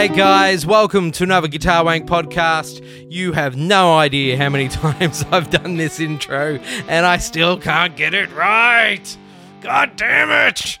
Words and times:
G'day, 0.00 0.16
guys. 0.16 0.64
Welcome 0.64 1.10
to 1.10 1.24
another 1.24 1.46
Guitar 1.46 1.84
Wank 1.84 2.06
podcast. 2.06 2.82
You 3.12 3.32
have 3.32 3.54
no 3.54 3.98
idea 3.98 4.38
how 4.38 4.48
many 4.48 4.68
times 4.70 5.26
I've 5.30 5.50
done 5.50 5.76
this 5.76 6.00
intro, 6.00 6.58
and 6.88 7.04
I 7.04 7.18
still 7.18 7.58
can't 7.58 7.94
get 7.98 8.14
it 8.14 8.34
right. 8.34 9.04
God 9.60 9.96
damn 9.96 10.30
it. 10.30 10.78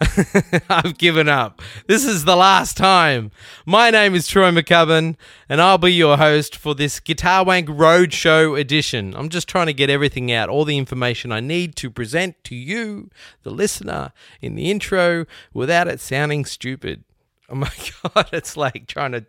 I've 0.68 0.98
given 0.98 1.28
up. 1.28 1.62
This 1.86 2.04
is 2.04 2.24
the 2.24 2.34
last 2.34 2.76
time. 2.76 3.30
My 3.64 3.92
name 3.92 4.16
is 4.16 4.26
Troy 4.26 4.50
McCubbin, 4.50 5.14
and 5.48 5.62
I'll 5.62 5.78
be 5.78 5.92
your 5.92 6.16
host 6.16 6.56
for 6.56 6.74
this 6.74 6.98
Guitar 6.98 7.44
Wank 7.44 7.68
Roadshow 7.68 8.58
edition. 8.58 9.14
I'm 9.14 9.28
just 9.28 9.46
trying 9.46 9.66
to 9.66 9.74
get 9.74 9.90
everything 9.90 10.32
out, 10.32 10.48
all 10.48 10.64
the 10.64 10.76
information 10.76 11.30
I 11.30 11.38
need 11.38 11.76
to 11.76 11.88
present 11.88 12.42
to 12.42 12.56
you, 12.56 13.10
the 13.44 13.50
listener, 13.50 14.12
in 14.40 14.56
the 14.56 14.72
intro 14.72 15.24
without 15.54 15.86
it 15.86 16.00
sounding 16.00 16.44
stupid. 16.44 17.04
Oh 17.50 17.54
my 17.54 17.70
god, 18.02 18.28
it's 18.32 18.56
like 18.56 18.88
trying 18.88 19.12
to 19.12 19.24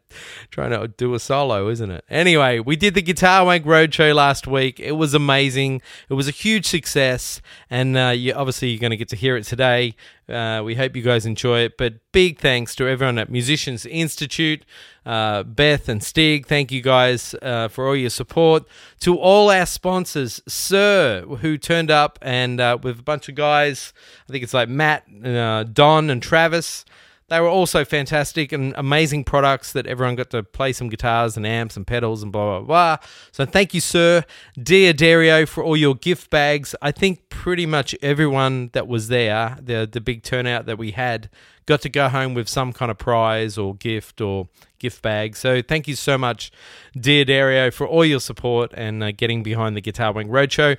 trying 0.49 0.71
to 0.71 0.87
do 0.87 1.13
a 1.13 1.19
solo, 1.19 1.69
isn't 1.69 1.91
it? 1.91 2.03
Anyway, 2.09 2.57
we 2.57 2.75
did 2.75 2.95
the 2.95 3.03
Guitar 3.03 3.45
Wank 3.45 3.63
Roadshow 3.63 4.15
last 4.15 4.47
week. 4.47 4.79
It 4.79 4.93
was 4.93 5.13
amazing. 5.13 5.83
It 6.09 6.15
was 6.15 6.27
a 6.27 6.31
huge 6.31 6.65
success, 6.65 7.43
and 7.69 7.95
uh, 7.95 8.13
you, 8.15 8.33
obviously 8.33 8.69
you're 8.69 8.79
going 8.79 8.89
to 8.89 8.97
get 8.97 9.09
to 9.09 9.15
hear 9.15 9.37
it 9.37 9.43
today. 9.43 9.93
Uh, 10.27 10.63
we 10.65 10.73
hope 10.73 10.95
you 10.95 11.03
guys 11.03 11.27
enjoy 11.27 11.59
it. 11.59 11.77
But 11.77 11.95
big 12.11 12.39
thanks 12.39 12.73
to 12.77 12.87
everyone 12.87 13.19
at 13.19 13.29
Musicians 13.29 13.85
Institute, 13.85 14.65
uh, 15.05 15.43
Beth 15.43 15.87
and 15.87 16.01
Stig. 16.03 16.47
Thank 16.47 16.71
you 16.71 16.81
guys 16.81 17.35
uh, 17.43 17.67
for 17.67 17.87
all 17.87 17.95
your 17.95 18.09
support. 18.09 18.63
To 19.01 19.15
all 19.15 19.51
our 19.51 19.67
sponsors, 19.67 20.41
Suhr, 20.49 21.37
who 21.39 21.59
turned 21.59 21.91
up 21.91 22.17
and 22.23 22.59
uh, 22.59 22.79
with 22.81 22.99
a 22.99 23.03
bunch 23.03 23.29
of 23.29 23.35
guys. 23.35 23.93
I 24.27 24.31
think 24.31 24.43
it's 24.43 24.55
like 24.55 24.69
Matt, 24.69 25.03
uh, 25.23 25.65
Don, 25.65 26.09
and 26.09 26.21
Travis. 26.21 26.83
They 27.29 27.41
were 27.41 27.49
also 27.49 27.83
fantastic 27.83 28.53
and 28.53 28.73
amazing 28.77 29.25
products 29.25 29.73
that 29.73 29.85
everyone 29.85 30.15
got 30.15 30.29
to 30.29 30.43
play 30.43 30.71
some 30.71 30.87
guitars 30.87 31.35
and 31.35 31.45
amps 31.45 31.75
and 31.75 31.85
pedals 31.85 32.23
and 32.23 32.31
blah, 32.31 32.59
blah, 32.59 32.65
blah. 32.65 33.07
So 33.33 33.45
thank 33.45 33.73
you, 33.73 33.81
Suhr. 33.81 34.23
Dear 34.61 34.93
Dario, 34.93 35.45
for 35.45 35.61
all 35.61 35.75
your 35.75 35.93
gift 35.93 36.29
bags. 36.29 36.73
I 36.81 36.91
think 36.91 37.27
pretty 37.27 37.65
much 37.65 37.93
everyone 38.01 38.69
that 38.71 38.87
was 38.87 39.09
there, 39.09 39.57
the, 39.61 39.87
the 39.91 39.99
big 39.99 40.23
turnout 40.23 40.67
that 40.67 40.77
we 40.77 40.91
had, 40.91 41.29
got 41.65 41.81
to 41.81 41.89
go 41.89 42.07
home 42.07 42.33
with 42.33 42.47
some 42.47 42.71
kind 42.71 42.89
of 42.89 42.97
prize 42.97 43.57
or 43.57 43.75
gift 43.75 44.21
or 44.21 44.47
gift 44.79 45.01
bag. 45.01 45.35
So 45.35 45.61
thank 45.61 45.87
you 45.87 45.95
so 45.95 46.17
much, 46.17 46.49
D'Addario, 46.97 47.73
for 47.73 47.85
all 47.85 48.05
your 48.05 48.21
support 48.21 48.71
and 48.73 49.03
uh, 49.03 49.11
getting 49.11 49.43
behind 49.43 49.75
the 49.75 49.81
Guitar 49.81 50.13
Wank 50.13 50.29
Roadshow. 50.29 50.77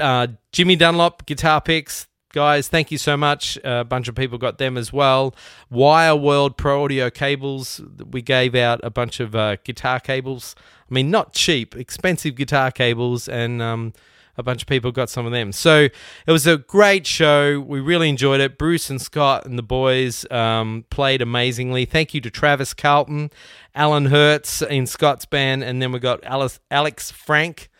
Uh, 0.00 0.28
Jimmy 0.52 0.76
Dunlop, 0.76 1.26
Guitar 1.26 1.60
Picks, 1.60 2.06
guys 2.32 2.68
thank 2.68 2.90
you 2.90 2.98
so 2.98 3.16
much. 3.16 3.58
A 3.64 3.84
bunch 3.84 4.08
of 4.08 4.14
people 4.14 4.38
got 4.38 4.58
them 4.58 4.76
as 4.76 4.92
well. 4.92 5.34
Wireworld 5.72 6.56
pro 6.56 6.84
audio 6.84 7.10
cables 7.10 7.80
we 8.10 8.22
gave 8.22 8.54
out 8.54 8.80
a 8.82 8.90
bunch 8.90 9.20
of 9.20 9.34
uh, 9.34 9.56
guitar 9.64 10.00
cables. 10.00 10.54
I 10.90 10.94
mean 10.94 11.10
not 11.10 11.32
cheap 11.32 11.76
expensive 11.76 12.34
guitar 12.34 12.70
cables 12.70 13.28
and 13.28 13.60
um, 13.60 13.92
a 14.36 14.42
bunch 14.42 14.62
of 14.62 14.68
people 14.68 14.92
got 14.92 15.10
some 15.10 15.26
of 15.26 15.32
them. 15.32 15.52
So 15.52 15.88
it 16.26 16.32
was 16.32 16.46
a 16.46 16.56
great 16.56 17.06
show. 17.06 17.60
We 17.60 17.80
really 17.80 18.08
enjoyed 18.08 18.40
it. 18.40 18.58
Bruce 18.58 18.88
and 18.90 19.00
scott 19.00 19.44
and 19.44 19.58
the 19.58 19.62
boys 19.62 20.30
um, 20.30 20.84
played 20.90 21.20
amazingly. 21.20 21.84
Thank 21.84 22.14
you 22.14 22.20
to 22.22 22.30
travis 22.30 22.74
carlton 22.74 23.30
alan 23.74 24.06
hertz 24.06 24.62
in 24.62 24.86
scott's 24.86 25.24
band 25.24 25.62
and 25.62 25.80
then 25.80 25.92
we 25.92 25.98
got 26.00 26.24
Alice, 26.24 26.58
alex 26.70 27.10
frank 27.10 27.70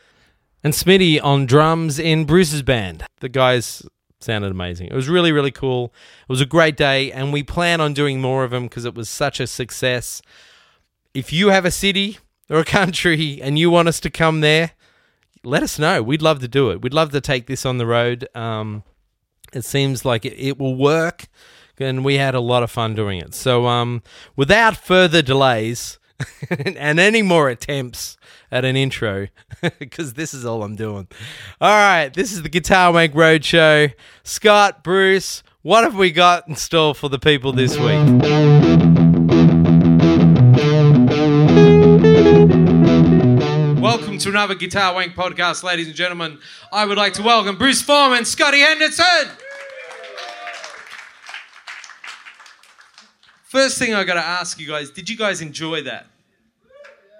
and 0.62 0.73
Smitty 0.73 1.23
on 1.23 1.47
drums 1.47 1.98
in 1.98 2.25
Bruce's 2.25 2.62
band. 2.62 3.05
The 3.20 3.29
guys 3.29 3.83
sounded 4.21 4.51
amazing. 4.51 4.89
It 4.89 4.95
was 4.95 5.08
really, 5.08 5.33
really 5.33 5.51
cool. 5.51 5.92
It 6.23 6.29
was 6.29 6.41
a 6.41 6.47
great 6.47 6.77
day, 6.77 7.11
and 7.13 7.33
we 7.33 7.42
plan 7.42 7.81
on 7.81 7.95
doing 7.95 8.20
more 8.20 8.45
of 8.45 8.51
them 8.51 8.64
because 8.64 8.85
it 8.85 8.95
was 8.95 9.08
such 9.08 9.41
a 9.41 9.47
success. 9.47 10.23
If 11.14 11.33
you 11.33 11.48
have 11.48 11.64
a 11.64 11.70
city 11.70 12.19
or 12.48 12.59
a 12.59 12.64
country 12.80 13.41
and 13.42 13.59
you 13.59 13.70
want 13.70 13.89
us 13.89 14.01
to 14.01 14.11
come 14.11 14.41
there, 14.41 14.73
let 15.42 15.63
us 15.63 15.79
know. 15.79 16.03
We'd 16.03 16.23
love 16.23 16.41
to 16.41 16.48
do 16.48 16.70
it. 16.70 16.83
We'd 16.83 16.95
love 16.95 17.13
to 17.13 17.20
take 17.20 17.47
this 17.47 17.64
on 17.64 17.79
the 17.79 17.86
road. 17.86 18.29
Um, 18.35 18.85
it 19.53 19.64
seems 19.64 20.05
like 20.05 20.25
it, 20.25 20.35
it 20.39 20.59
will 20.59 20.77
work, 20.77 21.27
and 21.79 22.05
we 22.05 22.17
had 22.17 22.35
a 22.35 22.41
lot 22.41 22.63
of 22.63 22.70
fun 22.70 22.95
doing 22.95 23.20
it. 23.20 23.35
So, 23.35 23.67
um, 23.67 24.03
without 24.36 24.77
further 24.77 25.23
delays 25.23 25.98
and 26.51 27.01
any 27.01 27.23
more 27.23 27.48
attempts 27.48 28.17
at 28.51 28.64
an 28.64 28.77
intro, 28.77 29.29
because 29.79 30.14
this 30.14 30.35
is 30.35 30.45
all 30.45 30.63
I'm 30.63 30.77
doing. 30.77 31.08
All 31.61 31.70
right, 31.70 32.13
this 32.13 32.33
is 32.33 32.42
the 32.42 32.48
Guitar 32.48 32.92
Wank 32.92 33.13
Roadshow. 33.13 33.92
Scott, 34.23 34.83
Bruce, 34.83 35.42
what 35.63 35.85
have 35.85 35.95
we 35.95 36.11
got 36.11 36.48
in 36.48 36.57
store 36.57 36.95
for 36.95 37.09
the 37.09 37.19
people 37.19 37.53
this 37.53 37.77
week? 37.77 38.01
Welcome 43.80 44.19
to 44.19 44.29
another 44.29 44.55
Guitar 44.55 44.95
Wank 44.95 45.14
podcast, 45.14 45.63
ladies 45.63 45.86
and 45.86 45.97
gentlemen. 45.97 46.39
I 46.73 46.85
would 46.85 46.98
like 46.98 47.14
to 47.14 47.23
welcome 47.23 47.57
Bruce 47.57 47.83
Forman, 47.83 48.25
Scotty 48.25 48.61
Henderson. 48.61 49.29
First 53.45 53.79
thing 53.79 53.95
I 53.95 54.05
got 54.05 54.14
to 54.14 54.20
ask 54.20 54.61
you 54.61 54.69
guys: 54.69 54.91
Did 54.91 55.11
you 55.11 55.17
guys 55.17 55.41
enjoy 55.41 55.83
that? 55.83 56.10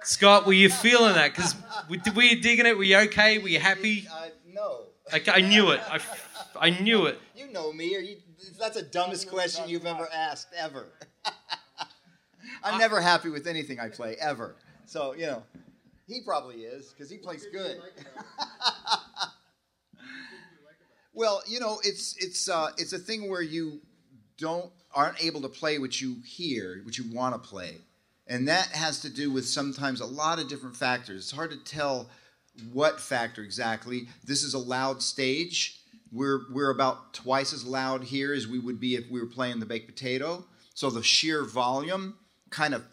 Scott, 0.03 0.45
were 0.45 0.53
you 0.53 0.69
feeling 0.69 1.13
that? 1.13 1.35
Because 1.35 1.55
were 1.89 2.23
you 2.23 2.41
digging 2.41 2.65
it? 2.65 2.77
Were 2.77 2.83
you 2.83 2.97
okay? 2.97 3.37
Were 3.37 3.47
you 3.47 3.59
happy? 3.59 4.07
Uh, 4.11 4.27
no. 4.51 4.85
Like, 5.11 5.27
I 5.27 5.41
knew 5.41 5.71
it. 5.71 5.81
I, 5.87 5.99
I 6.59 6.69
knew 6.69 7.05
it. 7.05 7.19
You 7.35 7.51
know 7.51 7.71
me. 7.71 7.85
You, 7.85 8.17
that's 8.59 8.75
the 8.75 8.83
dumbest 8.83 9.29
question 9.29 9.67
you've 9.67 9.85
ever 9.85 10.07
asked, 10.13 10.47
ever. 10.57 10.87
I'm 12.63 12.77
never 12.77 13.01
happy 13.01 13.29
with 13.29 13.47
anything 13.47 13.79
I 13.79 13.89
play, 13.89 14.15
ever. 14.19 14.55
So, 14.85 15.13
you 15.13 15.25
know, 15.25 15.43
he 16.07 16.21
probably 16.21 16.57
is, 16.57 16.91
because 16.91 17.09
he 17.09 17.17
plays 17.17 17.45
good. 17.51 17.79
well, 21.13 21.41
you 21.47 21.59
know, 21.59 21.79
it's, 21.83 22.15
it's, 22.17 22.49
uh, 22.49 22.71
it's 22.77 22.93
a 22.93 22.99
thing 22.99 23.29
where 23.29 23.41
you 23.41 23.81
don't, 24.37 24.71
aren't 24.93 25.23
able 25.23 25.41
to 25.41 25.49
play 25.49 25.79
what 25.79 26.01
you 26.01 26.17
hear, 26.25 26.81
what 26.83 26.97
you 26.97 27.05
want 27.13 27.33
to 27.33 27.49
play. 27.49 27.77
And 28.31 28.47
that 28.47 28.67
has 28.67 29.01
to 29.01 29.09
do 29.09 29.29
with 29.29 29.45
sometimes 29.45 29.99
a 29.99 30.05
lot 30.05 30.39
of 30.39 30.47
different 30.47 30.77
factors. 30.77 31.23
It's 31.23 31.31
hard 31.31 31.51
to 31.51 31.57
tell 31.57 32.09
what 32.71 33.01
factor 33.01 33.43
exactly. 33.43 34.07
This 34.23 34.43
is 34.43 34.53
a 34.53 34.57
loud 34.57 35.01
stage. 35.01 35.81
We're, 36.13 36.43
we're 36.49 36.69
about 36.69 37.13
twice 37.13 37.51
as 37.51 37.65
loud 37.65 38.05
here 38.05 38.33
as 38.33 38.47
we 38.47 38.57
would 38.57 38.79
be 38.79 38.95
if 38.95 39.11
we 39.11 39.19
were 39.19 39.27
playing 39.27 39.59
the 39.59 39.65
baked 39.65 39.87
potato. 39.87 40.45
So 40.73 40.89
the 40.89 41.03
sheer 41.03 41.43
volume 41.43 42.15
kind 42.49 42.73
of 42.73 42.85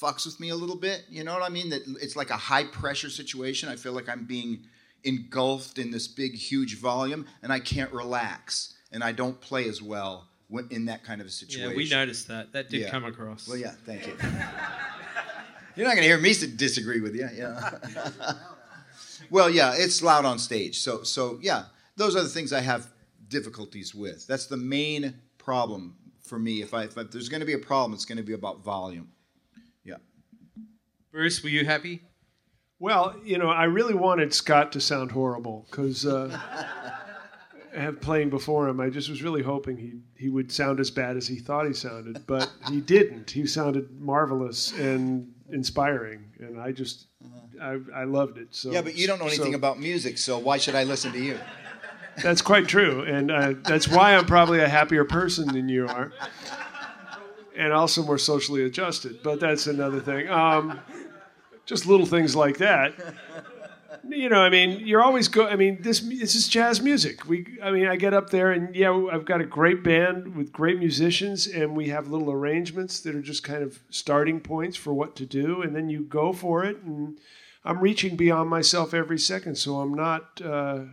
fucks 0.00 0.24
with 0.24 0.38
me 0.38 0.50
a 0.50 0.56
little 0.56 0.76
bit. 0.76 1.02
You 1.10 1.24
know 1.24 1.34
what 1.34 1.42
I 1.42 1.48
mean? 1.48 1.70
That 1.70 1.82
it's 2.00 2.14
like 2.14 2.30
a 2.30 2.36
high 2.36 2.64
pressure 2.64 3.10
situation. 3.10 3.68
I 3.68 3.74
feel 3.74 3.92
like 3.92 4.08
I'm 4.08 4.24
being 4.24 4.66
engulfed 5.02 5.78
in 5.78 5.90
this 5.90 6.06
big, 6.06 6.36
huge 6.36 6.78
volume, 6.78 7.26
and 7.42 7.52
I 7.52 7.58
can't 7.58 7.92
relax, 7.92 8.74
and 8.92 9.02
I 9.02 9.10
don't 9.10 9.40
play 9.40 9.68
as 9.68 9.82
well 9.82 10.28
in 10.70 10.86
that 10.86 11.04
kind 11.04 11.20
of 11.20 11.26
a 11.26 11.30
situation. 11.30 11.70
Yeah, 11.70 11.76
we 11.76 11.88
noticed 11.88 12.28
that. 12.28 12.52
That 12.52 12.70
did 12.70 12.82
Yeah. 12.82 12.90
come 12.90 13.04
across. 13.04 13.48
Well, 13.48 13.56
yeah, 13.56 13.72
thank 13.84 14.06
you. 14.06 14.16
You're 15.76 15.86
not 15.86 15.94
going 15.94 16.02
to 16.02 16.08
hear 16.08 16.18
me 16.18 16.32
disagree 16.56 17.00
with 17.00 17.14
you. 17.14 17.28
Yeah. 17.34 17.78
well, 19.30 19.50
yeah, 19.50 19.74
it's 19.76 20.02
loud 20.02 20.24
on 20.24 20.38
stage. 20.38 20.78
So, 20.80 21.02
so 21.02 21.38
yeah, 21.42 21.64
those 21.96 22.16
are 22.16 22.22
the 22.22 22.28
things 22.28 22.52
I 22.52 22.60
have 22.60 22.86
difficulties 23.28 23.94
with. 23.94 24.26
That's 24.26 24.46
the 24.46 24.56
main 24.56 25.14
problem 25.38 25.96
for 26.22 26.38
me. 26.38 26.62
If 26.62 26.72
I, 26.72 26.84
if 26.84 26.96
I 26.96 27.02
if 27.02 27.10
there's 27.10 27.28
going 27.28 27.40
to 27.40 27.46
be 27.46 27.52
a 27.52 27.58
problem, 27.58 27.92
it's 27.92 28.06
going 28.06 28.16
to 28.18 28.24
be 28.24 28.32
about 28.32 28.64
volume. 28.64 29.08
Yeah. 29.84 29.96
Bruce, 31.12 31.42
were 31.42 31.50
you 31.50 31.64
happy? 31.64 32.02
Well, 32.78 33.16
you 33.24 33.38
know, 33.38 33.48
I 33.48 33.64
really 33.64 33.94
wanted 33.94 34.34
Scott 34.34 34.72
to 34.72 34.80
sound 34.80 35.10
horrible 35.12 35.66
because 35.70 36.04
uh, 36.06 36.38
have 37.76 38.00
playing 38.00 38.30
before 38.30 38.68
him, 38.68 38.80
I 38.80 38.90
just 38.90 39.08
was 39.08 39.22
really 39.22 39.42
hoping 39.42 39.76
he 39.76 39.92
he 40.16 40.28
would 40.28 40.50
sound 40.50 40.80
as 40.80 40.90
bad 40.90 41.16
as 41.16 41.28
he 41.28 41.36
thought 41.36 41.66
he 41.66 41.72
sounded, 41.72 42.26
but 42.26 42.50
he 42.70 42.80
didn't. 42.80 43.30
He 43.30 43.46
sounded 43.46 44.00
marvelous 44.00 44.72
and 44.72 45.32
inspiring, 45.50 46.24
and 46.38 46.60
I 46.60 46.72
just 46.72 47.06
I, 47.60 47.78
I 47.94 48.04
loved 48.04 48.38
it. 48.38 48.48
So 48.50 48.70
Yeah, 48.70 48.82
but 48.82 48.96
you 48.96 49.06
don't 49.06 49.18
know 49.18 49.26
anything 49.26 49.52
so 49.52 49.58
about 49.58 49.78
music, 49.78 50.18
so 50.18 50.38
why 50.38 50.58
should 50.58 50.74
I 50.74 50.84
listen 50.84 51.12
to 51.12 51.20
you? 51.20 51.38
That's 52.22 52.40
quite 52.40 52.66
true, 52.66 53.02
and 53.02 53.30
uh, 53.30 53.52
that's 53.62 53.88
why 53.88 54.16
I'm 54.16 54.24
probably 54.24 54.60
a 54.60 54.68
happier 54.68 55.04
person 55.04 55.52
than 55.52 55.68
you 55.68 55.86
are, 55.86 56.12
and 57.54 57.74
also 57.74 58.02
more 58.02 58.16
socially 58.16 58.64
adjusted. 58.64 59.22
But 59.22 59.38
that's 59.38 59.66
another 59.66 60.00
thing. 60.00 60.26
Um, 60.30 60.80
just 61.66 61.84
little 61.84 62.06
things 62.06 62.34
like 62.34 62.56
that. 62.56 62.94
You 64.08 64.28
know, 64.28 64.40
I 64.40 64.50
mean, 64.50 64.86
you're 64.86 65.02
always 65.02 65.28
good. 65.28 65.52
I 65.52 65.56
mean, 65.56 65.78
this 65.80 66.00
this 66.00 66.34
is 66.34 66.48
jazz 66.48 66.80
music. 66.80 67.26
We, 67.26 67.58
I 67.62 67.70
mean, 67.70 67.86
I 67.86 67.96
get 67.96 68.14
up 68.14 68.30
there 68.30 68.52
and 68.52 68.74
yeah, 68.74 68.92
I've 69.12 69.24
got 69.24 69.40
a 69.40 69.46
great 69.46 69.82
band 69.82 70.36
with 70.36 70.52
great 70.52 70.78
musicians, 70.78 71.46
and 71.46 71.76
we 71.76 71.88
have 71.88 72.08
little 72.08 72.30
arrangements 72.30 73.00
that 73.00 73.14
are 73.14 73.22
just 73.22 73.42
kind 73.42 73.62
of 73.62 73.80
starting 73.90 74.40
points 74.40 74.76
for 74.76 74.92
what 74.92 75.16
to 75.16 75.26
do, 75.26 75.62
and 75.62 75.74
then 75.74 75.88
you 75.88 76.04
go 76.04 76.32
for 76.32 76.64
it. 76.64 76.78
And 76.82 77.18
I'm 77.64 77.80
reaching 77.80 78.16
beyond 78.16 78.50
myself 78.50 78.94
every 78.94 79.18
second, 79.18 79.56
so 79.56 79.76
I'm 79.80 79.94
not. 79.94 80.40
Uh, 80.40 80.84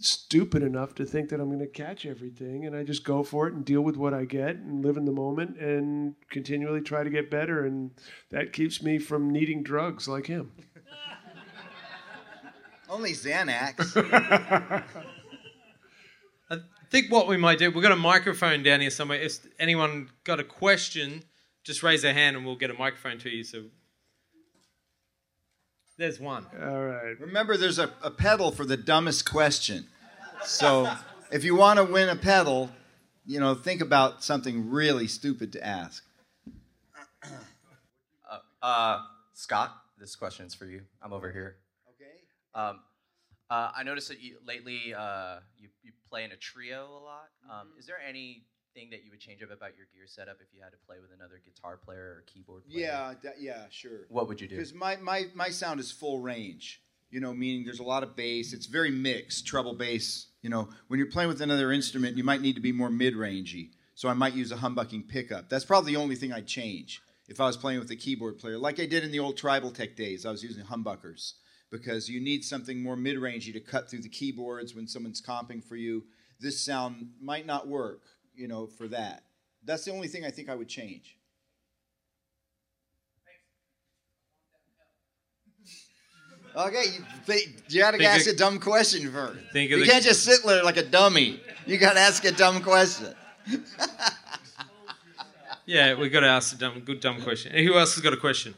stupid 0.00 0.62
enough 0.62 0.94
to 0.94 1.04
think 1.04 1.28
that 1.28 1.40
I'm 1.40 1.48
going 1.48 1.58
to 1.58 1.66
catch 1.66 2.06
everything, 2.06 2.66
and 2.66 2.76
I 2.76 2.84
just 2.84 3.04
go 3.04 3.22
for 3.22 3.48
it 3.48 3.54
and 3.54 3.64
deal 3.64 3.80
with 3.80 3.96
what 3.96 4.14
I 4.14 4.24
get 4.24 4.56
and 4.56 4.84
live 4.84 4.96
in 4.96 5.04
the 5.04 5.12
moment 5.12 5.58
and 5.58 6.14
continually 6.30 6.80
try 6.80 7.02
to 7.02 7.10
get 7.10 7.30
better, 7.30 7.64
and 7.64 7.90
that 8.30 8.52
keeps 8.52 8.82
me 8.82 8.98
from 8.98 9.30
needing 9.30 9.62
drugs 9.62 10.08
like 10.08 10.26
him. 10.26 10.52
Only 12.88 13.12
Xanax. 13.12 13.96
I 16.50 16.58
think 16.90 17.12
what 17.12 17.28
we 17.28 17.36
might 17.36 17.58
do, 17.58 17.70
we've 17.70 17.82
got 17.82 17.92
a 17.92 17.96
microphone 17.96 18.62
down 18.62 18.80
here 18.80 18.90
somewhere. 18.90 19.20
If 19.20 19.40
anyone 19.58 20.08
got 20.24 20.40
a 20.40 20.44
question, 20.44 21.22
just 21.64 21.82
raise 21.82 22.02
their 22.02 22.14
hand 22.14 22.36
and 22.36 22.46
we'll 22.46 22.56
get 22.56 22.70
a 22.70 22.74
microphone 22.74 23.18
to 23.18 23.28
you. 23.28 23.44
So 23.44 23.64
there's 25.98 26.18
one. 26.18 26.46
All 26.62 26.86
right. 26.86 27.20
Remember, 27.20 27.56
there's 27.56 27.78
a, 27.78 27.90
a 28.02 28.10
pedal 28.10 28.52
for 28.52 28.64
the 28.64 28.76
dumbest 28.76 29.30
question. 29.30 29.86
So 30.44 30.90
if 31.30 31.44
you 31.44 31.56
want 31.56 31.78
to 31.78 31.84
win 31.84 32.08
a 32.08 32.16
pedal, 32.16 32.70
you 33.26 33.38
know, 33.38 33.54
think 33.54 33.82
about 33.82 34.24
something 34.24 34.70
really 34.70 35.08
stupid 35.08 35.52
to 35.52 35.66
ask. 35.66 36.02
Uh, 38.62 39.00
Scott, 39.34 39.76
this 39.98 40.16
question 40.16 40.46
is 40.46 40.54
for 40.54 40.64
you. 40.64 40.82
I'm 41.02 41.12
over 41.12 41.30
here. 41.30 41.56
Um, 42.54 42.80
uh, 43.50 43.70
I 43.74 43.82
noticed 43.82 44.08
that 44.08 44.20
you 44.20 44.36
lately 44.46 44.94
uh, 44.94 45.36
you, 45.58 45.68
you 45.82 45.92
play 46.10 46.24
in 46.24 46.32
a 46.32 46.36
trio 46.36 46.86
a 46.86 47.02
lot. 47.02 47.28
Um, 47.50 47.68
is 47.78 47.86
there 47.86 47.96
anything 48.06 48.90
that 48.90 49.04
you 49.04 49.10
would 49.10 49.20
change 49.20 49.42
up 49.42 49.50
about 49.50 49.76
your 49.76 49.86
gear 49.94 50.06
setup 50.06 50.36
if 50.40 50.48
you 50.54 50.62
had 50.62 50.70
to 50.72 50.78
play 50.86 50.96
with 51.00 51.10
another 51.16 51.40
guitar 51.44 51.76
player 51.76 52.16
or 52.18 52.24
keyboard 52.26 52.68
player? 52.68 52.86
Yeah, 52.86 53.14
that, 53.22 53.40
yeah, 53.40 53.64
sure. 53.70 54.06
What 54.10 54.28
would 54.28 54.40
you 54.40 54.48
do? 54.48 54.56
Because 54.56 54.74
my, 54.74 54.96
my, 54.96 55.26
my 55.34 55.48
sound 55.48 55.80
is 55.80 55.90
full 55.90 56.20
range, 56.20 56.82
you 57.10 57.20
know, 57.20 57.32
meaning 57.32 57.64
there's 57.64 57.80
a 57.80 57.84
lot 57.84 58.02
of 58.02 58.16
bass. 58.16 58.52
It's 58.52 58.66
very 58.66 58.90
mixed, 58.90 59.46
treble 59.46 59.74
bass. 59.74 60.26
You 60.42 60.50
know, 60.50 60.68
when 60.88 60.98
you're 60.98 61.10
playing 61.10 61.28
with 61.28 61.40
another 61.40 61.72
instrument, 61.72 62.18
you 62.18 62.24
might 62.24 62.42
need 62.42 62.54
to 62.56 62.62
be 62.62 62.72
more 62.72 62.90
mid 62.90 63.14
rangey. 63.14 63.70
So 63.94 64.08
I 64.08 64.14
might 64.14 64.34
use 64.34 64.52
a 64.52 64.56
humbucking 64.56 65.08
pickup. 65.08 65.48
That's 65.48 65.64
probably 65.64 65.94
the 65.94 66.00
only 66.00 66.14
thing 66.14 66.32
I'd 66.32 66.46
change 66.46 67.00
if 67.28 67.40
I 67.40 67.46
was 67.46 67.56
playing 67.56 67.80
with 67.80 67.90
a 67.90 67.96
keyboard 67.96 68.38
player. 68.38 68.58
Like 68.58 68.78
I 68.78 68.86
did 68.86 69.04
in 69.04 69.10
the 69.10 69.18
old 69.18 69.36
Tribal 69.38 69.70
Tech 69.70 69.96
days, 69.96 70.24
I 70.24 70.30
was 70.30 70.42
using 70.42 70.64
humbuckers 70.64 71.32
because 71.70 72.08
you 72.08 72.20
need 72.20 72.44
something 72.44 72.82
more 72.82 72.96
mid 72.96 73.16
rangey 73.16 73.52
to 73.52 73.60
cut 73.60 73.90
through 73.90 74.02
the 74.02 74.08
keyboards 74.08 74.74
when 74.74 74.86
someone's 74.88 75.20
comping 75.20 75.62
for 75.62 75.76
you. 75.76 76.04
This 76.40 76.60
sound 76.64 77.10
might 77.20 77.46
not 77.46 77.66
work, 77.68 78.02
you 78.34 78.48
know, 78.48 78.66
for 78.66 78.88
that. 78.88 79.24
That's 79.64 79.84
the 79.84 79.92
only 79.92 80.08
thing 80.08 80.24
I 80.24 80.30
think 80.30 80.48
I 80.48 80.54
would 80.54 80.68
change. 80.68 81.16
Okay, 86.56 86.84
you, 86.96 87.04
th- 87.26 87.48
you 87.68 87.80
gotta 87.80 87.98
Think 87.98 88.08
ask 88.08 88.26
of- 88.26 88.34
a 88.34 88.36
dumb 88.36 88.58
question 88.58 89.10
first. 89.12 89.38
Think 89.52 89.70
you 89.70 89.80
the- 89.80 89.86
can't 89.86 90.02
just 90.02 90.24
sit 90.24 90.40
there 90.44 90.64
like 90.64 90.76
a 90.76 90.82
dummy. 90.82 91.40
You 91.66 91.76
gotta 91.78 92.00
ask 92.00 92.24
a 92.24 92.32
dumb 92.32 92.62
question. 92.62 93.14
Yeah, 95.66 95.92
we've 95.96 96.10
got 96.10 96.20
to 96.20 96.26
ask 96.28 96.54
a 96.54 96.58
dumb, 96.58 96.80
good 96.80 97.00
dumb 97.00 97.20
question. 97.20 97.52
Who 97.52 97.74
else 97.76 97.94
has 97.94 98.02
got 98.02 98.14
a 98.14 98.16
question? 98.16 98.54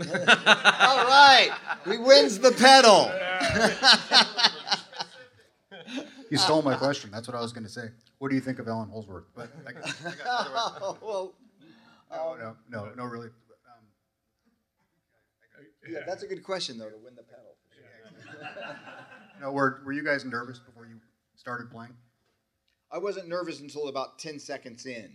All 0.00 0.06
right, 1.06 1.50
we 1.86 1.98
wins 1.98 2.38
the 2.38 2.52
pedal. 2.52 3.10
You 6.30 6.38
stole 6.38 6.62
my 6.62 6.74
question. 6.76 7.10
That's 7.10 7.28
what 7.28 7.36
I 7.36 7.42
was 7.42 7.52
going 7.52 7.64
to 7.64 7.70
say. 7.70 7.90
What 8.18 8.30
do 8.30 8.34
you 8.34 8.40
think 8.40 8.58
of 8.58 8.66
Allan 8.66 8.88
Holdsworth? 8.88 9.26
But 9.36 9.50
I, 9.66 9.70
I 9.70 9.72
got 10.14 10.46
otherwise- 10.46 10.96
well, 11.02 11.34
no, 12.10 12.36
no, 12.40 12.56
no, 12.70 12.94
no, 12.94 13.04
really. 13.04 13.26
Um, 13.26 13.84
yeah, 15.86 15.98
that's 16.06 16.22
a 16.22 16.26
good 16.26 16.42
question 16.42 16.78
though 16.78 16.88
to 16.88 16.96
win 16.96 17.14
the 17.16 17.22
pedal. 17.22 17.54
no, 19.42 19.52
were, 19.52 19.82
were 19.84 19.92
you 19.92 20.02
guys 20.02 20.24
nervous 20.24 20.58
before 20.58 20.86
you 20.86 20.98
started 21.36 21.70
playing? 21.70 21.92
I 22.90 22.96
wasn't 22.96 23.28
nervous 23.28 23.60
until 23.60 23.88
about 23.88 24.18
ten 24.18 24.38
seconds 24.38 24.86
in. 24.86 25.12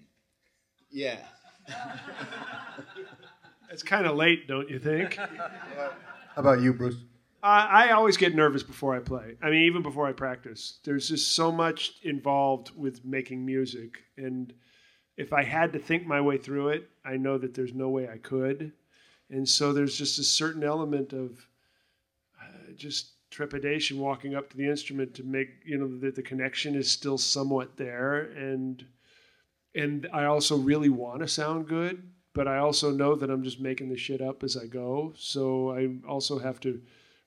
Yeah. 0.92 1.18
It's 3.70 3.84
kind 3.84 4.06
of 4.06 4.16
late, 4.16 4.48
don't 4.48 4.70
you 4.70 4.80
think? 4.80 5.16
How 5.18 5.92
about 6.36 6.62
you, 6.62 6.74
Bruce? 6.74 6.96
I, 7.44 7.88
I 7.88 7.92
always 7.92 8.18
get 8.18 8.36
nervous 8.36 8.64
before 8.64 8.96
I 8.96 9.00
play. 9.00 9.36
I 9.42 9.50
mean, 9.50 9.64
even 9.64 9.82
before 9.82 10.08
I 10.08 10.14
practice. 10.14 10.80
There's 10.84 11.10
just 11.10 11.34
so 11.34 11.52
much 11.52 11.96
involved 12.04 12.72
with 12.76 13.06
making 13.06 13.46
music. 13.46 14.04
And 14.18 14.54
if 15.18 15.34
I 15.34 15.44
had 15.44 15.74
to 15.74 15.80
think 15.80 16.06
my 16.06 16.22
way 16.22 16.38
through 16.38 16.70
it, 16.70 16.90
I 17.06 17.18
know 17.18 17.38
that 17.38 17.54
there's 17.54 17.74
no 17.74 17.90
way 17.90 18.08
I 18.10 18.18
could. 18.18 18.72
And 19.30 19.48
so 19.48 19.74
there's 19.74 19.98
just 19.98 20.20
a 20.20 20.24
certain 20.24 20.64
element 20.64 21.14
of 21.14 21.46
uh, 22.42 22.72
just 22.76 23.12
trepidation 23.30 24.00
walking 24.00 24.36
up 24.36 24.50
to 24.50 24.58
the 24.58 24.68
instrument 24.68 25.14
to 25.16 25.24
make, 25.24 25.50
you 25.66 25.78
know, 25.78 26.00
that 26.00 26.16
the 26.16 26.22
connection 26.22 26.76
is 26.76 26.90
still 26.90 27.18
somewhat 27.18 27.78
there. 27.78 28.22
And 28.22 28.86
and 29.76 30.08
I 30.12 30.26
also 30.26 30.58
really 30.58 30.90
want 30.90 31.20
to 31.20 31.28
sound 31.28 31.68
good, 31.68 32.02
but 32.38 32.48
I 32.48 32.60
also 32.60 32.92
know 32.92 33.16
that 33.16 33.32
I'm 33.32 33.44
just 33.44 33.60
making 33.60 33.90
the 33.90 33.98
shit 33.98 34.22
up 34.22 34.44
as 34.44 34.56
I 34.56 34.68
go. 34.68 35.12
So 35.18 35.72
I 35.72 35.90
also 36.08 36.38
have 36.38 36.60
to 36.62 36.80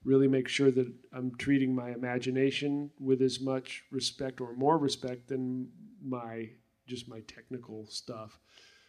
really 0.04 0.28
make 0.28 0.46
sure 0.46 0.70
that 0.70 0.86
I'm 1.12 1.34
treating 1.36 1.74
my 1.74 1.90
imagination 1.90 2.92
with 3.00 3.20
as 3.20 3.40
much 3.40 3.82
respect 3.90 4.40
or 4.40 4.54
more 4.54 4.78
respect 4.78 5.26
than 5.26 5.68
my 6.00 6.50
just 6.86 7.08
my 7.08 7.20
technical 7.26 7.86
stuff. 7.86 8.38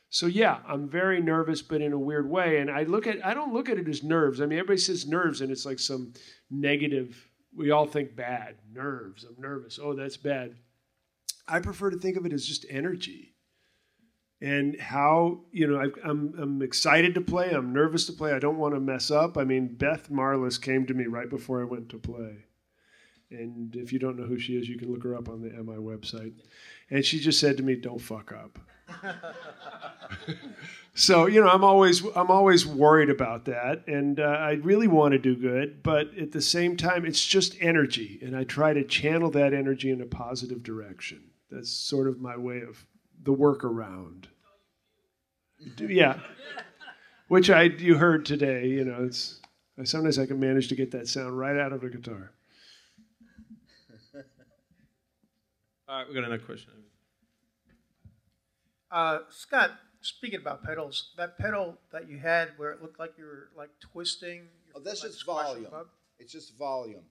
So 0.10 0.28
yeah, 0.28 0.60
I'm 0.68 0.88
very 0.88 1.22
nervous, 1.22 1.64
but 1.64 1.82
in 1.82 1.92
a 1.92 2.00
weird 2.00 2.30
way. 2.30 2.60
And 2.60 2.70
I 2.70 2.84
look 2.84 3.08
at 3.08 3.26
I 3.26 3.34
don't 3.34 3.54
look 3.54 3.68
at 3.68 3.80
it 3.80 3.90
as 3.90 4.04
nerves. 4.04 4.42
I 4.42 4.46
mean, 4.46 4.60
everybody 4.60 4.80
says 4.80 5.08
nerves, 5.08 5.42
and 5.42 5.52
it's 5.52 5.66
like 5.66 5.80
some 5.80 6.14
negative. 6.52 7.18
We 7.58 7.72
all 7.72 7.88
think 7.88 8.16
bad 8.16 8.58
nerves. 8.72 9.26
I'm 9.26 9.42
nervous. 9.42 9.80
Oh, 9.82 9.96
that's 9.96 10.18
bad. 10.18 10.56
I 11.48 11.62
prefer 11.62 11.90
to 11.90 11.98
think 11.98 12.16
of 12.16 12.28
it 12.28 12.32
as 12.32 12.46
just 12.46 12.68
energy 12.70 13.31
and 14.42 14.80
how 14.80 15.42
you 15.52 15.68
know 15.68 15.80
I, 15.80 15.88
I'm 16.08 16.34
I'm 16.38 16.62
excited 16.62 17.14
to 17.16 17.22
play. 17.22 17.52
I'm 17.52 17.74
nervous 17.74 18.06
to 18.08 18.14
play. 18.14 18.34
I 18.34 18.40
don't 18.40 18.58
want 18.58 18.74
to 18.74 18.80
mess 18.80 19.12
up. 19.12 19.38
I 19.38 19.44
mean, 19.44 19.76
Beth 19.76 20.10
Marlis 20.10 20.62
came 20.62 20.86
to 20.88 20.94
me 20.94 21.06
right 21.06 21.30
before 21.30 21.62
I 21.62 21.66
went 21.66 21.90
to 21.90 21.98
play, 21.98 22.46
and 23.30 23.76
if 23.76 23.94
you 23.94 24.00
don't 24.00 24.18
know 24.18 24.26
who 24.26 24.40
she 24.40 24.58
is, 24.58 24.68
you 24.68 24.78
can 24.78 24.92
look 24.92 25.04
her 25.04 25.16
up 25.16 25.30
on 25.30 25.42
the 25.42 25.50
MI 25.50 25.78
website. 25.78 26.34
And 26.90 27.06
she 27.06 27.20
just 27.20 27.40
said 27.40 27.58
to 27.58 27.64
me, 27.64 27.76
"Don't 27.76 28.02
fuck 28.02 28.32
up." 28.32 28.58
so 30.96 31.28
you 31.28 31.40
know, 31.40 31.48
I'm 31.48 31.64
always 31.64 32.04
I'm 32.16 32.32
always 32.32 32.66
worried 32.66 33.12
about 33.12 33.46
that, 33.46 33.88
and 33.88 34.20
uh, 34.20 34.24
I 34.24 34.54
really 34.54 34.88
want 34.88 35.12
to 35.12 35.20
do 35.20 35.36
good, 35.36 35.84
but 35.84 36.18
at 36.18 36.32
the 36.32 36.42
same 36.42 36.76
time, 36.76 37.06
it's 37.06 37.26
just 37.26 37.56
energy, 37.62 38.20
and 38.24 38.36
I 38.36 38.44
try 38.44 38.74
to 38.74 38.84
channel 38.84 39.30
that 39.32 39.54
energy 39.54 39.92
in 39.92 40.02
a 40.02 40.06
positive 40.06 40.64
direction. 40.64 41.30
That's 41.52 41.70
sort 41.70 42.08
of 42.08 42.20
my 42.20 42.38
way 42.38 42.62
of 42.62 42.86
the 43.24 43.34
workaround. 43.34 44.26
Yeah, 45.78 46.20
which 47.28 47.50
I 47.50 47.64
you 47.64 47.96
heard 47.98 48.26
today. 48.26 48.68
You 48.68 48.84
know, 48.86 49.04
it's 49.04 49.40
sometimes 49.84 50.18
I 50.20 50.26
can 50.26 50.40
manage 50.40 50.68
to 50.70 50.76
get 50.76 50.92
that 50.92 51.08
sound 51.08 51.38
right 51.38 51.58
out 51.58 51.72
of 51.74 51.84
a 51.84 51.90
guitar. 51.90 52.32
All 55.88 55.98
right, 55.98 56.08
we've 56.08 56.16
got 56.16 56.24
another 56.24 56.40
question. 56.42 56.72
Uh, 58.90 59.20
Scott, 59.30 59.72
speaking 60.02 60.40
about 60.40 60.64
pedals, 60.64 61.12
that 61.18 61.38
pedal 61.38 61.78
that 61.92 62.08
you 62.10 62.18
had 62.18 62.50
where 62.58 62.72
it 62.72 62.82
looked 62.82 63.00
like 63.00 63.14
you 63.18 63.26
were 63.26 63.50
like 63.58 63.70
twisting. 63.80 64.44
Oh, 64.76 64.80
that's 64.80 65.04
like 65.04 65.12
just 65.12 65.26
volume. 65.26 65.68
It's 66.20 66.32
just 66.32 66.58
volume. 66.58 67.04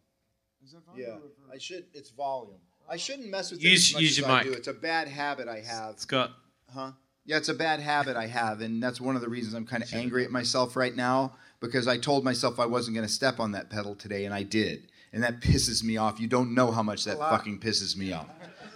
Is 0.65 0.73
that 0.73 0.85
volume? 0.87 1.07
Yeah, 1.09 1.55
I 1.55 1.59
should. 1.59 1.85
It's 1.93 2.11
volume. 2.11 2.57
I 2.89 2.97
shouldn't 2.97 3.31
mess 3.31 3.51
with 3.51 3.63
Use- 3.63 3.91
it 3.91 3.91
as 3.91 3.95
much 3.95 4.03
use 4.03 4.11
as 4.13 4.19
your 4.19 4.29
I 4.29 4.43
mic. 4.43 4.53
do. 4.53 4.59
It's 4.59 4.69
a 4.69 4.73
bad 4.75 5.09
habit 5.09 5.47
I 5.49 5.61
have. 5.61 5.99
Scott. 5.99 6.33
Huh? 6.73 6.93
Yeah, 7.27 7.37
it's 7.37 7.49
a 7.49 7.55
bad 7.55 7.81
habit 7.81 8.17
I 8.17 8.27
have, 8.27 8.61
and 8.61 8.83
that's 8.83 9.01
one 9.01 9.15
of 9.15 9.23
the 9.23 9.29
reasons 9.29 9.55
I'm 9.55 9.67
kind 9.67 9.83
of 9.83 9.93
angry 9.93 10.25
at 10.25 10.31
myself 10.31 10.75
right 10.75 10.95
now 10.95 11.35
because 11.61 11.87
I 11.87 11.99
told 11.99 12.25
myself 12.25 12.59
I 12.59 12.67
wasn't 12.67 12.97
going 12.97 13.07
to 13.07 13.13
step 13.13 13.39
on 13.39 13.53
that 13.53 13.71
pedal 13.71 13.95
today, 13.95 14.25
and 14.25 14.35
I 14.35 14.43
did, 14.43 14.89
and 15.13 15.23
that 15.23 15.41
pisses 15.41 15.85
me 15.85 15.97
off. 15.97 16.19
You 16.19 16.27
don't 16.27 16.55
know 16.55 16.71
how 16.71 16.83
much 16.83 17.05
that 17.05 17.19
fucking 17.19 17.61
pisses 17.61 17.97
me 17.97 18.13
off. 18.13 18.29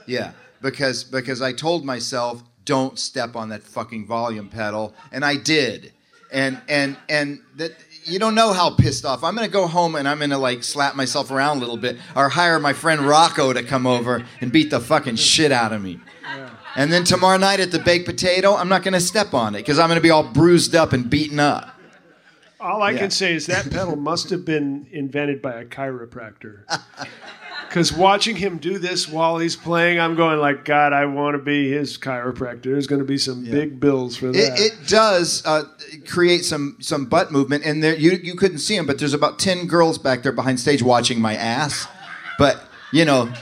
Yeah, 0.07 0.33
because 0.61 1.05
because 1.05 1.41
I 1.41 1.53
told 1.53 1.85
myself 1.85 2.43
don't 2.65 2.99
step 2.99 3.35
on 3.37 3.49
that 3.49 3.63
fucking 3.63 4.07
volume 4.07 4.49
pedal, 4.49 4.95
and 5.11 5.25
I 5.25 5.37
did, 5.37 5.93
and 6.31 6.61
and 6.69 6.97
and 7.09 7.41
that 7.57 7.73
you 8.05 8.19
don't 8.19 8.35
know 8.35 8.53
how 8.53 8.75
pissed 8.75 9.07
off. 9.07 9.25
I'm 9.25 9.35
gonna 9.35 9.49
go 9.49 9.67
home 9.67 9.95
and 9.95 10.07
I'm 10.07 10.19
gonna 10.19 10.39
like 10.39 10.63
slap 10.63 10.95
myself 10.95 11.31
around 11.31 11.57
a 11.57 11.61
little 11.61 11.79
bit, 11.79 11.97
or 12.15 12.29
hire 12.29 12.59
my 12.61 12.75
friend 12.75 13.01
Rocco 13.01 13.55
to 13.55 13.63
come 13.63 13.87
over 13.87 14.25
and 14.43 14.53
beat 14.53 14.71
the 14.71 14.81
fucking 14.81 15.17
shit 15.17 15.51
out 15.51 15.73
of 15.73 15.83
me. 15.83 16.01
And 16.77 16.93
then 16.93 17.05
tomorrow 17.05 17.39
night 17.39 17.61
at 17.61 17.71
the 17.71 17.79
baked 17.79 18.07
potato, 18.07 18.57
I'm 18.57 18.69
not 18.69 18.83
going 18.83 18.95
to 18.95 19.01
step 19.01 19.33
on 19.33 19.55
it 19.55 19.59
because 19.59 19.79
I'm 19.79 19.89
going 19.89 19.99
to 19.99 20.03
be 20.03 20.11
all 20.11 20.25
bruised 20.25 20.75
up 20.75 20.93
and 20.93 21.09
beaten 21.09 21.39
up. 21.39 21.71
All 22.61 22.83
I 22.83 22.93
Yeah. 22.93 22.99
can 22.99 23.11
say 23.11 23.35
is 23.35 23.47
that 23.47 23.71
pedal 23.71 23.95
must 23.97 24.31
have 24.31 24.45
been 24.45 24.87
invented 24.91 25.43
by 25.43 25.53
a 25.53 25.65
chiropractor. 25.65 26.61
Because 27.69 27.93
watching 27.93 28.37
him 28.37 28.59
do 28.59 28.79
this 28.79 29.09
while 29.09 29.39
he's 29.39 29.57
playing, 29.57 29.99
I'm 30.01 30.15
going 30.15 30.39
like, 30.39 30.65
God, 30.65 30.93
I 30.93 31.07
want 31.07 31.35
to 31.35 31.43
be 31.43 31.71
his 31.71 31.99
chiropractor. 31.99 32.63
There's 32.63 32.87
going 32.87 33.01
to 33.01 33.05
be 33.05 33.19
some 33.19 33.45
big 33.45 33.81
bills 33.81 34.17
for 34.17 34.27
that. 34.33 34.37
It, 34.37 34.73
it 34.73 34.89
does 34.89 35.45
uh, 35.45 35.65
create 36.07 36.45
some 36.45 36.77
some 36.81 37.07
butt 37.07 37.33
movement, 37.33 37.65
and 37.65 37.83
there 37.83 37.97
you 37.97 38.13
you 38.13 38.37
couldn't 38.37 38.59
see 38.59 38.77
him, 38.77 38.87
but 38.87 38.99
there's 38.99 39.15
about 39.15 39.39
ten 39.41 39.67
girls 39.67 39.99
back 39.99 40.23
there 40.23 40.31
behind 40.33 40.61
stage 40.61 40.83
watching 40.83 41.21
my 41.21 41.35
ass, 41.35 41.89
but 42.39 42.63
you 42.93 43.05
know 43.05 43.33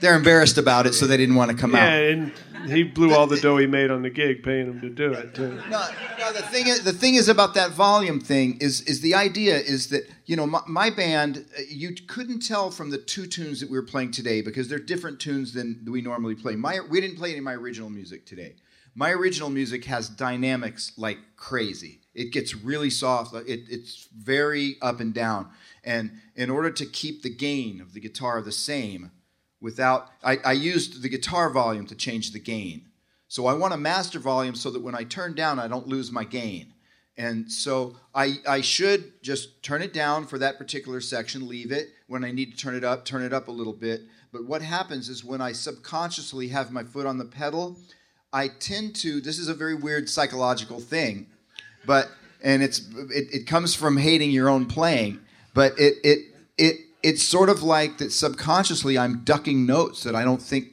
they're 0.00 0.14
embarrassed 0.16 0.56
about 0.56 0.86
it, 0.86 0.92
so 0.94 1.06
they 1.06 1.16
didn't 1.16 1.34
want 1.34 1.50
to 1.50 1.56
come 1.56 1.72
yeah, 1.72 1.84
out. 1.84 2.02
and 2.02 2.32
he 2.66 2.82
blew 2.82 3.14
all 3.14 3.26
the 3.26 3.38
dough 3.40 3.56
he 3.56 3.66
made 3.66 3.90
on 3.90 4.02
the 4.02 4.10
gig, 4.10 4.42
paying 4.42 4.66
him 4.66 4.80
to 4.80 4.90
do 4.90 5.12
it 5.12 5.34
too. 5.34 5.60
No, 5.68 5.86
no. 6.18 6.32
The 6.32 6.42
thing 6.42 6.66
is, 6.66 6.84
the 6.84 6.92
thing 6.92 7.14
is 7.14 7.28
about 7.28 7.54
that 7.54 7.70
volume 7.70 8.20
thing 8.20 8.58
is 8.60 8.80
is 8.82 9.00
the 9.00 9.14
idea 9.14 9.56
is 9.56 9.88
that 9.88 10.08
you 10.26 10.36
know 10.36 10.46
my, 10.46 10.60
my 10.66 10.90
band 10.90 11.44
uh, 11.58 11.62
you 11.68 11.94
couldn't 12.06 12.40
tell 12.40 12.70
from 12.70 12.90
the 12.90 12.98
two 12.98 13.26
tunes 13.26 13.60
that 13.60 13.70
we 13.70 13.76
were 13.76 13.86
playing 13.86 14.10
today 14.10 14.42
because 14.42 14.68
they're 14.68 14.78
different 14.78 15.20
tunes 15.20 15.52
than 15.52 15.86
we 15.88 16.00
normally 16.00 16.34
play. 16.34 16.56
My 16.56 16.80
we 16.80 17.00
didn't 17.00 17.16
play 17.16 17.30
any 17.30 17.38
of 17.38 17.44
my 17.44 17.54
original 17.54 17.90
music 17.90 18.26
today. 18.26 18.56
My 18.94 19.10
original 19.10 19.50
music 19.50 19.84
has 19.86 20.08
dynamics 20.08 20.92
like 20.96 21.18
crazy. 21.36 22.00
It 22.14 22.32
gets 22.32 22.54
really 22.54 22.90
soft. 22.90 23.34
It, 23.34 23.64
it's 23.68 24.08
very 24.16 24.76
up 24.80 25.00
and 25.00 25.12
down. 25.12 25.48
And 25.82 26.12
in 26.36 26.48
order 26.48 26.70
to 26.70 26.86
keep 26.86 27.22
the 27.22 27.34
gain 27.34 27.80
of 27.80 27.92
the 27.92 28.00
guitar 28.00 28.40
the 28.40 28.52
same, 28.52 29.10
without 29.64 30.10
I, 30.22 30.36
I 30.44 30.52
used 30.52 31.02
the 31.02 31.08
guitar 31.08 31.48
volume 31.48 31.86
to 31.86 31.94
change 31.96 32.30
the 32.30 32.38
gain. 32.38 32.82
So 33.28 33.46
I 33.46 33.54
want 33.54 33.72
a 33.72 33.78
master 33.78 34.20
volume 34.20 34.54
so 34.54 34.70
that 34.70 34.82
when 34.82 34.94
I 34.94 35.04
turn 35.04 35.34
down, 35.34 35.58
I 35.58 35.66
don't 35.66 35.88
lose 35.88 36.12
my 36.12 36.22
gain. 36.22 36.74
And 37.16 37.50
so 37.50 37.96
I, 38.14 38.36
I 38.46 38.60
should 38.60 39.22
just 39.22 39.62
turn 39.62 39.80
it 39.80 39.92
down 39.92 40.26
for 40.26 40.38
that 40.38 40.58
particular 40.58 41.00
section, 41.00 41.48
leave 41.48 41.72
it. 41.72 41.88
When 42.08 42.24
I 42.24 42.30
need 42.30 42.52
to 42.52 42.56
turn 42.56 42.74
it 42.74 42.84
up, 42.84 43.04
turn 43.04 43.22
it 43.22 43.32
up 43.32 43.48
a 43.48 43.52
little 43.52 43.72
bit. 43.72 44.02
But 44.32 44.44
what 44.44 44.62
happens 44.62 45.08
is 45.08 45.24
when 45.24 45.40
I 45.40 45.52
subconsciously 45.52 46.48
have 46.48 46.70
my 46.70 46.84
foot 46.84 47.06
on 47.06 47.18
the 47.18 47.24
pedal, 47.24 47.78
I 48.32 48.48
tend 48.48 48.96
to, 48.96 49.20
this 49.20 49.38
is 49.38 49.48
a 49.48 49.54
very 49.54 49.74
weird 49.74 50.08
psychological 50.08 50.80
thing, 50.80 51.28
but, 51.86 52.10
and 52.42 52.62
it's, 52.62 52.80
it, 53.10 53.26
it 53.32 53.46
comes 53.46 53.74
from 53.74 53.96
hating 53.96 54.30
your 54.30 54.48
own 54.48 54.66
playing, 54.66 55.20
but 55.54 55.78
it, 55.78 55.94
it, 56.04 56.18
it, 56.58 56.76
it's 57.04 57.22
sort 57.22 57.50
of 57.50 57.62
like 57.62 57.98
that 57.98 58.12
subconsciously 58.12 58.96
I'm 58.96 59.24
ducking 59.24 59.66
notes 59.66 60.02
that 60.04 60.16
I 60.16 60.24
don't 60.24 60.40
think 60.40 60.68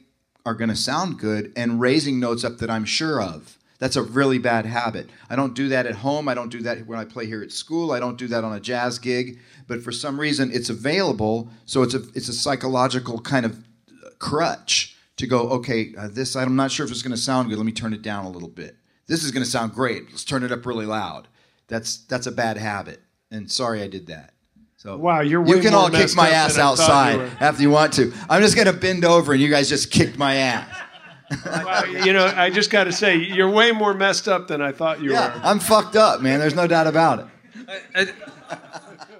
are 0.46 0.54
going 0.54 0.70
to 0.70 0.76
sound 0.76 1.18
good 1.18 1.52
and 1.54 1.78
raising 1.78 2.18
notes 2.18 2.42
up 2.42 2.56
that 2.58 2.70
I'm 2.70 2.86
sure 2.86 3.22
of. 3.22 3.58
That's 3.78 3.96
a 3.96 4.02
really 4.02 4.38
bad 4.38 4.64
habit. 4.64 5.10
I 5.28 5.36
don't 5.36 5.54
do 5.54 5.68
that 5.68 5.86
at 5.86 5.96
home. 5.96 6.28
I 6.28 6.34
don't 6.34 6.48
do 6.48 6.62
that 6.62 6.86
when 6.86 6.98
I 6.98 7.04
play 7.04 7.26
here 7.26 7.42
at 7.42 7.52
school. 7.52 7.92
I 7.92 8.00
don't 8.00 8.16
do 8.16 8.28
that 8.28 8.44
on 8.44 8.54
a 8.54 8.60
jazz 8.60 8.98
gig. 8.98 9.40
But 9.66 9.82
for 9.82 9.92
some 9.92 10.18
reason, 10.18 10.50
it's 10.52 10.70
available. 10.70 11.50
So 11.66 11.82
it's 11.82 11.94
a 11.94 12.02
it's 12.14 12.28
a 12.28 12.32
psychological 12.32 13.20
kind 13.20 13.44
of 13.44 13.62
crutch 14.18 14.96
to 15.16 15.26
go. 15.26 15.50
Okay, 15.50 15.94
uh, 15.98 16.08
this 16.10 16.34
I'm 16.34 16.56
not 16.56 16.70
sure 16.70 16.86
if 16.86 16.92
it's 16.92 17.02
going 17.02 17.14
to 17.14 17.20
sound 17.20 17.50
good. 17.50 17.58
Let 17.58 17.66
me 17.66 17.72
turn 17.72 17.92
it 17.92 18.02
down 18.02 18.24
a 18.24 18.30
little 18.30 18.48
bit. 18.48 18.76
This 19.06 19.22
is 19.22 19.32
going 19.32 19.44
to 19.44 19.50
sound 19.50 19.74
great. 19.74 20.10
Let's 20.10 20.24
turn 20.24 20.44
it 20.44 20.52
up 20.52 20.64
really 20.64 20.86
loud. 20.86 21.28
That's 21.68 21.98
that's 21.98 22.26
a 22.26 22.32
bad 22.32 22.56
habit. 22.56 23.02
And 23.30 23.50
sorry 23.50 23.82
I 23.82 23.88
did 23.88 24.06
that. 24.06 24.31
So 24.82 24.96
Wow, 24.96 25.20
you're 25.20 25.46
you 25.46 25.60
can 25.60 25.74
all 25.74 25.88
kick 25.88 26.16
my 26.16 26.30
ass 26.30 26.56
than 26.56 26.62
I 26.66 26.74
thought 26.74 26.80
outside 26.80 27.12
you 27.14 27.30
after 27.38 27.62
you 27.62 27.70
want 27.70 27.92
to. 27.92 28.12
I'm 28.28 28.42
just 28.42 28.56
going 28.56 28.66
to 28.66 28.72
bend 28.72 29.04
over 29.04 29.32
and 29.32 29.40
you 29.40 29.48
guys 29.48 29.68
just 29.68 29.92
kicked 29.92 30.18
my 30.18 30.34
ass. 30.34 30.76
Wow, 31.46 31.84
you 31.84 32.12
know, 32.12 32.26
I 32.26 32.50
just 32.50 32.68
got 32.68 32.84
to 32.84 32.92
say, 32.92 33.14
you're 33.16 33.48
way 33.48 33.70
more 33.70 33.94
messed 33.94 34.26
up 34.26 34.48
than 34.48 34.60
I 34.60 34.72
thought 34.72 35.00
you 35.00 35.12
Yeah, 35.12 35.36
were. 35.36 35.40
I'm 35.44 35.60
fucked 35.60 35.94
up, 35.94 36.20
man. 36.20 36.40
There's 36.40 36.56
no 36.56 36.66
doubt 36.66 36.88
about 36.88 37.20
it. 37.20 37.26
Uh, 37.94 38.06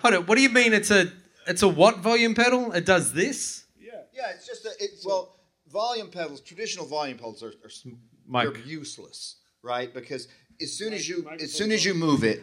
hold 0.02 0.14
on. 0.14 0.26
What 0.26 0.34
do 0.34 0.42
you 0.42 0.48
mean? 0.48 0.72
It's 0.72 0.90
a 0.90 1.12
it's 1.46 1.62
a 1.62 1.68
what 1.68 1.98
volume 1.98 2.34
pedal? 2.34 2.72
It 2.72 2.84
does 2.84 3.12
this? 3.12 3.62
Yeah, 3.80 3.92
Yeah. 4.12 4.32
it's 4.34 4.44
just 4.48 4.64
a, 4.66 4.70
it, 4.80 4.90
well, 5.04 5.36
volume 5.72 6.08
pedals, 6.10 6.40
traditional 6.40 6.86
volume 6.86 7.18
pedals 7.18 7.40
are, 7.44 7.52
are 7.64 8.50
they're 8.50 8.58
useless, 8.64 9.36
right? 9.62 9.94
Because 9.94 10.26
as 10.60 10.72
soon 10.72 10.92
as 10.92 11.08
you 11.08 11.30
as 11.40 11.52
soon 11.52 11.70
as 11.70 11.84
you 11.84 11.94
move 11.94 12.24
it, 12.24 12.42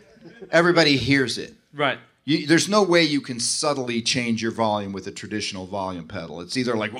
everybody 0.52 0.96
hears 0.96 1.38
it. 1.38 1.54
Right. 1.74 2.00
You, 2.26 2.46
there's 2.46 2.70
no 2.70 2.84
way 2.84 3.04
you 3.04 3.22
can 3.22 3.40
subtly 3.40 4.02
change 4.02 4.42
your 4.42 4.52
volume 4.52 4.92
with 4.92 5.08
a 5.08 5.12
traditional 5.12 5.66
volume 5.66 6.08
pedal. 6.08 6.42
It's 6.42 6.58
either 6.58 6.76
like 6.76 6.92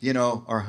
you 0.00 0.12
know, 0.12 0.44
or 0.48 0.66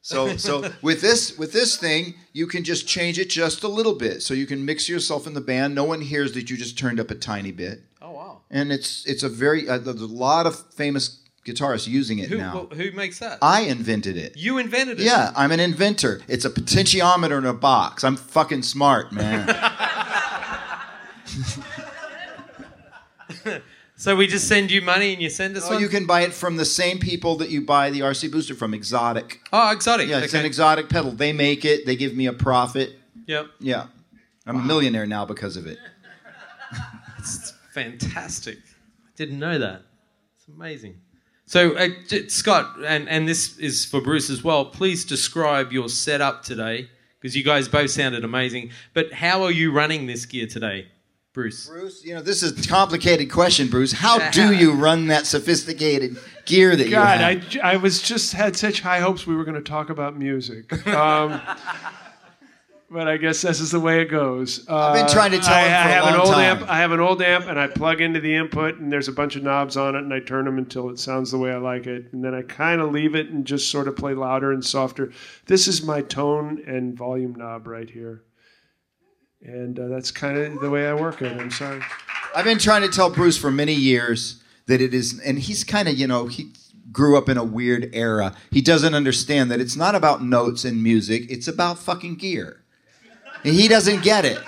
so 0.00 0.36
so 0.36 0.70
with 0.82 1.00
this 1.00 1.38
with 1.38 1.52
this 1.52 1.76
thing, 1.76 2.14
you 2.32 2.46
can 2.46 2.64
just 2.64 2.88
change 2.88 3.18
it 3.18 3.30
just 3.30 3.62
a 3.62 3.68
little 3.68 3.94
bit. 3.94 4.22
So 4.22 4.34
you 4.34 4.46
can 4.46 4.64
mix 4.64 4.88
yourself 4.88 5.26
in 5.26 5.34
the 5.34 5.40
band. 5.40 5.74
No 5.74 5.84
one 5.84 6.00
hears 6.00 6.32
that 6.32 6.50
you 6.50 6.56
just 6.56 6.78
turned 6.78 6.98
up 7.00 7.10
a 7.10 7.14
tiny 7.14 7.52
bit. 7.52 7.82
Oh 8.02 8.12
wow. 8.12 8.40
And 8.50 8.72
it's 8.72 9.06
it's 9.06 9.22
a 9.22 9.28
very 9.28 9.68
uh, 9.68 9.78
there's 9.78 10.00
a 10.00 10.06
lot 10.06 10.46
of 10.46 10.58
famous 10.74 11.20
guitarists 11.46 11.86
using 11.86 12.18
it 12.18 12.30
Who 12.30 12.38
now. 12.38 12.68
wh- 12.70 12.76
who 12.76 12.90
makes 12.92 13.18
that? 13.20 13.38
I 13.42 13.62
invented 13.62 14.16
it. 14.16 14.36
you 14.36 14.58
invented 14.58 14.98
it. 15.00 15.04
Yeah, 15.04 15.32
I'm 15.36 15.52
an 15.52 15.60
inventor. 15.60 16.20
It's 16.26 16.44
a 16.44 16.50
potentiometer 16.50 17.38
in 17.38 17.46
a 17.46 17.54
box. 17.54 18.02
I'm 18.02 18.16
fucking 18.16 18.62
smart, 18.62 19.12
man. 19.12 19.46
So 24.04 24.14
we 24.14 24.26
just 24.26 24.48
send 24.48 24.70
you 24.70 24.82
money 24.82 25.14
and 25.14 25.22
you 25.22 25.30
send 25.30 25.56
us 25.56 25.64
so 25.64 25.72
one. 25.72 25.80
you 25.80 25.88
can 25.88 26.04
buy 26.04 26.24
it 26.24 26.34
from 26.34 26.56
the 26.56 26.66
same 26.66 26.98
people 26.98 27.36
that 27.36 27.48
you 27.48 27.62
buy 27.62 27.88
the 27.88 28.00
RC 28.00 28.30
booster 28.30 28.54
from, 28.54 28.74
Xotic. 28.74 29.38
Oh, 29.50 29.74
Xotic. 29.78 30.08
Yeah, 30.08 30.18
it's 30.18 30.34
okay. 30.34 30.44
an 30.44 30.52
Xotic 30.52 30.90
pedal. 30.90 31.10
They 31.10 31.32
make 31.32 31.64
it. 31.64 31.86
They 31.86 31.96
give 31.96 32.14
me 32.14 32.26
a 32.26 32.34
profit. 32.34 32.98
Yep. 33.26 33.46
Yeah, 33.60 33.86
I'm 34.46 34.56
a 34.56 34.62
millionaire 34.62 35.06
now 35.06 35.24
because 35.24 35.56
of 35.56 35.66
it. 35.66 35.78
It's 37.18 37.54
fantastic. 37.72 38.58
I 38.58 39.10
didn't 39.16 39.38
know 39.38 39.58
that. 39.58 39.80
It's 40.36 40.48
amazing. 40.48 40.96
So, 41.46 41.74
uh, 41.74 41.88
J- 42.06 42.28
Scott, 42.28 42.76
and, 42.84 43.08
and 43.08 43.26
this 43.26 43.56
is 43.56 43.86
for 43.86 44.02
Bruce 44.02 44.28
as 44.28 44.44
well, 44.44 44.66
please 44.66 45.06
describe 45.06 45.72
your 45.72 45.88
setup 45.88 46.42
today 46.42 46.90
because 47.18 47.34
you 47.34 47.42
guys 47.42 47.68
both 47.68 47.90
sounded 47.90 48.22
amazing. 48.22 48.72
But 48.92 49.14
how 49.14 49.44
are 49.44 49.50
you 49.50 49.72
running 49.72 50.06
this 50.06 50.26
gear 50.26 50.46
today, 50.46 50.88
Bruce? 51.34 51.66
Bruce, 51.66 52.04
you 52.04 52.14
know 52.14 52.22
this 52.22 52.44
is 52.44 52.64
a 52.64 52.68
complicated 52.68 53.30
question, 53.30 53.68
Bruce. 53.68 53.90
How 53.92 54.30
do 54.30 54.54
you 54.54 54.72
run 54.72 55.08
that 55.08 55.26
sophisticated 55.26 56.16
gear 56.46 56.76
that 56.76 56.88
you 56.88 56.94
have? 56.94 57.20
God, 57.20 57.42
have? 57.42 57.60
I 57.62 57.76
was 57.76 58.00
just 58.00 58.32
had 58.32 58.56
such 58.56 58.80
high 58.80 59.00
hopes 59.00 59.26
we 59.26 59.34
were 59.34 59.44
going 59.44 59.56
to 59.56 59.68
talk 59.68 59.90
about 59.90 60.16
music. 60.16 60.86
Um, 60.86 61.40
but 62.90 63.08
I 63.08 63.16
guess 63.16 63.42
this 63.42 63.58
is 63.58 63.72
the 63.72 63.80
way 63.80 64.00
it 64.00 64.04
goes. 64.04 64.64
Uh, 64.68 64.76
I've 64.76 64.94
been 64.94 65.12
trying 65.12 65.32
to 65.32 65.40
tell 65.40 65.60
you. 65.60 65.66
I, 65.66 65.82
him 65.82 65.82
for 65.82 65.88
I 65.88 65.90
a 65.90 65.92
have 65.92 66.04
long 66.04 66.14
an 66.14 66.20
old 66.20 66.34
time. 66.34 66.56
amp. 66.58 66.70
I 66.70 66.78
have 66.78 66.92
an 66.92 67.00
old 67.00 67.20
amp, 67.22 67.46
and 67.46 67.58
I 67.58 67.66
plug 67.66 68.00
into 68.00 68.20
the 68.20 68.32
input, 68.32 68.76
and 68.78 68.92
there's 68.92 69.08
a 69.08 69.12
bunch 69.12 69.34
of 69.34 69.42
knobs 69.42 69.76
on 69.76 69.96
it, 69.96 70.04
and 70.04 70.14
I 70.14 70.20
turn 70.20 70.44
them 70.44 70.58
until 70.58 70.88
it 70.90 71.00
sounds 71.00 71.32
the 71.32 71.38
way 71.38 71.50
I 71.50 71.56
like 71.56 71.88
it, 71.88 72.12
and 72.12 72.24
then 72.24 72.32
I 72.32 72.42
kind 72.42 72.80
of 72.80 72.92
leave 72.92 73.16
it 73.16 73.30
and 73.30 73.44
just 73.44 73.72
sort 73.72 73.88
of 73.88 73.96
play 73.96 74.14
louder 74.14 74.52
and 74.52 74.64
softer. 74.64 75.10
This 75.46 75.66
is 75.66 75.82
my 75.82 76.00
tone 76.00 76.62
and 76.64 76.96
volume 76.96 77.34
knob 77.34 77.66
right 77.66 77.90
here, 77.90 78.22
and 79.44 79.78
uh, 79.78 79.88
that's 79.88 80.10
kind 80.10 80.36
of 80.36 80.60
the 80.60 80.70
way 80.70 80.88
I 80.88 80.94
work 80.94 81.22
it. 81.22 81.38
I'm 81.40 81.50
sorry. 81.50 81.82
I've 82.34 82.44
been 82.44 82.58
trying 82.58 82.82
to 82.82 82.88
tell 82.88 83.10
Bruce 83.10 83.38
for 83.38 83.50
many 83.50 83.74
years 83.74 84.42
that 84.66 84.80
it 84.80 84.92
is, 84.94 85.20
and 85.20 85.38
he's 85.38 85.62
kind 85.62 85.86
of, 85.88 85.94
you 85.94 86.06
know, 86.06 86.26
he 86.26 86.52
grew 86.90 87.16
up 87.18 87.28
in 87.28 87.36
a 87.36 87.44
weird 87.44 87.90
era. 87.92 88.34
He 88.50 88.60
doesn't 88.60 88.94
understand 88.94 89.50
that 89.50 89.60
it's 89.60 89.76
not 89.76 89.94
about 89.94 90.22
notes 90.24 90.64
and 90.64 90.82
music, 90.82 91.30
it's 91.30 91.46
about 91.46 91.78
fucking 91.78 92.16
gear. 92.16 92.62
And 93.44 93.54
he 93.54 93.68
doesn't 93.68 94.02
get 94.02 94.24
it, 94.24 94.38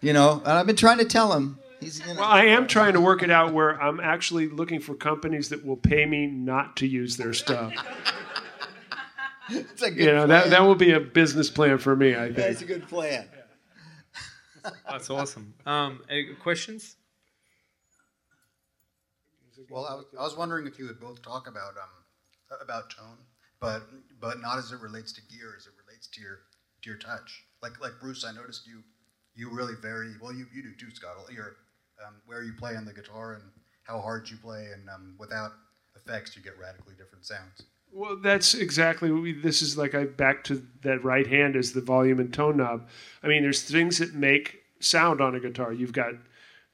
you 0.00 0.12
know, 0.12 0.40
and 0.44 0.52
I've 0.52 0.66
been 0.66 0.76
trying 0.76 0.98
to 0.98 1.04
tell 1.04 1.32
him. 1.32 1.58
He's, 1.80 1.98
you 2.00 2.14
know, 2.14 2.20
Well, 2.20 2.30
I 2.30 2.44
am 2.44 2.66
trying 2.68 2.92
to 2.92 3.00
work 3.00 3.22
it 3.22 3.30
out 3.30 3.52
where 3.52 3.80
I'm 3.82 3.98
actually 4.00 4.48
looking 4.48 4.80
for 4.80 4.94
companies 4.94 5.48
that 5.48 5.66
will 5.66 5.76
pay 5.76 6.06
me 6.06 6.26
not 6.26 6.76
to 6.76 6.86
use 6.86 7.16
their 7.16 7.34
stuff. 7.34 7.72
it's 9.50 9.82
a 9.82 9.90
good 9.90 9.98
You 10.04 10.12
know, 10.12 10.26
that, 10.28 10.42
plan. 10.44 10.50
that 10.50 10.62
will 10.62 10.76
be 10.76 10.92
a 10.92 11.00
business 11.00 11.50
plan 11.50 11.78
for 11.78 11.94
me, 11.96 12.14
I 12.14 12.26
think. 12.26 12.36
That's 12.36 12.62
a 12.62 12.64
good 12.64 12.86
plan. 12.88 13.26
That's 14.88 15.10
awesome. 15.10 15.54
Um, 15.66 16.02
questions? 16.40 16.96
Well, 19.70 19.86
I 19.86 19.94
was, 19.94 20.04
I 20.18 20.22
was 20.22 20.36
wondering 20.36 20.66
if 20.66 20.78
you 20.78 20.86
would 20.86 21.00
both 21.00 21.22
talk 21.22 21.46
about 21.46 21.74
um 21.76 22.60
about 22.60 22.90
tone, 22.90 23.18
but 23.60 23.82
but 24.20 24.40
not 24.40 24.58
as 24.58 24.72
it 24.72 24.80
relates 24.80 25.12
to 25.12 25.20
gear, 25.22 25.54
as 25.56 25.66
it 25.66 25.72
relates 25.86 26.06
to 26.08 26.20
your 26.20 26.40
to 26.82 26.90
your 26.90 26.98
touch. 26.98 27.44
Like 27.62 27.80
like 27.80 27.92
Bruce, 28.00 28.24
I 28.24 28.32
noticed 28.32 28.66
you 28.66 28.82
you 29.34 29.50
really 29.50 29.74
vary. 29.80 30.14
Well, 30.20 30.32
you, 30.32 30.46
you 30.54 30.62
do 30.62 30.74
too, 30.74 30.94
Scott. 30.94 31.16
Your 31.32 31.56
um, 32.06 32.14
where 32.26 32.42
you 32.42 32.52
play 32.52 32.76
on 32.76 32.84
the 32.84 32.92
guitar 32.92 33.34
and 33.34 33.44
how 33.84 34.00
hard 34.00 34.28
you 34.30 34.36
play, 34.36 34.68
and 34.72 34.88
um, 34.88 35.14
without 35.18 35.52
effects, 35.96 36.36
you 36.36 36.42
get 36.42 36.58
radically 36.58 36.94
different 36.96 37.24
sounds. 37.24 37.62
Well, 37.96 38.16
that's 38.16 38.54
exactly 38.54 39.12
we, 39.12 39.32
this 39.32 39.62
is 39.62 39.78
like. 39.78 39.94
I 39.94 40.04
back 40.04 40.42
to 40.44 40.66
that 40.82 41.04
right 41.04 41.28
hand 41.28 41.54
as 41.54 41.72
the 41.72 41.80
volume 41.80 42.18
and 42.18 42.34
tone 42.34 42.56
knob. 42.56 42.88
I 43.22 43.28
mean, 43.28 43.44
there's 43.44 43.62
things 43.62 43.98
that 43.98 44.14
make 44.14 44.64
sound 44.80 45.20
on 45.20 45.36
a 45.36 45.40
guitar. 45.40 45.72
You've 45.72 45.92
got 45.92 46.14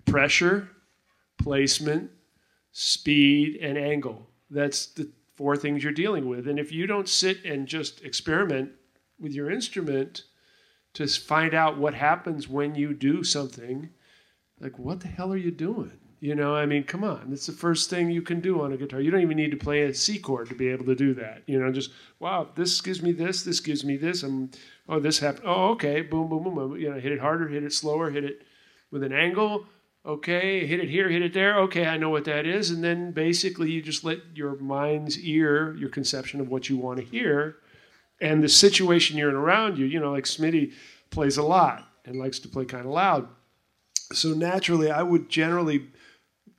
pressure, 0.07 0.71
placement, 1.37 2.11
speed, 2.73 3.59
and 3.61 3.77
angle. 3.77 4.31
That's 4.49 4.87
the 4.87 5.11
four 5.37 5.59
things 5.59 5.85
you're 5.85 5.93
dealing 5.93 6.27
with. 6.27 6.49
And 6.49 6.59
if 6.59 6.73
you 6.73 6.87
don't 6.87 7.09
sit 7.09 7.45
and 7.45 7.69
just 7.69 8.03
experiment 8.03 8.71
with 9.19 9.33
your 9.33 9.51
instrument 9.51 10.25
to 10.95 11.07
find 11.07 11.53
out 11.53 11.77
what 11.77 11.93
happens 11.93 12.49
when 12.49 12.75
you 12.75 12.95
do 12.95 13.23
something, 13.25 13.91
like 14.59 14.79
what 14.79 15.01
the 15.01 15.09
hell 15.09 15.31
are 15.35 15.37
you 15.37 15.51
doing? 15.51 15.99
You 16.21 16.35
know, 16.35 16.55
I 16.55 16.67
mean, 16.67 16.85
come 16.85 17.03
on. 17.03 17.31
It's 17.33 17.47
the 17.47 17.53
first 17.53 17.89
thing 17.89 18.11
you 18.11 18.21
can 18.21 18.41
do 18.41 18.61
on 18.61 18.75
a 18.75 18.77
guitar. 18.77 19.01
You 19.01 19.11
don't 19.11 19.23
even 19.23 19.39
need 19.39 19.53
to 19.53 19.57
play 19.57 19.83
a 19.85 19.95
C 19.95 20.19
chord 20.19 20.51
to 20.51 20.55
be 20.55 20.69
able 20.69 20.85
to 20.85 20.95
do 20.95 21.15
that. 21.15 21.43
You 21.47 21.59
know, 21.59 21.73
just, 21.73 21.91
wow, 22.19 22.49
this 22.55 22.81
gives 22.83 23.03
me 23.03 23.13
this, 23.13 23.43
this 23.43 23.59
gives 23.59 23.85
me 23.85 23.97
this. 23.97 24.23
And, 24.23 24.55
oh, 24.87 25.01
this 25.01 25.19
happened. 25.19 25.47
Oh, 25.47 25.71
okay. 25.71 26.03
Boom, 26.03 26.29
boom, 26.29 26.45
boom, 26.45 26.55
boom. 26.55 26.77
You 26.77 26.91
know, 26.91 27.01
hit 27.01 27.13
it 27.13 27.21
harder, 27.21 27.49
hit 27.49 27.65
it 27.65 27.73
slower, 27.73 28.11
hit 28.11 28.25
it 28.25 28.43
with 28.91 29.03
an 29.03 29.15
angle. 29.15 29.65
Okay, 30.05 30.67
hit 30.67 30.81
it 30.81 30.89
here, 30.89 31.11
hit 31.11 31.21
it 31.23 31.35
there. 31.35 31.59
Okay, 31.61 31.87
I 31.87 31.99
know 31.99 32.09
what 32.09 32.25
that 32.25 32.47
is. 32.47 32.71
And 32.71 32.83
then 32.83 33.13
basically 33.13 33.71
you 33.71 33.83
just 33.83 34.03
let 34.03 34.19
your 34.35 34.57
mind's 34.57 35.19
ear, 35.19 35.75
your 35.77 35.91
conception 35.91 36.41
of 36.41 36.49
what 36.49 36.71
you 36.71 36.79
want 36.79 36.99
to 36.99 37.05
hear, 37.05 37.57
and 38.21 38.43
the 38.43 38.49
situation 38.49 39.19
you're 39.19 39.29
in 39.29 39.37
around 39.37 39.79
you, 39.79 39.85
you 39.85 40.01
know, 40.01 40.13
like 40.13 40.25
Smitty 40.25 40.73
plays 41.11 41.37
a 41.37 41.43
lot 41.43 41.87
and 42.05 42.19
likes 42.19 42.39
to 42.41 42.49
play 42.49 42.65
kind 42.65 42.87
of 42.87 42.93
loud. 42.93 43.29
So 44.13 44.31
naturally, 44.31 44.91
I 44.91 45.03
would 45.03 45.29
generally 45.29 45.89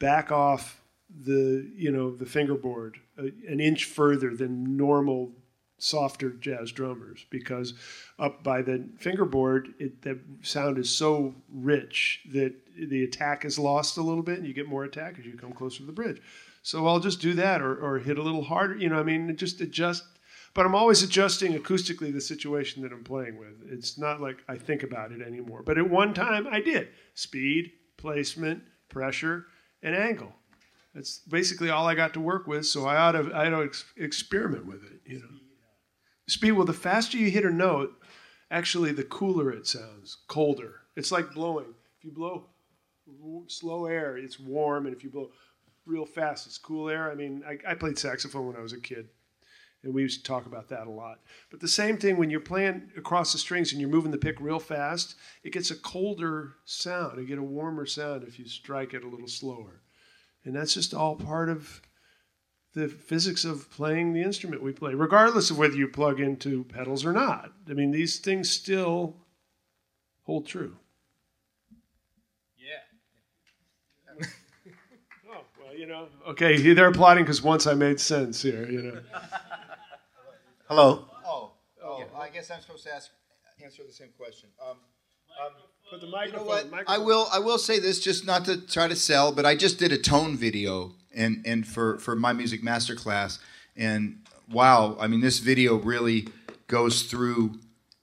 back 0.01 0.31
off 0.31 0.81
the 1.23 1.69
you 1.75 1.91
know 1.91 2.13
the 2.15 2.25
fingerboard 2.25 2.97
uh, 3.17 3.23
an 3.47 3.59
inch 3.59 3.85
further 3.85 4.35
than 4.35 4.75
normal 4.75 5.31
softer 5.77 6.31
jazz 6.31 6.71
drummers 6.71 7.25
because 7.29 7.73
up 8.19 8.43
by 8.43 8.61
the 8.61 8.87
fingerboard 8.97 9.73
it, 9.79 10.01
the 10.01 10.19
sound 10.41 10.77
is 10.77 10.89
so 10.89 11.33
rich 11.51 12.21
that 12.31 12.53
the 12.77 13.03
attack 13.03 13.45
is 13.45 13.59
lost 13.59 13.97
a 13.97 14.01
little 14.01 14.23
bit 14.23 14.37
and 14.37 14.47
you 14.47 14.53
get 14.53 14.67
more 14.67 14.83
attack 14.83 15.17
as 15.19 15.25
you 15.25 15.33
come 15.33 15.51
closer 15.51 15.79
to 15.79 15.85
the 15.85 15.91
bridge. 15.91 16.21
So 16.63 16.87
i'll 16.87 16.99
just 16.99 17.21
do 17.21 17.33
that 17.33 17.61
or, 17.61 17.75
or 17.75 17.99
hit 17.99 18.17
a 18.17 18.23
little 18.23 18.43
harder 18.43 18.75
you 18.75 18.89
know 18.89 18.99
i 18.99 19.03
mean 19.03 19.35
just 19.37 19.61
adjust. 19.61 20.03
But 20.53 20.65
i'm 20.65 20.75
always 20.75 21.03
adjusting 21.03 21.53
acoustically 21.53 22.11
the 22.11 22.21
situation 22.21 22.81
that 22.83 22.91
i'm 22.91 23.03
playing 23.03 23.37
with. 23.37 23.69
It's 23.69 23.97
not 23.97 24.21
like 24.21 24.37
i 24.47 24.55
think 24.55 24.83
about 24.83 25.11
it 25.11 25.21
anymore. 25.21 25.61
But 25.63 25.77
at 25.77 25.89
one 25.89 26.13
time 26.13 26.47
i 26.49 26.59
did. 26.61 26.89
Speed 27.13 27.71
placement 27.97 28.63
pressure 28.89 29.45
an 29.83 29.93
angle. 29.93 30.33
That's 30.93 31.19
basically 31.19 31.69
all 31.69 31.87
I 31.87 31.95
got 31.95 32.13
to 32.13 32.19
work 32.19 32.47
with. 32.47 32.65
So 32.65 32.85
I 32.85 32.97
ought 32.97 33.13
to, 33.13 33.31
I 33.33 33.47
ought 33.47 33.49
to 33.59 33.63
ex- 33.63 33.85
experiment 33.95 34.65
with 34.65 34.83
it. 34.83 35.01
You 35.05 35.19
know, 35.19 35.29
speed. 36.27 36.51
Well, 36.53 36.65
the 36.65 36.73
faster 36.73 37.17
you 37.17 37.31
hit 37.31 37.45
a 37.45 37.51
note, 37.51 37.93
actually, 38.49 38.91
the 38.91 39.03
cooler 39.03 39.51
it 39.51 39.67
sounds. 39.67 40.17
Colder. 40.27 40.81
It's 40.95 41.11
like 41.11 41.33
blowing. 41.33 41.73
If 41.97 42.05
you 42.05 42.11
blow 42.11 42.47
slow 43.47 43.85
air, 43.85 44.17
it's 44.17 44.39
warm, 44.39 44.85
and 44.85 44.95
if 44.95 45.03
you 45.03 45.09
blow 45.09 45.31
real 45.85 46.05
fast, 46.05 46.47
it's 46.47 46.57
cool 46.57 46.89
air. 46.89 47.11
I 47.11 47.15
mean, 47.15 47.43
I, 47.47 47.57
I 47.71 47.75
played 47.75 47.97
saxophone 47.97 48.47
when 48.47 48.55
I 48.55 48.61
was 48.61 48.73
a 48.73 48.79
kid 48.79 49.07
and 49.83 49.93
we 49.93 50.01
used 50.01 50.23
to 50.23 50.31
talk 50.31 50.45
about 50.45 50.69
that 50.69 50.87
a 50.87 50.91
lot. 50.91 51.19
But 51.49 51.59
the 51.59 51.67
same 51.67 51.97
thing 51.97 52.17
when 52.17 52.29
you're 52.29 52.39
playing 52.39 52.91
across 52.97 53.31
the 53.31 53.39
strings 53.39 53.71
and 53.71 53.81
you're 53.81 53.89
moving 53.89 54.11
the 54.11 54.17
pick 54.17 54.39
real 54.39 54.59
fast, 54.59 55.15
it 55.43 55.53
gets 55.53 55.71
a 55.71 55.75
colder 55.75 56.55
sound. 56.65 57.17
You 57.19 57.25
get 57.25 57.39
a 57.39 57.43
warmer 57.43 57.85
sound 57.85 58.23
if 58.23 58.37
you 58.37 58.47
strike 58.47 58.93
it 58.93 59.03
a 59.03 59.09
little 59.09 59.27
slower. 59.27 59.81
And 60.45 60.55
that's 60.55 60.73
just 60.73 60.93
all 60.93 61.15
part 61.15 61.49
of 61.49 61.81
the 62.73 62.87
physics 62.87 63.43
of 63.43 63.69
playing 63.71 64.13
the 64.13 64.21
instrument 64.21 64.63
we 64.63 64.71
play, 64.71 64.93
regardless 64.93 65.51
of 65.51 65.57
whether 65.57 65.75
you 65.75 65.87
plug 65.87 66.19
into 66.19 66.63
pedals 66.65 67.05
or 67.05 67.11
not. 67.11 67.51
I 67.69 67.73
mean, 67.73 67.91
these 67.91 68.19
things 68.19 68.49
still 68.49 69.17
hold 70.23 70.47
true. 70.47 70.77
Yeah. 72.57 74.25
oh, 75.33 75.41
well, 75.61 75.75
you 75.75 75.85
know, 75.85 76.07
okay, 76.29 76.73
they're 76.73 76.87
applauding 76.87 77.25
because 77.25 77.41
once 77.41 77.67
I 77.67 77.73
made 77.73 77.99
sense 77.99 78.41
here, 78.41 78.69
you 78.69 78.81
know. 78.83 79.01
Hello. 80.71 81.03
Oh, 81.27 81.51
oh, 81.83 82.05
I 82.17 82.29
guess 82.29 82.49
I'm 82.49 82.61
supposed 82.61 82.85
to 82.85 82.95
ask, 82.95 83.09
answer 83.61 83.83
the 83.85 83.91
same 83.91 84.07
question. 84.17 84.47
Um, 84.65 84.77
um, 85.37 85.51
Put 85.89 85.99
the 85.99 86.05
you 86.05 86.13
microphone. 86.13 86.39
know 86.39 86.45
what? 86.45 86.71
microphone. 86.71 86.95
I 86.95 86.97
will. 86.97 87.27
I 87.29 87.39
will 87.39 87.57
say 87.57 87.77
this, 87.77 87.99
just 87.99 88.25
not 88.25 88.45
to 88.45 88.65
try 88.65 88.87
to 88.87 88.95
sell, 88.95 89.33
but 89.33 89.45
I 89.45 89.53
just 89.53 89.79
did 89.79 89.91
a 89.91 89.97
tone 89.97 90.37
video 90.37 90.93
and 91.13 91.45
and 91.45 91.67
for 91.67 91.97
for 91.97 92.15
my 92.15 92.31
music 92.31 92.63
masterclass, 92.63 93.39
and 93.75 94.19
wow, 94.49 94.95
I 94.97 95.07
mean, 95.07 95.19
this 95.19 95.39
video 95.39 95.75
really 95.75 96.29
goes 96.67 97.01
through 97.01 97.59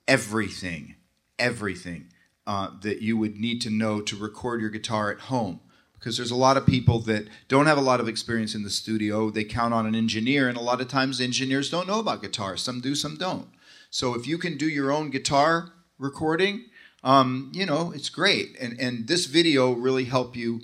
everything, 0.07 0.93
everything 1.39 2.09
uh, 2.45 2.69
that 2.83 3.01
you 3.01 3.17
would 3.17 3.37
need 3.37 3.61
to 3.61 3.71
know 3.71 3.99
to 3.99 4.15
record 4.15 4.61
your 4.61 4.69
guitar 4.69 5.11
at 5.11 5.21
home. 5.21 5.59
Because 5.99 6.15
there's 6.15 6.31
a 6.31 6.35
lot 6.35 6.55
of 6.55 6.65
people 6.65 6.99
that 6.99 7.27
don't 7.49 7.65
have 7.65 7.77
a 7.77 7.81
lot 7.81 7.99
of 7.99 8.07
experience 8.07 8.55
in 8.55 8.63
the 8.63 8.69
studio. 8.69 9.29
They 9.29 9.43
count 9.43 9.73
on 9.73 9.85
an 9.85 9.95
engineer, 9.95 10.47
and 10.47 10.57
a 10.57 10.61
lot 10.61 10.79
of 10.79 10.87
times 10.87 11.19
engineers 11.19 11.69
don't 11.69 11.87
know 11.87 11.99
about 11.99 12.21
guitar. 12.21 12.55
Some 12.55 12.79
do, 12.79 12.95
some 12.95 13.17
don't. 13.17 13.49
So 13.89 14.15
if 14.15 14.25
you 14.25 14.37
can 14.37 14.57
do 14.57 14.67
your 14.67 14.91
own 14.91 15.09
guitar 15.09 15.73
recording, 15.97 16.65
um, 17.03 17.51
you 17.53 17.65
know, 17.65 17.91
it's 17.93 18.09
great. 18.09 18.55
And 18.59 18.79
and 18.79 19.07
this 19.07 19.25
video 19.25 19.71
really 19.73 20.05
help 20.05 20.35
you 20.35 20.61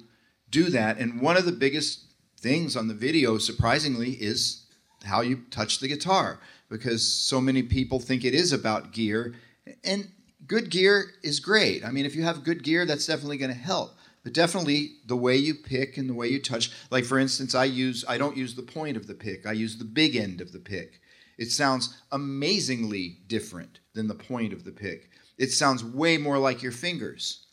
do 0.50 0.70
that. 0.70 0.98
And 0.98 1.22
one 1.22 1.38
of 1.38 1.46
the 1.46 1.52
biggest 1.52 2.06
things 2.40 2.76
on 2.76 2.88
the 2.88 2.94
video, 2.94 3.38
surprisingly, 3.38 4.12
is 4.12 4.66
how 5.04 5.22
you 5.22 5.44
touch 5.52 5.80
the 5.80 5.88
guitar 5.88 6.40
because 6.70 7.08
so 7.08 7.40
many 7.40 7.64
people 7.64 8.00
think 8.00 8.24
it 8.24 8.34
is 8.34 8.52
about 8.52 8.92
gear. 8.92 9.36
And 9.84 10.10
good 10.48 10.70
gear 10.70 11.12
is 11.24 11.40
great. 11.40 11.86
I 11.86 11.92
mean, 11.92 12.06
if 12.06 12.16
you 12.16 12.24
have 12.24 12.44
good 12.44 12.64
gear, 12.64 12.86
that's 12.86 13.06
definitely 13.06 13.38
going 13.38 13.52
to 13.52 13.58
help. 13.58 13.95
But 14.26 14.34
definitely 14.34 14.96
the 15.06 15.16
way 15.16 15.38
you 15.38 15.54
pick 15.54 15.98
and 15.98 16.10
the 16.10 16.16
way 16.16 16.28
you 16.30 16.42
touch. 16.42 16.72
Like 16.90 17.06
for 17.06 17.20
instance, 17.20 17.54
I 17.54 17.66
use 17.66 18.04
I 18.08 18.18
don't 18.18 18.36
use 18.36 18.56
the 18.56 18.64
point 18.64 18.98
of 18.98 19.06
the 19.06 19.14
pick. 19.14 19.46
I 19.46 19.52
use 19.52 19.78
the 19.78 19.86
big 19.86 20.16
end 20.16 20.42
of 20.42 20.52
the 20.52 20.60
pick. 20.60 21.00
It 21.38 21.52
sounds 21.52 21.96
amazingly 22.12 23.20
different 23.28 23.80
than 23.94 24.08
the 24.08 24.16
point 24.16 24.52
of 24.52 24.64
the 24.64 24.72
pick. 24.72 25.12
It 25.38 25.52
sounds 25.52 25.84
way 25.86 26.18
more 26.18 26.40
like 26.40 26.64
your 26.64 26.72
fingers. 26.72 27.46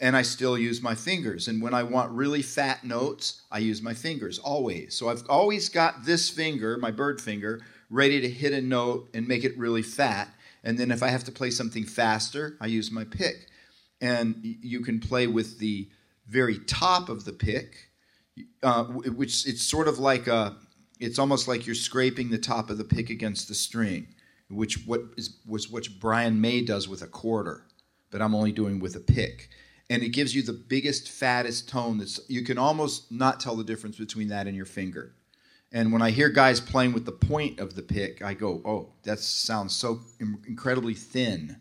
And 0.00 0.16
I 0.16 0.22
still 0.22 0.58
use 0.58 0.82
my 0.82 0.96
fingers. 0.96 1.46
And 1.46 1.62
when 1.62 1.72
I 1.72 1.84
want 1.84 2.10
really 2.10 2.42
fat 2.42 2.82
notes, 2.82 3.42
I 3.52 3.58
use 3.58 3.80
my 3.80 3.94
fingers 3.94 4.40
always. 4.40 4.96
So 4.96 5.08
I've 5.10 5.22
always 5.28 5.68
got 5.68 6.04
this 6.04 6.28
finger, 6.28 6.78
my 6.78 6.90
bird 6.90 7.20
finger, 7.20 7.60
ready 7.90 8.20
to 8.20 8.28
hit 8.28 8.52
a 8.52 8.60
note 8.60 9.08
and 9.14 9.28
make 9.28 9.44
it 9.44 9.56
really 9.56 9.82
fat. 9.82 10.34
And 10.64 10.78
then 10.78 10.90
if 10.90 11.00
I 11.00 11.08
have 11.08 11.24
to 11.24 11.32
play 11.32 11.50
something 11.50 11.84
faster, 11.84 12.56
I 12.60 12.66
use 12.66 12.90
my 12.90 13.04
pick. 13.04 13.46
And 14.00 14.36
you 14.42 14.80
can 14.80 14.98
play 14.98 15.28
with 15.28 15.58
the 15.58 15.88
very 16.28 16.58
top 16.58 17.08
of 17.08 17.24
the 17.24 17.32
pick, 17.32 17.90
uh, 18.62 18.84
which 18.84 19.46
it's 19.46 19.62
sort 19.62 19.88
of 19.88 19.98
like 19.98 20.26
a, 20.26 20.56
it's 21.00 21.18
almost 21.18 21.48
like 21.48 21.66
you're 21.66 21.74
scraping 21.74 22.30
the 22.30 22.38
top 22.38 22.70
of 22.70 22.78
the 22.78 22.84
pick 22.84 23.10
against 23.10 23.48
the 23.48 23.54
string, 23.54 24.08
which 24.48 24.86
what 24.86 25.02
is 25.16 25.38
was 25.46 25.70
what 25.70 25.88
Brian 26.00 26.40
May 26.40 26.62
does 26.62 26.88
with 26.88 27.02
a 27.02 27.06
quarter, 27.06 27.64
but 28.10 28.20
I'm 28.20 28.34
only 28.34 28.52
doing 28.52 28.78
with 28.78 28.94
a 28.96 29.00
pick, 29.00 29.48
and 29.88 30.02
it 30.02 30.10
gives 30.10 30.34
you 30.34 30.42
the 30.42 30.52
biggest, 30.52 31.08
fattest 31.08 31.68
tone. 31.68 31.98
That's 31.98 32.20
you 32.28 32.44
can 32.44 32.58
almost 32.58 33.10
not 33.10 33.40
tell 33.40 33.56
the 33.56 33.64
difference 33.64 33.96
between 33.96 34.28
that 34.28 34.46
and 34.46 34.56
your 34.56 34.66
finger. 34.66 35.14
And 35.70 35.92
when 35.92 36.00
I 36.00 36.10
hear 36.10 36.30
guys 36.30 36.60
playing 36.60 36.94
with 36.94 37.04
the 37.04 37.12
point 37.12 37.60
of 37.60 37.74
the 37.74 37.82
pick, 37.82 38.22
I 38.22 38.34
go, 38.34 38.62
"Oh, 38.64 38.92
that 39.02 39.18
sounds 39.20 39.74
so 39.74 40.00
incredibly 40.46 40.94
thin." 40.94 41.60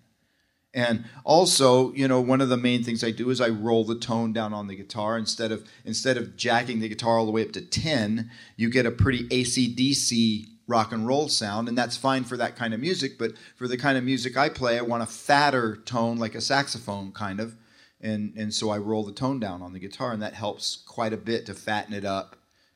And 0.77 1.05
also, 1.25 1.91
you 1.93 2.07
know, 2.07 2.21
one 2.21 2.39
of 2.39 2.49
the 2.49 2.55
main 2.55 2.83
things 2.83 3.03
I 3.03 3.09
do 3.09 3.31
is 3.31 3.41
I 3.41 3.49
roll 3.49 3.83
the 3.83 3.97
tone 3.97 4.31
down 4.31 4.53
on 4.53 4.67
the 4.67 4.75
guitar 4.75 5.17
instead 5.17 5.51
of 5.51 5.67
instead 5.83 6.17
of 6.17 6.37
jacking 6.37 6.81
the 6.81 6.87
guitar 6.87 7.17
all 7.17 7.25
the 7.25 7.31
way 7.31 7.41
up 7.41 7.51
to 7.53 7.61
10, 7.61 8.29
you 8.57 8.69
get 8.69 8.85
a 8.85 8.91
pretty 8.91 9.27
AC/DC 9.31 10.45
rock 10.67 10.91
and 10.91 11.07
roll 11.07 11.29
sound, 11.29 11.67
and 11.67 11.75
that's 11.75 11.97
fine 11.97 12.23
for 12.23 12.37
that 12.37 12.55
kind 12.55 12.75
of 12.75 12.79
music. 12.79 13.17
But 13.17 13.31
for 13.55 13.67
the 13.67 13.75
kind 13.75 13.97
of 13.97 14.03
music 14.03 14.37
I 14.37 14.49
play, 14.49 14.77
I 14.77 14.83
want 14.83 15.01
a 15.01 15.07
fatter 15.07 15.77
tone, 15.77 16.19
like 16.19 16.35
a 16.35 16.41
saxophone 16.41 17.11
kind 17.11 17.39
of, 17.39 17.55
and 17.99 18.37
and 18.37 18.53
so 18.53 18.69
I 18.69 18.77
roll 18.77 19.03
the 19.03 19.13
tone 19.13 19.39
down 19.39 19.63
on 19.63 19.73
the 19.73 19.79
guitar, 19.79 20.11
and 20.11 20.21
that 20.21 20.35
helps 20.35 20.83
quite 20.85 21.11
a 21.11 21.17
bit 21.17 21.47
to 21.47 21.55
fatten 21.55 21.95
it 21.95 22.05
up 22.05 22.35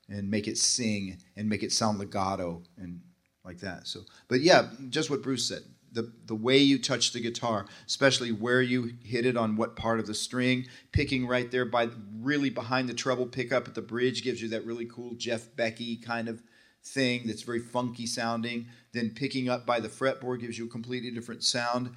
and 0.10 0.32
make 0.32 0.48
it 0.48 0.58
sing 0.58 1.20
and 1.38 1.48
make 1.48 1.62
it 1.62 1.72
sound 1.72 2.00
legato 2.00 2.64
and 2.78 3.02
like 3.46 3.60
that. 3.60 3.86
So, 3.86 4.06
but 4.28 4.42
yeah, 4.42 4.70
just 4.90 5.12
what 5.12 5.22
Bruce 5.22 5.48
said 5.48 5.62
the, 5.92 6.12
the 6.26 6.36
way 6.36 6.58
you 6.58 6.80
touch 6.80 7.12
the 7.12 7.20
guitar, 7.20 7.66
especially 7.86 8.32
where 8.32 8.62
you 8.62 8.94
hit 9.04 9.26
it 9.26 9.36
on 9.36 9.58
what 9.58 9.76
part 9.76 10.00
of 10.00 10.08
the 10.08 10.14
string, 10.14 10.66
picking 10.92 11.28
right 11.28 11.52
there 11.52 11.66
by 11.66 11.90
really 12.20 12.50
behind 12.50 12.88
the 12.88 12.94
treble 12.94 13.26
pickup 13.26 13.68
at 13.68 13.76
the 13.76 13.82
bridge 13.82 14.24
gives 14.24 14.42
you 14.42 14.50
that 14.50 14.66
really 14.66 14.86
cool 14.86 15.16
Jeff 15.16 15.54
Becky 15.56 15.98
kind 15.98 16.30
of 16.30 16.42
thing 16.84 17.24
that's 17.26 17.44
very 17.44 17.60
funky 17.60 18.06
sounding. 18.06 18.68
Then 18.94 19.12
picking 19.12 19.50
up 19.50 19.66
by 19.66 19.80
the 19.80 19.90
fretboard 19.90 20.40
gives 20.40 20.58
you 20.58 20.66
a 20.66 20.70
completely 20.70 21.12
different 21.12 21.44
sound. 21.44 21.92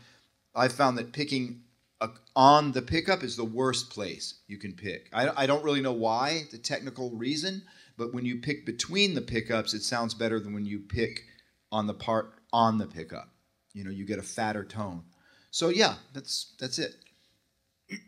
I 0.54 0.68
found 0.68 0.98
that 0.98 1.12
picking 1.12 1.62
a, 2.00 2.10
on 2.34 2.72
the 2.72 2.82
pickup 2.82 3.22
is 3.22 3.36
the 3.36 3.44
worst 3.44 3.90
place 3.90 4.40
you 4.48 4.58
can 4.58 4.72
pick. 4.72 5.08
I, 5.12 5.44
I 5.44 5.46
don't 5.46 5.64
really 5.64 5.80
know 5.80 5.92
why, 5.92 6.44
the 6.50 6.58
technical 6.58 7.10
reason, 7.12 7.62
but 7.96 8.12
when 8.12 8.24
you 8.24 8.38
pick 8.40 8.66
between 8.66 9.14
the 9.14 9.20
pickups, 9.20 9.72
it 9.72 9.82
sounds 9.82 10.14
better 10.14 10.40
than 10.40 10.52
when 10.52 10.66
you 10.66 10.80
pick 10.80 11.24
on 11.70 11.86
the 11.86 11.94
part 11.94 12.34
on 12.52 12.78
the 12.78 12.86
pickup 12.86 13.33
you 13.74 13.84
know 13.84 13.90
you 13.90 14.06
get 14.06 14.18
a 14.18 14.22
fatter 14.22 14.64
tone. 14.64 15.02
So 15.50 15.68
yeah 15.68 15.96
that's 16.14 16.54
that's 16.58 16.78
it. 16.78 16.94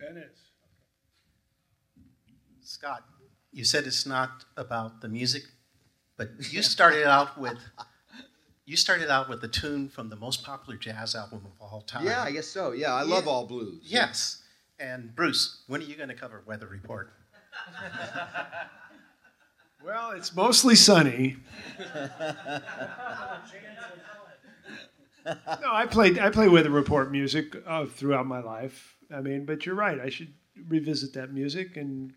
That 0.00 0.18
is 0.18 0.36
scott 2.62 3.04
you 3.52 3.64
said 3.64 3.86
it's 3.86 4.04
not 4.04 4.44
about 4.56 5.00
the 5.00 5.08
music 5.08 5.44
but 6.18 6.28
you 6.50 6.60
started 6.62 7.06
out 7.06 7.38
with 7.38 7.56
you 8.66 8.76
started 8.76 9.08
out 9.08 9.30
with 9.30 9.42
a 9.44 9.48
tune 9.48 9.88
from 9.88 10.10
the 10.10 10.16
most 10.16 10.44
popular 10.44 10.76
jazz 10.78 11.14
album 11.14 11.46
of 11.46 11.52
all 11.58 11.80
time. 11.82 12.04
Yeah 12.04 12.22
i 12.22 12.30
guess 12.32 12.46
so. 12.48 12.72
Yeah 12.72 12.92
i 12.92 13.02
love 13.02 13.26
all 13.26 13.46
blues. 13.46 13.80
Yes. 13.82 14.42
And 14.78 15.14
bruce 15.14 15.62
when 15.68 15.80
are 15.80 15.84
you 15.84 15.96
going 15.96 16.10
to 16.10 16.14
cover 16.14 16.42
weather 16.46 16.66
report? 16.66 17.12
Well, 19.84 20.12
it's 20.12 20.34
mostly 20.34 20.76
sunny. 20.76 21.36
no, 25.26 25.72
I 25.72 25.86
played 25.86 26.18
I 26.18 26.30
play 26.30 26.48
weather 26.48 26.70
report 26.70 27.10
music 27.10 27.56
uh, 27.66 27.86
throughout 27.86 28.26
my 28.26 28.40
life. 28.40 28.96
I 29.14 29.20
mean, 29.20 29.44
but 29.46 29.66
you're 29.66 29.74
right. 29.74 30.00
I 30.00 30.10
should 30.10 30.32
revisit 30.68 31.14
that 31.14 31.32
music 31.32 31.76
and 31.76 32.12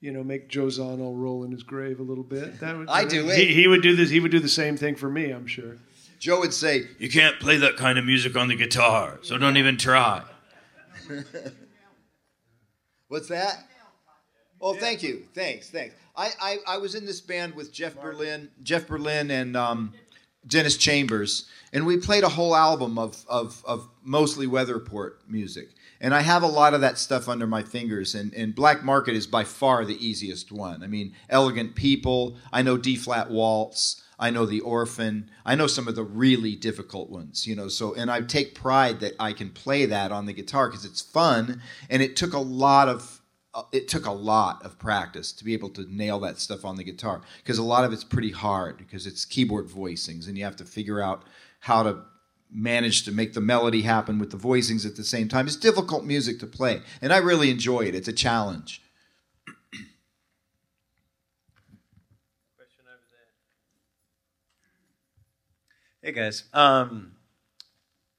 you 0.00 0.12
know 0.12 0.22
make 0.24 0.48
Joe 0.48 0.66
Zawinul 0.66 1.16
roll 1.16 1.44
in 1.44 1.52
his 1.52 1.62
grave 1.62 2.00
a 2.00 2.02
little 2.02 2.24
bit. 2.24 2.60
That 2.60 2.76
would, 2.76 2.88
I 2.90 3.04
do 3.04 3.24
He, 3.26 3.42
it. 3.42 3.50
he 3.50 3.68
would 3.68 3.82
do 3.82 3.94
this. 3.96 4.10
He 4.10 4.20
would 4.20 4.30
do 4.30 4.40
the 4.40 4.48
same 4.48 4.76
thing 4.76 4.96
for 4.96 5.10
me. 5.10 5.30
I'm 5.30 5.46
sure. 5.46 5.76
Joe 6.18 6.40
would 6.40 6.52
say, 6.52 6.82
You 6.98 7.08
can't 7.08 7.40
play 7.40 7.56
that 7.56 7.78
kind 7.78 7.98
of 7.98 8.04
music 8.04 8.36
on 8.36 8.48
the 8.48 8.54
guitar, 8.54 9.18
so 9.22 9.38
don't 9.38 9.56
even 9.56 9.78
try. 9.78 10.22
What's 13.08 13.28
that? 13.28 13.64
Oh, 14.60 14.74
thank 14.74 15.02
you. 15.02 15.24
Thanks, 15.34 15.70
thanks. 15.70 15.94
I, 16.16 16.30
I, 16.40 16.56
I 16.68 16.76
was 16.76 16.94
in 16.94 17.06
this 17.06 17.20
band 17.20 17.54
with 17.54 17.72
Jeff 17.72 17.98
Berlin, 17.98 18.50
Jeff 18.62 18.86
Berlin, 18.86 19.30
and 19.30 19.56
um, 19.56 19.94
Dennis 20.46 20.76
Chambers, 20.76 21.46
and 21.72 21.86
we 21.86 21.96
played 21.96 22.24
a 22.24 22.30
whole 22.30 22.56
album 22.56 22.98
of, 22.98 23.24
of, 23.28 23.62
of 23.66 23.88
mostly 24.02 24.46
Weather 24.46 24.74
Report 24.74 25.20
music. 25.28 25.70
And 26.00 26.14
I 26.14 26.22
have 26.22 26.42
a 26.42 26.48
lot 26.48 26.72
of 26.72 26.80
that 26.80 26.98
stuff 26.98 27.28
under 27.28 27.46
my 27.46 27.62
fingers, 27.62 28.14
and, 28.14 28.32
and 28.32 28.54
Black 28.54 28.82
Market 28.82 29.14
is 29.14 29.26
by 29.26 29.44
far 29.44 29.84
the 29.84 30.04
easiest 30.04 30.50
one. 30.50 30.82
I 30.82 30.86
mean, 30.86 31.14
Elegant 31.28 31.74
People, 31.74 32.36
I 32.52 32.62
know 32.62 32.78
D 32.78 32.96
Flat 32.96 33.30
Waltz, 33.30 34.02
I 34.18 34.30
know 34.30 34.46
The 34.46 34.60
Orphan, 34.60 35.30
I 35.44 35.54
know 35.54 35.66
some 35.66 35.88
of 35.88 35.96
the 35.96 36.02
really 36.02 36.56
difficult 36.56 37.10
ones, 37.10 37.46
you 37.46 37.54
know. 37.54 37.68
So, 37.68 37.94
and 37.94 38.10
I 38.10 38.22
take 38.22 38.54
pride 38.54 39.00
that 39.00 39.14
I 39.20 39.32
can 39.32 39.50
play 39.50 39.86
that 39.86 40.10
on 40.10 40.26
the 40.26 40.32
guitar 40.32 40.68
because 40.68 40.86
it's 40.86 41.02
fun, 41.02 41.60
and 41.88 42.02
it 42.02 42.16
took 42.16 42.32
a 42.32 42.38
lot 42.38 42.88
of 42.88 43.19
it 43.72 43.88
took 43.88 44.06
a 44.06 44.12
lot 44.12 44.64
of 44.64 44.78
practice 44.78 45.32
to 45.32 45.44
be 45.44 45.54
able 45.54 45.70
to 45.70 45.82
nail 45.94 46.20
that 46.20 46.38
stuff 46.38 46.64
on 46.64 46.76
the 46.76 46.84
guitar 46.84 47.20
because 47.38 47.58
a 47.58 47.62
lot 47.62 47.84
of 47.84 47.92
it's 47.92 48.04
pretty 48.04 48.30
hard 48.30 48.76
because 48.76 49.06
it's 49.06 49.24
keyboard 49.24 49.68
voicings 49.68 50.28
and 50.28 50.38
you 50.38 50.44
have 50.44 50.56
to 50.56 50.64
figure 50.64 51.00
out 51.00 51.24
how 51.60 51.82
to 51.82 51.98
manage 52.52 53.04
to 53.04 53.12
make 53.12 53.32
the 53.32 53.40
melody 53.40 53.82
happen 53.82 54.18
with 54.18 54.30
the 54.30 54.36
voicings 54.36 54.86
at 54.86 54.96
the 54.96 55.04
same 55.04 55.28
time. 55.28 55.46
It's 55.46 55.56
difficult 55.56 56.04
music 56.04 56.38
to 56.40 56.46
play, 56.46 56.82
and 57.00 57.12
I 57.12 57.18
really 57.18 57.50
enjoy 57.50 57.82
it. 57.82 57.94
It's 57.94 58.08
a 58.08 58.12
challenge. 58.12 58.82
Hey 66.02 66.12
guys. 66.12 66.44
Um, 66.54 67.12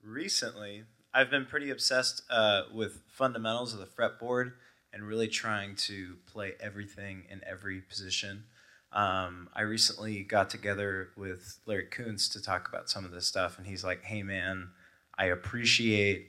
recently, 0.04 0.84
I've 1.12 1.30
been 1.30 1.46
pretty 1.46 1.68
obsessed 1.68 2.22
uh, 2.30 2.62
with 2.72 3.00
fundamentals 3.08 3.74
of 3.74 3.80
the 3.80 3.86
fretboard 3.86 4.52
and 4.92 5.02
really 5.02 5.28
trying 5.28 5.74
to 5.76 6.16
play 6.26 6.52
everything 6.60 7.24
in 7.30 7.40
every 7.46 7.80
position. 7.80 8.44
Um, 8.92 9.48
I 9.54 9.62
recently 9.62 10.22
got 10.22 10.50
together 10.50 11.10
with 11.16 11.58
Larry 11.64 11.86
Koonse 11.90 12.30
to 12.32 12.42
talk 12.42 12.68
about 12.68 12.90
some 12.90 13.04
of 13.04 13.10
this 13.10 13.26
stuff, 13.26 13.58
and 13.58 13.66
he's 13.66 13.84
like, 13.84 14.02
"Hey 14.02 14.22
man, 14.22 14.70
I 15.16 15.26
appreciate 15.26 16.28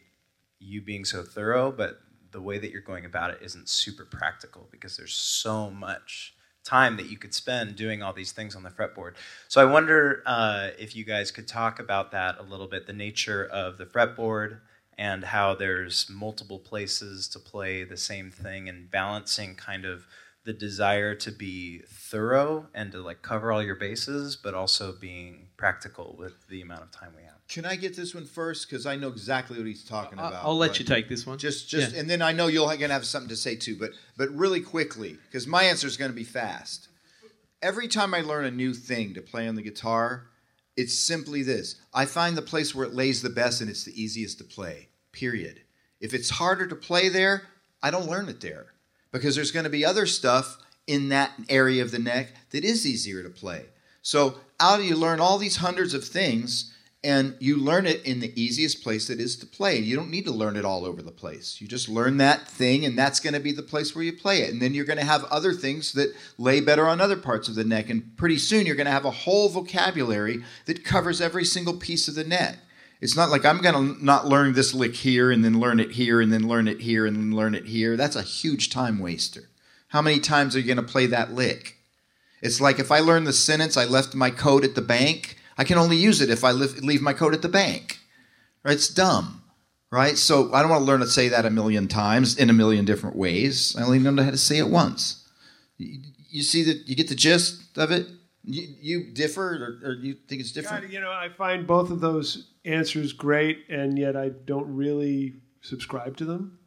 you 0.59 0.81
being 0.81 1.05
so 1.05 1.23
thorough, 1.23 1.71
but 1.71 1.99
the 2.31 2.41
way 2.41 2.57
that 2.57 2.71
you're 2.71 2.81
going 2.81 3.05
about 3.05 3.31
it 3.31 3.39
isn't 3.41 3.69
super 3.69 4.05
practical 4.05 4.67
because 4.71 4.97
there's 4.97 5.13
so 5.13 5.69
much 5.69 6.35
time 6.63 6.97
that 6.97 7.09
you 7.09 7.17
could 7.17 7.33
spend 7.33 7.75
doing 7.75 8.01
all 8.01 8.13
these 8.13 8.31
things 8.31 8.55
on 8.55 8.63
the 8.63 8.69
fretboard. 8.69 9.13
So 9.49 9.61
I 9.61 9.65
wonder 9.65 10.23
uh, 10.25 10.69
if 10.79 10.95
you 10.95 11.03
guys 11.03 11.29
could 11.29 11.47
talk 11.47 11.79
about 11.79 12.11
that 12.11 12.39
a 12.39 12.43
little 12.43 12.67
bit, 12.67 12.87
the 12.87 12.93
nature 12.93 13.45
of 13.45 13.77
the 13.77 13.85
fretboard 13.85 14.59
and 14.97 15.23
how 15.23 15.55
there's 15.55 16.07
multiple 16.09 16.59
places 16.59 17.27
to 17.29 17.39
play 17.39 17.83
the 17.83 17.97
same 17.97 18.31
thing 18.31 18.69
and 18.69 18.89
balancing 18.91 19.55
kind 19.55 19.85
of 19.85 20.05
the 20.45 20.53
desire 20.53 21.15
to 21.15 21.31
be 21.31 21.79
thorough 21.87 22.67
and 22.73 22.91
to 22.91 22.99
like 23.01 23.21
cover 23.21 23.51
all 23.51 23.63
your 23.63 23.75
bases, 23.75 24.35
but 24.35 24.53
also 24.53 24.91
being 24.91 25.47
practical 25.55 26.15
with 26.19 26.47
the 26.49 26.61
amount 26.61 26.81
of 26.83 26.91
time 26.91 27.13
we 27.15 27.23
have. 27.23 27.31
Can 27.47 27.65
I 27.65 27.75
get 27.77 27.95
this 27.95 28.13
one 28.13 28.25
first 28.25 28.69
because 28.69 28.85
I 28.85 28.95
know 28.97 29.07
exactly 29.07 29.57
what 29.57 29.65
he's 29.67 29.85
talking 29.85 30.19
I- 30.19 30.27
about. 30.27 30.43
I'll 30.45 30.57
let 30.57 30.79
you 30.79 30.85
take 30.85 31.07
this 31.07 31.25
one. 31.25 31.37
Just, 31.37 31.69
just, 31.69 31.93
Yeah. 31.93 31.99
and 32.01 32.09
then 32.09 32.21
I 32.21 32.33
know 32.33 32.47
you're 32.47 32.67
gonna 32.75 32.91
have 32.93 33.05
something 33.05 33.29
to 33.29 33.35
say 33.37 33.55
too. 33.55 33.77
But, 33.77 33.91
but 34.17 34.29
really 34.31 34.59
quickly, 34.61 35.17
because 35.27 35.47
my 35.47 35.63
answer 35.63 35.87
is 35.87 35.95
gonna 35.97 36.11
be 36.13 36.23
fast. 36.25 36.89
Every 37.61 37.87
time 37.87 38.13
I 38.13 38.19
learn 38.21 38.43
a 38.43 38.51
new 38.51 38.73
thing 38.73 39.13
to 39.13 39.21
play 39.21 39.47
on 39.47 39.55
the 39.55 39.61
guitar, 39.61 40.27
it's 40.75 40.97
simply 40.97 41.43
this: 41.43 41.75
I 41.93 42.05
find 42.05 42.35
the 42.35 42.41
place 42.41 42.73
where 42.73 42.85
it 42.85 42.93
lays 42.93 43.21
the 43.21 43.29
best 43.29 43.61
and 43.61 43.69
it's 43.69 43.85
the 43.85 44.01
easiest 44.01 44.37
to 44.39 44.43
play. 44.43 44.89
Period. 45.11 45.61
If 45.99 46.13
it's 46.13 46.31
harder 46.31 46.67
to 46.67 46.75
play 46.75 47.09
there, 47.09 47.43
I 47.81 47.91
don't 47.91 48.09
learn 48.09 48.27
it 48.29 48.41
there 48.41 48.73
because 49.11 49.35
there's 49.35 49.51
going 49.51 49.63
to 49.65 49.69
be 49.69 49.85
other 49.85 50.05
stuff 50.05 50.57
in 50.87 51.09
that 51.09 51.31
area 51.49 51.81
of 51.81 51.91
the 51.91 51.99
neck 51.99 52.33
that 52.49 52.65
is 52.65 52.85
easier 52.85 53.23
to 53.23 53.29
play. 53.29 53.65
So, 54.01 54.39
how 54.59 54.77
do 54.77 54.83
you 54.83 54.95
learn 54.95 55.19
all 55.19 55.37
these 55.37 55.57
hundreds 55.57 55.93
of 55.93 56.03
things? 56.03 56.73
And 57.05 57.35
you 57.39 57.57
learn 57.57 57.85
it 57.85 58.01
in 58.05 58.21
the 58.21 58.31
easiest 58.41 58.81
place 58.81 59.07
that 59.07 59.19
is 59.19 59.35
to 59.37 59.45
play. 59.45 59.77
You 59.77 59.97
don't 59.97 60.09
need 60.09 60.23
to 60.23 60.31
learn 60.31 60.55
it 60.55 60.63
all 60.63 60.85
over 60.85 61.01
the 61.01 61.11
place. 61.11 61.59
You 61.59 61.67
just 61.67 61.89
learn 61.89 62.15
that 62.17 62.47
thing, 62.47 62.85
and 62.85 62.97
that's 62.97 63.19
going 63.19 63.33
to 63.33 63.41
be 63.41 63.51
the 63.51 63.61
place 63.61 63.93
where 63.93 64.05
you 64.05 64.13
play 64.13 64.41
it. 64.41 64.53
And 64.53 64.61
then 64.61 64.73
you're 64.73 64.85
going 64.85 64.99
to 64.99 65.05
have 65.05 65.25
other 65.25 65.51
things 65.51 65.91
that 65.93 66.15
lay 66.37 66.61
better 66.61 66.87
on 66.87 67.01
other 67.01 67.17
parts 67.17 67.49
of 67.49 67.55
the 67.55 67.65
neck. 67.65 67.89
And 67.89 68.15
pretty 68.15 68.37
soon 68.37 68.65
you're 68.65 68.77
going 68.77 68.85
to 68.85 68.91
have 68.91 69.03
a 69.03 69.11
whole 69.11 69.49
vocabulary 69.49 70.43
that 70.65 70.85
covers 70.85 71.19
every 71.19 71.43
single 71.43 71.75
piece 71.75 72.07
of 72.07 72.15
the 72.15 72.23
neck. 72.23 72.59
It's 73.01 73.17
not 73.17 73.29
like 73.29 73.43
I'm 73.43 73.57
going 73.57 73.75
to 73.95 74.05
not 74.05 74.27
learn 74.27 74.53
this 74.53 74.73
lick 74.73 74.95
here 74.95 75.29
and 75.29 75.43
then 75.43 75.59
learn 75.59 75.81
it 75.81 75.91
here 75.91 76.21
and 76.21 76.31
then 76.31 76.47
learn 76.47 76.69
it 76.69 76.79
here 76.79 77.05
and 77.05 77.17
then 77.17 77.35
learn 77.35 77.53
it 77.53 77.65
here. 77.65 77.97
That's 77.97 78.15
a 78.15 78.21
huge 78.21 78.69
time 78.69 78.97
waster. 78.97 79.49
How 79.89 80.01
many 80.01 80.21
times 80.21 80.55
are 80.55 80.59
you 80.59 80.73
going 80.73 80.77
to 80.77 80.91
play 80.91 81.07
that 81.07 81.33
lick? 81.33 81.79
It's 82.41 82.61
like 82.61 82.79
if 82.79 82.93
I 82.93 82.99
learn 82.99 83.25
the 83.25 83.33
sentence, 83.33 83.75
I 83.75 83.83
left 83.83 84.15
my 84.15 84.29
coat 84.29 84.63
at 84.63 84.75
the 84.75 84.81
bank, 84.81 85.37
I 85.57 85.63
can 85.63 85.77
only 85.77 85.97
use 85.97 86.21
it 86.21 86.29
if 86.29 86.43
I 86.43 86.51
leave, 86.51 86.77
leave 86.79 87.01
my 87.01 87.13
coat 87.13 87.33
at 87.33 87.41
the 87.41 87.49
bank. 87.49 87.99
Right? 88.63 88.75
It's 88.75 88.87
dumb. 88.87 89.43
Right? 89.91 90.17
So 90.17 90.53
I 90.53 90.61
don't 90.61 90.71
want 90.71 90.81
to 90.81 90.85
learn 90.85 91.01
to 91.01 91.07
say 91.07 91.29
that 91.29 91.45
a 91.45 91.49
million 91.49 91.87
times 91.87 92.37
in 92.37 92.49
a 92.49 92.53
million 92.53 92.85
different 92.85 93.15
ways. 93.15 93.75
I 93.77 93.83
only 93.83 93.99
know 93.99 94.23
how 94.23 94.31
to 94.31 94.37
say 94.37 94.57
it 94.57 94.69
once. 94.69 95.27
You, 95.77 95.99
you 96.29 96.41
see 96.41 96.63
that 96.63 96.87
you 96.87 96.95
get 96.95 97.09
the 97.09 97.15
gist 97.15 97.77
of 97.77 97.91
it? 97.91 98.07
You, 98.43 98.67
you 98.81 99.13
differ 99.13 99.79
or, 99.83 99.89
or 99.89 99.93
you 99.93 100.15
think 100.27 100.41
it's 100.41 100.51
different? 100.51 100.85
God, 100.85 100.91
you 100.91 100.99
know, 100.99 101.11
I 101.11 101.29
find 101.29 101.67
both 101.67 101.91
of 101.91 102.01
those 102.01 102.49
answers 102.65 103.13
great, 103.13 103.65
and 103.69 103.97
yet 103.97 104.17
I 104.17 104.29
don't 104.29 104.75
really 104.75 105.35
subscribe 105.61 106.17
to 106.17 106.25
them. 106.25 106.59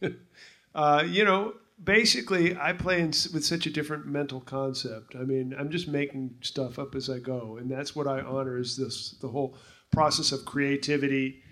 uh, 0.74 1.04
you 1.06 1.24
know, 1.24 1.54
basically, 1.82 2.56
I 2.56 2.72
play 2.72 3.00
in, 3.00 3.08
with 3.32 3.44
such 3.44 3.66
a 3.66 3.70
different 3.70 4.06
mental 4.06 4.40
concept. 4.40 5.14
I 5.16 5.24
mean, 5.24 5.54
I'm 5.58 5.70
just 5.70 5.88
making 5.88 6.36
stuff 6.40 6.78
up 6.78 6.94
as 6.94 7.10
I 7.10 7.18
go, 7.18 7.56
and 7.58 7.70
that's 7.70 7.94
what 7.94 8.06
I 8.06 8.20
honor 8.20 8.58
is 8.58 8.76
this 8.76 9.16
the 9.20 9.28
whole 9.28 9.56
process 9.92 10.32
of 10.32 10.44
creativity 10.44 11.42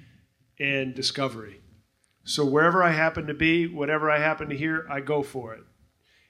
and 0.58 0.94
discovery. 0.94 1.60
So 2.24 2.44
wherever 2.44 2.82
I 2.82 2.92
happen 2.92 3.26
to 3.26 3.34
be, 3.34 3.66
whatever 3.66 4.10
I 4.10 4.18
happen 4.18 4.48
to 4.48 4.56
hear, 4.56 4.86
I 4.90 5.00
go 5.00 5.22
for 5.22 5.54
it. 5.54 5.64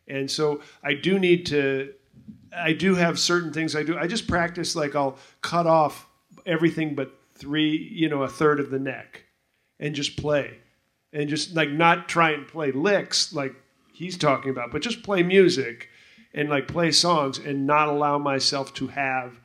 And 0.08 0.30
so 0.30 0.60
I 0.82 0.94
do 0.94 1.18
need 1.18 1.46
to 1.46 1.92
I 2.54 2.72
do 2.72 2.94
have 2.94 3.18
certain 3.18 3.52
things 3.52 3.74
I 3.74 3.82
do. 3.82 3.96
I 3.96 4.06
just 4.06 4.28
practice 4.28 4.76
like 4.76 4.94
I'll 4.94 5.18
cut 5.40 5.66
off 5.66 6.06
everything 6.46 6.94
but 6.94 7.12
three, 7.34 7.90
you 7.92 8.08
know, 8.08 8.22
a 8.22 8.28
third 8.28 8.60
of 8.60 8.70
the 8.70 8.78
neck 8.78 9.24
and 9.78 9.94
just 9.94 10.16
play. 10.16 10.58
And 11.12 11.28
just 11.28 11.54
like 11.54 11.70
not 11.70 12.08
try 12.08 12.30
and 12.30 12.48
play 12.48 12.72
licks 12.72 13.34
like 13.34 13.54
he's 14.02 14.18
talking 14.18 14.50
about, 14.50 14.72
but 14.72 14.82
just 14.82 15.04
play 15.04 15.22
music 15.22 15.88
and 16.34 16.48
like 16.48 16.66
play 16.66 16.90
songs 16.90 17.38
and 17.38 17.66
not 17.66 17.88
allow 17.88 18.18
myself 18.18 18.74
to 18.74 18.88
have 18.88 19.38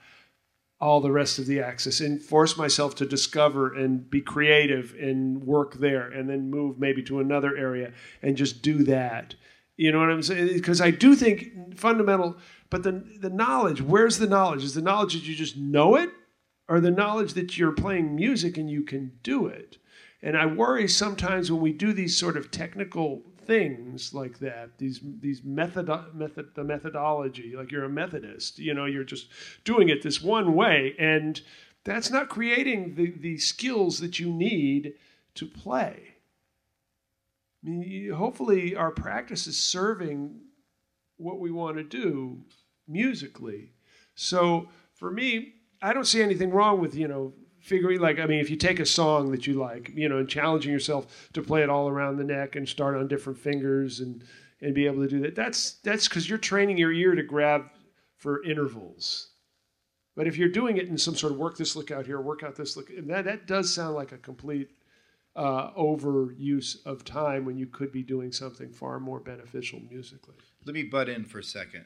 all 0.79 0.99
the 0.99 1.11
rest 1.11 1.37
of 1.37 1.45
the 1.45 1.59
axis 1.59 1.99
and 2.01 2.21
force 2.21 2.57
myself 2.57 2.95
to 2.95 3.05
discover 3.05 3.73
and 3.73 4.09
be 4.09 4.21
creative 4.21 4.95
and 4.99 5.43
work 5.43 5.75
there 5.75 6.07
and 6.09 6.29
then 6.29 6.49
move 6.49 6.79
maybe 6.79 7.03
to 7.03 7.19
another 7.19 7.55
area 7.55 7.91
and 8.21 8.35
just 8.35 8.61
do 8.61 8.83
that. 8.83 9.35
You 9.75 9.91
know 9.91 9.99
what 9.99 10.09
I'm 10.09 10.23
saying? 10.23 10.47
Because 10.53 10.81
I 10.81 10.89
do 10.89 11.15
think 11.15 11.77
fundamental, 11.77 12.37
but 12.71 12.81
the 12.81 13.03
the 13.19 13.29
knowledge, 13.29 13.79
where's 13.79 14.17
the 14.17 14.27
knowledge? 14.27 14.63
Is 14.63 14.73
the 14.73 14.81
knowledge 14.81 15.13
that 15.13 15.27
you 15.27 15.35
just 15.35 15.55
know 15.55 15.95
it, 15.95 16.09
or 16.67 16.79
the 16.79 16.89
knowledge 16.89 17.33
that 17.33 17.57
you're 17.59 17.73
playing 17.73 18.15
music 18.15 18.57
and 18.57 18.71
you 18.71 18.81
can 18.81 19.11
do 19.21 19.45
it? 19.45 19.77
And 20.23 20.35
I 20.35 20.47
worry 20.47 20.87
sometimes 20.87 21.51
when 21.51 21.61
we 21.61 21.73
do 21.73 21.93
these 21.93 22.17
sort 22.17 22.37
of 22.37 22.49
technical 22.49 23.21
things 23.47 24.13
like 24.13 24.39
that, 24.39 24.77
these 24.77 24.99
these 25.19 25.43
method 25.43 25.89
method 26.13 26.53
the 26.53 26.63
methodology, 26.63 27.55
like 27.55 27.71
you're 27.71 27.85
a 27.85 27.89
Methodist, 27.89 28.59
you 28.59 28.73
know, 28.73 28.85
you're 28.85 29.03
just 29.03 29.29
doing 29.63 29.89
it 29.89 30.03
this 30.03 30.21
one 30.21 30.53
way, 30.53 30.93
and 30.99 31.41
that's 31.83 32.11
not 32.11 32.29
creating 32.29 32.95
the 32.95 33.11
the 33.11 33.37
skills 33.37 33.99
that 33.99 34.19
you 34.19 34.31
need 34.31 34.93
to 35.35 35.45
play. 35.45 36.15
I 37.65 37.69
mean, 37.69 38.11
hopefully, 38.11 38.75
our 38.75 38.91
practice 38.91 39.47
is 39.47 39.57
serving 39.57 40.41
what 41.17 41.39
we 41.39 41.49
want 41.49 41.77
to 41.77 41.83
do 41.83 42.43
musically. 42.87 43.73
So, 44.15 44.69
for 44.93 45.11
me, 45.11 45.53
I 45.81 45.93
don't 45.93 46.05
see 46.05 46.21
anything 46.21 46.51
wrong 46.51 46.79
with 46.79 46.93
you 46.93 47.07
know 47.07 47.33
figuring 47.67 47.99
like 47.99 48.19
I 48.19 48.25
mean, 48.25 48.39
if 48.39 48.49
you 48.49 48.55
take 48.55 48.79
a 48.79 48.85
song 48.85 49.31
that 49.31 49.45
you 49.45 49.53
like, 49.53 49.91
you 49.93 50.07
know, 50.07 50.17
and 50.17 50.29
challenging 50.29 50.71
yourself 50.71 51.29
to 51.33 51.41
play 51.41 51.63
it 51.63 51.69
all 51.69 51.89
around 51.89 52.17
the 52.17 52.23
neck 52.23 52.55
and 52.55 52.67
start 52.67 52.95
on 52.95 53.07
different 53.07 53.37
fingers 53.37 53.99
and 53.99 54.23
and 54.61 54.73
be 54.73 54.85
able 54.85 55.03
to 55.03 55.09
do 55.09 55.19
that. 55.19 55.35
That's 55.35 55.73
that's 55.83 56.07
because 56.07 56.29
you're 56.29 56.39
training 56.39 56.77
your 56.77 56.93
ear 56.93 57.13
to 57.13 57.23
grab 57.23 57.65
for 58.15 58.43
intervals. 58.43 59.31
But 60.15 60.27
if 60.27 60.37
you're 60.37 60.49
doing 60.49 60.77
it 60.77 60.87
in 60.87 60.97
some 60.97 61.15
sort 61.15 61.33
of 61.33 61.37
work 61.37 61.57
this 61.57 61.75
look 61.75 61.91
out 61.91 62.05
here, 62.07 62.19
work 62.19 62.41
out 62.41 62.55
this 62.55 62.75
look, 62.75 62.89
and 62.89 63.09
that 63.09 63.25
that 63.25 63.45
does 63.45 63.73
sound 63.73 63.95
like 63.95 64.13
a 64.13 64.17
complete 64.17 64.69
uh, 65.35 65.71
overuse 65.73 66.83
of 66.85 67.05
time 67.05 67.45
when 67.45 67.57
you 67.57 67.67
could 67.67 67.91
be 67.91 68.01
doing 68.01 68.31
something 68.31 68.71
far 68.71 68.99
more 68.99 69.19
beneficial 69.19 69.79
musically. 69.91 70.35
Let 70.65 70.73
me 70.73 70.83
butt 70.83 71.09
in 71.09 71.25
for 71.25 71.39
a 71.39 71.43
second. 71.43 71.85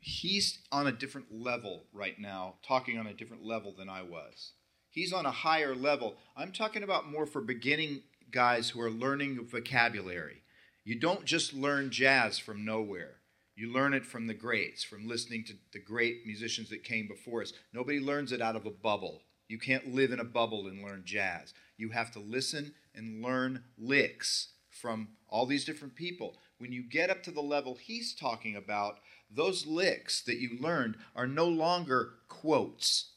He's 0.00 0.58
on 0.70 0.86
a 0.86 0.92
different 0.92 1.28
level 1.30 1.84
right 1.94 2.18
now, 2.18 2.56
talking 2.66 2.98
on 2.98 3.06
a 3.06 3.14
different 3.14 3.42
level 3.42 3.72
than 3.72 3.88
I 3.88 4.02
was. 4.02 4.52
He's 4.94 5.12
on 5.12 5.26
a 5.26 5.32
higher 5.32 5.74
level. 5.74 6.14
I'm 6.36 6.52
talking 6.52 6.84
about 6.84 7.10
more 7.10 7.26
for 7.26 7.40
beginning 7.40 8.02
guys 8.30 8.70
who 8.70 8.80
are 8.80 8.90
learning 8.90 9.44
vocabulary. 9.44 10.42
You 10.84 11.00
don't 11.00 11.24
just 11.24 11.52
learn 11.52 11.90
jazz 11.90 12.38
from 12.38 12.64
nowhere. 12.64 13.16
You 13.56 13.72
learn 13.72 13.92
it 13.92 14.06
from 14.06 14.28
the 14.28 14.34
greats, 14.34 14.84
from 14.84 15.08
listening 15.08 15.42
to 15.46 15.54
the 15.72 15.80
great 15.80 16.24
musicians 16.24 16.70
that 16.70 16.84
came 16.84 17.08
before 17.08 17.42
us. 17.42 17.52
Nobody 17.72 17.98
learns 17.98 18.30
it 18.30 18.40
out 18.40 18.54
of 18.54 18.66
a 18.66 18.70
bubble. 18.70 19.22
You 19.48 19.58
can't 19.58 19.92
live 19.92 20.12
in 20.12 20.20
a 20.20 20.24
bubble 20.24 20.68
and 20.68 20.80
learn 20.80 21.02
jazz. 21.04 21.54
You 21.76 21.88
have 21.88 22.12
to 22.12 22.20
listen 22.20 22.72
and 22.94 23.20
learn 23.20 23.64
licks 23.76 24.50
from 24.70 25.08
all 25.28 25.44
these 25.44 25.64
different 25.64 25.96
people. 25.96 26.36
When 26.58 26.70
you 26.70 26.84
get 26.84 27.10
up 27.10 27.24
to 27.24 27.32
the 27.32 27.40
level 27.40 27.74
he's 27.74 28.14
talking 28.14 28.54
about, 28.54 29.00
those 29.28 29.66
licks 29.66 30.22
that 30.22 30.38
you 30.38 30.56
learned 30.60 30.98
are 31.16 31.26
no 31.26 31.48
longer 31.48 32.10
quotes. 32.28 33.10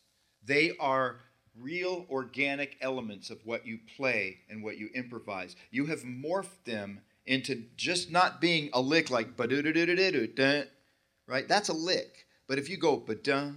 They 0.44 0.72
are 0.80 1.18
real 1.62 2.06
organic 2.10 2.78
elements 2.82 3.30
of 3.30 3.46
what 3.46 3.66
you 3.66 3.80
play 3.96 4.38
and 4.50 4.64
what 4.64 4.78
you 4.78 4.90
improvise. 4.94 5.56
You 5.72 5.86
have 5.88 6.02
morphed 6.02 6.66
them 6.66 7.02
into 7.26 7.66
just 7.76 8.12
not 8.12 8.42
being 8.42 8.70
a 8.74 8.82
lick 8.82 9.10
like 9.10 9.36
ba 9.36 9.48
do 9.48 9.62
do 9.62 9.74
do 9.74 9.86
do 10.28 10.64
right? 11.28 11.48
That's 11.48 11.70
a 11.70 11.74
lick. 11.74 12.26
But 12.48 12.58
if 12.58 12.70
you 12.70 12.78
go 12.78 12.98
ba 12.98 13.16
da 13.16 13.52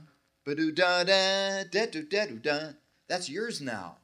ba 0.45 0.55
do 0.55 0.73
da 0.73 1.05
da 1.05 1.65
da 1.65 1.87
do 1.87 2.03
da 2.03 2.27
do 2.27 2.37
da, 2.37 2.61
that's 3.09 3.31
yours 3.31 3.61
now. 3.61 3.97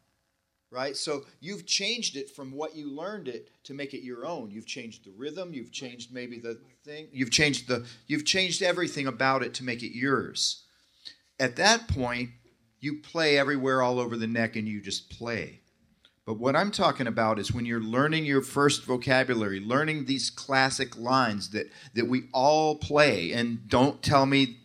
Right? 0.71 0.97
So 0.97 1.25
you've 1.41 1.65
changed 1.65 2.17
it 2.17 2.29
from 2.29 2.53
what 2.53 2.75
you 2.75 2.91
learned 2.91 3.29
it 3.29 3.51
to 3.65 3.75
make 3.75 3.95
it 3.95 4.03
your 4.03 4.27
own. 4.27 4.51
You've 4.51 4.67
changed 4.67 5.05
the 5.05 5.13
rhythm, 5.13 5.55
you've 5.55 5.73
changed 5.73 6.13
maybe 6.13 6.39
the 6.39 6.59
thing, 6.85 7.09
you've 7.13 7.31
changed 7.31 7.69
the 7.69 7.87
you've 8.07 8.25
changed 8.25 8.63
everything 8.63 9.07
about 9.07 9.43
it 9.43 9.55
to 9.55 9.65
make 9.65 9.83
it 9.83 9.97
yours. 9.97 10.63
At 11.39 11.57
that 11.57 11.89
point, 11.89 12.31
you 12.87 13.01
play 13.01 13.37
everywhere 13.37 13.83
all 13.83 13.99
over 13.99 14.17
the 14.17 14.29
neck 14.29 14.55
and 14.55 14.69
you 14.69 14.81
just 14.81 15.11
play. 15.11 15.61
But 16.25 16.39
what 16.39 16.57
I'm 16.57 16.71
talking 16.71 17.09
about 17.09 17.39
is 17.39 17.53
when 17.53 17.67
you're 17.67 17.81
learning 17.81 18.25
your 18.25 18.43
first 18.43 18.85
vocabulary, 18.85 19.61
learning 19.61 20.07
these 20.07 20.31
classic 20.31 20.97
lines 20.97 21.51
that, 21.51 21.71
that 21.95 22.07
we 22.07 22.29
all 22.33 22.77
play, 22.77 23.33
and 23.33 23.69
don't 23.69 24.03
tell 24.03 24.25
me 24.25 24.59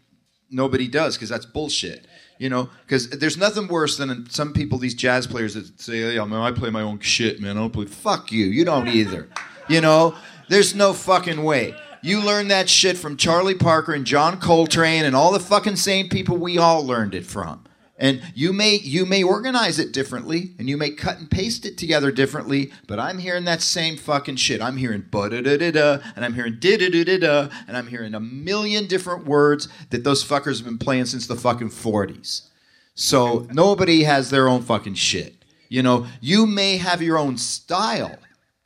nobody 0.49 0.87
does, 0.87 1.15
because 1.15 1.29
that's 1.29 1.45
bullshit. 1.45 2.05
You 2.37 2.49
know, 2.49 2.69
because 2.85 3.09
there's 3.09 3.37
nothing 3.37 3.67
worse 3.67 3.97
than 3.97 4.27
some 4.29 4.53
people, 4.53 4.77
these 4.79 4.95
jazz 4.95 5.27
players 5.27 5.53
that 5.53 5.79
say, 5.79 6.15
yeah, 6.15 6.25
man, 6.25 6.41
I 6.41 6.51
play 6.51 6.71
my 6.71 6.81
own 6.81 6.99
shit, 6.99 7.39
man. 7.39 7.57
I 7.57 7.59
don't 7.59 7.73
play. 7.73 7.85
Fuck 7.85 8.31
you. 8.31 8.45
You 8.45 8.65
don't 8.65 8.87
either. 8.87 9.29
You 9.69 9.81
know, 9.81 10.15
there's 10.49 10.73
no 10.73 10.93
fucking 10.93 11.43
way. 11.43 11.75
You 12.01 12.21
learned 12.21 12.49
that 12.49 12.67
shit 12.67 12.97
from 12.97 13.17
Charlie 13.17 13.53
Parker 13.53 13.93
and 13.93 14.05
John 14.05 14.39
Coltrane 14.39 15.05
and 15.05 15.15
all 15.15 15.31
the 15.31 15.39
fucking 15.39 15.75
same 15.75 16.09
people 16.09 16.37
we 16.37 16.57
all 16.57 16.83
learned 16.83 17.13
it 17.13 17.27
from. 17.27 17.63
And 18.01 18.23
you 18.33 18.51
may 18.51 18.77
you 18.77 19.05
may 19.05 19.21
organize 19.21 19.77
it 19.77 19.93
differently 19.93 20.55
and 20.57 20.67
you 20.67 20.75
may 20.75 20.89
cut 20.89 21.19
and 21.19 21.29
paste 21.29 21.67
it 21.67 21.77
together 21.77 22.11
differently, 22.11 22.71
but 22.87 22.97
I'm 22.99 23.19
hearing 23.19 23.45
that 23.45 23.61
same 23.61 23.95
fucking 23.95 24.37
shit. 24.37 24.59
I'm 24.59 24.77
hearing 24.77 25.05
da 25.11 25.29
da 25.29 25.41
da 25.41 25.71
da 25.71 25.99
and 26.15 26.25
I'm 26.25 26.33
hearing 26.33 26.57
da 26.59 26.77
da 26.77 26.89
da 26.89 27.17
da 27.19 27.49
and 27.67 27.77
I'm 27.77 27.85
hearing 27.85 28.15
a 28.15 28.19
million 28.19 28.87
different 28.87 29.25
words 29.25 29.67
that 29.91 30.03
those 30.03 30.25
fuckers 30.25 30.57
have 30.57 30.65
been 30.65 30.79
playing 30.79 31.05
since 31.05 31.27
the 31.27 31.35
fucking 31.35 31.69
40s. 31.69 32.47
So 32.95 33.47
nobody 33.51 34.01
has 34.01 34.31
their 34.31 34.49
own 34.49 34.63
fucking 34.63 34.95
shit. 34.95 35.35
You 35.69 35.83
know, 35.83 36.07
you 36.21 36.47
may 36.47 36.77
have 36.77 37.03
your 37.03 37.19
own 37.19 37.37
style 37.37 38.17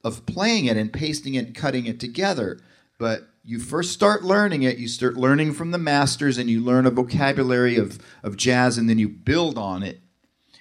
of 0.05 0.25
playing 0.25 0.65
it 0.67 0.77
and 0.77 0.93
pasting 0.93 1.35
it 1.35 1.47
and 1.47 1.55
cutting 1.55 1.87
it 1.87 1.99
together, 1.99 2.61
but 2.97 3.27
you 3.45 3.59
first 3.59 3.93
start 3.93 4.23
learning 4.23 4.63
it, 4.63 4.79
you 4.79 4.87
start 4.87 5.15
learning 5.15 5.53
from 5.53 5.69
the 5.69 5.77
masters, 5.77 6.39
and 6.39 6.49
you 6.49 6.61
learn 6.61 6.87
a 6.87 6.91
vocabulary 6.91 7.77
of, 7.77 7.99
of 8.23 8.35
jazz, 8.35 8.77
and 8.77 8.89
then 8.89 8.97
you 8.97 9.07
build 9.07 9.57
on 9.57 9.83
it. 9.83 10.01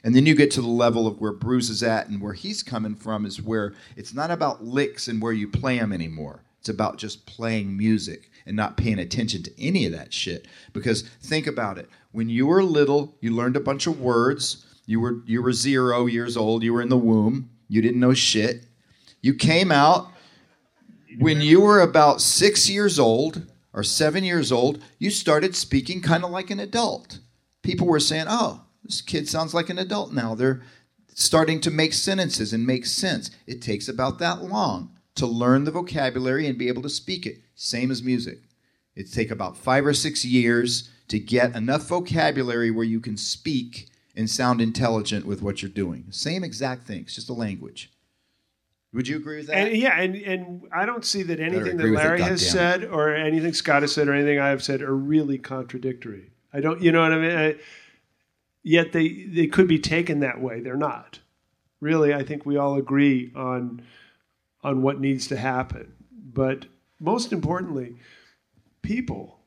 And 0.04 0.14
then 0.14 0.26
you 0.26 0.34
get 0.34 0.50
to 0.52 0.60
the 0.60 0.68
level 0.68 1.06
of 1.06 1.18
where 1.18 1.32
Bruce 1.32 1.70
is 1.70 1.82
at 1.82 2.08
and 2.08 2.20
where 2.20 2.34
he's 2.34 2.62
coming 2.62 2.94
from 2.94 3.24
is 3.24 3.40
where 3.40 3.72
it's 3.96 4.12
not 4.12 4.30
about 4.30 4.62
licks 4.62 5.08
and 5.08 5.22
where 5.22 5.32
you 5.32 5.48
play 5.48 5.78
them 5.78 5.94
anymore. 5.94 6.42
It's 6.60 6.68
about 6.68 6.98
just 6.98 7.24
playing 7.24 7.74
music 7.74 8.30
and 8.44 8.54
not 8.54 8.76
paying 8.76 8.98
attention 8.98 9.42
to 9.44 9.62
any 9.62 9.86
of 9.86 9.92
that 9.92 10.12
shit. 10.12 10.46
Because 10.74 11.02
think 11.22 11.46
about 11.46 11.78
it. 11.78 11.88
When 12.12 12.28
you 12.28 12.46
were 12.46 12.62
little, 12.62 13.16
you 13.22 13.34
learned 13.34 13.56
a 13.56 13.60
bunch 13.60 13.86
of 13.86 13.98
words. 13.98 14.66
You 14.84 15.00
were 15.00 15.22
you 15.24 15.42
were 15.42 15.54
zero 15.54 16.04
years 16.04 16.36
old. 16.36 16.62
You 16.62 16.74
were 16.74 16.82
in 16.82 16.90
the 16.90 16.98
womb. 16.98 17.48
You 17.68 17.80
didn't 17.80 18.00
know 18.00 18.12
shit. 18.12 18.66
You 19.22 19.32
came 19.32 19.72
out 19.72 20.12
when 21.18 21.40
you 21.40 21.60
were 21.60 21.80
about 21.80 22.20
six 22.20 22.68
years 22.68 22.98
old 22.98 23.46
or 23.72 23.82
seven 23.82 24.24
years 24.24 24.52
old, 24.52 24.82
you 24.98 25.10
started 25.10 25.54
speaking 25.56 26.00
kind 26.00 26.24
of 26.24 26.30
like 26.30 26.50
an 26.50 26.60
adult. 26.60 27.18
People 27.62 27.86
were 27.86 28.00
saying, 28.00 28.26
oh, 28.28 28.62
this 28.82 29.00
kid 29.00 29.28
sounds 29.28 29.54
like 29.54 29.70
an 29.70 29.78
adult 29.78 30.12
now. 30.12 30.34
They're 30.34 30.62
starting 31.14 31.60
to 31.60 31.70
make 31.70 31.92
sentences 31.92 32.52
and 32.52 32.66
make 32.66 32.86
sense. 32.86 33.30
It 33.46 33.62
takes 33.62 33.88
about 33.88 34.18
that 34.18 34.42
long 34.42 34.90
to 35.14 35.26
learn 35.26 35.64
the 35.64 35.70
vocabulary 35.70 36.46
and 36.46 36.58
be 36.58 36.68
able 36.68 36.82
to 36.82 36.88
speak 36.88 37.26
it. 37.26 37.38
Same 37.54 37.90
as 37.90 38.02
music. 38.02 38.40
It 38.96 39.12
takes 39.12 39.32
about 39.32 39.56
five 39.56 39.86
or 39.86 39.94
six 39.94 40.24
years 40.24 40.90
to 41.08 41.18
get 41.18 41.54
enough 41.54 41.88
vocabulary 41.88 42.70
where 42.70 42.84
you 42.84 43.00
can 43.00 43.16
speak 43.16 43.88
and 44.16 44.28
sound 44.28 44.60
intelligent 44.60 45.26
with 45.26 45.42
what 45.42 45.62
you're 45.62 45.70
doing. 45.70 46.06
Same 46.10 46.44
exact 46.44 46.86
thing, 46.86 47.02
it's 47.02 47.14
just 47.14 47.28
a 47.28 47.34
language. 47.34 47.90
Would 48.94 49.08
you 49.08 49.16
agree 49.16 49.38
with 49.38 49.48
that? 49.48 49.56
And 49.56 49.76
yeah, 49.76 50.00
and, 50.00 50.14
and 50.14 50.62
I 50.72 50.86
don't 50.86 51.04
see 51.04 51.24
that 51.24 51.40
anything 51.40 51.76
that 51.76 51.82
with 51.82 51.92
it, 51.92 51.96
Larry 51.96 52.22
has 52.22 52.48
said 52.48 52.84
or 52.84 53.12
anything 53.12 53.52
Scott 53.52 53.82
has 53.82 53.92
said 53.92 54.06
or 54.06 54.14
anything 54.14 54.38
I 54.38 54.48
have 54.48 54.62
said 54.62 54.82
are 54.82 54.94
really 54.94 55.36
contradictory. 55.36 56.30
I 56.52 56.60
don't, 56.60 56.80
you 56.80 56.92
know 56.92 57.00
what 57.00 57.12
I 57.12 57.18
mean? 57.18 57.36
I, 57.36 57.56
yet 58.62 58.92
they 58.92 59.24
they 59.24 59.48
could 59.48 59.66
be 59.66 59.80
taken 59.80 60.20
that 60.20 60.40
way. 60.40 60.60
They're 60.60 60.76
not. 60.76 61.18
Really, 61.80 62.14
I 62.14 62.22
think 62.22 62.46
we 62.46 62.56
all 62.56 62.76
agree 62.76 63.32
on 63.34 63.82
on 64.62 64.80
what 64.80 65.00
needs 65.00 65.26
to 65.26 65.36
happen. 65.36 65.92
But 66.12 66.66
most 67.00 67.32
importantly, 67.32 67.96
people, 68.80 69.40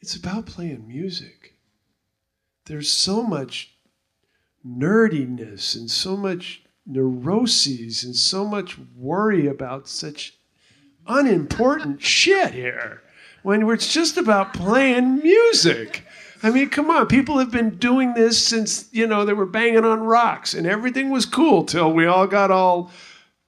it's 0.00 0.16
about 0.16 0.46
playing 0.46 0.88
music. 0.88 1.54
There's 2.64 2.90
so 2.90 3.22
much 3.22 3.76
nerdiness 4.66 5.76
and 5.76 5.88
so 5.88 6.16
much 6.16 6.65
neuroses 6.86 8.04
and 8.04 8.14
so 8.14 8.44
much 8.44 8.78
worry 8.96 9.46
about 9.46 9.88
such 9.88 10.34
unimportant 11.06 12.02
shit 12.02 12.52
here 12.52 13.02
when 13.42 13.68
it's 13.70 13.92
just 13.92 14.16
about 14.16 14.54
playing 14.54 15.16
music. 15.18 16.04
I 16.42 16.50
mean, 16.50 16.68
come 16.68 16.90
on, 16.90 17.06
people 17.06 17.38
have 17.38 17.50
been 17.50 17.70
doing 17.76 18.14
this 18.14 18.44
since, 18.44 18.88
you 18.92 19.06
know, 19.06 19.24
they 19.24 19.32
were 19.32 19.46
banging 19.46 19.84
on 19.84 20.00
rocks 20.00 20.54
and 20.54 20.66
everything 20.66 21.10
was 21.10 21.26
cool 21.26 21.64
till 21.64 21.92
we 21.92 22.06
all 22.06 22.26
got 22.26 22.50
all 22.50 22.90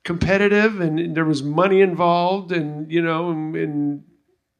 competitive 0.04 0.80
and 0.80 1.16
there 1.16 1.24
was 1.24 1.42
money 1.42 1.80
involved 1.80 2.50
and, 2.50 2.90
you 2.90 3.02
know, 3.02 3.30
and, 3.30 3.54
and 3.56 4.04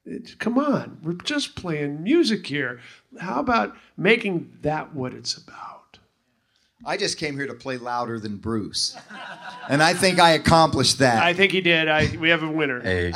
it, 0.05 0.39
come 0.39 0.59
on, 0.59 0.99
we're 1.03 1.13
just 1.15 1.55
playing 1.55 2.03
music 2.03 2.47
here. 2.47 2.81
How 3.21 3.41
about 3.41 3.77
making 3.97 4.59
that 4.63 4.95
what 4.95 5.15
it's 5.15 5.37
about? 5.37 5.78
I 6.85 6.97
just 6.97 7.19
came 7.19 7.35
here 7.37 7.47
to 7.47 7.55
play 7.55 7.77
louder 7.77 8.19
than 8.21 8.37
Bruce. 8.37 8.97
And 9.69 9.83
I 9.83 9.95
think 9.95 10.21
I 10.21 10.31
accomplished 10.31 10.99
that. 11.01 11.23
I 11.23 11.35
think 11.35 11.53
he 11.53 11.61
did. 11.61 11.89
I, 11.89 12.17
we 12.19 12.29
have 12.31 12.43
a 12.43 12.51
winner. 12.51 12.81
Hey, 12.81 13.13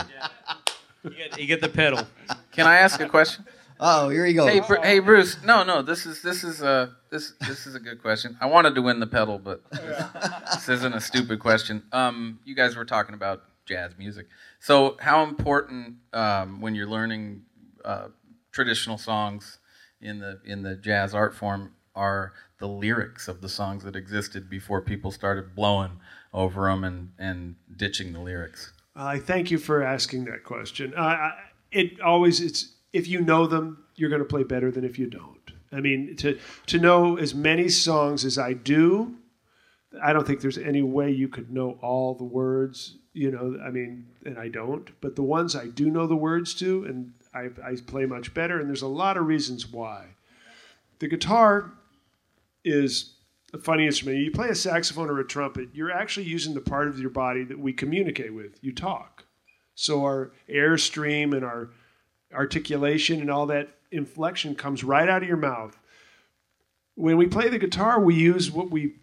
You 1.05 1.11
get, 1.11 1.40
you 1.40 1.46
get 1.46 1.61
the 1.61 1.68
pedal. 1.68 2.07
can 2.53 2.66
I 2.66 2.77
ask 2.77 3.01
a 3.01 3.09
question? 3.09 3.44
oh, 3.81 4.09
here 4.09 4.25
you 4.27 4.35
go. 4.35 4.46
Hey, 4.46 4.61
Bru- 4.61 4.81
hey, 4.83 4.98
Bruce. 5.01 5.42
No, 5.44 5.64
no. 5.64 5.83
This 5.83 6.07
is 6.07 6.22
this 6.22 6.44
is 6.44 6.62
uh 6.62 6.90
this 7.11 7.33
this 7.40 7.66
is 7.66 7.75
a 7.75 7.81
good 7.81 8.01
question. 8.01 8.37
I 8.40 8.46
wanted 8.46 8.75
to 8.77 8.83
win 8.83 9.01
the 9.01 9.07
pedal, 9.09 9.38
but 9.38 9.62
this 9.72 10.68
isn't 10.68 10.92
a 10.94 11.01
stupid 11.01 11.40
question. 11.40 11.83
Um, 11.92 12.38
you 12.44 12.55
guys 12.55 12.77
were 12.77 12.85
talking 12.85 13.14
about 13.14 13.42
jazz 13.66 13.92
music. 13.98 14.27
So, 14.61 14.96
how 15.01 15.25
important 15.25 15.96
um, 16.12 16.61
when 16.61 16.75
you're 16.77 16.88
learning 16.88 17.42
uh, 17.85 18.09
traditional 18.53 18.98
songs 18.98 19.59
in 20.01 20.20
the 20.20 20.40
in 20.44 20.62
the 20.62 20.77
jazz 20.77 21.14
art 21.14 21.35
form 21.35 21.72
are 21.94 22.33
the 22.59 22.68
lyrics 22.68 23.28
of 23.28 23.40
the 23.40 23.48
songs 23.48 23.85
that 23.85 23.96
existed 23.96 24.48
before 24.48 24.81
people 24.81 25.11
started 25.11 25.55
blowing 25.55 25.98
over 26.33 26.68
them 26.68 26.85
and 26.85 27.12
and 27.18 27.57
ditching 27.76 28.12
the 28.12 28.20
lyrics? 28.20 28.72
I 28.94 29.18
thank 29.18 29.50
you 29.50 29.59
for 29.59 29.83
asking 29.83 30.26
that 30.26 30.44
question. 30.44 30.94
Uh, 30.94 31.33
it 31.70 32.00
always 32.00 32.40
it's 32.40 32.74
if 32.92 33.09
you 33.09 33.20
know 33.20 33.46
them, 33.46 33.85
you're 33.96 34.11
going 34.11 34.20
to 34.20 34.28
play 34.28 34.42
better 34.42 34.70
than 34.70 34.85
if 34.85 34.98
you 34.98 35.09
don't. 35.09 35.38
I 35.72 35.81
mean, 35.81 36.16
to 36.16 36.38
to 36.66 36.78
know 36.78 37.16
as 37.16 37.35
many 37.35 37.68
songs 37.68 38.24
as 38.24 38.38
I 38.38 38.52
do, 38.52 39.16
I 40.02 40.12
don't 40.12 40.26
think 40.26 40.40
there's 40.40 40.59
any 40.59 40.83
way 40.83 41.11
you 41.11 41.28
could 41.28 41.50
know 41.50 41.78
all 41.81 42.14
the 42.14 42.24
words. 42.24 42.96
You 43.14 43.31
know, 43.31 43.59
I 43.64 43.70
mean, 43.70 44.07
and 44.24 44.38
I 44.38 44.48
don't. 44.48 44.88
But 45.00 45.16
the 45.16 45.22
ones 45.22 45.57
I 45.57 45.66
do 45.66 45.90
know 45.90 46.07
the 46.07 46.16
words 46.16 46.55
to, 46.55 46.85
and 46.85 47.12
I, 47.35 47.50
I 47.62 47.76
play 47.87 48.07
much 48.07 48.33
better. 48.33 48.59
And 48.59 48.68
there's 48.68 48.83
a 48.83 48.87
lot 48.87 49.16
of 49.16 49.26
reasons 49.26 49.66
why. 49.66 50.07
The 50.98 51.09
guitar 51.09 51.72
is 52.64 53.14
a 53.53 53.59
funny 53.59 53.87
instrument. 53.87 54.18
You 54.18 54.31
play 54.31 54.48
a 54.48 54.55
saxophone 54.55 55.11
or 55.11 55.20
a 55.20 55.27
trumpet, 55.27 55.68
you're 55.72 55.92
actually 55.92 56.27
using 56.27 56.55
the 56.55 56.61
part 56.61 56.88
of 56.88 56.98
your 56.98 57.11
body 57.11 57.44
that 57.44 57.59
we 57.59 57.72
communicate 57.72 58.35
with. 58.35 58.59
You 58.62 58.72
talk. 58.72 59.25
So 59.75 60.05
our 60.05 60.33
airstream 60.48 61.35
and 61.35 61.44
our 61.44 61.70
articulation 62.33 63.20
and 63.20 63.31
all 63.31 63.46
that 63.46 63.68
inflection 63.90 64.55
comes 64.55 64.85
right 64.85 65.09
out 65.09 65.22
of 65.22 65.29
your 65.29 65.37
mouth. 65.37 65.79
When 66.94 67.16
we 67.16 67.27
play 67.27 67.48
the 67.48 67.59
guitar, 67.59 68.01
we 68.01 68.14
use 68.14 68.51
what 68.51 68.70
we 68.70 68.94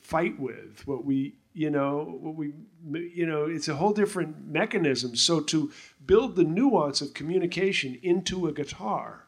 fight 0.00 0.38
with, 0.38 0.86
what 0.86 1.04
we, 1.04 1.34
you 1.52 1.70
know, 1.70 2.18
what 2.20 2.34
we, 2.34 2.52
you 2.92 3.26
know, 3.26 3.44
it's 3.44 3.68
a 3.68 3.76
whole 3.76 3.92
different 3.92 4.46
mechanism. 4.46 5.16
So 5.16 5.40
to 5.40 5.72
build 6.04 6.36
the 6.36 6.44
nuance 6.44 7.00
of 7.00 7.14
communication 7.14 7.98
into 8.02 8.46
a 8.46 8.52
guitar, 8.52 9.26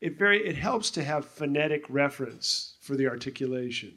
it 0.00 0.18
very 0.18 0.46
it 0.46 0.56
helps 0.56 0.90
to 0.90 1.04
have 1.04 1.24
phonetic 1.24 1.84
reference 1.88 2.73
for 2.84 2.96
the 2.96 3.08
articulation 3.08 3.94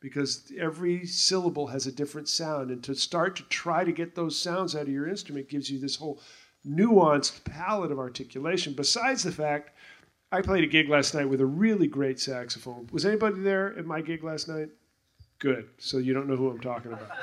because 0.00 0.50
every 0.58 1.06
syllable 1.06 1.66
has 1.66 1.86
a 1.86 1.92
different 1.92 2.28
sound 2.28 2.70
and 2.70 2.82
to 2.82 2.94
start 2.94 3.36
to 3.36 3.42
try 3.44 3.84
to 3.84 3.92
get 3.92 4.14
those 4.14 4.38
sounds 4.38 4.74
out 4.74 4.82
of 4.82 4.88
your 4.88 5.06
instrument 5.06 5.48
gives 5.48 5.70
you 5.70 5.78
this 5.78 5.96
whole 5.96 6.20
nuanced 6.66 7.44
palette 7.44 7.92
of 7.92 7.98
articulation 7.98 8.72
besides 8.72 9.22
the 9.22 9.32
fact 9.32 9.70
I 10.32 10.40
played 10.40 10.64
a 10.64 10.66
gig 10.66 10.88
last 10.88 11.14
night 11.14 11.28
with 11.28 11.40
a 11.40 11.46
really 11.46 11.88
great 11.88 12.20
saxophone. 12.20 12.88
Was 12.92 13.04
anybody 13.04 13.40
there 13.40 13.76
at 13.76 13.84
my 13.84 14.00
gig 14.00 14.22
last 14.22 14.48
night? 14.48 14.68
Good. 15.40 15.68
So 15.78 15.98
you 15.98 16.14
don't 16.14 16.28
know 16.28 16.36
who 16.36 16.50
I'm 16.50 16.60
talking 16.60 16.92
about. 16.92 17.08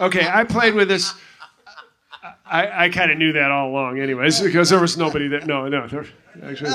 Okay, 0.00 0.26
I 0.26 0.42
played 0.44 0.72
with 0.72 0.88
this. 0.88 1.12
I, 2.46 2.84
I 2.84 2.88
kind 2.88 3.12
of 3.12 3.18
knew 3.18 3.34
that 3.34 3.50
all 3.50 3.68
along, 3.68 4.00
anyways, 4.00 4.40
because 4.40 4.70
there 4.70 4.80
was 4.80 4.96
nobody 4.96 5.28
there. 5.28 5.44
No, 5.44 5.68
no, 5.68 5.86
no, 5.86 6.04
actually. 6.42 6.72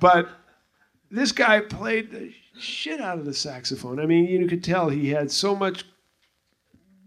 But 0.00 0.28
this 1.10 1.32
guy 1.32 1.60
played 1.60 2.10
the 2.10 2.32
shit 2.58 3.00
out 3.00 3.18
of 3.18 3.24
the 3.24 3.34
saxophone. 3.34 3.98
I 4.00 4.06
mean, 4.06 4.26
you 4.26 4.46
could 4.46 4.64
tell 4.64 4.88
he 4.88 5.10
had 5.10 5.30
so 5.30 5.56
much 5.56 5.84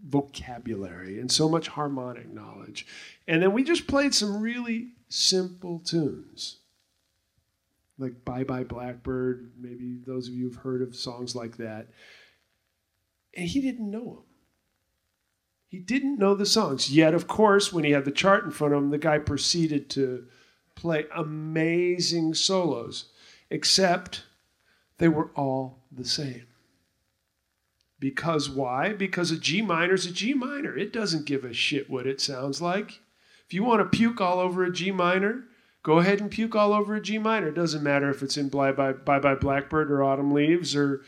vocabulary 0.06 1.18
and 1.18 1.30
so 1.30 1.48
much 1.48 1.68
harmonic 1.68 2.32
knowledge. 2.32 2.86
And 3.26 3.42
then 3.42 3.52
we 3.52 3.64
just 3.64 3.86
played 3.86 4.14
some 4.14 4.40
really 4.40 4.88
simple 5.08 5.78
tunes 5.78 6.58
like 7.98 8.24
Bye 8.24 8.44
Bye 8.44 8.64
Blackbird. 8.64 9.52
Maybe 9.58 9.98
those 10.06 10.28
of 10.28 10.34
you 10.34 10.48
have 10.48 10.58
heard 10.58 10.82
of 10.82 10.96
songs 10.96 11.34
like 11.34 11.56
that. 11.58 11.88
And 13.36 13.48
he 13.48 13.60
didn't 13.60 13.90
know 13.90 14.04
them. 14.04 14.24
He 15.68 15.78
didn't 15.80 16.18
know 16.18 16.34
the 16.34 16.46
songs. 16.46 16.92
Yet, 16.92 17.14
of 17.14 17.26
course, 17.26 17.72
when 17.72 17.84
he 17.84 17.90
had 17.90 18.04
the 18.04 18.12
chart 18.12 18.44
in 18.44 18.52
front 18.52 18.74
of 18.74 18.82
him, 18.82 18.90
the 18.90 18.98
guy 18.98 19.18
proceeded 19.18 19.90
to 19.90 20.26
play 20.76 21.06
amazing 21.14 22.34
solos, 22.34 23.06
except 23.50 24.24
they 24.98 25.08
were 25.08 25.30
all 25.34 25.84
the 25.90 26.04
same. 26.04 26.46
Because 28.00 28.50
why? 28.50 28.92
Because 28.92 29.30
a 29.30 29.38
G 29.38 29.62
minor 29.62 29.94
is 29.94 30.06
a 30.06 30.12
G 30.12 30.34
minor. 30.34 30.76
It 30.76 30.92
doesn't 30.92 31.26
give 31.26 31.44
a 31.44 31.54
shit 31.54 31.88
what 31.88 32.06
it 32.06 32.20
sounds 32.20 32.60
like. 32.60 33.00
If 33.46 33.54
you 33.54 33.64
want 33.64 33.80
to 33.80 33.96
puke 33.96 34.20
all 34.20 34.38
over 34.38 34.64
a 34.64 34.72
G 34.72 34.90
minor, 34.90 35.44
go 35.82 35.98
ahead 35.98 36.20
and 36.20 36.30
puke 36.30 36.54
all 36.54 36.72
over 36.72 36.94
a 36.94 37.00
G 37.00 37.18
minor. 37.18 37.48
It 37.48 37.54
doesn't 37.54 37.82
matter 37.82 38.10
if 38.10 38.22
it's 38.22 38.36
in 38.36 38.48
Bye 38.48 38.72
Bye, 38.72 38.92
Bye, 38.92 39.20
Bye 39.20 39.34
Blackbird 39.34 39.90
or 39.90 40.02
Autumn 40.02 40.32
Leaves 40.32 40.74
or, 40.76 41.02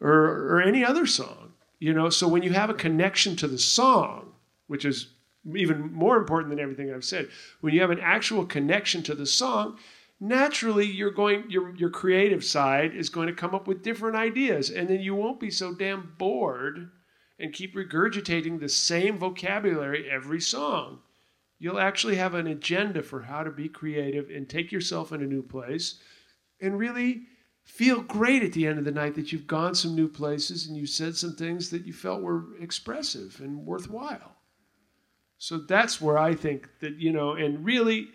or, 0.00 0.54
or 0.54 0.62
any 0.62 0.84
other 0.84 1.06
song. 1.06 1.52
You 1.78 1.92
know, 1.92 2.10
so 2.10 2.28
when 2.28 2.42
you 2.42 2.52
have 2.52 2.70
a 2.70 2.74
connection 2.74 3.34
to 3.36 3.48
the 3.48 3.58
song, 3.58 4.32
which 4.68 4.84
is 4.84 5.08
even 5.56 5.92
more 5.92 6.16
important 6.16 6.50
than 6.50 6.60
everything 6.60 6.92
I've 6.92 7.04
said, 7.04 7.28
when 7.60 7.74
you 7.74 7.80
have 7.80 7.90
an 7.90 8.00
actual 8.00 8.46
connection 8.46 9.02
to 9.02 9.14
the 9.14 9.26
song, 9.26 9.78
naturally 10.22 10.86
you're 10.86 11.10
going 11.10 11.42
your 11.50 11.74
your 11.74 11.90
creative 11.90 12.44
side 12.44 12.94
is 12.94 13.08
going 13.08 13.26
to 13.26 13.34
come 13.34 13.56
up 13.56 13.66
with 13.66 13.82
different 13.82 14.14
ideas 14.14 14.70
and 14.70 14.88
then 14.88 15.00
you 15.00 15.16
won't 15.16 15.40
be 15.40 15.50
so 15.50 15.74
damn 15.74 16.14
bored 16.16 16.90
and 17.40 17.52
keep 17.52 17.74
regurgitating 17.74 18.60
the 18.60 18.68
same 18.68 19.18
vocabulary 19.18 20.08
every 20.08 20.40
song. 20.40 21.00
You'll 21.58 21.80
actually 21.80 22.14
have 22.16 22.34
an 22.34 22.46
agenda 22.46 23.02
for 23.02 23.22
how 23.22 23.42
to 23.42 23.50
be 23.50 23.68
creative 23.68 24.30
and 24.30 24.48
take 24.48 24.70
yourself 24.70 25.10
in 25.10 25.22
a 25.22 25.26
new 25.26 25.42
place 25.42 26.00
and 26.60 26.78
really 26.78 27.22
feel 27.64 28.00
great 28.00 28.44
at 28.44 28.52
the 28.52 28.68
end 28.68 28.78
of 28.78 28.84
the 28.84 28.92
night 28.92 29.16
that 29.16 29.32
you've 29.32 29.48
gone 29.48 29.74
some 29.74 29.96
new 29.96 30.08
places 30.08 30.68
and 30.68 30.76
you 30.76 30.86
said 30.86 31.16
some 31.16 31.34
things 31.34 31.70
that 31.70 31.84
you 31.84 31.92
felt 31.92 32.22
were 32.22 32.56
expressive 32.60 33.40
and 33.40 33.66
worthwhile. 33.66 34.36
So 35.38 35.58
that's 35.58 36.00
where 36.00 36.18
i 36.18 36.32
think 36.32 36.68
that 36.78 36.94
you 37.00 37.10
know 37.10 37.32
and 37.32 37.64
really 37.64 38.10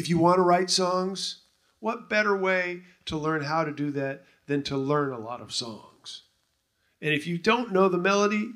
if 0.00 0.08
you 0.08 0.18
want 0.18 0.38
to 0.38 0.42
write 0.42 0.70
songs, 0.70 1.42
what 1.78 2.08
better 2.08 2.36
way 2.36 2.82
to 3.04 3.16
learn 3.16 3.42
how 3.42 3.64
to 3.64 3.72
do 3.72 3.90
that 3.92 4.24
than 4.46 4.62
to 4.64 4.76
learn 4.76 5.12
a 5.12 5.18
lot 5.18 5.40
of 5.40 5.52
songs? 5.52 6.22
And 7.02 7.12
if 7.12 7.26
you 7.26 7.38
don't 7.38 7.72
know 7.72 7.88
the 7.88 7.98
melody, 7.98 8.50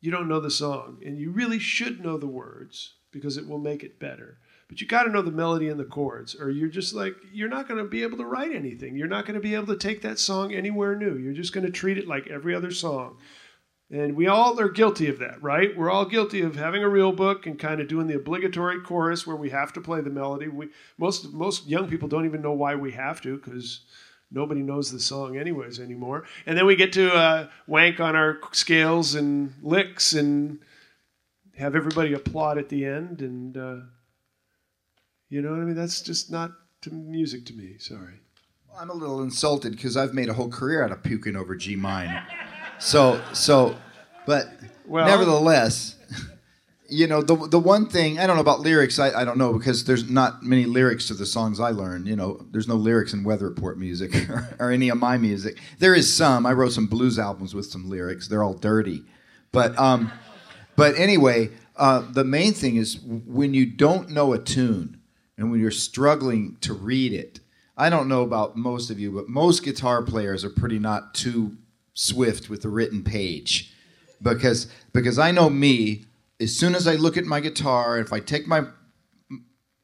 you 0.00 0.10
don't 0.10 0.28
know 0.28 0.40
the 0.40 0.50
song. 0.50 1.02
And 1.04 1.18
you 1.18 1.30
really 1.30 1.58
should 1.58 2.02
know 2.02 2.16
the 2.16 2.26
words 2.26 2.94
because 3.12 3.36
it 3.36 3.46
will 3.46 3.58
make 3.58 3.82
it 3.82 4.00
better. 4.00 4.38
But 4.68 4.80
you 4.80 4.86
got 4.86 5.04
to 5.04 5.10
know 5.10 5.22
the 5.22 5.30
melody 5.30 5.68
and 5.68 5.78
the 5.78 5.84
chords, 5.84 6.34
or 6.34 6.50
you're 6.50 6.68
just 6.68 6.92
like, 6.92 7.14
you're 7.32 7.48
not 7.48 7.68
going 7.68 7.82
to 7.82 7.88
be 7.88 8.02
able 8.02 8.18
to 8.18 8.24
write 8.24 8.52
anything. 8.52 8.96
You're 8.96 9.06
not 9.06 9.24
going 9.24 9.34
to 9.34 9.40
be 9.40 9.54
able 9.54 9.68
to 9.68 9.76
take 9.76 10.02
that 10.02 10.18
song 10.18 10.52
anywhere 10.52 10.96
new. 10.96 11.16
You're 11.16 11.32
just 11.32 11.52
going 11.52 11.66
to 11.66 11.72
treat 11.72 11.98
it 11.98 12.08
like 12.08 12.26
every 12.28 12.54
other 12.54 12.72
song. 12.72 13.18
And 13.90 14.16
we 14.16 14.26
all 14.26 14.58
are 14.58 14.68
guilty 14.68 15.08
of 15.08 15.20
that, 15.20 15.40
right? 15.40 15.76
We're 15.76 15.90
all 15.90 16.06
guilty 16.06 16.40
of 16.40 16.56
having 16.56 16.82
a 16.82 16.88
real 16.88 17.12
book 17.12 17.46
and 17.46 17.56
kind 17.56 17.80
of 17.80 17.86
doing 17.86 18.08
the 18.08 18.16
obligatory 18.16 18.80
chorus 18.80 19.26
where 19.26 19.36
we 19.36 19.50
have 19.50 19.72
to 19.74 19.80
play 19.80 20.00
the 20.00 20.10
melody. 20.10 20.48
We 20.48 20.70
most 20.98 21.32
most 21.32 21.68
young 21.68 21.88
people 21.88 22.08
don't 22.08 22.24
even 22.24 22.42
know 22.42 22.52
why 22.52 22.74
we 22.74 22.92
have 22.92 23.20
to 23.22 23.36
because 23.36 23.82
nobody 24.30 24.60
knows 24.60 24.90
the 24.90 24.98
song 24.98 25.36
anyways 25.36 25.78
anymore. 25.78 26.24
And 26.46 26.58
then 26.58 26.66
we 26.66 26.74
get 26.74 26.92
to 26.94 27.14
uh, 27.14 27.48
wank 27.68 28.00
on 28.00 28.16
our 28.16 28.38
scales 28.50 29.14
and 29.14 29.54
licks 29.62 30.12
and 30.14 30.58
have 31.56 31.76
everybody 31.76 32.12
applaud 32.12 32.58
at 32.58 32.68
the 32.68 32.84
end. 32.84 33.22
And 33.22 33.56
uh, 33.56 33.76
you 35.28 35.42
know 35.42 35.50
what 35.50 35.60
I 35.60 35.64
mean? 35.64 35.76
That's 35.76 36.02
just 36.02 36.30
not 36.30 36.50
to 36.82 36.90
music 36.90 37.46
to 37.46 37.52
me. 37.52 37.76
Sorry. 37.78 38.14
Well, 38.68 38.78
I'm 38.80 38.90
a 38.90 38.94
little 38.94 39.22
insulted 39.22 39.72
because 39.72 39.96
I've 39.96 40.12
made 40.12 40.28
a 40.28 40.34
whole 40.34 40.50
career 40.50 40.82
out 40.82 40.90
of 40.90 41.04
puking 41.04 41.36
over 41.36 41.54
G 41.54 41.76
minor. 41.76 42.26
So 42.78 43.20
so, 43.32 43.76
but 44.26 44.46
Well- 44.86 45.06
nevertheless, 45.06 45.96
you 46.88 47.06
know 47.06 47.22
the 47.22 47.34
the 47.48 47.58
one 47.58 47.86
thing 47.88 48.18
I 48.18 48.26
don't 48.26 48.36
know 48.36 48.42
about 48.42 48.60
lyrics. 48.60 48.98
I, 48.98 49.10
I 49.20 49.24
don't 49.24 49.38
know 49.38 49.52
because 49.54 49.84
there's 49.84 50.08
not 50.08 50.42
many 50.42 50.66
lyrics 50.66 51.08
to 51.08 51.14
the 51.14 51.26
songs 51.26 51.58
I 51.60 51.70
learn. 51.70 52.06
You 52.06 52.16
know, 52.16 52.44
there's 52.52 52.68
no 52.68 52.76
lyrics 52.76 53.12
in 53.12 53.24
Weather 53.24 53.48
Report 53.48 53.78
music 53.78 54.14
or, 54.30 54.48
or 54.58 54.70
any 54.70 54.88
of 54.88 54.98
my 54.98 55.16
music. 55.16 55.58
There 55.78 55.94
is 55.94 56.12
some. 56.12 56.46
I 56.46 56.52
wrote 56.52 56.72
some 56.72 56.86
blues 56.86 57.18
albums 57.18 57.54
with 57.54 57.66
some 57.66 57.88
lyrics. 57.88 58.28
They're 58.28 58.44
all 58.44 58.54
dirty, 58.54 59.02
but 59.52 59.78
um, 59.78 60.12
but 60.76 60.96
anyway, 60.98 61.50
uh, 61.76 62.04
the 62.10 62.24
main 62.24 62.52
thing 62.52 62.76
is 62.76 62.98
when 63.00 63.54
you 63.54 63.66
don't 63.66 64.10
know 64.10 64.32
a 64.32 64.38
tune 64.38 65.00
and 65.38 65.50
when 65.50 65.60
you're 65.60 65.70
struggling 65.70 66.56
to 66.60 66.72
read 66.74 67.12
it. 67.12 67.40
I 67.78 67.90
don't 67.90 68.08
know 68.08 68.22
about 68.22 68.56
most 68.56 68.90
of 68.90 68.98
you, 68.98 69.12
but 69.12 69.28
most 69.28 69.62
guitar 69.62 70.02
players 70.02 70.46
are 70.46 70.50
pretty 70.50 70.78
not 70.78 71.12
too 71.12 71.58
swift 71.96 72.48
with 72.48 72.62
the 72.62 72.68
written 72.68 73.02
page. 73.02 73.72
Because 74.22 74.68
because 74.92 75.18
I 75.18 75.32
know 75.32 75.50
me 75.50 76.04
as 76.38 76.54
soon 76.54 76.74
as 76.74 76.86
I 76.86 76.94
look 76.94 77.16
at 77.16 77.24
my 77.24 77.40
guitar 77.40 77.98
if 77.98 78.12
I 78.12 78.20
take 78.20 78.46
my 78.46 78.62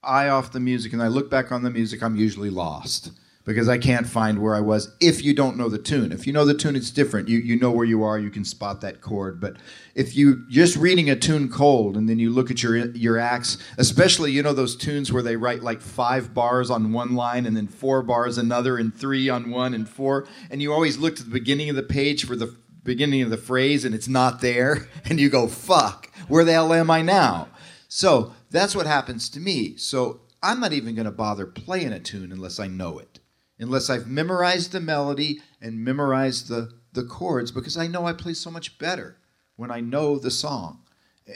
eye 0.03 0.29
off 0.29 0.53
the 0.53 0.61
music 0.61 0.93
and 0.93 1.03
I 1.03 1.09
look 1.09 1.31
back 1.31 1.51
on 1.51 1.63
the 1.63 1.71
music 1.71 2.03
I'm 2.03 2.17
usually 2.17 2.51
lost 2.51 3.11
because 3.45 3.69
I 3.69 3.79
can't 3.79 4.07
find 4.07 4.41
where 4.41 4.55
I 4.55 4.61
was 4.61 4.95
if 5.01 5.25
you 5.25 5.35
don't 5.35 5.57
know 5.57 5.69
the 5.69 5.79
tune. 5.79 6.13
If 6.13 6.27
you 6.27 6.33
know 6.33 6.45
the 6.45 6.55
tune 6.55 6.77
it's 6.77 6.91
different. 6.91 7.29
You 7.29 7.39
you 7.39 7.59
know 7.59 7.71
where 7.71 7.85
you 7.85 8.03
are 8.03 8.19
you 8.19 8.31
can 8.31 8.45
spot 8.45 8.81
that 8.81 9.01
chord. 9.01 9.41
But 9.41 9.57
if 9.95 10.17
you 10.17 10.45
just 10.49 10.77
reading 10.77 11.11
a 11.11 11.17
tune 11.17 11.49
cold 11.49 11.97
and 11.97 12.09
then 12.09 12.19
you 12.19 12.31
look 12.31 12.51
at 12.51 12.63
your 12.63 12.77
your 12.77 13.19
acts 13.19 13.59
especially 13.79 14.33
you 14.33 14.43
know 14.43 14.53
those 14.53 14.77
tunes 14.77 15.13
where 15.13 15.23
they 15.23 15.37
write 15.37 15.63
like 15.63 15.81
five 15.81 16.33
bars 16.33 16.71
on 16.71 16.93
one 16.93 17.15
line 17.15 17.47
and 17.47 17.57
then 17.57 17.67
four 17.67 18.03
bars 18.03 18.39
another 18.39 18.77
and 18.77 18.95
three 18.95 19.29
on 19.29 19.51
one 19.51 19.75
and 19.75 19.89
four 19.89 20.27
and 20.51 20.63
you 20.63 20.73
always 20.73 20.99
look 20.99 21.17
to 21.17 21.25
the 21.25 21.31
beginning 21.31 21.69
of 21.69 21.77
the 21.77 21.83
page 21.83 22.25
for 22.25 22.37
the 22.37 22.57
beginning 22.85 23.23
of 23.23 23.31
the 23.31 23.37
phrase 23.37 23.85
and 23.85 23.95
it's 23.95 24.09
not 24.09 24.41
there 24.41 24.89
and 25.05 25.21
you 25.21 25.29
go 25.29 25.47
fuck 25.47 26.11
where 26.29 26.45
the 26.45 26.53
hell 26.53 26.73
am 26.73 26.91
I 26.91 27.03
now? 27.03 27.49
So 27.89 28.33
that's 28.51 28.75
what 28.75 28.87
happens 28.87 29.29
to 29.31 29.41
me. 29.41 29.77
So 29.77 30.21
I'm 30.43 30.61
not 30.61 30.73
even 30.73 30.95
going 30.95 31.05
to 31.05 31.11
bother 31.13 31.47
playing 31.47 31.93
a 31.93 32.01
tune 32.01 32.33
unless 32.33 32.59
I 32.59 32.67
know 32.67 32.99
it 32.99 33.21
unless 33.63 33.89
I've 33.89 34.07
memorized 34.07 34.73
the 34.73 34.81
melody 34.81 35.41
and 35.61 35.85
memorized 35.85 36.49
the 36.49 36.73
the 36.93 37.05
chords 37.05 37.51
because 37.51 37.77
I 37.77 37.87
know 37.87 38.07
I 38.07 38.13
play 38.13 38.35
so 38.35 38.51
much 38.51 38.79
better 38.79 39.17
when 39.57 39.71
I 39.71 39.81
know 39.81 40.19
the 40.19 40.31
song. 40.31 40.81
Eh, 41.27 41.33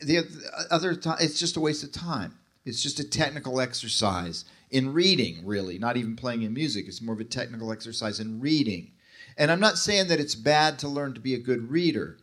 The 0.00 0.26
other 0.70 0.94
time, 0.96 1.18
it's 1.20 1.38
just 1.38 1.56
a 1.56 1.60
waste 1.60 1.84
of 1.84 1.92
time. 1.92 2.38
It's 2.64 2.82
just 2.82 3.00
a 3.00 3.08
technical 3.08 3.60
exercise 3.60 4.44
in 4.70 4.92
reading, 4.92 5.44
really, 5.44 5.78
not 5.78 5.96
even 5.96 6.16
playing 6.16 6.42
in 6.42 6.54
music. 6.54 6.86
It's 6.86 7.02
more 7.02 7.14
of 7.14 7.20
a 7.20 7.24
technical 7.24 7.72
exercise 7.72 8.20
in 8.20 8.40
reading. 8.40 8.92
And 9.36 9.50
I'm 9.50 9.60
not 9.60 9.78
saying 9.78 10.08
that 10.08 10.20
it's 10.20 10.34
bad 10.34 10.78
to 10.80 10.88
learn 10.88 11.14
to 11.14 11.20
be 11.20 11.34
a 11.34 11.38
good 11.38 11.70
reader, 11.70 12.18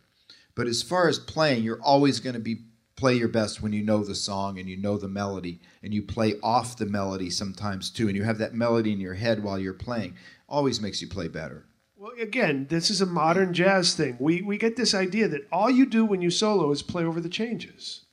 but 0.55 0.67
as 0.67 0.81
far 0.81 1.07
as 1.07 1.19
playing, 1.19 1.63
you're 1.63 1.81
always 1.81 2.19
going 2.19 2.33
to 2.33 2.39
be 2.39 2.63
play 2.99 3.15
your 3.15 3.29
best 3.29 3.61
when 3.61 3.71
you 3.71 3.81
know 3.81 4.03
the 4.03 4.13
song 4.13 4.59
and 4.59 4.67
you 4.69 4.75
know 4.75 4.97
the 4.97 5.07
melody 5.07 5.61
and 5.81 5.93
you 5.93 6.01
play 6.01 6.35
off 6.43 6.75
the 6.77 6.85
melody 6.85 7.29
sometimes 7.29 7.89
too 7.89 8.07
and 8.07 8.17
you 8.17 8.23
have 8.23 8.37
that 8.37 8.53
melody 8.53 8.91
in 8.91 8.99
your 8.99 9.13
head 9.13 9.41
while 9.41 9.57
you're 9.57 9.73
playing 9.73 10.13
always 10.49 10.81
makes 10.81 11.01
you 11.01 11.07
play 11.07 11.27
better 11.29 11.65
Well, 11.95 12.11
again, 12.19 12.67
this 12.69 12.89
is 12.89 13.01
a 13.01 13.05
modern 13.05 13.53
jazz 13.53 13.93
thing. 13.93 14.15
We 14.19 14.41
we 14.41 14.57
get 14.57 14.75
this 14.75 14.93
idea 14.93 15.27
that 15.29 15.47
all 15.51 15.69
you 15.69 15.85
do 15.85 16.05
when 16.05 16.21
you 16.21 16.29
solo 16.29 16.71
is 16.71 16.81
play 16.81 17.03
over 17.03 17.19
the 17.21 17.29
changes. 17.29 18.05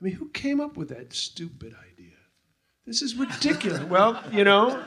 I 0.00 0.04
mean, 0.04 0.14
who 0.14 0.28
came 0.30 0.60
up 0.60 0.76
with 0.78 0.88
that 0.88 1.12
stupid 1.12 1.74
idea? 1.74 2.16
This 2.86 3.02
is 3.02 3.16
ridiculous. 3.16 3.82
well, 3.96 4.22
you 4.32 4.44
know, 4.44 4.82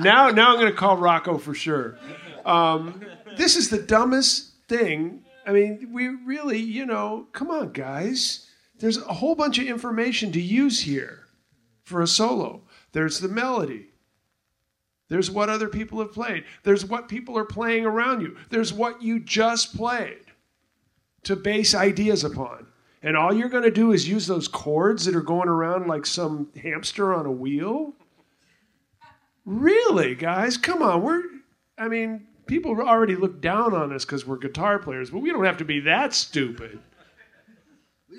now 0.00 0.30
now 0.30 0.52
I'm 0.52 0.60
going 0.60 0.70
to 0.72 0.78
call 0.78 0.96
Rocco 0.96 1.38
for 1.38 1.54
sure. 1.54 1.98
Um, 2.44 3.04
this 3.36 3.56
is 3.56 3.68
the 3.68 3.82
dumbest 3.82 4.52
thing. 4.68 5.23
I 5.46 5.52
mean, 5.52 5.90
we 5.92 6.08
really, 6.08 6.58
you 6.58 6.86
know, 6.86 7.28
come 7.32 7.50
on, 7.50 7.72
guys. 7.72 8.48
There's 8.78 8.98
a 8.98 9.12
whole 9.12 9.34
bunch 9.34 9.58
of 9.58 9.66
information 9.66 10.32
to 10.32 10.40
use 10.40 10.80
here 10.80 11.26
for 11.84 12.02
a 12.02 12.06
solo. 12.06 12.62
There's 12.92 13.20
the 13.20 13.28
melody. 13.28 13.88
There's 15.08 15.30
what 15.30 15.50
other 15.50 15.68
people 15.68 15.98
have 16.00 16.12
played. 16.12 16.44
There's 16.62 16.84
what 16.84 17.08
people 17.08 17.36
are 17.38 17.44
playing 17.44 17.84
around 17.84 18.22
you. 18.22 18.36
There's 18.48 18.72
what 18.72 19.02
you 19.02 19.20
just 19.20 19.76
played 19.76 20.24
to 21.24 21.36
base 21.36 21.74
ideas 21.74 22.24
upon. 22.24 22.66
And 23.02 23.16
all 23.16 23.34
you're 23.34 23.50
going 23.50 23.64
to 23.64 23.70
do 23.70 23.92
is 23.92 24.08
use 24.08 24.26
those 24.26 24.48
chords 24.48 25.04
that 25.04 25.14
are 25.14 25.20
going 25.20 25.48
around 25.48 25.86
like 25.86 26.06
some 26.06 26.48
hamster 26.60 27.12
on 27.12 27.26
a 27.26 27.30
wheel? 27.30 27.92
Really, 29.44 30.14
guys? 30.14 30.56
Come 30.56 30.82
on. 30.82 31.02
We're, 31.02 31.22
I 31.76 31.88
mean, 31.88 32.26
people 32.46 32.80
already 32.80 33.16
look 33.16 33.40
down 33.40 33.74
on 33.74 33.92
us 33.92 34.04
because 34.04 34.26
we're 34.26 34.36
guitar 34.36 34.78
players, 34.78 35.10
but 35.10 35.20
we 35.20 35.30
don't 35.30 35.44
have 35.44 35.58
to 35.58 35.64
be 35.64 35.80
that 35.80 36.14
stupid. 36.14 36.78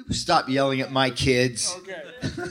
stop 0.09 0.49
yelling 0.49 0.82
at 0.82 0.91
my 0.91 1.09
kids 1.09 1.76
Okay. 1.80 2.01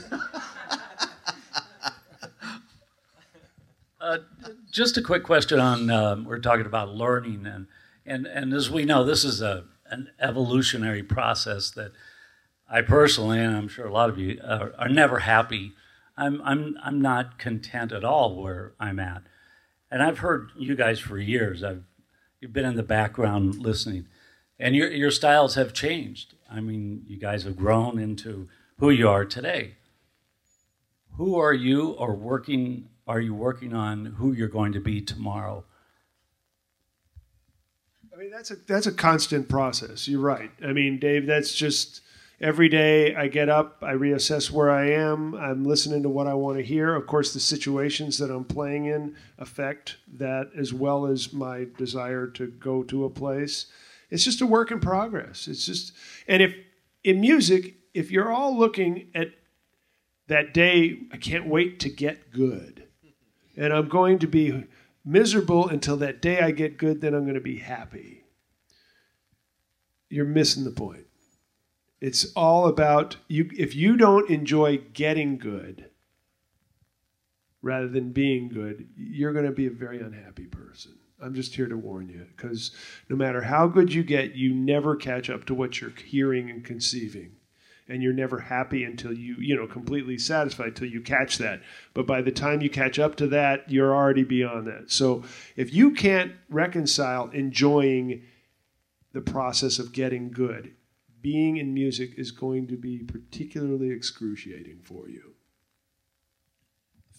Uh, 4.05 4.19
just 4.71 4.97
a 4.97 5.01
quick 5.01 5.23
question 5.23 5.59
on 5.59 5.89
um, 5.89 6.25
we're 6.25 6.37
talking 6.37 6.67
about 6.67 6.93
learning 6.93 7.47
and 7.47 7.65
and 8.05 8.27
and 8.27 8.53
as 8.53 8.69
we 8.69 8.85
know 8.85 9.03
this 9.03 9.23
is 9.23 9.41
a 9.41 9.63
an 9.89 10.09
evolutionary 10.19 11.01
process 11.01 11.71
that 11.71 11.91
I 12.69 12.81
personally 12.83 13.39
and 13.39 13.57
I'm 13.57 13.67
sure 13.67 13.87
a 13.87 13.91
lot 13.91 14.09
of 14.09 14.19
you 14.19 14.39
are, 14.43 14.73
are 14.77 14.89
never 14.89 15.19
happy. 15.19 15.73
I'm 16.15 16.39
I'm 16.43 16.77
I'm 16.83 17.01
not 17.01 17.39
content 17.39 17.91
at 17.91 18.03
all 18.03 18.35
where 18.39 18.73
I'm 18.79 18.99
at, 18.99 19.23
and 19.91 20.03
I've 20.03 20.19
heard 20.19 20.51
you 20.57 20.75
guys 20.75 20.99
for 20.99 21.17
years. 21.17 21.63
I've 21.63 21.83
you've 22.39 22.53
been 22.53 22.65
in 22.65 22.75
the 22.75 22.83
background 22.83 23.55
listening, 23.55 24.07
and 24.59 24.75
your 24.75 24.91
your 24.91 25.11
styles 25.11 25.55
have 25.55 25.73
changed. 25.73 26.35
I 26.51 26.59
mean, 26.61 27.03
you 27.07 27.17
guys 27.17 27.43
have 27.43 27.55
grown 27.55 27.99
into 27.99 28.47
who 28.79 28.89
you 28.89 29.09
are 29.09 29.25
today. 29.25 29.75
Who 31.17 31.39
are 31.39 31.53
you, 31.53 31.91
or 31.91 32.13
working? 32.13 32.89
Are 33.07 33.21
you 33.21 33.33
working 33.33 33.73
on 33.73 34.05
who 34.17 34.33
you're 34.33 34.47
going 34.47 34.73
to 34.73 34.79
be 34.79 34.99
tomorrow? 34.99 35.63
I 38.13 38.17
mean, 38.17 38.31
that's 38.31 38.51
a 38.51 38.55
that's 38.55 38.87
a 38.87 38.91
constant 38.91 39.49
process. 39.49 40.07
You're 40.07 40.21
right. 40.21 40.51
I 40.63 40.73
mean, 40.73 40.99
Dave, 40.99 41.25
that's 41.25 41.53
just 41.53 42.01
every 42.39 42.69
day 42.69 43.15
I 43.15 43.27
get 43.27 43.49
up, 43.49 43.77
I 43.81 43.93
reassess 43.93 44.51
where 44.51 44.69
I 44.69 44.89
am. 44.89 45.35
I'm 45.35 45.63
listening 45.63 46.03
to 46.03 46.09
what 46.09 46.27
I 46.27 46.33
want 46.33 46.57
to 46.57 46.63
hear. 46.63 46.95
Of 46.95 47.07
course, 47.07 47.33
the 47.33 47.39
situations 47.39 48.17
that 48.17 48.31
I'm 48.31 48.45
playing 48.45 48.85
in 48.85 49.15
affect 49.37 49.97
that 50.17 50.51
as 50.57 50.73
well 50.73 51.05
as 51.05 51.33
my 51.33 51.67
desire 51.77 52.27
to 52.27 52.47
go 52.47 52.83
to 52.83 53.05
a 53.05 53.09
place. 53.09 53.67
It's 54.09 54.23
just 54.23 54.41
a 54.41 54.45
work 54.45 54.71
in 54.71 54.79
progress. 54.79 55.47
It's 55.47 55.65
just 55.65 55.93
and 56.27 56.41
if 56.41 56.55
in 57.03 57.21
music, 57.21 57.75
if 57.93 58.11
you're 58.11 58.31
all 58.31 58.57
looking 58.57 59.09
at 59.15 59.29
that 60.27 60.53
day, 60.53 60.99
I 61.11 61.17
can't 61.17 61.47
wait 61.47 61.79
to 61.81 61.89
get 61.89 62.31
good. 62.31 62.87
And 63.55 63.71
I'm 63.71 63.87
going 63.87 64.19
to 64.19 64.27
be 64.27 64.65
miserable 65.05 65.69
until 65.69 65.97
that 65.97 66.21
day 66.21 66.41
I 66.41 66.51
get 66.51 66.77
good, 66.77 66.99
then 66.99 67.13
I'm 67.13 67.23
going 67.23 67.35
to 67.35 67.41
be 67.41 67.59
happy. 67.59 68.23
You're 70.09 70.25
missing 70.25 70.63
the 70.63 70.71
point. 70.71 71.05
It's 72.01 72.31
all 72.33 72.67
about 72.67 73.17
you 73.27 73.49
if 73.57 73.75
you 73.75 73.95
don't 73.97 74.29
enjoy 74.29 74.79
getting 74.93 75.37
good 75.37 75.89
rather 77.61 77.87
than 77.87 78.11
being 78.11 78.47
good, 78.47 78.87
you're 78.95 79.33
going 79.33 79.45
to 79.45 79.51
be 79.51 79.65
a 79.65 79.71
very 79.71 79.99
unhappy 79.99 80.45
person. 80.45 80.93
I'm 81.21 81.33
just 81.33 81.55
here 81.55 81.67
to 81.67 81.77
warn 81.77 82.09
you 82.09 82.27
because 82.35 82.71
no 83.09 83.15
matter 83.15 83.41
how 83.41 83.67
good 83.67 83.93
you 83.93 84.03
get, 84.03 84.35
you 84.35 84.53
never 84.53 84.95
catch 84.95 85.29
up 85.29 85.45
to 85.45 85.55
what 85.55 85.81
you're 85.81 85.93
hearing 86.05 86.49
and 86.49 86.63
conceiving. 86.63 87.31
And 87.87 88.01
you're 88.01 88.13
never 88.13 88.39
happy 88.39 88.83
until 88.83 89.13
you 89.13 89.35
you 89.39 89.55
know 89.55 89.67
completely 89.67 90.17
satisfied 90.17 90.75
till 90.75 90.87
you 90.87 91.01
catch 91.01 91.37
that. 91.37 91.61
But 91.93 92.07
by 92.07 92.21
the 92.21 92.31
time 92.31 92.61
you 92.61 92.69
catch 92.69 92.97
up 92.97 93.15
to 93.17 93.27
that 93.27 93.69
you're 93.71 93.95
already 93.95 94.23
beyond 94.23 94.67
that. 94.67 94.91
So 94.91 95.23
if 95.55 95.73
you 95.73 95.91
can't 95.91 96.33
reconcile 96.49 97.29
enjoying 97.29 98.23
the 99.13 99.21
process 99.21 99.79
of 99.79 99.93
getting 99.93 100.31
good 100.31 100.73
being 101.25 101.57
in 101.57 101.73
music 101.73 102.19
is 102.19 102.29
going 102.29 102.67
to 102.67 102.77
be 102.77 102.99
particularly 102.99 103.89
excruciating 103.89 104.79
for 104.83 105.09
you 105.09 105.33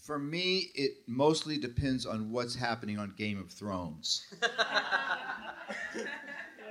For 0.01 0.17
me, 0.17 0.71
it 0.75 0.91
mostly 1.07 1.57
depends 1.57 2.05
on 2.05 2.31
what's 2.31 2.55
happening 2.55 2.97
on 2.97 3.13
Game 3.17 3.37
of 3.37 3.51
Thrones. 3.51 4.25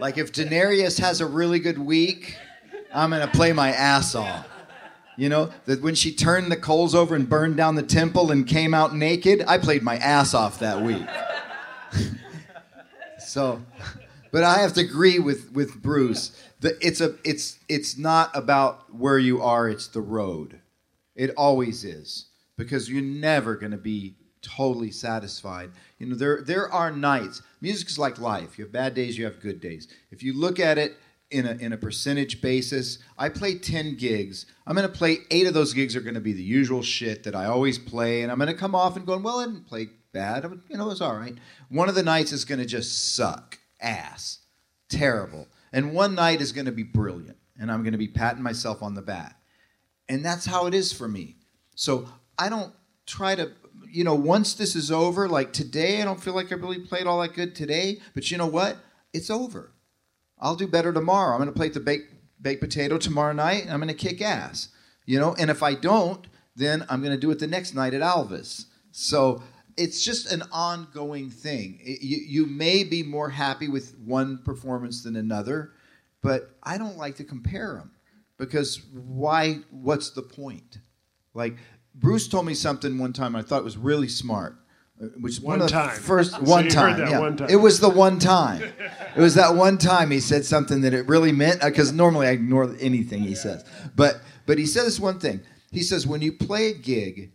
like 0.01 0.17
if 0.17 0.33
Daenerys 0.33 0.99
has 0.99 1.21
a 1.21 1.27
really 1.27 1.59
good 1.59 1.79
week, 1.79 2.39
I'm 2.95 3.11
gonna 3.11 3.27
play 3.27 3.53
my 3.53 3.71
ass 3.71 4.15
off. 4.15 4.49
You 5.19 5.29
know, 5.29 5.53
that 5.67 5.83
when 5.83 5.95
she 5.95 6.15
turned 6.15 6.51
the 6.51 6.57
coals 6.57 6.95
over 6.95 7.15
and 7.15 7.29
burned 7.29 7.59
down 7.59 7.75
the 7.75 7.83
temple 7.83 8.31
and 8.31 8.47
came 8.47 8.73
out 8.73 8.97
naked, 8.97 9.45
I 9.47 9.59
played 9.59 9.83
my 9.83 9.99
ass 9.99 10.33
off 10.33 10.61
that 10.61 10.81
week. 10.81 11.07
so, 13.19 13.61
but 14.37 14.45
I 14.45 14.59
have 14.59 14.75
to 14.75 14.83
agree 14.83 15.19
with 15.19 15.51
with 15.53 15.81
Bruce. 15.81 16.39
The, 16.61 16.77
it's 16.87 17.01
a 17.01 17.15
it's 17.25 17.59
it's 17.71 17.97
not 17.97 18.31
about 18.37 18.95
where 18.95 19.19
you 19.19 19.41
are; 19.41 19.67
it's 19.67 19.87
the 19.87 20.03
road. 20.03 20.61
It 21.15 21.31
always 21.39 21.85
is 21.85 22.27
because 22.59 22.91
you're 22.91 23.01
never 23.01 23.57
going 23.57 23.71
to 23.71 23.79
be 23.79 24.17
totally 24.43 24.91
satisfied. 24.91 25.71
You 25.99 26.09
know, 26.09 26.17
there 26.17 26.43
there 26.43 26.71
are 26.71 26.91
nights. 26.91 27.41
Music 27.63 27.89
is 27.89 27.99
like 27.99 28.19
life. 28.19 28.59
You 28.59 28.67
have 28.67 28.73
bad 28.73 28.93
days, 28.93 29.17
you 29.17 29.25
have 29.25 29.41
good 29.41 29.59
days. 29.59 29.89
If 30.11 30.23
you 30.23 30.39
look 30.39 30.61
at 30.61 30.77
it 30.77 30.99
in 31.31 31.47
a 31.47 31.53
in 31.53 31.73
a 31.73 31.79
percentage 31.79 32.43
basis, 32.43 32.99
I 33.17 33.31
play 33.31 33.55
10 33.57 33.97
gigs. 33.97 34.45
I'm 34.67 34.77
going 34.77 34.87
to 34.87 34.93
play 34.93 35.21
8 35.31 35.47
of 35.47 35.55
those 35.55 35.73
gigs 35.73 35.97
are 35.97 36.03
going 36.03 36.13
to 36.13 36.21
be 36.21 36.35
the 36.35 36.43
usual 36.43 36.83
shit 36.83 37.23
that 37.23 37.35
I 37.35 37.47
always 37.47 37.79
play 37.79 38.21
and 38.21 38.31
I'm 38.31 38.37
going 38.37 38.49
to 38.49 38.55
come 38.55 38.75
off 38.75 38.99
and 38.99 39.07
going, 39.07 39.23
"Well, 39.23 39.41
I 39.41 39.47
didn't 39.47 39.67
play 39.67 39.89
bad. 40.13 40.45
You 40.69 40.77
know, 40.77 40.85
it 40.85 40.89
was 40.89 41.01
all 41.01 41.17
right." 41.17 41.39
One 41.71 41.89
of 41.89 41.95
the 41.95 42.03
nights 42.03 42.33
is 42.33 42.45
going 42.45 42.61
to 42.61 42.67
just 42.67 43.15
suck 43.15 43.61
ass. 43.81 44.41
Terrible. 44.89 45.49
And 45.73 45.93
one 45.93 46.15
night 46.15 46.41
is 46.41 46.53
going 46.53 46.67
to 46.67 46.73
be 46.73 46.83
brilliant 46.83 47.37
and 47.59 47.71
I'm 47.71 47.83
going 47.83 47.93
to 47.93 47.99
be 47.99 48.09
patting 48.09 48.43
myself 48.43 48.83
on 48.83 48.95
the 48.95 49.03
back. 49.03 49.41
And 50.09 50.25
that's 50.25 50.47
how 50.47 50.67
it 50.67 50.75
is 50.75 50.93
for 50.93 51.09
me. 51.09 51.37
So 51.75 52.09
I 52.39 52.49
don't 52.49 52.73
try 53.07 53.35
to, 53.35 53.53
you 53.91 54.05
know, 54.05 54.15
once 54.15 54.55
this 54.55 54.77
is 54.77 54.91
over, 54.91 55.29
like 55.29 55.53
today, 55.53 56.01
I 56.01 56.05
don't 56.05 56.23
feel 56.23 56.35
like 56.35 56.53
I 56.53 56.57
really 56.57 56.79
played 56.79 57.07
all 57.07 57.21
that 57.21 57.35
good 57.35 57.55
today. 57.55 57.99
But 58.15 58.31
you 58.31 58.39
know 58.39 58.47
what? 58.47 58.77
It's 59.13 59.31
over. 59.31 59.73
I'll 60.39 60.57
do 60.57 60.67
better 60.67 60.93
tomorrow. 60.93 61.33
I'm 61.33 61.41
going 61.41 61.49
to 61.49 61.57
play 61.57 61.71
the 61.71 61.81
baked 61.81 62.13
baked 62.41 62.61
potato 62.61 62.99
tomorrow 62.99 63.33
night, 63.33 63.63
and 63.63 63.73
I'm 63.73 63.81
going 63.81 63.89
to 63.89 63.95
kick 63.95 64.21
ass. 64.21 64.69
You 65.07 65.19
know, 65.19 65.35
and 65.39 65.51
if 65.51 65.63
I 65.63 65.75
don't, 65.75 66.27
then 66.55 66.85
I'm 66.89 67.01
going 67.01 67.15
to 67.15 67.21
do 67.21 67.31
it 67.31 67.39
the 67.39 67.47
next 67.47 67.75
night 67.75 67.95
at 67.95 68.03
Alvas. 68.03 68.67
So 68.91 69.43
it's 69.77 70.03
just 70.05 70.33
an 70.33 70.43
ongoing 70.53 71.31
thing. 71.31 71.79
It- 71.83 72.03
you, 72.03 72.19
you 72.19 72.47
may 72.47 72.85
be 72.85 73.03
more 73.03 73.29
happy 73.31 73.69
with 73.69 73.97
one 73.99 74.39
performance 74.45 75.03
than 75.03 75.17
another, 75.17 75.73
but 76.23 76.51
I 76.63 76.79
don't 76.79 76.97
like 76.97 77.17
to 77.17 77.25
compare 77.25 77.75
them 77.75 77.93
because 78.39 78.83
why? 78.93 79.61
What's 79.71 80.11
the 80.11 80.23
point? 80.23 80.79
Like 81.35 81.57
Bruce 81.95 82.29
told 82.29 82.47
me 82.47 82.55
something 82.55 82.99
one 82.99 83.13
time 83.13 83.37
I 83.37 83.43
thought 83.43 83.65
was 83.65 83.77
really 83.77 84.09
smart. 84.09 84.57
uh, 85.01 85.07
Which 85.21 85.39
One 85.41 85.61
one, 85.61 85.69
time. 85.69 85.97
first 85.97 86.31
So 86.37 86.41
one 86.41 86.69
time, 86.69 86.99
yeah. 86.99 87.21
one 87.21 87.37
time. 87.37 87.49
It 87.51 87.57
was 87.57 87.81
the 87.81 87.89
one 87.91 88.19
time. 88.19 88.63
It 89.17 89.21
was 89.21 89.35
that 89.35 89.55
one 89.55 89.79
time 89.79 90.11
he 90.11 90.21
said 90.21 90.45
something 90.45 90.81
that 90.83 90.95
it 90.95 91.07
really 91.07 91.33
meant 91.33 91.61
because 91.61 91.93
normally 91.93 92.27
I 92.27 92.31
ignore 92.31 92.75
anything 92.81 93.23
he 93.23 93.35
says. 93.35 93.65
But 93.95 94.21
but 94.47 94.59
he 94.59 94.67
said 94.67 94.85
this 94.87 94.99
one 95.01 95.19
thing. 95.19 95.41
He 95.71 95.83
says 95.83 96.07
when 96.07 96.23
you 96.23 96.33
play 96.33 96.69
a 96.71 96.75
gig, 96.75 97.33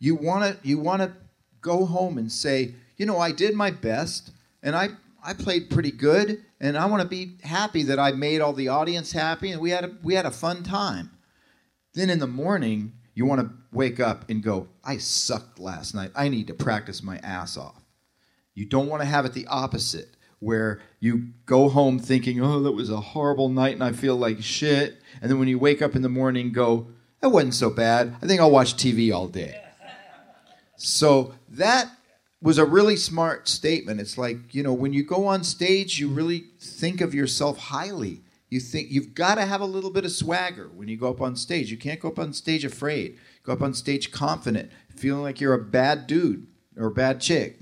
you 0.00 0.16
want 0.16 0.42
to 0.62 0.68
you 0.68 0.78
want 0.78 1.02
to 1.02 1.12
go 1.60 1.84
home 1.84 2.18
and 2.18 2.30
say, 2.30 2.74
you 2.96 3.06
know, 3.06 3.18
I 3.18 3.32
did 3.32 3.54
my 3.54 3.70
best 3.70 4.32
and 4.62 4.74
I 4.74 4.90
I 5.22 5.34
played 5.34 5.70
pretty 5.70 5.90
good 5.90 6.44
and 6.60 6.76
I 6.76 6.86
want 6.86 7.02
to 7.02 7.08
be 7.08 7.36
happy 7.42 7.82
that 7.84 7.98
I 7.98 8.12
made 8.12 8.40
all 8.40 8.52
the 8.52 8.68
audience 8.68 9.12
happy 9.12 9.50
and 9.50 9.60
we 9.60 9.70
had 9.70 9.84
a 9.84 9.92
we 10.02 10.14
had 10.14 10.26
a 10.26 10.30
fun 10.30 10.62
time. 10.62 11.10
Then 11.94 12.10
in 12.10 12.18
the 12.18 12.26
morning, 12.26 12.92
you 13.14 13.26
want 13.26 13.40
to 13.40 13.50
wake 13.72 13.98
up 13.98 14.28
and 14.30 14.42
go, 14.42 14.68
I 14.84 14.98
sucked 14.98 15.58
last 15.58 15.94
night. 15.94 16.12
I 16.14 16.28
need 16.28 16.46
to 16.46 16.54
practice 16.54 17.02
my 17.02 17.18
ass 17.18 17.56
off. 17.56 17.82
You 18.54 18.64
don't 18.64 18.88
want 18.88 19.02
to 19.02 19.08
have 19.08 19.24
it 19.24 19.32
the 19.32 19.46
opposite, 19.46 20.16
where 20.40 20.80
you 21.00 21.28
go 21.46 21.68
home 21.68 21.98
thinking, 21.98 22.40
oh, 22.40 22.60
that 22.60 22.72
was 22.72 22.90
a 22.90 23.00
horrible 23.00 23.48
night 23.48 23.74
and 23.74 23.84
I 23.84 23.92
feel 23.92 24.16
like 24.16 24.42
shit. 24.42 25.00
And 25.20 25.30
then 25.30 25.38
when 25.38 25.48
you 25.48 25.58
wake 25.58 25.82
up 25.82 25.96
in 25.96 26.02
the 26.02 26.08
morning, 26.08 26.52
go, 26.52 26.88
that 27.20 27.30
wasn't 27.30 27.54
so 27.54 27.70
bad. 27.70 28.14
I 28.22 28.26
think 28.26 28.40
I'll 28.40 28.50
watch 28.50 28.74
TV 28.74 29.12
all 29.12 29.26
day. 29.26 29.60
So 30.76 31.34
that 31.50 31.90
was 32.40 32.58
a 32.58 32.64
really 32.64 32.96
smart 32.96 33.48
statement. 33.48 34.00
It's 34.00 34.16
like, 34.16 34.54
you 34.54 34.62
know, 34.62 34.72
when 34.72 34.92
you 34.92 35.02
go 35.02 35.26
on 35.26 35.42
stage, 35.42 35.98
you 35.98 36.08
really 36.08 36.44
think 36.60 37.00
of 37.00 37.14
yourself 37.14 37.58
highly. 37.58 38.22
You 38.48 38.60
think 38.60 38.90
you've 38.90 39.14
got 39.14 39.34
to 39.34 39.44
have 39.44 39.60
a 39.60 39.66
little 39.66 39.90
bit 39.90 40.04
of 40.04 40.12
swagger 40.12 40.70
when 40.74 40.88
you 40.88 40.96
go 40.96 41.10
up 41.10 41.20
on 41.20 41.36
stage. 41.36 41.70
You 41.70 41.76
can't 41.76 42.00
go 42.00 42.08
up 42.08 42.18
on 42.18 42.32
stage 42.32 42.64
afraid. 42.64 43.18
Go 43.42 43.52
up 43.52 43.62
on 43.62 43.74
stage 43.74 44.10
confident, 44.10 44.70
feeling 44.94 45.22
like 45.22 45.40
you're 45.40 45.54
a 45.54 45.62
bad 45.62 46.06
dude 46.06 46.46
or 46.76 46.86
a 46.86 46.92
bad 46.92 47.20
chick. 47.20 47.60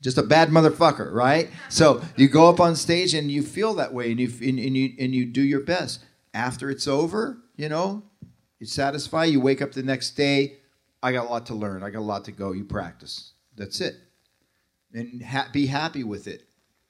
Just 0.00 0.18
a 0.18 0.22
bad 0.22 0.48
motherfucker, 0.48 1.12
right? 1.12 1.48
So 1.68 2.02
you 2.16 2.28
go 2.28 2.48
up 2.48 2.60
on 2.60 2.76
stage 2.76 3.14
and 3.14 3.30
you 3.30 3.42
feel 3.42 3.74
that 3.74 3.94
way 3.94 4.10
and 4.10 4.20
you 4.20 4.30
and, 4.40 4.58
and 4.58 4.76
you 4.76 4.92
and 4.98 5.14
you 5.14 5.24
do 5.24 5.40
your 5.40 5.60
best. 5.60 6.04
After 6.34 6.68
it's 6.68 6.88
over, 6.88 7.38
you 7.56 7.68
know, 7.68 8.02
you 8.58 8.66
satisfy, 8.66 9.24
you 9.24 9.40
wake 9.40 9.62
up 9.62 9.72
the 9.72 9.82
next 9.82 10.10
day, 10.10 10.56
I 11.04 11.12
got 11.12 11.26
a 11.26 11.28
lot 11.28 11.44
to 11.46 11.54
learn. 11.54 11.82
I 11.82 11.90
got 11.90 11.98
a 11.98 12.00
lot 12.00 12.24
to 12.24 12.32
go. 12.32 12.52
You 12.52 12.64
practice. 12.64 13.34
That's 13.56 13.82
it. 13.82 13.96
And 14.94 15.22
ha- 15.22 15.50
be 15.52 15.66
happy 15.66 16.02
with 16.02 16.26
it 16.26 16.44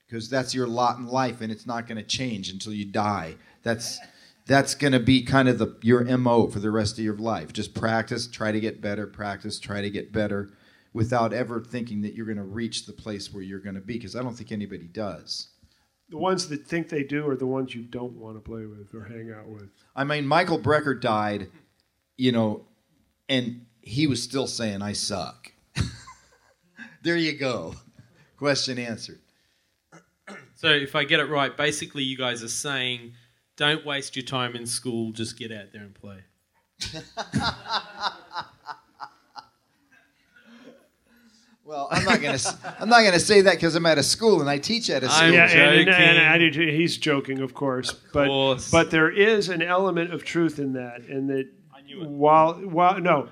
because 0.06 0.30
that's 0.30 0.54
your 0.54 0.68
lot 0.68 0.98
in 0.98 1.06
life 1.06 1.40
and 1.40 1.50
it's 1.50 1.66
not 1.66 1.88
going 1.88 1.96
to 1.96 2.04
change 2.04 2.48
until 2.48 2.72
you 2.72 2.84
die. 2.84 3.34
That's 3.64 3.98
that's 4.46 4.76
going 4.76 4.92
to 4.92 5.00
be 5.00 5.22
kind 5.22 5.48
of 5.48 5.58
the 5.58 5.76
your 5.82 6.04
MO 6.16 6.46
for 6.46 6.60
the 6.60 6.70
rest 6.70 6.96
of 6.96 7.04
your 7.04 7.16
life. 7.16 7.52
Just 7.52 7.74
practice, 7.74 8.28
try 8.28 8.52
to 8.52 8.60
get 8.60 8.80
better, 8.80 9.08
practice, 9.08 9.58
try 9.58 9.80
to 9.80 9.90
get 9.90 10.12
better 10.12 10.52
without 10.92 11.32
ever 11.32 11.60
thinking 11.60 12.02
that 12.02 12.14
you're 12.14 12.26
going 12.26 12.38
to 12.38 12.44
reach 12.44 12.86
the 12.86 12.92
place 12.92 13.34
where 13.34 13.42
you're 13.42 13.58
going 13.58 13.74
to 13.74 13.80
be 13.80 13.94
because 13.94 14.14
I 14.14 14.22
don't 14.22 14.36
think 14.36 14.52
anybody 14.52 14.86
does. 14.86 15.48
The 16.10 16.18
ones 16.18 16.48
that 16.50 16.64
think 16.68 16.88
they 16.88 17.02
do 17.02 17.28
are 17.28 17.34
the 17.34 17.48
ones 17.48 17.74
you 17.74 17.82
don't 17.82 18.12
want 18.12 18.36
to 18.36 18.40
play 18.40 18.66
with 18.66 18.94
or 18.94 19.02
hang 19.02 19.32
out 19.32 19.48
with. 19.48 19.70
I 19.96 20.04
mean, 20.04 20.24
Michael 20.24 20.60
Brecker 20.60 21.00
died, 21.00 21.48
you 22.16 22.30
know, 22.30 22.66
and 23.28 23.63
he 23.84 24.06
was 24.06 24.22
still 24.22 24.46
saying, 24.46 24.82
I 24.82 24.92
suck. 24.92 25.52
there 27.02 27.16
you 27.16 27.36
go. 27.38 27.74
Question 28.36 28.78
answered. 28.78 29.20
So 30.54 30.68
if 30.68 30.96
I 30.96 31.04
get 31.04 31.20
it 31.20 31.28
right, 31.28 31.54
basically 31.56 32.02
you 32.02 32.16
guys 32.16 32.42
are 32.42 32.48
saying 32.48 33.12
don't 33.56 33.84
waste 33.84 34.16
your 34.16 34.24
time 34.24 34.56
in 34.56 34.66
school, 34.66 35.12
just 35.12 35.38
get 35.38 35.52
out 35.52 35.72
there 35.72 35.82
and 35.82 35.94
play. 35.94 36.20
Well, 41.66 41.88
I'm 41.90 42.04
not 42.04 42.20
gonna. 42.20 42.38
I'm 42.78 42.90
not 42.90 43.04
gonna 43.04 43.18
say 43.18 43.40
that 43.40 43.54
because 43.54 43.74
I'm 43.74 43.86
at 43.86 43.96
a 43.96 44.02
school 44.02 44.42
and 44.42 44.50
I 44.50 44.58
teach 44.58 44.90
at 44.90 45.02
a 45.02 45.08
school. 45.08 45.30
yeah, 45.30 45.48
and, 45.48 45.88
and, 45.88 45.88
and 45.88 46.28
I 46.28 46.36
do 46.36 46.50
too. 46.50 46.66
he's 46.66 46.98
joking, 46.98 47.40
of 47.40 47.54
course, 47.54 47.90
but 48.12 48.28
course. 48.28 48.70
but 48.70 48.90
there 48.90 49.10
is 49.10 49.48
an 49.48 49.62
element 49.62 50.12
of 50.12 50.24
truth 50.24 50.58
in 50.58 50.74
that, 50.74 51.00
and 51.08 51.30
that 51.30 51.48
while 51.96 52.54
while 52.56 53.00
no, 53.00 53.30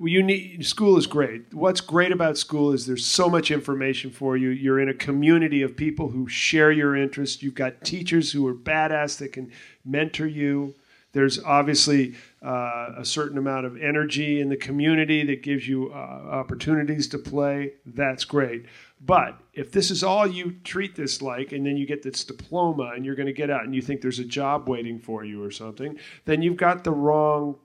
you 0.00 0.22
need 0.22 0.64
school 0.64 0.96
is 0.96 1.06
great. 1.06 1.52
What's 1.52 1.80
great 1.80 2.12
about 2.12 2.38
school 2.38 2.72
is 2.72 2.86
there's 2.86 3.04
so 3.04 3.28
much 3.28 3.50
information 3.50 4.10
for 4.10 4.36
you. 4.36 4.50
You're 4.50 4.80
in 4.80 4.88
a 4.88 4.94
community 4.94 5.62
of 5.62 5.76
people 5.76 6.10
who 6.10 6.28
share 6.28 6.70
your 6.70 6.94
interests. 6.94 7.42
You've 7.42 7.54
got 7.54 7.84
teachers 7.84 8.30
who 8.30 8.46
are 8.46 8.54
badass 8.54 9.18
that 9.18 9.32
can 9.32 9.50
mentor 9.84 10.26
you. 10.26 10.74
There's 11.12 11.42
obviously 11.42 12.14
uh, 12.42 12.92
a 12.98 13.04
certain 13.04 13.38
amount 13.38 13.66
of 13.66 13.80
energy 13.82 14.40
in 14.40 14.50
the 14.50 14.56
community 14.56 15.24
that 15.24 15.42
gives 15.42 15.66
you 15.66 15.90
uh, 15.90 15.96
opportunities 15.96 17.08
to 17.08 17.18
play. 17.18 17.72
That's 17.86 18.24
great. 18.24 18.66
But 19.00 19.40
if 19.52 19.72
this 19.72 19.90
is 19.90 20.04
all 20.04 20.26
you 20.26 20.56
treat 20.64 20.94
this 20.94 21.22
like, 21.22 21.52
and 21.52 21.64
then 21.64 21.76
you 21.76 21.86
get 21.86 22.02
this 22.02 22.24
diploma 22.24 22.92
and 22.94 23.04
you're 23.04 23.14
going 23.16 23.26
to 23.26 23.32
get 23.32 23.50
out 23.50 23.64
and 23.64 23.74
you 23.74 23.82
think 23.82 24.00
there's 24.00 24.18
a 24.18 24.24
job 24.24 24.68
waiting 24.68 24.98
for 24.98 25.24
you 25.24 25.42
or 25.42 25.50
something, 25.50 25.98
then 26.24 26.42
you've 26.42 26.56
got 26.56 26.84
the 26.84 26.92
wrong 26.92 27.56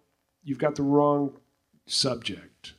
you've 0.46 0.60
got 0.60 0.76
the 0.76 0.84
wrong 0.84 1.32
subject. 1.86 2.74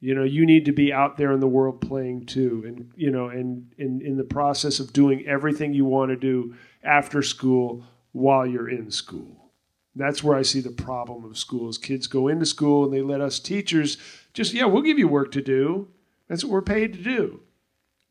You 0.00 0.14
know, 0.14 0.24
you 0.24 0.46
need 0.46 0.64
to 0.66 0.72
be 0.72 0.92
out 0.92 1.16
there 1.16 1.32
in 1.32 1.40
the 1.40 1.48
world 1.48 1.80
playing 1.80 2.26
too, 2.26 2.62
and 2.64 2.92
you 2.94 3.10
know, 3.10 3.28
and 3.28 3.72
in 3.78 4.16
the 4.16 4.24
process 4.24 4.78
of 4.78 4.92
doing 4.92 5.26
everything 5.26 5.74
you 5.74 5.84
want 5.84 6.10
to 6.10 6.16
do 6.16 6.54
after 6.84 7.22
school 7.22 7.84
while 8.12 8.46
you're 8.46 8.68
in 8.68 8.90
school. 8.90 9.50
That's 9.96 10.22
where 10.22 10.36
I 10.36 10.42
see 10.42 10.60
the 10.60 10.70
problem 10.70 11.24
of 11.24 11.36
schools. 11.36 11.76
Kids 11.76 12.06
go 12.06 12.28
into 12.28 12.46
school 12.46 12.84
and 12.84 12.92
they 12.92 13.02
let 13.02 13.20
us 13.20 13.40
teachers 13.40 13.98
just, 14.32 14.54
yeah, 14.54 14.64
we'll 14.64 14.82
give 14.82 14.98
you 14.98 15.08
work 15.08 15.32
to 15.32 15.42
do. 15.42 15.88
That's 16.28 16.44
what 16.44 16.52
we're 16.52 16.62
paid 16.62 16.92
to 16.92 17.02
do. 17.02 17.40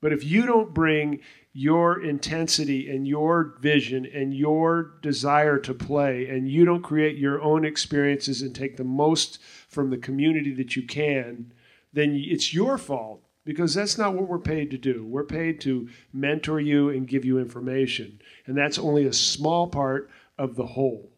But 0.02 0.14
if 0.14 0.24
you 0.24 0.46
don't 0.46 0.74
bring 0.74 1.22
your 1.54 2.04
intensity 2.04 2.90
and 2.90 3.08
your 3.08 3.56
vision 3.62 4.06
and 4.06 4.34
your 4.34 4.94
desire 5.02 5.58
to 5.60 5.74
play, 5.74 6.28
and 6.28 6.48
you 6.50 6.66
don't 6.66 6.84
create 6.84 7.18
your 7.18 7.42
own 7.42 7.66
experiences 7.66 8.42
and 8.42 8.54
take 8.54 8.78
the 8.78 8.84
most 8.84 9.40
from 9.68 9.90
the 9.90 9.98
community 9.98 10.54
that 10.54 10.76
you 10.76 10.84
can, 10.84 11.52
then 11.94 12.14
it's 12.16 12.54
your 12.54 12.78
fault 12.78 13.24
because 13.44 13.74
that's 13.74 13.98
not 13.98 14.14
what 14.14 14.28
we're 14.28 14.38
paid 14.38 14.70
to 14.70 14.78
do. 14.78 15.06
We're 15.06 15.24
paid 15.24 15.62
to 15.62 15.90
mentor 16.14 16.60
you 16.60 16.90
and 16.90 17.08
give 17.08 17.26
you 17.26 17.40
information. 17.40 18.22
And 18.46 18.58
that's 18.58 18.78
only 18.78 19.08
a 19.08 19.14
small 19.14 19.68
part 19.68 20.12
of 20.38 20.56
the 20.56 20.66
whole. 20.66 21.12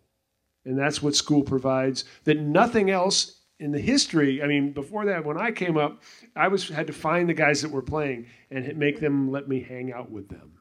And 0.63 0.77
that's 0.77 1.01
what 1.01 1.15
school 1.15 1.41
provides 1.41 2.05
that 2.25 2.39
nothing 2.39 2.91
else 2.91 3.38
in 3.59 3.71
the 3.71 3.79
history, 3.79 4.41
I 4.41 4.47
mean, 4.47 4.71
before 4.71 5.05
that, 5.05 5.25
when 5.25 5.37
I 5.37 5.51
came 5.51 5.77
up, 5.77 6.01
I 6.35 6.47
was 6.47 6.69
had 6.69 6.87
to 6.87 6.93
find 6.93 7.27
the 7.27 7.33
guys 7.33 7.61
that 7.61 7.71
were 7.71 7.81
playing 7.81 8.27
and 8.49 8.77
make 8.77 8.99
them 8.99 9.31
let 9.31 9.49
me 9.49 9.61
hang 9.61 9.91
out 9.91 10.09
with 10.09 10.29
them. 10.29 10.53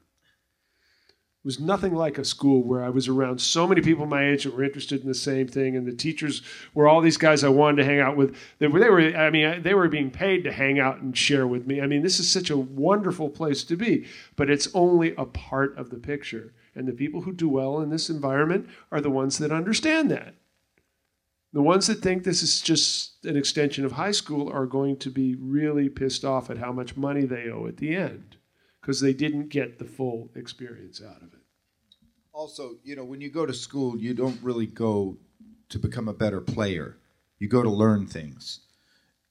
It 1.45 1.47
was 1.47 1.61
nothing 1.61 1.95
like 1.95 2.19
a 2.19 2.25
school 2.25 2.65
where 2.65 2.83
I 2.83 2.89
was 2.89 3.07
around 3.07 3.41
so 3.41 3.69
many 3.69 3.81
people 3.81 4.05
my 4.07 4.29
age 4.29 4.43
that 4.43 4.55
were 4.55 4.65
interested 4.65 5.01
in 5.01 5.07
the 5.07 5.15
same 5.15 5.47
thing, 5.47 5.77
and 5.77 5.87
the 5.87 5.95
teachers 5.95 6.43
were 6.75 6.89
all 6.89 7.01
these 7.01 7.17
guys 7.17 7.45
I 7.45 7.49
wanted 7.49 7.77
to 7.77 7.85
hang 7.85 8.01
out 8.01 8.17
with. 8.17 8.37
They 8.59 8.67
were, 8.67 8.81
they 8.81 8.91
were, 8.91 9.17
I 9.17 9.31
mean, 9.31 9.63
they 9.63 9.75
were 9.75 9.89
being 9.89 10.11
paid 10.11 10.43
to 10.43 10.53
hang 10.53 10.81
out 10.81 11.01
and 11.01 11.17
share 11.17 11.47
with 11.47 11.69
me. 11.69 11.81
I 11.81 11.87
mean, 11.87 12.03
this 12.03 12.19
is 12.19 12.29
such 12.29 12.51
a 12.51 12.59
wonderful 12.59 13.31
place 13.31 13.63
to 13.65 13.77
be, 13.77 14.07
but 14.35 14.51
it's 14.51 14.69
only 14.75 15.15
a 15.15 15.25
part 15.25 15.79
of 15.79 15.91
the 15.91 15.99
picture. 15.99 16.53
And 16.75 16.89
the 16.89 16.93
people 16.93 17.23
who 17.23 17.33
do 17.33 17.49
well 17.49 17.81
in 17.81 17.91
this 17.91 18.11
environment 18.11 18.69
are 18.91 19.01
the 19.01 19.09
ones 19.09 19.39
that 19.39 19.53
understand 19.53 20.11
that. 20.11 20.35
The 21.53 21.63
ones 21.63 21.87
that 21.87 22.03
think 22.03 22.25
this 22.25 22.43
is 22.43 22.61
just 22.61 23.25
an 23.25 23.37
extension 23.37 23.85
of 23.85 23.93
high 23.93 24.11
school 24.11 24.51
are 24.53 24.67
going 24.67 24.99
to 24.99 25.11
be 25.11 25.35
really 25.35 25.89
pissed 25.89 26.25
off 26.25 26.51
at 26.51 26.59
how 26.59 26.73
much 26.73 26.97
money 26.97 27.25
they 27.25 27.49
owe 27.49 27.67
at 27.67 27.79
the 27.79 27.97
end 27.97 28.37
because 28.81 29.01
they 29.01 29.15
didn't 29.15 29.49
get 29.49 29.79
the 29.79 29.85
full 29.87 30.31
experience 30.35 31.03
out 31.03 31.23
of 31.23 31.33
it. 31.33 31.41
Also, 32.33 32.77
you 32.85 32.95
know, 32.95 33.05
when 33.05 33.21
you 33.21 33.31
go 33.31 33.47
to 33.47 33.55
school, 33.55 33.99
you 33.99 34.13
don't 34.13 34.39
really 34.43 34.67
go 34.67 35.17
to 35.71 35.79
become 35.79 36.07
a 36.07 36.15
better 36.15 36.41
player. 36.41 36.99
You 37.39 37.49
go 37.49 37.63
to 37.63 37.71
learn 37.71 38.07
things. 38.07 38.61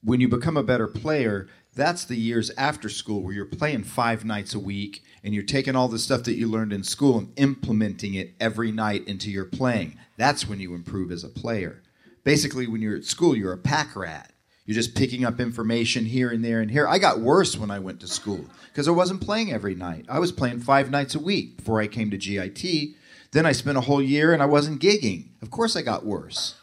When 0.04 0.20
you 0.20 0.28
become 0.28 0.58
a 0.58 0.64
better 0.64 0.88
player, 0.88 1.48
that's 1.76 2.06
the 2.06 2.18
years 2.18 2.50
after 2.58 2.90
school 2.90 3.22
where 3.22 3.34
you're 3.34 3.46
playing 3.46 3.84
five 3.84 4.26
nights 4.26 4.56
a 4.56 4.60
week 4.60 5.04
and 5.24 5.34
you're 5.34 5.44
taking 5.44 5.76
all 5.76 5.88
the 5.88 6.00
stuff 6.00 6.24
that 6.24 6.36
you 6.36 6.48
learned 6.48 6.74
in 6.74 6.84
school 6.84 7.20
and 7.20 7.34
implementing 7.36 8.16
it 8.16 8.34
every 8.40 8.72
night 8.72 9.08
into 9.08 9.30
your 9.30 9.46
playing. 9.46 9.98
That's 10.18 10.48
when 10.48 10.60
you 10.60 10.74
improve 10.74 11.12
as 11.12 11.24
a 11.24 11.30
player. 11.30 11.84
Basically, 12.28 12.68
when 12.68 12.82
you're 12.82 12.98
at 12.98 13.06
school, 13.06 13.38
you're 13.38 13.54
a 13.54 13.58
pack 13.58 13.96
rat. 13.96 14.34
You're 14.66 14.76
just 14.76 14.96
picking 14.96 15.24
up 15.24 15.40
information 15.40 16.04
here 16.04 16.30
and 16.30 16.44
there 16.44 16.60
and 16.60 16.70
here. 16.70 16.86
I 16.86 17.00
got 17.00 17.22
worse 17.22 17.56
when 17.56 17.72
I 17.72 17.80
went 17.80 18.02
to 18.02 18.08
school 18.08 18.44
because 18.66 18.86
I 18.86 18.92
wasn't 18.92 19.22
playing 19.22 19.54
every 19.54 19.76
night. 19.76 20.08
I 20.10 20.20
was 20.20 20.34
playing 20.34 20.60
five 20.60 20.92
nights 20.92 21.16
a 21.16 21.20
week 21.20 21.56
before 21.56 21.80
I 21.80 21.88
came 21.88 22.12
to 22.12 22.18
GIT. 22.18 22.96
Then 23.32 23.46
I 23.46 23.54
spent 23.54 23.78
a 23.78 23.88
whole 23.88 24.02
year 24.02 24.34
and 24.34 24.44
I 24.44 24.46
wasn't 24.46 24.82
gigging. 24.82 25.30
Of 25.42 25.52
course, 25.52 25.78
I 25.78 25.82
got 25.84 26.06
worse. 26.06 26.56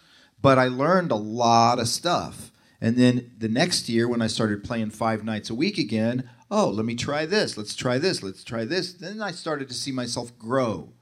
But 0.42 0.58
I 0.58 0.66
learned 0.68 1.10
a 1.10 1.16
lot 1.16 1.78
of 1.78 1.88
stuff. 1.88 2.52
And 2.78 2.98
then 2.98 3.30
the 3.38 3.48
next 3.48 3.88
year, 3.88 4.06
when 4.06 4.20
I 4.20 4.26
started 4.26 4.64
playing 4.64 4.90
five 4.90 5.24
nights 5.24 5.48
a 5.48 5.54
week 5.54 5.78
again, 5.78 6.28
oh, 6.50 6.68
let 6.68 6.84
me 6.84 6.94
try 6.94 7.24
this. 7.24 7.56
Let's 7.56 7.74
try 7.74 7.96
this. 7.96 8.22
Let's 8.22 8.44
try 8.44 8.66
this. 8.66 8.92
Then 8.92 9.22
I 9.22 9.30
started 9.30 9.68
to 9.68 9.74
see 9.74 9.92
myself 9.92 10.38
grow. 10.38 10.92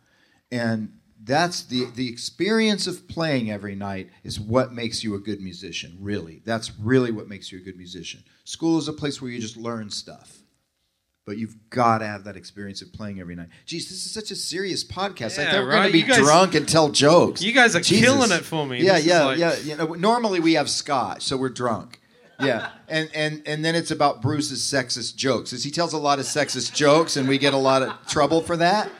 And 0.52 1.00
that's 1.24 1.62
the 1.64 1.86
the 1.94 2.08
experience 2.08 2.86
of 2.86 3.06
playing 3.08 3.50
every 3.50 3.74
night 3.74 4.10
is 4.24 4.40
what 4.40 4.72
makes 4.72 5.04
you 5.04 5.14
a 5.14 5.18
good 5.18 5.40
musician 5.40 5.96
really 6.00 6.42
that's 6.44 6.72
really 6.78 7.12
what 7.12 7.28
makes 7.28 7.52
you 7.52 7.58
a 7.58 7.62
good 7.62 7.76
musician 7.76 8.22
school 8.44 8.78
is 8.78 8.88
a 8.88 8.92
place 8.92 9.20
where 9.22 9.30
you 9.30 9.38
just 9.38 9.56
learn 9.56 9.88
stuff 9.90 10.38
but 11.24 11.38
you've 11.38 11.54
got 11.70 11.98
to 11.98 12.06
have 12.06 12.24
that 12.24 12.36
experience 12.36 12.82
of 12.82 12.92
playing 12.92 13.20
every 13.20 13.36
night. 13.36 13.46
Geez, 13.64 13.88
this 13.88 14.04
is 14.04 14.10
such 14.12 14.32
a 14.32 14.34
serious 14.34 14.82
podcast. 14.82 15.38
I 15.38 15.44
thought 15.44 15.52
we 15.52 15.58
were 15.60 15.66
right? 15.66 15.74
going 15.76 15.86
to 15.86 15.92
be 15.92 16.02
guys- 16.02 16.18
drunk 16.18 16.56
and 16.56 16.68
tell 16.68 16.88
jokes. 16.88 17.40
You 17.40 17.52
guys 17.52 17.76
are 17.76 17.80
Jesus. 17.80 18.04
killing 18.04 18.32
it 18.32 18.44
for 18.44 18.66
me. 18.66 18.82
Yeah, 18.82 18.94
This 18.94 19.06
yeah, 19.06 19.24
like- 19.26 19.38
yeah. 19.38 19.56
You 19.58 19.76
know, 19.76 19.86
normally 19.94 20.40
we 20.40 20.54
have 20.54 20.68
scotch, 20.68 21.22
so 21.22 21.36
we're 21.36 21.48
drunk. 21.50 22.00
Yeah, 22.40 22.70
and 22.88 23.08
and 23.14 23.40
and 23.46 23.64
then 23.64 23.76
it's 23.76 23.92
about 23.92 24.20
Bruce's 24.20 24.62
sexist 24.62 25.14
jokes. 25.14 25.52
As 25.52 25.62
he 25.62 25.70
tells 25.70 25.92
a 25.92 25.98
lot 25.98 26.18
of 26.18 26.24
sexist 26.24 26.74
jokes, 26.74 27.16
and 27.16 27.28
we 27.28 27.38
get 27.38 27.54
a 27.54 27.56
lot 27.56 27.82
of 27.82 28.04
trouble 28.08 28.40
for 28.42 28.56
that. 28.56 28.90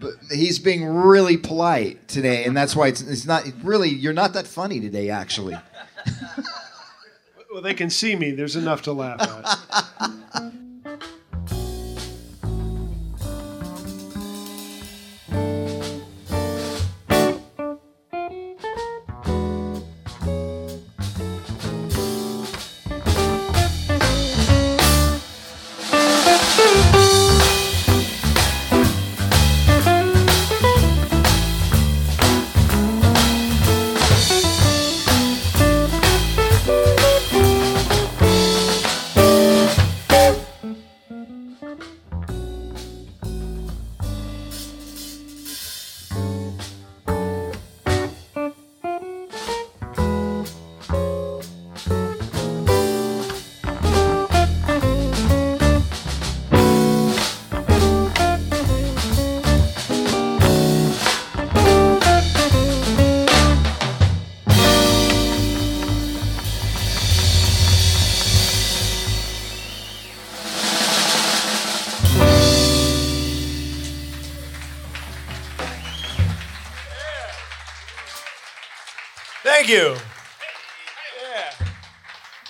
But 0.00 0.14
he's 0.30 0.58
being 0.58 0.84
really 0.86 1.36
polite 1.36 2.06
today, 2.08 2.44
and 2.44 2.56
that's 2.56 2.76
why 2.76 2.88
it's, 2.88 3.00
it's 3.00 3.26
not 3.26 3.44
really. 3.62 3.88
You're 3.88 4.12
not 4.12 4.32
that 4.34 4.46
funny 4.46 4.80
today, 4.80 5.10
actually. 5.10 5.56
Well, 7.50 7.62
they 7.62 7.74
can 7.74 7.88
see 7.90 8.14
me. 8.14 8.30
There's 8.32 8.56
enough 8.56 8.82
to 8.82 8.92
laugh 8.92 9.20
at. 9.20 10.42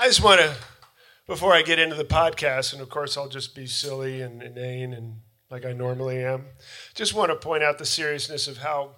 just 0.09 0.25
want 0.25 0.41
to, 0.41 0.57
before 1.27 1.53
I 1.53 1.61
get 1.61 1.79
into 1.79 1.95
the 1.95 2.03
podcast, 2.03 2.73
and 2.73 2.81
of 2.81 2.89
course 2.89 3.19
I'll 3.19 3.29
just 3.29 3.55
be 3.55 3.67
silly 3.67 4.23
and 4.23 4.43
inane 4.43 4.95
and 4.95 5.21
like 5.51 5.67
I 5.67 5.75
normally 5.75 6.25
am, 6.25 6.47
just 6.95 7.13
want 7.13 7.31
to 7.31 7.37
point 7.37 7.63
out 7.63 7.77
the 7.77 7.85
seriousness 7.85 8.49
of 8.49 8.57
how 8.57 8.93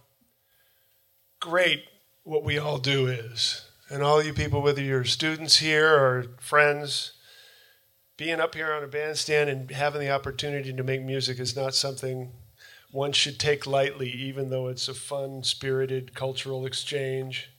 great 1.40 1.82
what 2.22 2.44
we 2.44 2.58
all 2.58 2.78
do 2.78 3.08
is. 3.08 3.68
And 3.90 4.04
all 4.04 4.22
you 4.22 4.32
people, 4.32 4.62
whether 4.62 4.80
you're 4.80 5.02
students 5.02 5.56
here 5.56 5.92
or 5.92 6.26
friends, 6.38 7.14
being 8.16 8.38
up 8.38 8.54
here 8.54 8.72
on 8.72 8.84
a 8.84 8.86
bandstand 8.86 9.50
and 9.50 9.68
having 9.72 10.00
the 10.00 10.12
opportunity 10.12 10.72
to 10.72 10.84
make 10.84 11.02
music 11.02 11.40
is 11.40 11.56
not 11.56 11.74
something 11.74 12.30
one 12.92 13.11
should 13.11 13.40
take 13.40 13.66
lightly, 13.66 14.11
even 14.11 14.50
though 14.50 14.68
it's 14.68 14.86
a 14.86 14.94
fun, 14.94 15.42
spirited 15.42 16.14
cultural 16.14 16.64
exchange. 16.64 17.50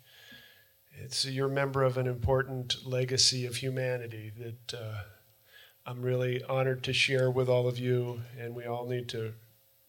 It's 1.04 1.26
you're 1.26 1.48
a 1.48 1.54
member 1.54 1.82
of 1.84 1.98
an 1.98 2.06
important 2.06 2.86
legacy 2.86 3.48
of 3.48 3.56
humanity 3.56 4.32
that 4.38 4.80
uh, 4.80 5.02
I'm 5.86 6.02
really 6.02 6.44
honored 6.44 6.84
to 6.84 6.94
share 6.94 7.32
with 7.32 7.50
all 7.50 7.68
of 7.68 7.80
you, 7.80 8.22
and 8.40 8.54
we 8.54 8.66
all 8.66 8.88
need 8.88 9.10
to 9.10 9.34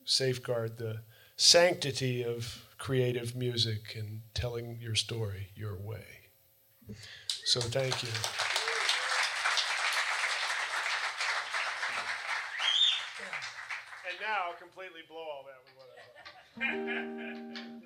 safeguard 0.05 0.79
the 0.79 1.03
sanctity 1.37 2.25
of 2.25 2.65
creative 2.79 3.37
music 3.37 3.95
and 3.95 4.23
telling 4.35 4.79
your 4.81 4.95
story 4.95 5.51
your 5.55 5.77
way. 5.77 6.31
So 7.45 7.61
thank 7.61 8.03
you. 8.03 8.09
And 14.09 14.19
now 14.21 14.53
completely 14.59 15.03
blow 15.09 15.19
all 15.19 15.45
that 15.47 15.63
with 15.65 15.75
what 15.77 15.89
I 17.79 17.82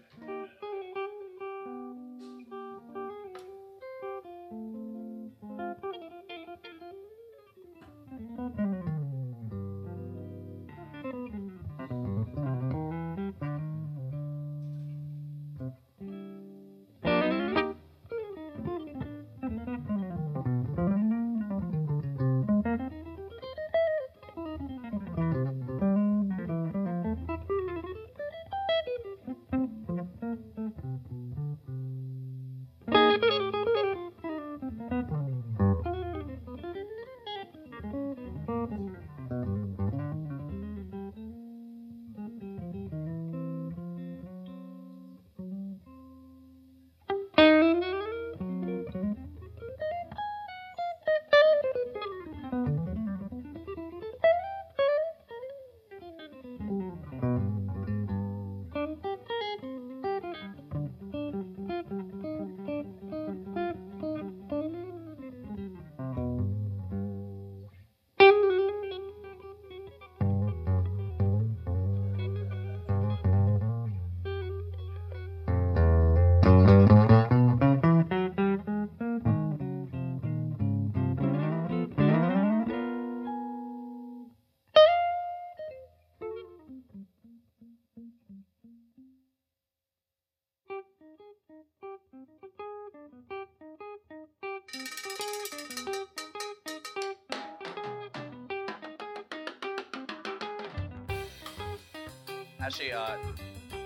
Actually, 102.67 102.91
uh, 102.91 103.17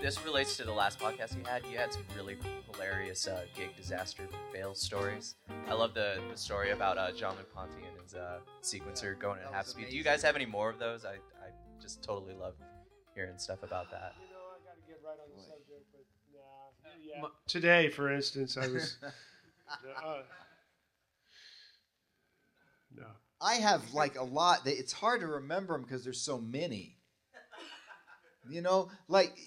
this 0.01 0.25
relates 0.25 0.57
to 0.57 0.63
the 0.63 0.71
last 0.71 0.97
podcast 0.97 1.37
you 1.37 1.43
had. 1.45 1.63
You 1.71 1.77
had 1.77 1.93
some 1.93 2.01
really 2.15 2.35
hilarious 2.71 3.27
uh, 3.27 3.45
gig 3.55 3.75
disaster 3.77 4.23
fail 4.51 4.73
stories. 4.73 5.35
I 5.69 5.73
love 5.73 5.93
the, 5.93 6.19
the 6.31 6.35
story 6.35 6.71
about 6.71 6.97
uh, 6.97 7.11
Jean-Luc 7.11 7.53
Ponty 7.53 7.75
and 7.87 8.01
his 8.01 8.15
uh, 8.15 8.39
sequencer 8.63 9.19
going 9.19 9.39
at 9.45 9.53
half 9.53 9.67
speed. 9.67 9.85
Do 9.91 9.95
you 9.95 10.03
guys 10.03 10.23
have 10.23 10.35
any 10.35 10.47
more 10.47 10.67
of 10.71 10.79
those? 10.79 11.05
I, 11.05 11.11
I 11.11 11.51
just 11.79 12.03
totally 12.03 12.33
love 12.33 12.55
hearing 13.13 13.37
stuff 13.37 13.61
about 13.61 13.91
that. 13.91 14.15
Today, 17.47 17.89
for 17.89 18.11
instance, 18.11 18.57
I 18.57 18.67
was. 18.67 18.97
uh, 20.03 20.21
no. 22.97 23.05
I 23.39 23.55
have 23.55 23.93
like 23.93 24.17
a 24.17 24.23
lot. 24.23 24.65
that- 24.65 24.79
It's 24.79 24.91
hard 24.93 25.21
to 25.21 25.27
remember 25.27 25.73
them 25.73 25.83
because 25.83 26.03
there's 26.03 26.19
so 26.21 26.39
many. 26.39 26.97
You 28.51 28.61
know, 28.61 28.89
like 29.07 29.37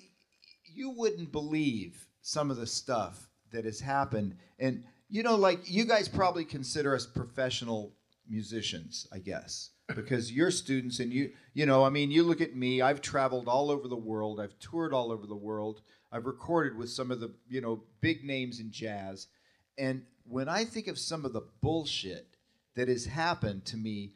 you 0.73 0.91
wouldn't 0.91 1.31
believe 1.31 2.07
some 2.23 2.51
of 2.51 2.57
the 2.57 2.67
stuff 2.67 3.29
that 3.53 3.65
has 3.65 3.81
happened, 3.81 4.37
and 4.59 4.85
you 5.09 5.23
know, 5.23 5.37
like 5.37 5.71
you 5.71 5.85
guys 5.85 6.09
probably 6.09 6.45
consider 6.45 6.95
us 6.95 7.07
professional 7.07 7.93
musicians, 8.29 9.07
I 9.13 9.19
guess, 9.19 9.71
because 9.95 10.33
you're 10.33 10.51
students 10.51 11.01
and 11.01 11.13
you, 11.13 11.33
you 11.53 11.67
know, 11.67 11.85
I 11.85 11.91
mean, 11.91 12.11
you 12.11 12.23
look 12.23 12.41
at 12.41 12.57
me. 12.57 12.81
I've 12.81 13.03
traveled 13.03 13.47
all 13.47 13.71
over 13.71 13.89
the 13.89 13.97
world. 13.97 14.41
I've 14.41 14.59
toured 14.59 14.95
all 14.95 15.13
over 15.13 15.27
the 15.27 15.37
world. 15.37 15.83
I've 16.11 16.27
recorded 16.27 16.77
with 16.77 16.91
some 16.91 17.11
of 17.11 17.21
the, 17.21 17.35
you 17.49 17.61
know, 17.61 17.83
big 18.01 18.25
names 18.25 18.61
in 18.61 18.71
jazz, 18.71 19.27
and 19.77 20.03
when 20.27 20.49
I 20.49 20.65
think 20.65 20.89
of 20.89 20.99
some 20.99 21.25
of 21.25 21.33
the 21.33 21.47
bullshit 21.61 22.37
that 22.77 22.89
has 22.89 23.05
happened 23.05 23.67
to 23.67 23.77
me, 23.77 24.15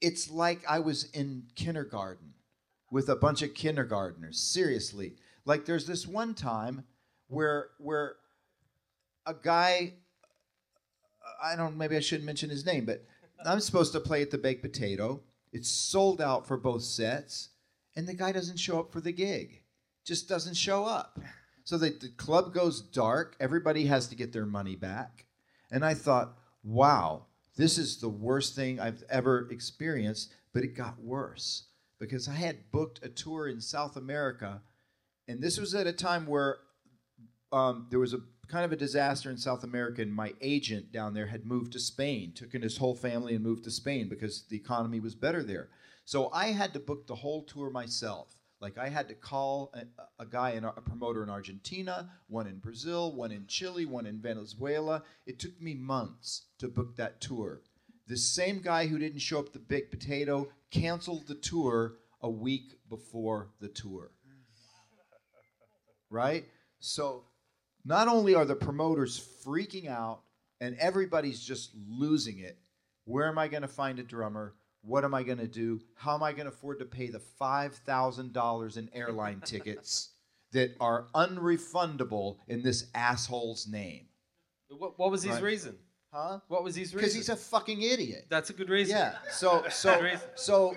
it's 0.00 0.30
like 0.30 0.60
I 0.68 0.78
was 0.78 1.10
in 1.10 1.44
kindergarten 1.56 2.33
with 2.94 3.08
a 3.08 3.16
bunch 3.16 3.42
of 3.42 3.52
kindergartners. 3.54 4.38
Seriously. 4.38 5.16
Like 5.44 5.66
there's 5.66 5.88
this 5.88 6.06
one 6.06 6.32
time 6.32 6.84
where 7.26 7.70
where 7.78 8.14
a 9.26 9.34
guy 9.34 9.94
I 11.42 11.56
don't 11.56 11.76
maybe 11.76 11.96
I 11.96 12.00
shouldn't 12.00 12.24
mention 12.24 12.50
his 12.50 12.64
name, 12.64 12.84
but 12.84 13.04
I'm 13.44 13.58
supposed 13.58 13.92
to 13.92 14.00
play 14.00 14.22
at 14.22 14.30
the 14.30 14.38
baked 14.38 14.62
potato. 14.62 15.24
It's 15.52 15.68
sold 15.68 16.20
out 16.20 16.46
for 16.46 16.56
both 16.56 16.82
sets, 16.82 17.48
and 17.96 18.06
the 18.06 18.14
guy 18.14 18.30
doesn't 18.30 18.60
show 18.60 18.78
up 18.78 18.92
for 18.92 19.00
the 19.00 19.12
gig. 19.12 19.64
Just 20.04 20.28
doesn't 20.28 20.54
show 20.54 20.84
up. 20.84 21.18
So 21.64 21.76
the, 21.78 21.90
the 21.90 22.10
club 22.10 22.54
goes 22.54 22.80
dark. 22.80 23.36
Everybody 23.40 23.86
has 23.86 24.06
to 24.08 24.14
get 24.14 24.32
their 24.32 24.46
money 24.46 24.76
back. 24.76 25.26
And 25.70 25.84
I 25.84 25.94
thought, 25.94 26.36
wow, 26.62 27.26
this 27.56 27.76
is 27.76 27.96
the 27.96 28.08
worst 28.08 28.54
thing 28.54 28.78
I've 28.78 29.02
ever 29.08 29.48
experienced, 29.50 30.32
but 30.52 30.62
it 30.62 30.76
got 30.76 31.02
worse 31.02 31.64
because 31.98 32.28
I 32.28 32.34
had 32.34 32.70
booked 32.70 33.04
a 33.04 33.08
tour 33.08 33.48
in 33.48 33.60
South 33.60 33.96
America, 33.96 34.62
and 35.28 35.40
this 35.40 35.58
was 35.58 35.74
at 35.74 35.86
a 35.86 35.92
time 35.92 36.26
where 36.26 36.58
um, 37.52 37.86
there 37.90 38.00
was 38.00 38.14
a 38.14 38.20
kind 38.48 38.64
of 38.64 38.72
a 38.72 38.76
disaster 38.76 39.30
in 39.30 39.38
South 39.38 39.64
America, 39.64 40.02
and 40.02 40.12
my 40.12 40.34
agent 40.40 40.92
down 40.92 41.14
there 41.14 41.26
had 41.26 41.46
moved 41.46 41.72
to 41.72 41.80
Spain, 41.80 42.32
took 42.34 42.54
in 42.54 42.62
his 42.62 42.76
whole 42.76 42.94
family 42.94 43.34
and 43.34 43.44
moved 43.44 43.64
to 43.64 43.70
Spain 43.70 44.08
because 44.08 44.44
the 44.48 44.56
economy 44.56 45.00
was 45.00 45.14
better 45.14 45.42
there. 45.42 45.68
So 46.04 46.30
I 46.32 46.48
had 46.48 46.74
to 46.74 46.80
book 46.80 47.06
the 47.06 47.14
whole 47.14 47.42
tour 47.42 47.70
myself. 47.70 48.34
Like 48.60 48.78
I 48.78 48.88
had 48.88 49.08
to 49.08 49.14
call 49.14 49.72
a, 49.74 50.22
a 50.22 50.26
guy, 50.26 50.50
in, 50.52 50.64
a 50.64 50.72
promoter 50.72 51.22
in 51.22 51.30
Argentina, 51.30 52.10
one 52.28 52.46
in 52.46 52.58
Brazil, 52.58 53.14
one 53.14 53.32
in 53.32 53.46
Chile, 53.46 53.84
one 53.86 54.06
in 54.06 54.20
Venezuela. 54.20 55.02
It 55.26 55.38
took 55.38 55.60
me 55.60 55.74
months 55.74 56.46
to 56.58 56.68
book 56.68 56.96
that 56.96 57.20
tour. 57.20 57.60
The 58.06 58.16
same 58.16 58.60
guy 58.60 58.86
who 58.86 58.98
didn't 58.98 59.20
show 59.20 59.38
up 59.38 59.52
the 59.52 59.58
big 59.58 59.90
potato 59.90 60.48
canceled 60.70 61.26
the 61.26 61.34
tour 61.34 61.94
a 62.20 62.28
week 62.30 62.74
before 62.88 63.50
the 63.60 63.68
tour. 63.68 64.10
Right? 66.10 66.44
So 66.80 67.24
not 67.84 68.08
only 68.08 68.34
are 68.34 68.44
the 68.44 68.54
promoters 68.54 69.26
freaking 69.44 69.88
out 69.88 70.20
and 70.60 70.76
everybody's 70.78 71.42
just 71.42 71.70
losing 71.88 72.38
it, 72.38 72.58
where 73.04 73.26
am 73.28 73.38
I 73.38 73.48
going 73.48 73.62
to 73.62 73.68
find 73.68 73.98
a 73.98 74.02
drummer? 74.02 74.54
What 74.82 75.04
am 75.04 75.14
I 75.14 75.22
going 75.22 75.38
to 75.38 75.48
do? 75.48 75.80
How 75.94 76.14
am 76.14 76.22
I 76.22 76.32
going 76.32 76.44
to 76.46 76.52
afford 76.52 76.78
to 76.80 76.84
pay 76.84 77.08
the 77.08 77.22
$5,000 77.40 78.76
in 78.76 78.90
airline 78.92 79.40
tickets 79.44 80.10
that 80.52 80.76
are 80.78 81.06
unrefundable 81.14 82.36
in 82.48 82.62
this 82.62 82.86
asshole's 82.94 83.66
name? 83.66 84.06
What, 84.68 84.98
what 84.98 85.10
was 85.10 85.22
his 85.22 85.34
Right. 85.34 85.42
reason? 85.42 85.76
Huh? 86.14 86.38
What 86.46 86.62
was 86.62 86.76
his 86.76 86.94
reason? 86.94 86.98
Because 86.98 87.14
he's 87.14 87.28
a 87.28 87.36
fucking 87.36 87.82
idiot. 87.82 88.26
That's 88.30 88.48
a 88.48 88.52
good 88.52 88.70
reason. 88.70 88.96
Yeah. 88.96 89.14
So 89.32 89.64
so 89.70 90.16
so 90.36 90.76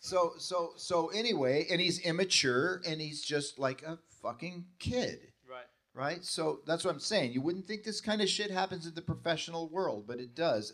so 0.00 0.32
so 0.36 0.72
so 0.76 1.08
anyway, 1.08 1.66
and 1.70 1.80
he's 1.80 2.00
immature 2.00 2.82
and 2.84 3.00
he's 3.00 3.22
just 3.22 3.60
like 3.60 3.82
a 3.82 3.98
fucking 4.20 4.64
kid. 4.80 5.20
Right. 5.48 5.64
Right? 5.94 6.24
So 6.24 6.60
that's 6.66 6.84
what 6.84 6.92
I'm 6.92 6.98
saying. 7.00 7.32
You 7.32 7.40
wouldn't 7.40 7.66
think 7.68 7.84
this 7.84 8.00
kind 8.00 8.20
of 8.20 8.28
shit 8.28 8.50
happens 8.50 8.84
in 8.84 8.94
the 8.94 9.02
professional 9.02 9.68
world, 9.68 10.06
but 10.08 10.18
it 10.18 10.34
does. 10.34 10.72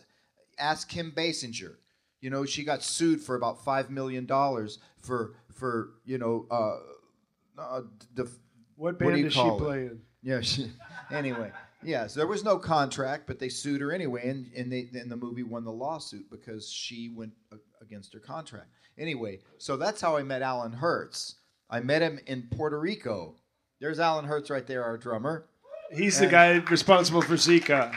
Ask 0.59 0.89
Kim 0.89 1.13
Basinger. 1.13 1.75
You 2.23 2.31
know, 2.31 2.47
she 2.47 2.65
got 2.65 2.83
sued 2.83 3.21
for 3.21 3.37
about 3.37 3.63
five 3.65 3.91
million 3.91 4.25
dollars 4.25 4.79
for 5.03 5.35
for 5.53 5.91
you 6.07 6.17
know 6.17 6.47
uh, 6.51 7.61
uh 7.61 7.83
the 8.15 8.31
What 8.77 8.99
do 8.99 9.05
band 9.05 9.19
you 9.19 9.25
does 9.25 9.35
she 9.35 9.41
it? 9.41 9.59
play 9.59 9.79
in? 9.83 10.01
Yeah. 10.23 10.41
She, 10.41 10.71
anyway, 11.13 11.53
yeah. 11.83 12.07
So 12.07 12.21
there 12.21 12.27
was 12.27 12.45
no 12.45 12.59
contract, 12.59 13.27
but 13.27 13.39
they 13.39 13.49
sued 13.49 13.81
her 13.81 13.93
anyway, 13.93 14.29
and 14.29 14.51
and 14.57 14.71
they 14.73 14.89
and 14.95 15.11
the 15.11 15.17
movie 15.17 15.43
won 15.43 15.65
the 15.65 15.73
lawsuit 15.73 16.31
because 16.31 16.69
she 16.71 17.09
went 17.15 17.33
against 17.81 18.13
her 18.15 18.21
contract. 18.21 18.69
Anyway, 18.99 19.39
so 19.59 19.77
that's 19.77 20.01
how 20.01 20.17
I 20.17 20.23
met 20.23 20.43
Alan 20.43 20.73
Hertz. 20.73 21.37
I 21.71 21.81
met 21.81 22.03
him 22.03 22.19
in 22.27 22.49
Puerto 22.51 22.79
Rico. 22.81 23.37
There's 23.81 24.01
Alan 24.01 24.25
Hertz 24.25 24.51
right 24.51 24.67
there, 24.67 24.83
our 24.83 24.97
drummer. 24.99 25.47
He's 25.93 26.19
the 26.19 26.27
guy 26.27 26.57
responsible 26.71 27.23
for 27.23 27.35
Zika. 27.35 27.95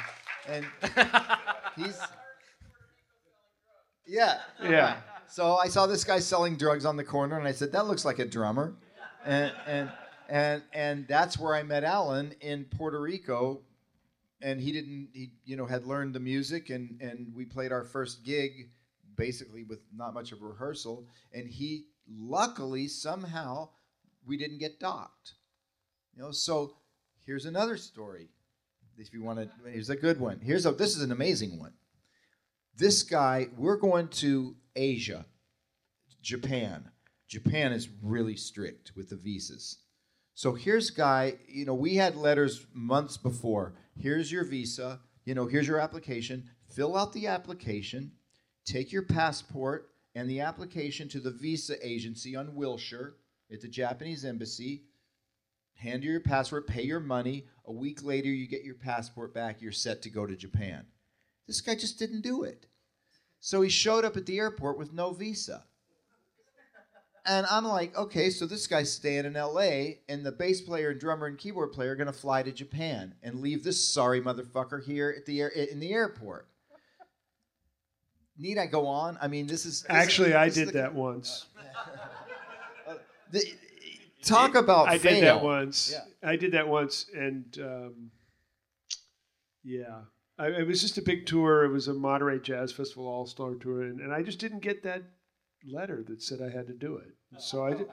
and 0.47 0.65
he's 1.75 1.99
yeah 4.07 4.39
Yeah. 4.61 4.97
so 5.27 5.55
i 5.57 5.67
saw 5.67 5.85
this 5.87 6.03
guy 6.03 6.19
selling 6.19 6.57
drugs 6.57 6.83
on 6.85 6.97
the 6.97 7.03
corner 7.03 7.37
and 7.37 7.47
i 7.47 7.51
said 7.51 7.71
that 7.73 7.85
looks 7.87 8.03
like 8.05 8.19
a 8.19 8.25
drummer 8.25 8.73
and 9.25 9.51
and 9.67 9.91
and 10.29 10.63
and 10.73 11.07
that's 11.07 11.37
where 11.37 11.55
i 11.55 11.61
met 11.63 11.83
alan 11.83 12.33
in 12.41 12.65
puerto 12.65 12.99
rico 12.99 13.61
and 14.41 14.59
he 14.59 14.71
didn't 14.71 15.09
he 15.13 15.31
you 15.45 15.55
know 15.55 15.65
had 15.65 15.85
learned 15.85 16.13
the 16.13 16.19
music 16.19 16.69
and 16.69 16.99
and 17.01 17.31
we 17.35 17.45
played 17.45 17.71
our 17.71 17.83
first 17.83 18.23
gig 18.23 18.69
basically 19.15 19.63
with 19.63 19.79
not 19.93 20.13
much 20.13 20.31
of 20.31 20.41
a 20.41 20.45
rehearsal 20.45 21.05
and 21.33 21.47
he 21.47 21.85
luckily 22.07 22.87
somehow 22.87 23.69
we 24.25 24.37
didn't 24.37 24.59
get 24.59 24.79
docked. 24.79 25.33
You 26.15 26.23
know 26.23 26.31
so 26.31 26.73
here's 27.25 27.45
another 27.45 27.77
story 27.77 28.29
if 28.97 29.13
you 29.13 29.23
want 29.23 29.39
to 29.39 29.49
here's 29.69 29.89
a 29.89 29.95
good 29.95 30.19
one. 30.19 30.39
Here's 30.39 30.65
a 30.65 30.71
this 30.71 30.95
is 30.95 31.03
an 31.03 31.11
amazing 31.11 31.59
one. 31.59 31.73
This 32.77 33.03
guy 33.03 33.47
we're 33.57 33.77
going 33.77 34.07
to 34.09 34.55
asia 34.75 35.25
japan. 36.21 36.89
Japan 37.27 37.71
is 37.71 37.87
really 38.01 38.35
strict 38.35 38.91
with 38.95 39.09
the 39.09 39.15
visas. 39.15 39.79
So 40.33 40.53
here's 40.53 40.89
guy 40.89 41.35
you 41.47 41.65
know 41.65 41.75
we 41.75 41.95
had 41.95 42.15
letters 42.15 42.65
months 42.73 43.17
before 43.17 43.73
here's 43.97 44.31
your 44.31 44.43
visa 44.43 44.99
you 45.25 45.33
know 45.33 45.45
here's 45.45 45.67
your 45.67 45.79
application 45.79 46.49
fill 46.73 46.97
out 46.97 47.13
the 47.13 47.27
application 47.27 48.11
take 48.65 48.91
your 48.91 49.03
passport 49.03 49.89
and 50.15 50.29
the 50.29 50.41
application 50.41 51.07
to 51.07 51.19
the 51.19 51.31
visa 51.31 51.75
agency 51.85 52.35
on 52.35 52.55
wilshire 52.55 53.15
at 53.51 53.61
the 53.61 53.67
japanese 53.67 54.25
embassy 54.25 54.83
hand 55.81 56.03
you 56.03 56.11
your 56.11 56.19
passport, 56.19 56.67
pay 56.67 56.83
your 56.83 56.99
money. 56.99 57.47
A 57.65 57.71
week 57.71 58.03
later, 58.03 58.29
you 58.29 58.47
get 58.47 58.63
your 58.63 58.75
passport 58.75 59.33
back. 59.33 59.61
You're 59.61 59.71
set 59.71 60.03
to 60.03 60.09
go 60.09 60.25
to 60.25 60.35
Japan. 60.35 60.85
This 61.47 61.59
guy 61.59 61.75
just 61.75 61.97
didn't 61.97 62.21
do 62.21 62.43
it. 62.43 62.67
So 63.39 63.61
he 63.61 63.69
showed 63.69 64.05
up 64.05 64.15
at 64.15 64.27
the 64.27 64.37
airport 64.37 64.77
with 64.77 64.93
no 64.93 65.11
visa. 65.11 65.65
And 67.25 67.45
I'm 67.51 67.65
like, 67.65 67.95
okay, 67.95 68.31
so 68.31 68.47
this 68.47 68.65
guy's 68.65 68.91
staying 68.91 69.25
in 69.25 69.33
LA, 69.33 69.97
and 70.09 70.25
the 70.25 70.31
bass 70.31 70.59
player 70.61 70.89
and 70.89 70.99
drummer 70.99 71.27
and 71.27 71.37
keyboard 71.37 71.71
player 71.71 71.91
are 71.91 71.95
going 71.95 72.07
to 72.07 72.13
fly 72.13 72.41
to 72.41 72.51
Japan 72.51 73.13
and 73.21 73.41
leave 73.41 73.63
this 73.63 73.83
sorry 73.87 74.19
motherfucker 74.19 74.83
here 74.83 75.13
at 75.15 75.25
the 75.27 75.41
air, 75.41 75.49
in 75.49 75.79
the 75.79 75.93
airport. 75.93 76.47
Need 78.39 78.57
I 78.57 78.65
go 78.65 78.87
on? 78.87 79.19
I 79.21 79.27
mean, 79.27 79.45
this 79.45 79.65
is 79.67 79.81
this 79.81 79.81
is- 79.81 79.85
Actually, 79.89 80.33
I 80.33 80.45
is 80.47 80.55
did 80.55 80.69
the- 80.69 80.73
that 80.73 80.95
once. 80.95 81.45
the- 83.31 83.45
talk 84.23 84.55
about 84.55 84.87
I 84.87 84.97
did 84.97 85.23
that 85.23 85.43
once. 85.43 85.91
Yeah. 85.93 86.27
I 86.27 86.35
did 86.37 86.53
that 86.53 86.67
once, 86.67 87.05
and 87.13 87.45
um, 87.61 88.11
yeah, 89.63 90.01
I, 90.39 90.47
it 90.47 90.65
was 90.67 90.81
just 90.81 90.97
a 90.97 91.01
big 91.03 91.27
tour. 91.27 91.65
It 91.65 91.69
was 91.71 91.87
a 91.87 91.93
Monterey 91.93 92.39
Jazz 92.39 92.71
Festival 92.71 93.07
All 93.07 93.27
Star 93.27 93.53
tour, 93.53 93.83
and, 93.83 93.99
and 93.99 94.11
I 94.11 94.23
just 94.23 94.39
didn't 94.39 94.59
get 94.61 94.81
that 94.83 95.03
letter 95.67 96.03
that 96.07 96.21
said 96.21 96.41
I 96.41 96.49
had 96.49 96.67
to 96.67 96.73
do 96.73 96.97
it. 96.97 97.13
So 97.39 97.65
I, 97.65 97.85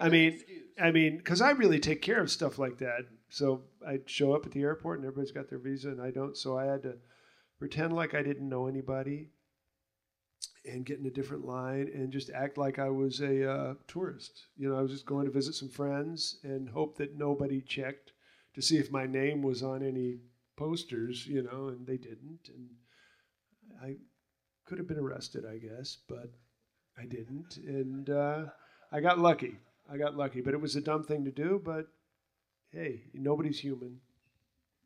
I 0.00 0.08
mean, 0.08 0.40
I 0.80 0.90
mean, 0.90 1.18
because 1.18 1.40
I 1.40 1.50
really 1.50 1.80
take 1.80 2.02
care 2.02 2.20
of 2.20 2.30
stuff 2.30 2.58
like 2.58 2.78
that. 2.78 3.06
So 3.28 3.62
I'd 3.86 4.08
show 4.08 4.34
up 4.34 4.46
at 4.46 4.52
the 4.52 4.62
airport, 4.62 4.98
and 4.98 5.06
everybody's 5.06 5.32
got 5.32 5.48
their 5.48 5.58
visa, 5.58 5.88
and 5.88 6.00
I 6.00 6.10
don't. 6.10 6.36
So 6.36 6.56
I 6.58 6.66
had 6.66 6.82
to 6.82 6.96
pretend 7.58 7.92
like 7.92 8.14
I 8.14 8.22
didn't 8.22 8.48
know 8.48 8.66
anybody. 8.66 9.30
And 10.66 10.86
get 10.86 10.98
in 10.98 11.04
a 11.04 11.10
different 11.10 11.44
line 11.44 11.90
and 11.94 12.10
just 12.10 12.30
act 12.30 12.56
like 12.56 12.78
I 12.78 12.88
was 12.88 13.20
a 13.20 13.50
uh, 13.50 13.74
tourist. 13.86 14.46
You 14.56 14.70
know, 14.70 14.78
I 14.78 14.80
was 14.80 14.92
just 14.92 15.04
going 15.04 15.26
to 15.26 15.30
visit 15.30 15.54
some 15.54 15.68
friends 15.68 16.38
and 16.42 16.70
hope 16.70 16.96
that 16.96 17.18
nobody 17.18 17.60
checked 17.60 18.12
to 18.54 18.62
see 18.62 18.78
if 18.78 18.90
my 18.90 19.06
name 19.06 19.42
was 19.42 19.62
on 19.62 19.82
any 19.82 20.20
posters, 20.56 21.26
you 21.26 21.42
know, 21.42 21.68
and 21.68 21.86
they 21.86 21.98
didn't. 21.98 22.48
And 22.48 22.70
I 23.82 23.96
could 24.64 24.78
have 24.78 24.88
been 24.88 24.98
arrested, 24.98 25.44
I 25.44 25.58
guess, 25.58 25.98
but 26.08 26.30
I 26.98 27.04
didn't. 27.06 27.56
And 27.58 28.08
uh, 28.10 28.44
I 28.92 29.00
got 29.00 29.18
lucky. 29.18 29.56
I 29.92 29.96
got 29.98 30.16
lucky, 30.16 30.40
but 30.40 30.54
it 30.54 30.60
was 30.60 30.76
a 30.76 30.80
dumb 30.80 31.02
thing 31.04 31.24
to 31.24 31.30
do. 31.30 31.60
But 31.64 31.86
hey, 32.72 33.02
nobody's 33.12 33.58
human. 33.60 34.00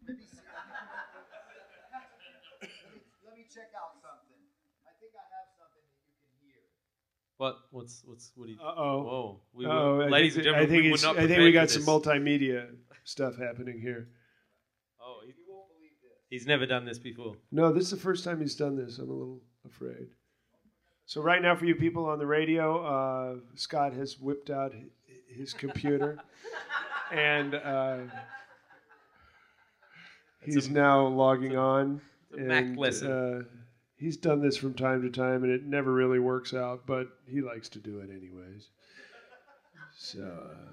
Let 0.06 0.16
me 3.36 3.44
check 3.52 3.70
out 3.76 3.94
something. 4.02 4.40
I 4.86 4.90
think 5.00 5.12
I 5.14 5.24
have 5.36 5.48
something 5.58 5.84
that 5.84 6.02
you 6.06 6.14
can 6.16 6.48
hear. 6.48 6.62
What? 7.36 7.56
What's 7.70 8.02
what's 8.04 8.32
what? 8.34 8.46
Do 8.46 8.52
you, 8.52 8.58
Uh-oh. 8.60 9.02
Whoa. 9.02 9.40
We 9.52 9.66
Uh-oh, 9.66 10.08
ladies 10.10 10.34
think, 10.34 10.46
and 10.46 10.56
I 10.56 10.60
gentlemen, 10.64 10.70
think 10.70 10.82
we 10.84 10.90
were 10.90 10.94
it's- 10.96 11.02
not 11.14 11.18
I 11.22 11.26
think 11.26 11.40
we 11.40 11.52
got 11.52 11.70
some 11.70 11.82
multimedia 11.82 12.66
stuff 13.04 13.36
happening 13.36 13.80
here. 13.80 14.08
Oh, 15.00 15.20
he, 15.24 15.32
he's 16.30 16.46
never 16.46 16.66
done 16.66 16.84
this 16.84 16.98
before. 16.98 17.36
No, 17.52 17.72
this 17.72 17.84
is 17.84 17.90
the 17.90 17.96
first 17.96 18.24
time 18.24 18.40
he's 18.40 18.54
done 18.56 18.76
this. 18.76 18.98
I'm 18.98 19.08
a 19.08 19.12
little 19.12 19.40
afraid. 19.64 20.08
So 21.08 21.22
right 21.22 21.40
now, 21.40 21.56
for 21.56 21.64
you 21.64 21.74
people 21.74 22.04
on 22.04 22.18
the 22.18 22.26
radio, 22.26 22.84
uh, 22.84 23.36
Scott 23.54 23.94
has 23.94 24.20
whipped 24.20 24.50
out 24.50 24.74
his 25.26 25.54
computer, 25.54 26.18
and 27.10 27.54
uh, 27.54 27.96
he's 30.44 30.68
now 30.68 31.06
logging 31.06 31.56
on. 31.56 32.02
it's 32.30 32.40
a 32.40 32.44
Mac 32.44 32.64
and. 32.64 32.78
Uh, 33.02 33.48
he's 33.96 34.18
done 34.18 34.42
this 34.42 34.58
from 34.58 34.74
time 34.74 35.00
to 35.00 35.08
time, 35.08 35.44
and 35.44 35.50
it 35.50 35.64
never 35.64 35.94
really 35.94 36.18
works 36.18 36.52
out, 36.52 36.86
but 36.86 37.08
he 37.26 37.40
likes 37.40 37.70
to 37.70 37.78
do 37.78 38.00
it 38.00 38.10
anyways. 38.10 38.68
So 39.96 40.24
uh, 40.24 40.72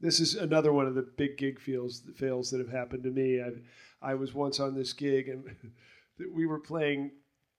this 0.00 0.18
is 0.18 0.34
another 0.34 0.72
one 0.72 0.88
of 0.88 0.96
the 0.96 1.06
big 1.16 1.38
gig 1.38 1.60
fails 1.60 2.02
fails 2.16 2.50
that 2.50 2.58
have 2.58 2.72
happened 2.72 3.04
to 3.04 3.10
me. 3.10 3.40
I 3.40 3.50
I 4.02 4.14
was 4.14 4.34
once 4.34 4.58
on 4.58 4.74
this 4.74 4.92
gig 4.92 5.28
and 5.28 5.44
we 6.34 6.44
were 6.44 6.58
playing 6.58 7.12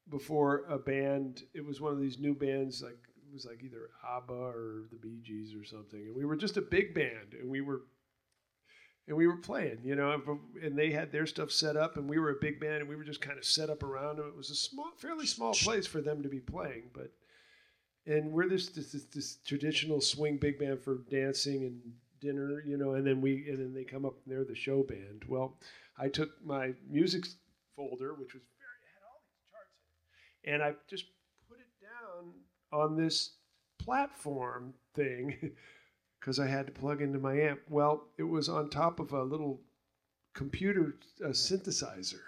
before 0.09 0.63
a 0.69 0.77
band. 0.77 1.43
It 1.53 1.65
was 1.65 1.81
one 1.81 1.93
of 1.93 1.99
these 1.99 2.19
new 2.19 2.33
bands, 2.33 2.81
like 2.81 2.97
it 3.15 3.33
was 3.33 3.45
like 3.45 3.63
either 3.63 3.89
ABBA 4.07 4.33
or 4.33 4.83
the 4.91 4.97
Bee 4.97 5.21
Gees 5.23 5.53
or 5.53 5.63
something, 5.63 5.99
and 5.99 6.15
we 6.15 6.25
were 6.25 6.35
just 6.35 6.57
a 6.57 6.61
big 6.61 6.93
band, 6.93 7.33
and 7.39 7.49
we 7.49 7.61
were 7.61 7.81
and 9.07 9.17
we 9.17 9.27
were 9.27 9.37
playing, 9.37 9.79
you 9.83 9.95
know, 9.95 10.21
and, 10.63 10.77
they 10.77 10.91
had 10.91 11.11
their 11.11 11.25
stuff 11.25 11.51
set 11.51 11.75
up, 11.75 11.97
and 11.97 12.07
we 12.07 12.19
were 12.19 12.29
a 12.29 12.39
big 12.39 12.59
band, 12.59 12.75
and 12.75 12.87
we 12.87 12.95
were 12.95 13.03
just 13.03 13.19
kind 13.19 13.37
of 13.37 13.43
set 13.43 13.69
up 13.69 13.83
around 13.83 14.17
them. 14.17 14.27
It 14.27 14.37
was 14.37 14.51
a 14.51 14.55
small, 14.55 14.91
fairly 14.95 15.25
small 15.25 15.53
place 15.53 15.87
for 15.87 16.01
them 16.01 16.21
to 16.21 16.29
be 16.29 16.39
playing, 16.39 16.83
but 16.93 17.11
and 18.05 18.31
we're 18.31 18.49
this 18.49 18.69
this, 18.69 18.91
this 18.91 19.05
this 19.05 19.37
traditional 19.45 20.01
swing 20.01 20.37
big 20.37 20.59
band 20.59 20.81
for 20.81 20.99
dancing 21.09 21.63
and 21.63 21.81
dinner, 22.19 22.63
you 22.65 22.77
know, 22.77 22.93
and 22.93 23.05
then 23.05 23.21
we 23.21 23.49
and 23.49 23.59
then 23.59 23.73
they 23.73 23.83
come 23.83 24.05
up 24.05 24.13
and 24.23 24.33
they're 24.33 24.45
the 24.45 24.55
show 24.55 24.83
band. 24.83 25.23
Well, 25.27 25.57
I 25.97 26.07
took 26.07 26.29
my 26.43 26.73
music 26.89 27.25
folder, 27.75 28.13
which 28.13 28.33
was 28.33 28.43
very 28.57 28.81
had 28.93 29.03
all 29.05 29.21
these 29.27 29.43
charts, 29.51 29.75
in 29.81 29.91
it, 29.91 30.30
and 30.45 30.61
I 30.61 30.73
just 30.89 31.05
put 31.47 31.59
it 31.59 31.67
down 31.81 32.31
on 32.71 32.95
this 32.95 33.31
platform 33.79 34.73
thing 34.95 35.51
because 36.19 36.39
I 36.39 36.47
had 36.47 36.67
to 36.67 36.71
plug 36.71 37.01
into 37.01 37.19
my 37.19 37.39
amp. 37.39 37.61
Well, 37.69 38.05
it 38.17 38.23
was 38.23 38.49
on 38.49 38.69
top 38.69 38.99
of 38.99 39.13
a 39.13 39.23
little 39.23 39.59
computer 40.33 40.95
uh, 41.23 41.29
synthesizer, 41.29 42.21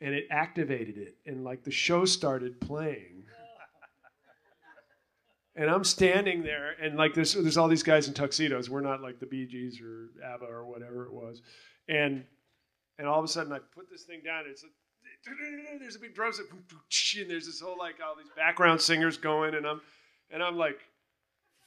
and 0.00 0.14
it 0.14 0.26
activated 0.30 0.98
it, 0.98 1.16
and 1.26 1.44
like 1.44 1.64
the 1.64 1.70
show 1.70 2.04
started 2.04 2.60
playing. 2.60 3.24
And 5.58 5.70
I'm 5.70 5.84
standing 5.84 6.42
there, 6.42 6.72
and 6.82 6.98
like 6.98 7.14
there's 7.14 7.32
there's 7.32 7.56
all 7.56 7.66
these 7.66 7.82
guys 7.82 8.08
in 8.08 8.12
tuxedos. 8.12 8.68
We're 8.68 8.82
not 8.82 9.00
like 9.00 9.20
the 9.20 9.24
Bee 9.24 9.46
Gees 9.46 9.80
or 9.80 10.10
ABBA 10.22 10.44
or 10.44 10.66
whatever 10.66 11.06
it 11.06 11.12
was, 11.14 11.40
and 11.88 12.24
and 12.98 13.08
all 13.08 13.18
of 13.18 13.24
a 13.24 13.28
sudden 13.28 13.54
I 13.54 13.60
put 13.74 13.88
this 13.90 14.02
thing 14.02 14.20
down. 14.22 14.40
And 14.40 14.50
it's 14.50 14.62
like 14.62 14.72
there's 15.80 15.96
a 15.96 16.00
big 16.00 16.14
drum 16.14 16.32
set, 16.32 16.46
and 16.50 17.30
there's 17.30 17.46
this 17.46 17.60
whole 17.60 17.78
like 17.78 17.96
all 18.06 18.16
these 18.16 18.30
background 18.36 18.80
singers 18.80 19.16
going, 19.16 19.54
and 19.54 19.66
I'm 19.66 19.80
and 20.30 20.42
I'm 20.42 20.56
like 20.56 20.78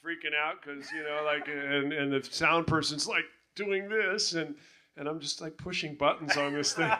freaking 0.04 0.34
out 0.34 0.56
because 0.62 0.90
you 0.92 1.02
know 1.02 1.22
like 1.24 1.48
and 1.48 1.92
and 1.92 2.12
the 2.12 2.22
sound 2.22 2.66
person's 2.66 3.06
like 3.06 3.24
doing 3.54 3.88
this 3.88 4.32
and 4.34 4.54
and 4.96 5.08
I'm 5.08 5.20
just 5.20 5.40
like 5.40 5.56
pushing 5.56 5.94
buttons 5.94 6.36
on 6.36 6.52
this 6.52 6.72
thing, 6.72 6.92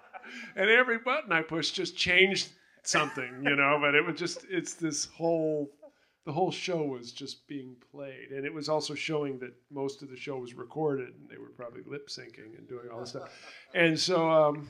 and 0.56 0.70
every 0.70 0.98
button 0.98 1.32
I 1.32 1.42
push 1.42 1.70
just 1.70 1.96
changed 1.96 2.50
something, 2.82 3.42
you 3.44 3.56
know. 3.56 3.78
But 3.80 3.94
it 3.94 4.04
was 4.04 4.18
just 4.18 4.46
it's 4.48 4.74
this 4.74 5.06
whole 5.06 5.70
the 6.26 6.32
whole 6.32 6.50
show 6.50 6.84
was 6.84 7.12
just 7.12 7.46
being 7.48 7.76
played, 7.90 8.30
and 8.30 8.44
it 8.44 8.52
was 8.52 8.68
also 8.68 8.94
showing 8.94 9.38
that 9.38 9.52
most 9.70 10.02
of 10.02 10.10
the 10.10 10.16
show 10.16 10.36
was 10.36 10.54
recorded, 10.54 11.08
and 11.08 11.28
they 11.28 11.38
were 11.38 11.48
probably 11.48 11.82
lip 11.86 12.08
syncing 12.08 12.56
and 12.56 12.68
doing 12.68 12.88
all 12.92 13.00
this 13.00 13.10
stuff. 13.10 13.30
And 13.74 13.98
so 13.98 14.30
um, 14.30 14.68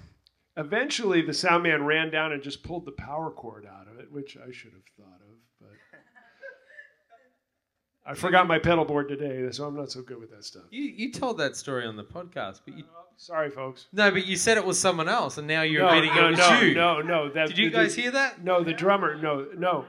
eventually, 0.61 1.23
the 1.23 1.35
sound 1.35 1.63
man 1.63 1.85
ran 1.85 2.11
down 2.11 2.33
and 2.33 2.43
just 2.43 2.63
pulled 2.63 2.85
the 2.85 2.93
power 2.93 3.31
cord 3.31 3.67
out 3.67 3.89
of 3.89 3.99
it, 3.99 4.11
which 4.13 4.37
I 4.37 4.51
should 4.53 4.73
have 4.73 4.83
thought 4.97 5.21
of, 5.21 5.37
but 5.61 5.71
I 8.07 8.15
forgot 8.15 8.47
my 8.47 8.59
pedal 8.59 8.85
board 8.85 9.09
today, 9.09 9.51
so 9.53 9.67
I'm 9.67 9.77
not 9.77 9.91
so 9.91 10.03
good 10.03 10.19
with 10.19 10.31
that 10.31 10.45
stuff. 10.45 10.63
You 10.71 10.83
you 10.83 11.13
told 11.13 11.39
that 11.39 11.57
story 11.57 11.87
on 11.87 11.97
the 11.97 12.05
podcast, 12.05 12.61
but 12.65 12.77
you 12.77 12.85
oh, 12.91 13.05
Sorry, 13.17 13.51
folks. 13.51 13.87
no, 13.93 14.11
but 14.11 14.27
you 14.27 14.37
said 14.37 14.57
it 14.57 14.65
was 14.65 14.79
someone 14.79 15.09
else, 15.09 15.37
and 15.39 15.47
now 15.47 15.63
you're 15.63 15.83
no, 15.83 15.89
admitting 15.89 16.15
no, 16.15 16.27
it 16.27 16.31
was 16.31 16.39
no, 16.39 16.61
you. 16.61 16.75
no, 16.75 17.01
no. 17.03 17.31
That, 17.31 17.49
Did 17.49 17.59
you 17.59 17.71
the- 17.71 17.77
guys 17.77 17.95
hear 17.95 18.11
that? 18.13 18.43
No, 18.43 18.65
the 18.65 18.73
drummer. 18.73 19.15
No, 19.17 19.47
no, 19.57 19.85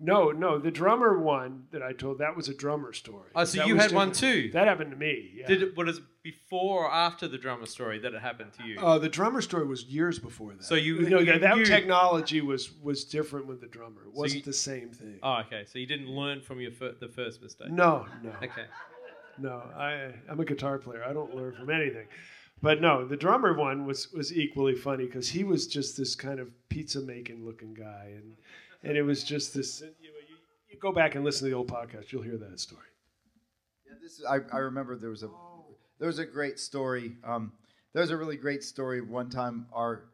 no, 0.00 0.30
no. 0.30 0.58
The 0.58 0.70
drummer 0.70 1.18
one 1.18 1.64
that 1.72 1.82
I 1.82 1.92
told 1.92 2.18
that 2.18 2.36
was 2.36 2.48
a 2.48 2.54
drummer 2.54 2.92
story. 2.92 3.30
Oh, 3.34 3.44
so 3.44 3.58
That 3.58 3.66
you 3.66 3.74
was 3.74 3.82
had 3.84 3.92
one 3.92 4.12
too? 4.12 4.50
That 4.52 4.66
happened 4.68 4.90
to 4.92 4.96
me. 4.96 5.32
Yeah. 5.34 5.46
Did 5.46 5.62
it? 5.62 5.76
Was 5.76 5.98
it 5.98 6.04
before 6.22 6.84
or 6.86 6.92
after 6.92 7.26
the 7.26 7.38
drummer 7.38 7.66
story 7.66 7.98
that 8.00 8.14
it 8.14 8.20
happened 8.20 8.52
to 8.58 8.64
you? 8.64 8.78
Uh, 8.78 8.98
the 8.98 9.08
drummer 9.08 9.40
story 9.40 9.66
was 9.66 9.84
years 9.84 10.18
before 10.18 10.52
that. 10.54 10.62
So 10.64 10.74
you- 10.74 11.00
know, 11.08 11.18
you- 11.18 11.26
that, 11.26 11.40
that 11.40 11.56
you- 11.56 11.64
technology 11.64 12.40
was 12.40 12.70
was 12.80 13.04
different 13.04 13.46
with 13.46 13.60
the 13.60 13.66
drummer. 13.68 14.02
It 14.06 14.12
wasn't 14.14 14.46
you- 14.46 14.52
the 14.52 14.56
same 14.56 14.90
thing. 14.90 15.18
oh, 15.22 15.40
okay. 15.46 15.64
So 15.66 15.78
you 15.78 15.86
didn't 15.86 16.08
learn 16.10 16.42
from 16.42 16.60
your 16.60 16.72
fir- 16.72 16.94
the 17.00 17.08
first 17.08 17.42
mistake. 17.42 17.70
No, 17.70 18.06
no, 18.22 18.30
Okay. 18.42 18.66
no. 19.38 19.56
I 19.76 20.12
I'm 20.28 20.38
a 20.40 20.44
guitar 20.44 20.78
player. 20.78 21.02
I 21.04 21.12
don't 21.12 21.34
learn 21.34 21.54
from 21.54 21.70
anything. 21.70 22.06
But 22.60 22.80
no, 22.80 23.06
the 23.06 23.16
drummer 23.16 23.52
one 23.54 23.86
was 23.86 24.12
was 24.12 24.36
equally 24.36 24.74
funny 24.74 25.06
because 25.06 25.28
he 25.30 25.44
was 25.44 25.66
just 25.66 25.96
this 25.96 26.14
kind 26.16 26.40
of 26.40 26.48
pizza 26.68 27.00
making 27.00 27.44
looking 27.44 27.72
guy, 27.74 28.12
and 28.16 28.36
and 28.82 28.96
it 28.96 29.02
was 29.02 29.24
just 29.24 29.54
this. 29.54 29.80
You, 30.00 30.10
you 30.68 30.78
go 30.80 30.92
back 30.92 31.14
and 31.14 31.24
listen 31.24 31.46
to 31.46 31.50
the 31.50 31.56
old 31.56 31.70
podcast, 31.70 32.12
you'll 32.12 32.22
hear 32.22 32.36
that 32.38 32.60
story. 32.60 32.82
Yeah, 33.86 33.94
this 34.02 34.18
is, 34.18 34.24
I, 34.24 34.38
I 34.52 34.58
remember 34.58 34.96
there 34.96 35.10
was 35.10 35.22
a 35.22 35.30
there 35.98 36.06
was 36.06 36.18
a 36.18 36.26
great 36.26 36.58
story. 36.58 37.16
Um, 37.24 37.52
there 37.92 38.02
was 38.02 38.10
a 38.10 38.16
really 38.16 38.36
great 38.36 38.62
story. 38.62 39.00
One 39.00 39.30
time, 39.30 39.66
our 39.72 40.04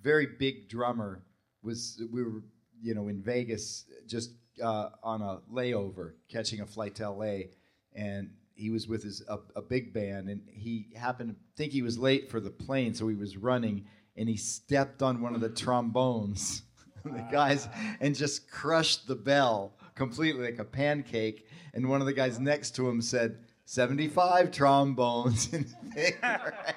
very 0.00 0.26
big 0.38 0.68
drummer 0.68 1.24
was 1.62 2.02
we 2.12 2.22
were 2.22 2.42
you 2.80 2.94
know 2.94 3.08
in 3.08 3.22
Vegas 3.22 3.84
just 4.06 4.30
uh, 4.62 4.90
on 5.02 5.22
a 5.22 5.40
layover, 5.52 6.12
catching 6.28 6.60
a 6.60 6.66
flight 6.66 6.94
to 6.96 7.04
L.A. 7.04 7.50
and 7.94 8.30
he 8.54 8.70
was 8.70 8.88
with 8.88 9.04
his 9.04 9.22
a, 9.28 9.38
a 9.56 9.62
big 9.62 9.92
band, 9.92 10.28
and 10.28 10.42
he 10.50 10.88
happened 10.96 11.30
to 11.30 11.36
think 11.56 11.72
he 11.72 11.82
was 11.82 11.96
late 11.96 12.30
for 12.30 12.40
the 12.40 12.50
plane, 12.50 12.92
so 12.92 13.06
he 13.06 13.14
was 13.14 13.36
running, 13.36 13.86
and 14.16 14.28
he 14.28 14.36
stepped 14.36 15.02
on 15.02 15.22
one 15.22 15.34
of 15.34 15.40
the 15.40 15.48
trombones. 15.48 16.62
the 17.04 17.26
guys 17.30 17.68
and 18.00 18.14
just 18.14 18.50
crushed 18.50 19.06
the 19.06 19.14
bell 19.14 19.74
completely 19.94 20.44
like 20.44 20.58
a 20.58 20.64
pancake. 20.64 21.46
And 21.74 21.88
one 21.88 22.00
of 22.00 22.06
the 22.06 22.12
guys 22.12 22.38
next 22.38 22.76
to 22.76 22.88
him 22.88 23.00
said, 23.02 23.38
75 23.64 24.50
trombones. 24.50 25.52
in 25.52 25.66
there." 25.94 26.54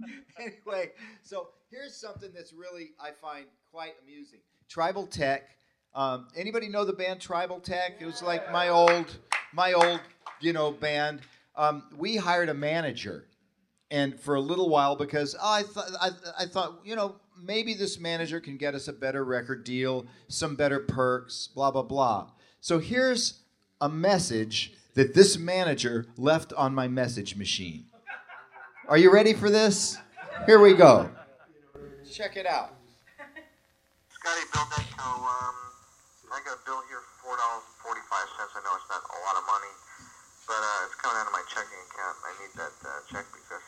anyway, 0.38 0.92
so 1.22 1.48
here's 1.70 1.96
something 1.96 2.30
that's 2.34 2.52
really, 2.52 2.90
I 3.00 3.10
find 3.10 3.46
quite 3.70 3.94
amusing. 4.02 4.40
Tribal 4.68 5.06
Tech. 5.06 5.56
Um, 5.94 6.28
anybody 6.36 6.68
know 6.68 6.84
the 6.84 6.92
band 6.92 7.20
Tribal 7.20 7.60
Tech? 7.60 7.96
It 8.00 8.06
was 8.06 8.22
like 8.22 8.50
my 8.52 8.68
old, 8.68 9.16
my 9.52 9.72
old, 9.72 10.00
you 10.40 10.52
know, 10.52 10.72
band. 10.72 11.20
Um, 11.56 11.84
we 11.96 12.16
hired 12.16 12.48
a 12.48 12.54
manager 12.54 13.26
and 13.90 14.18
for 14.18 14.34
a 14.34 14.40
little 14.40 14.68
while 14.68 14.96
because 14.96 15.36
oh, 15.40 15.52
I 15.52 15.62
thought 15.62 15.90
I, 16.00 16.10
I 16.40 16.46
thought 16.46 16.80
you 16.84 16.96
know 16.96 17.14
maybe 17.40 17.74
this 17.74 17.98
manager 17.98 18.40
can 18.40 18.56
get 18.56 18.74
us 18.74 18.88
a 18.88 18.92
better 18.92 19.24
record 19.24 19.64
deal, 19.64 20.06
some 20.28 20.56
better 20.56 20.80
perks, 20.80 21.48
blah 21.48 21.70
blah 21.70 21.82
blah. 21.82 22.30
So 22.60 22.78
here's 22.78 23.40
a 23.80 23.88
message 23.88 24.72
that 24.94 25.14
this 25.14 25.36
manager 25.36 26.06
left 26.16 26.52
on 26.52 26.74
my 26.74 26.88
message 26.88 27.36
machine. 27.36 27.86
Are 28.88 28.98
you 28.98 29.12
ready 29.12 29.34
for 29.34 29.50
this? 29.50 29.98
Here 30.46 30.60
we 30.60 30.74
go. 30.74 31.10
Check 32.10 32.36
it 32.36 32.46
out. 32.46 32.76
Scotty, 34.08 34.44
Bill 34.52 34.64
Deco, 34.72 35.04
um, 35.04 35.56
I 36.32 36.40
got 36.46 36.56
a 36.56 36.62
bill 36.64 36.80
here 36.88 37.02
for 37.02 37.28
four 37.28 37.36
dollars 37.36 37.64
and 37.66 37.76
forty-five 37.84 38.28
cents. 38.38 38.52
I 38.56 38.60
know 38.64 38.72
it's 38.78 38.88
not 38.88 39.02
a 39.04 39.20
lot 39.26 39.36
of 39.36 39.44
money, 39.44 39.72
but 40.48 40.60
uh, 40.62 40.86
it's 40.86 40.96
coming 40.96 41.18
out 41.20 41.28
of 41.28 41.34
my 41.36 41.44
checking 41.50 41.80
account. 41.90 42.16
I 42.24 42.32
need 42.40 42.52
that 42.56 42.74
uh, 42.84 42.90
check 43.10 43.26
because 43.34 43.64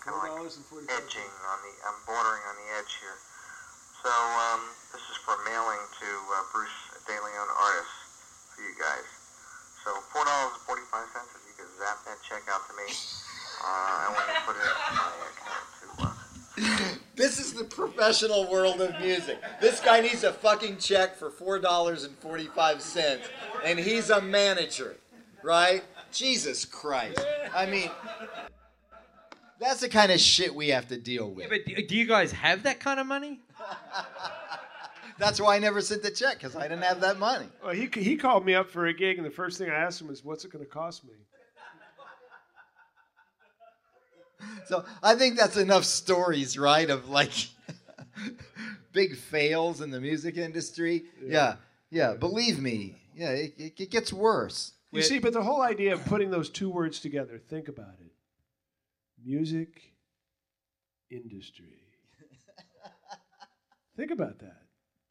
kind 0.00 0.16
of 0.16 0.22
like 0.24 0.48
edging 0.96 1.32
on 1.44 1.58
the, 1.60 1.72
I'm 1.84 1.98
bordering 2.08 2.44
on 2.48 2.56
the 2.56 2.68
edge 2.80 2.92
here. 3.00 3.18
So 4.00 4.08
um, 4.08 4.64
this 4.96 5.04
is 5.12 5.16
for 5.20 5.36
mailing 5.44 5.82
to 6.00 6.08
uh, 6.08 6.42
Bruce 6.52 6.72
De 7.04 7.12
Leon 7.12 7.48
artist 7.52 7.92
for 8.56 8.64
you 8.64 8.72
guys. 8.80 9.04
So 9.84 9.92
four 10.12 10.24
dollars 10.24 10.56
and 10.56 10.64
forty-five 10.64 11.04
cents. 11.12 11.28
If 11.36 11.44
you 11.44 11.54
could 11.56 11.68
zap 11.76 12.00
that 12.08 12.16
check 12.24 12.42
out 12.48 12.64
to 12.68 12.74
me, 12.80 12.88
uh, 13.60 13.68
I 13.68 14.08
want 14.16 14.26
to 14.28 14.36
put 14.48 14.56
it 14.56 14.64
in 14.64 14.96
my 14.96 15.12
account 15.28 15.66
to. 15.80 15.86
Uh, 16.04 16.96
This 17.20 17.38
is 17.38 17.52
the 17.52 17.64
professional 17.64 18.50
world 18.50 18.80
of 18.80 18.98
music. 18.98 19.38
This 19.60 19.78
guy 19.80 20.00
needs 20.00 20.24
a 20.24 20.32
fucking 20.32 20.78
check 20.78 21.16
for 21.16 21.30
four 21.30 21.58
dollars 21.58 22.04
and 22.04 22.16
forty-five 22.18 22.80
cents, 22.80 23.28
and 23.62 23.78
he's 23.78 24.08
a 24.08 24.22
manager, 24.22 24.96
right? 25.42 25.84
Jesus 26.12 26.64
Christ! 26.64 27.20
I 27.54 27.66
mean, 27.66 27.90
that's 29.60 29.80
the 29.80 29.88
kind 29.88 30.10
of 30.10 30.18
shit 30.18 30.54
we 30.54 30.68
have 30.68 30.88
to 30.88 30.96
deal 30.96 31.30
with. 31.30 31.44
Yeah, 31.44 31.50
but 31.50 31.66
do 31.66 31.86
do 31.86 31.96
you 31.96 32.06
guys 32.06 32.32
have 32.32 32.62
that 32.64 32.80
kind 32.80 32.98
of 32.98 33.06
money? 33.06 33.40
That's 35.18 35.38
why 35.38 35.56
I 35.56 35.58
never 35.58 35.82
sent 35.82 36.02
the 36.02 36.10
check 36.10 36.38
because 36.38 36.56
I 36.56 36.62
didn't 36.62 36.82
have 36.82 37.02
that 37.02 37.18
money. 37.18 37.44
Well, 37.62 37.74
he 37.74 37.90
he 37.92 38.16
called 38.16 38.46
me 38.46 38.54
up 38.54 38.70
for 38.70 38.86
a 38.86 38.94
gig, 38.94 39.18
and 39.18 39.26
the 39.26 39.30
first 39.30 39.58
thing 39.58 39.68
I 39.68 39.74
asked 39.74 40.00
him 40.00 40.08
was, 40.08 40.24
"What's 40.24 40.46
it 40.46 40.50
going 40.50 40.64
to 40.64 40.70
cost 40.70 41.04
me?" 41.04 41.12
So 44.66 44.86
I 45.02 45.16
think 45.16 45.36
that's 45.36 45.58
enough 45.58 45.84
stories, 45.84 46.56
right? 46.56 46.88
Of 46.88 47.10
like 47.10 47.32
big 48.92 49.14
fails 49.14 49.82
in 49.82 49.90
the 49.90 50.00
music 50.00 50.38
industry. 50.38 51.04
Yeah, 51.22 51.56
yeah. 51.90 52.14
Believe 52.14 52.58
me, 52.58 52.96
yeah, 53.14 53.32
it, 53.32 53.52
it, 53.58 53.72
it 53.78 53.90
gets 53.90 54.14
worse. 54.14 54.72
You 54.92 55.02
see, 55.02 55.18
but 55.18 55.34
the 55.34 55.42
whole 55.42 55.60
idea 55.60 55.92
of 55.92 56.04
putting 56.06 56.30
those 56.30 56.48
two 56.48 56.70
words 56.70 56.98
together, 56.98 57.38
think 57.50 57.68
about 57.68 57.94
it. 58.00 58.09
Music 59.24 59.68
industry. 61.10 61.78
think 63.96 64.10
about 64.10 64.38
that. 64.38 64.62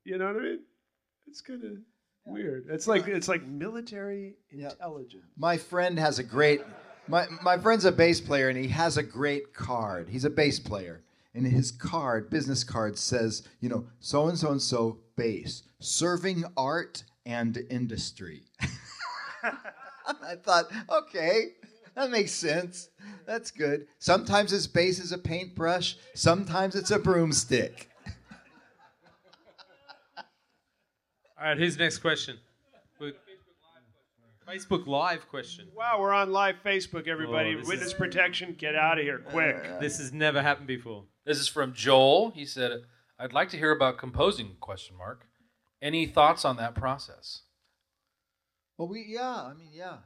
You 0.04 0.18
know 0.18 0.28
what 0.28 0.38
I 0.38 0.40
mean? 0.40 0.60
It's 1.28 1.42
kind 1.42 1.64
of 1.64 1.72
weird. 2.26 2.66
It's 2.70 2.88
like 2.88 3.08
it's 3.08 3.28
like 3.28 3.46
military 3.46 4.36
intelligence. 4.52 5.26
My 5.38 5.58
friend 5.58 6.00
has 6.00 6.20
a 6.20 6.24
great. 6.24 6.62
My 7.08 7.28
my 7.44 7.58
friend's 7.58 7.86
a 7.86 7.92
bass 7.92 8.22
player 8.22 8.50
and 8.50 8.58
he 8.58 8.68
has 8.70 8.98
a 8.98 9.04
great 9.04 9.54
card. 9.54 10.10
He's 10.10 10.26
a 10.26 10.30
bass 10.30 10.60
player. 10.60 11.04
And 11.36 11.46
his 11.46 11.72
card, 11.72 12.32
business 12.32 12.64
card, 12.64 12.98
says, 12.98 13.48
you 13.62 13.70
know, 13.70 13.86
so 14.00 14.28
and 14.28 14.38
so 14.38 14.52
and 14.52 14.62
so 14.62 14.98
bass, 15.16 15.62
serving 15.80 16.44
art 16.58 17.04
and 17.26 17.58
industry. 17.70 18.42
I 19.44 20.36
thought, 20.44 20.66
okay, 20.90 21.54
that 22.00 22.10
makes 22.12 22.32
sense. 22.32 22.90
That's 23.26 23.52
good. 23.52 23.88
Sometimes 24.00 24.52
his 24.52 24.68
base 24.68 25.00
is 25.00 25.12
a 25.12 25.18
paintbrush, 25.18 25.98
sometimes 26.16 26.76
it's 26.76 26.92
a 26.92 26.98
broomstick. 27.00 27.90
All 31.38 31.46
right, 31.46 31.58
who's 31.58 31.78
next 31.78 32.00
question? 32.00 32.38
Facebook 34.48 34.88
Live 34.88 35.28
question. 35.30 35.68
Wow, 35.76 35.98
we're 36.00 36.12
on 36.12 36.32
live 36.32 36.56
Facebook, 36.66 37.08
everybody. 37.08 37.54
Oh, 37.54 37.58
Witness 37.68 37.90
is- 37.90 37.94
protection, 37.94 38.56
get 38.58 38.76
out 38.76 38.98
of 38.98 39.04
here 39.04 39.20
quick. 39.20 39.56
Uh, 39.64 39.78
this 39.80 40.00
has 40.00 40.12
never 40.12 40.42
happened 40.42 40.66
before. 40.66 41.04
This 41.24 41.38
is 41.38 41.48
from 41.48 41.72
Joel. 41.74 42.32
He 42.32 42.46
said, 42.48 42.82
"I'd 43.20 43.32
like 43.32 43.50
to 43.50 43.58
hear 43.58 43.70
about 43.72 44.00
composing?" 44.00 44.56
Question 44.60 44.98
mark. 44.98 45.28
Any 45.84 46.08
thoughts 46.08 46.46
on 46.46 46.58
that 46.58 46.74
process? 46.74 47.44
Well, 48.76 48.88
we, 48.88 49.06
yeah, 49.08 49.44
I 49.44 49.54
mean, 49.54 49.70
yeah. 49.72 49.98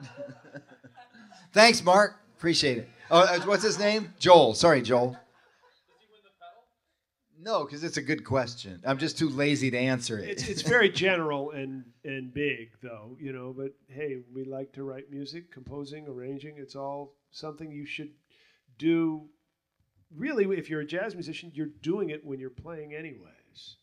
Thanks, 1.52 1.82
Mark. 1.82 2.16
Appreciate 2.36 2.78
it. 2.78 2.88
Oh, 3.10 3.20
uh, 3.20 3.40
what's 3.40 3.62
his 3.62 3.78
name? 3.78 4.12
Joel. 4.18 4.54
Sorry, 4.54 4.82
Joel. 4.82 5.16
No, 7.40 7.64
because 7.64 7.84
it's 7.84 7.96
a 7.96 8.02
good 8.02 8.24
question. 8.24 8.82
I'm 8.84 8.98
just 8.98 9.16
too 9.16 9.28
lazy 9.28 9.70
to 9.70 9.78
answer 9.78 10.18
it. 10.18 10.28
It's, 10.28 10.48
it's 10.48 10.62
very 10.62 10.90
general 10.90 11.52
and, 11.52 11.84
and 12.04 12.34
big, 12.34 12.72
though, 12.82 13.16
you 13.18 13.32
know. 13.32 13.54
But 13.56 13.74
hey, 13.86 14.18
we 14.34 14.44
like 14.44 14.72
to 14.72 14.82
write 14.82 15.10
music, 15.10 15.50
composing, 15.52 16.06
arranging. 16.08 16.56
It's 16.58 16.74
all 16.74 17.14
something 17.30 17.70
you 17.70 17.86
should 17.86 18.10
do. 18.76 19.28
Really, 20.14 20.44
if 20.58 20.68
you're 20.68 20.80
a 20.80 20.86
jazz 20.86 21.14
musician, 21.14 21.52
you're 21.54 21.68
doing 21.80 22.10
it 22.10 22.24
when 22.24 22.40
you're 22.40 22.50
playing, 22.50 22.92
anyways. 22.94 23.76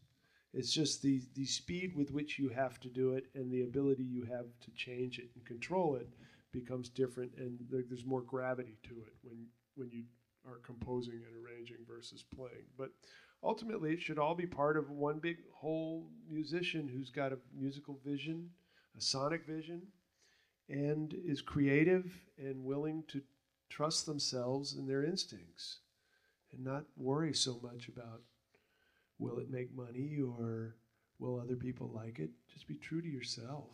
It's 0.56 0.72
just 0.72 1.02
the, 1.02 1.22
the 1.34 1.46
speed 1.46 1.96
with 1.98 2.12
which 2.12 2.40
you 2.40 2.48
have 2.48 2.80
to 2.80 2.88
do 2.88 3.16
it 3.16 3.26
and 3.36 3.52
the 3.52 3.64
ability 3.64 4.04
you 4.04 4.24
have 4.24 4.46
to 4.62 4.72
change 4.72 5.20
it 5.20 5.30
and 5.36 5.46
control 5.46 5.98
it 5.98 6.08
becomes 6.54 6.88
different, 6.88 7.34
and 7.38 7.60
there, 7.70 7.84
there's 7.88 8.06
more 8.06 8.22
gravity 8.22 8.78
to 8.84 9.02
it 9.06 9.14
when 9.22 9.46
when 9.76 9.90
you 9.92 10.04
are 10.48 10.60
composing 10.66 11.16
and 11.16 11.46
arranging 11.46 11.78
versus 11.86 12.24
playing. 12.34 12.64
But 12.78 12.92
ultimately, 13.44 13.92
it 13.92 14.02
should 14.02 14.18
all 14.18 14.36
be 14.36 14.46
part 14.46 14.78
of 14.78 14.90
one 14.90 15.20
big 15.20 15.38
whole 15.54 16.10
musician 16.30 16.88
who's 16.88 17.10
got 17.10 17.34
a 17.34 17.40
musical 17.54 18.00
vision, 18.06 18.50
a 18.98 19.02
sonic 19.02 19.46
vision, 19.46 19.82
and 20.70 21.14
is 21.26 21.42
creative 21.42 22.10
and 22.38 22.64
willing 22.64 23.04
to 23.10 23.22
trust 23.70 24.06
themselves 24.06 24.74
and 24.74 24.90
their 24.90 25.04
instincts 25.04 25.80
and 26.54 26.64
not 26.64 26.86
worry 26.96 27.34
so 27.34 27.60
much 27.62 27.90
about 27.90 28.22
will 29.20 29.40
it 29.40 29.50
make 29.50 29.74
money 29.76 30.20
or 30.22 30.76
will 31.20 31.40
other 31.40 31.56
people 31.56 31.90
like 31.94 32.20
it 32.20 32.30
just 32.52 32.68
be 32.68 32.76
true 32.76 33.02
to 33.02 33.08
yourself 33.08 33.70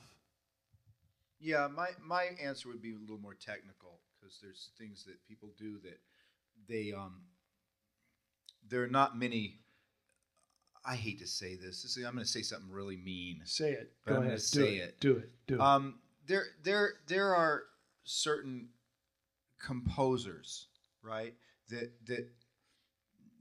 Yeah, 1.39 1.67
my, 1.67 1.89
my 2.05 2.29
answer 2.43 2.69
would 2.69 2.81
be 2.81 2.93
a 2.93 2.99
little 2.99 3.17
more 3.17 3.33
technical 3.33 3.99
because 4.19 4.39
there's 4.41 4.69
things 4.77 5.03
that 5.05 5.25
people 5.27 5.49
do 5.57 5.79
that 5.83 5.99
they 6.67 6.91
um 6.93 7.21
there 8.69 8.83
are 8.83 8.87
not 8.87 9.17
many. 9.17 9.59
I 10.85 10.95
hate 10.95 11.19
to 11.19 11.27
say 11.27 11.55
this. 11.55 11.81
this 11.83 11.97
is, 11.97 12.05
I'm 12.05 12.13
going 12.13 12.23
to 12.25 12.31
say 12.31 12.41
something 12.41 12.69
really 12.71 12.95
mean. 12.97 13.41
say 13.45 13.71
it 13.71 13.91
But 14.05 14.13
go 14.13 14.17
I'm 14.17 14.21
ahead 14.27 14.29
gonna 14.31 14.37
do 14.37 14.43
say 14.43 14.75
it. 14.77 14.81
it. 14.89 14.99
do 14.99 15.17
it 15.17 15.29
do 15.47 15.55
it 15.55 15.61
Um, 15.61 15.99
there, 16.27 16.45
there, 16.63 16.93
there 17.07 17.35
are 17.35 17.63
certain 18.03 18.69
composers, 19.59 20.67
right? 21.03 21.33
That 21.69 21.91
that 22.07 22.29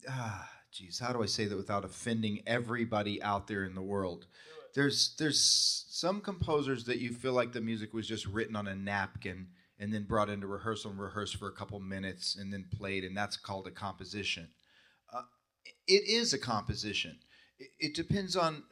ah, 0.08 0.48
geez, 0.72 0.98
how 0.98 1.12
do 1.12 1.22
I 1.22 1.26
say 1.26 1.46
that 1.46 1.56
without 1.56 1.84
offending 1.84 2.42
everybody 2.46 3.22
out 3.22 3.46
there 3.46 3.64
in 3.64 3.74
the 3.74 3.82
world? 3.82 4.26
There's 4.74 5.14
there's 5.18 5.84
some 5.88 6.20
composers 6.20 6.84
that 6.84 6.98
you 6.98 7.12
feel 7.12 7.32
like 7.32 7.52
the 7.52 7.60
music 7.60 7.92
was 7.92 8.06
just 8.06 8.26
written 8.26 8.56
on 8.56 8.68
a 8.68 8.74
napkin 8.74 9.48
and 9.78 9.92
then 9.92 10.04
brought 10.04 10.30
into 10.30 10.46
rehearsal 10.46 10.90
and 10.90 11.00
rehearsed 11.00 11.36
for 11.36 11.48
a 11.48 11.52
couple 11.52 11.80
minutes 11.80 12.36
and 12.36 12.52
then 12.52 12.66
played, 12.76 13.02
and 13.02 13.16
that's 13.16 13.36
called 13.36 13.66
a 13.66 13.70
composition. 13.70 14.48
Uh, 15.12 15.22
it 15.86 16.08
is 16.08 16.32
a 16.32 16.38
composition. 16.38 17.18
It, 17.58 17.70
it 17.78 17.94
depends 17.94 18.36
on 18.36 18.62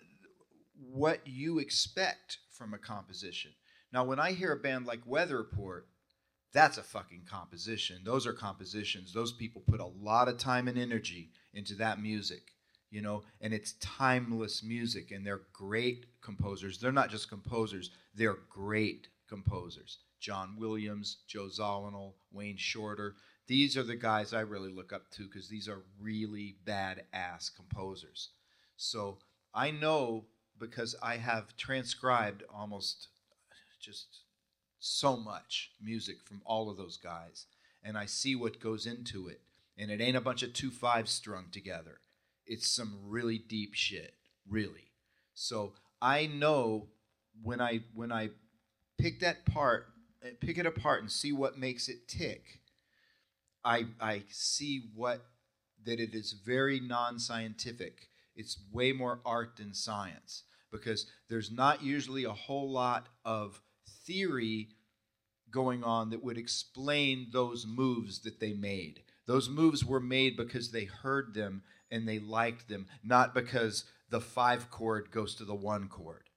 what 0.78 1.26
you 1.26 1.58
expect 1.58 2.38
from 2.50 2.74
a 2.74 2.78
composition. 2.78 3.52
Now, 3.92 4.04
when 4.04 4.20
I 4.20 4.32
hear 4.32 4.52
a 4.52 4.56
band 4.56 4.86
like 4.86 5.00
Weather 5.06 5.38
Report, 5.38 5.88
that's 6.52 6.78
a 6.78 6.82
fucking 6.82 7.22
composition. 7.30 8.00
Those 8.04 8.26
are 8.26 8.32
compositions. 8.32 9.12
Those 9.12 9.32
people 9.32 9.62
put 9.66 9.80
a 9.80 9.86
lot 9.86 10.28
of 10.28 10.38
time 10.38 10.68
and 10.68 10.78
energy 10.78 11.30
into 11.52 11.74
that 11.76 12.00
music, 12.00 12.52
you 12.90 13.02
know, 13.02 13.24
and 13.40 13.52
it's 13.52 13.74
timeless 13.74 14.62
music, 14.62 15.10
and 15.10 15.26
they're 15.26 15.42
great 15.52 16.06
composers. 16.22 16.78
They're 16.78 16.92
not 16.92 17.10
just 17.10 17.28
composers, 17.28 17.90
they're 18.14 18.38
great 18.48 19.08
composers. 19.28 19.98
John 20.20 20.56
Williams, 20.58 21.18
Joe 21.28 21.48
Zawinul, 21.48 22.14
Wayne 22.32 22.56
Shorter. 22.56 23.14
These 23.46 23.76
are 23.76 23.84
the 23.84 23.96
guys 23.96 24.34
I 24.34 24.40
really 24.40 24.70
look 24.70 24.92
up 24.92 25.10
to 25.12 25.24
because 25.24 25.48
these 25.48 25.68
are 25.68 25.82
really 26.00 26.56
badass 26.66 27.54
composers. 27.54 28.30
So 28.76 29.18
I 29.54 29.70
know 29.70 30.24
because 30.58 30.96
I 31.02 31.16
have 31.16 31.56
transcribed 31.56 32.42
almost 32.52 33.08
just 33.80 34.22
so 34.80 35.16
much 35.16 35.72
music 35.80 36.16
from 36.24 36.42
all 36.44 36.70
of 36.70 36.76
those 36.76 36.96
guys, 36.96 37.46
and 37.82 37.96
I 37.96 38.06
see 38.06 38.34
what 38.34 38.60
goes 38.60 38.86
into 38.86 39.28
it. 39.28 39.40
And 39.76 39.90
it 39.90 40.00
ain't 40.00 40.16
a 40.16 40.20
bunch 40.20 40.42
of 40.42 40.52
two 40.52 40.70
fives 40.70 41.12
strung 41.12 41.46
together. 41.52 42.00
It's 42.46 42.68
some 42.68 42.98
really 43.04 43.38
deep 43.38 43.74
shit, 43.74 44.14
really. 44.48 44.90
So 45.34 45.74
I 46.02 46.26
know 46.26 46.88
when 47.42 47.60
I 47.60 47.80
when 47.94 48.10
I 48.10 48.30
pick 48.98 49.20
that 49.20 49.44
part, 49.46 49.86
eh, 50.22 50.30
pick 50.40 50.58
it 50.58 50.66
apart, 50.66 51.02
and 51.02 51.12
see 51.12 51.32
what 51.32 51.58
makes 51.58 51.88
it 51.88 52.08
tick. 52.08 52.60
I 53.64 53.86
I 54.00 54.22
see 54.30 54.90
what 54.94 55.24
that 55.84 56.00
it 56.00 56.14
is 56.14 56.32
very 56.32 56.80
non-scientific. 56.80 58.08
It's 58.34 58.58
way 58.72 58.92
more 58.92 59.20
art 59.24 59.56
than 59.56 59.74
science 59.74 60.44
because 60.70 61.06
there's 61.28 61.50
not 61.50 61.82
usually 61.82 62.24
a 62.24 62.32
whole 62.32 62.70
lot 62.70 63.06
of 63.24 63.60
theory 64.06 64.68
going 65.50 65.82
on 65.82 66.10
that 66.10 66.22
would 66.22 66.38
explain 66.38 67.28
those 67.32 67.66
moves 67.66 68.20
that 68.20 68.40
they 68.40 68.52
made. 68.52 69.02
Those 69.26 69.48
moves 69.48 69.84
were 69.84 70.00
made 70.00 70.36
because 70.36 70.70
they 70.70 70.84
heard 70.84 71.34
them 71.34 71.62
and 71.90 72.06
they 72.06 72.18
liked 72.18 72.68
them, 72.68 72.86
not 73.02 73.34
because 73.34 73.84
the 74.10 74.20
five 74.20 74.70
chord 74.70 75.10
goes 75.10 75.34
to 75.36 75.44
the 75.44 75.54
one 75.54 75.88
chord. 75.88 76.28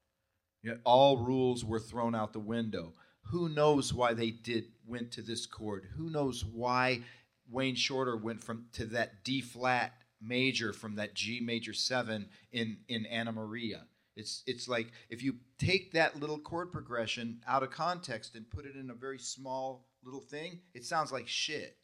You 0.61 0.71
know, 0.71 0.77
all 0.83 1.17
rules 1.17 1.65
were 1.65 1.79
thrown 1.79 2.15
out 2.15 2.33
the 2.33 2.39
window. 2.39 2.93
Who 3.31 3.49
knows 3.49 3.93
why 3.93 4.13
they 4.13 4.31
did 4.31 4.65
went 4.85 5.11
to 5.13 5.21
this 5.21 5.45
chord? 5.45 5.87
Who 5.97 6.09
knows 6.09 6.43
why 6.45 7.01
Wayne 7.49 7.75
Shorter 7.75 8.17
went 8.17 8.43
from 8.43 8.65
to 8.73 8.85
that 8.87 9.23
D 9.23 9.41
flat 9.41 9.93
major 10.21 10.73
from 10.73 10.95
that 10.95 11.15
G 11.15 11.39
major 11.39 11.73
seven 11.73 12.29
in 12.51 12.77
in 12.87 13.05
Ana 13.05 13.31
Maria? 13.31 13.85
It's 14.15 14.43
it's 14.45 14.67
like 14.67 14.91
if 15.09 15.23
you 15.23 15.35
take 15.57 15.93
that 15.93 16.19
little 16.19 16.39
chord 16.39 16.71
progression 16.71 17.41
out 17.47 17.63
of 17.63 17.71
context 17.71 18.35
and 18.35 18.49
put 18.49 18.65
it 18.65 18.75
in 18.75 18.89
a 18.89 18.95
very 18.95 19.19
small 19.19 19.87
little 20.03 20.19
thing, 20.21 20.61
it 20.73 20.85
sounds 20.85 21.11
like 21.11 21.27
shit. 21.27 21.77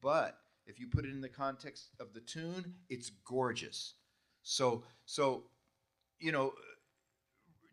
But 0.00 0.38
if 0.66 0.78
you 0.78 0.86
put 0.86 1.04
it 1.04 1.10
in 1.10 1.20
the 1.20 1.28
context 1.28 1.88
of 1.98 2.12
the 2.14 2.20
tune, 2.20 2.74
it's 2.88 3.10
gorgeous. 3.10 3.94
So 4.42 4.84
so 5.04 5.44
you 6.20 6.32
know 6.32 6.52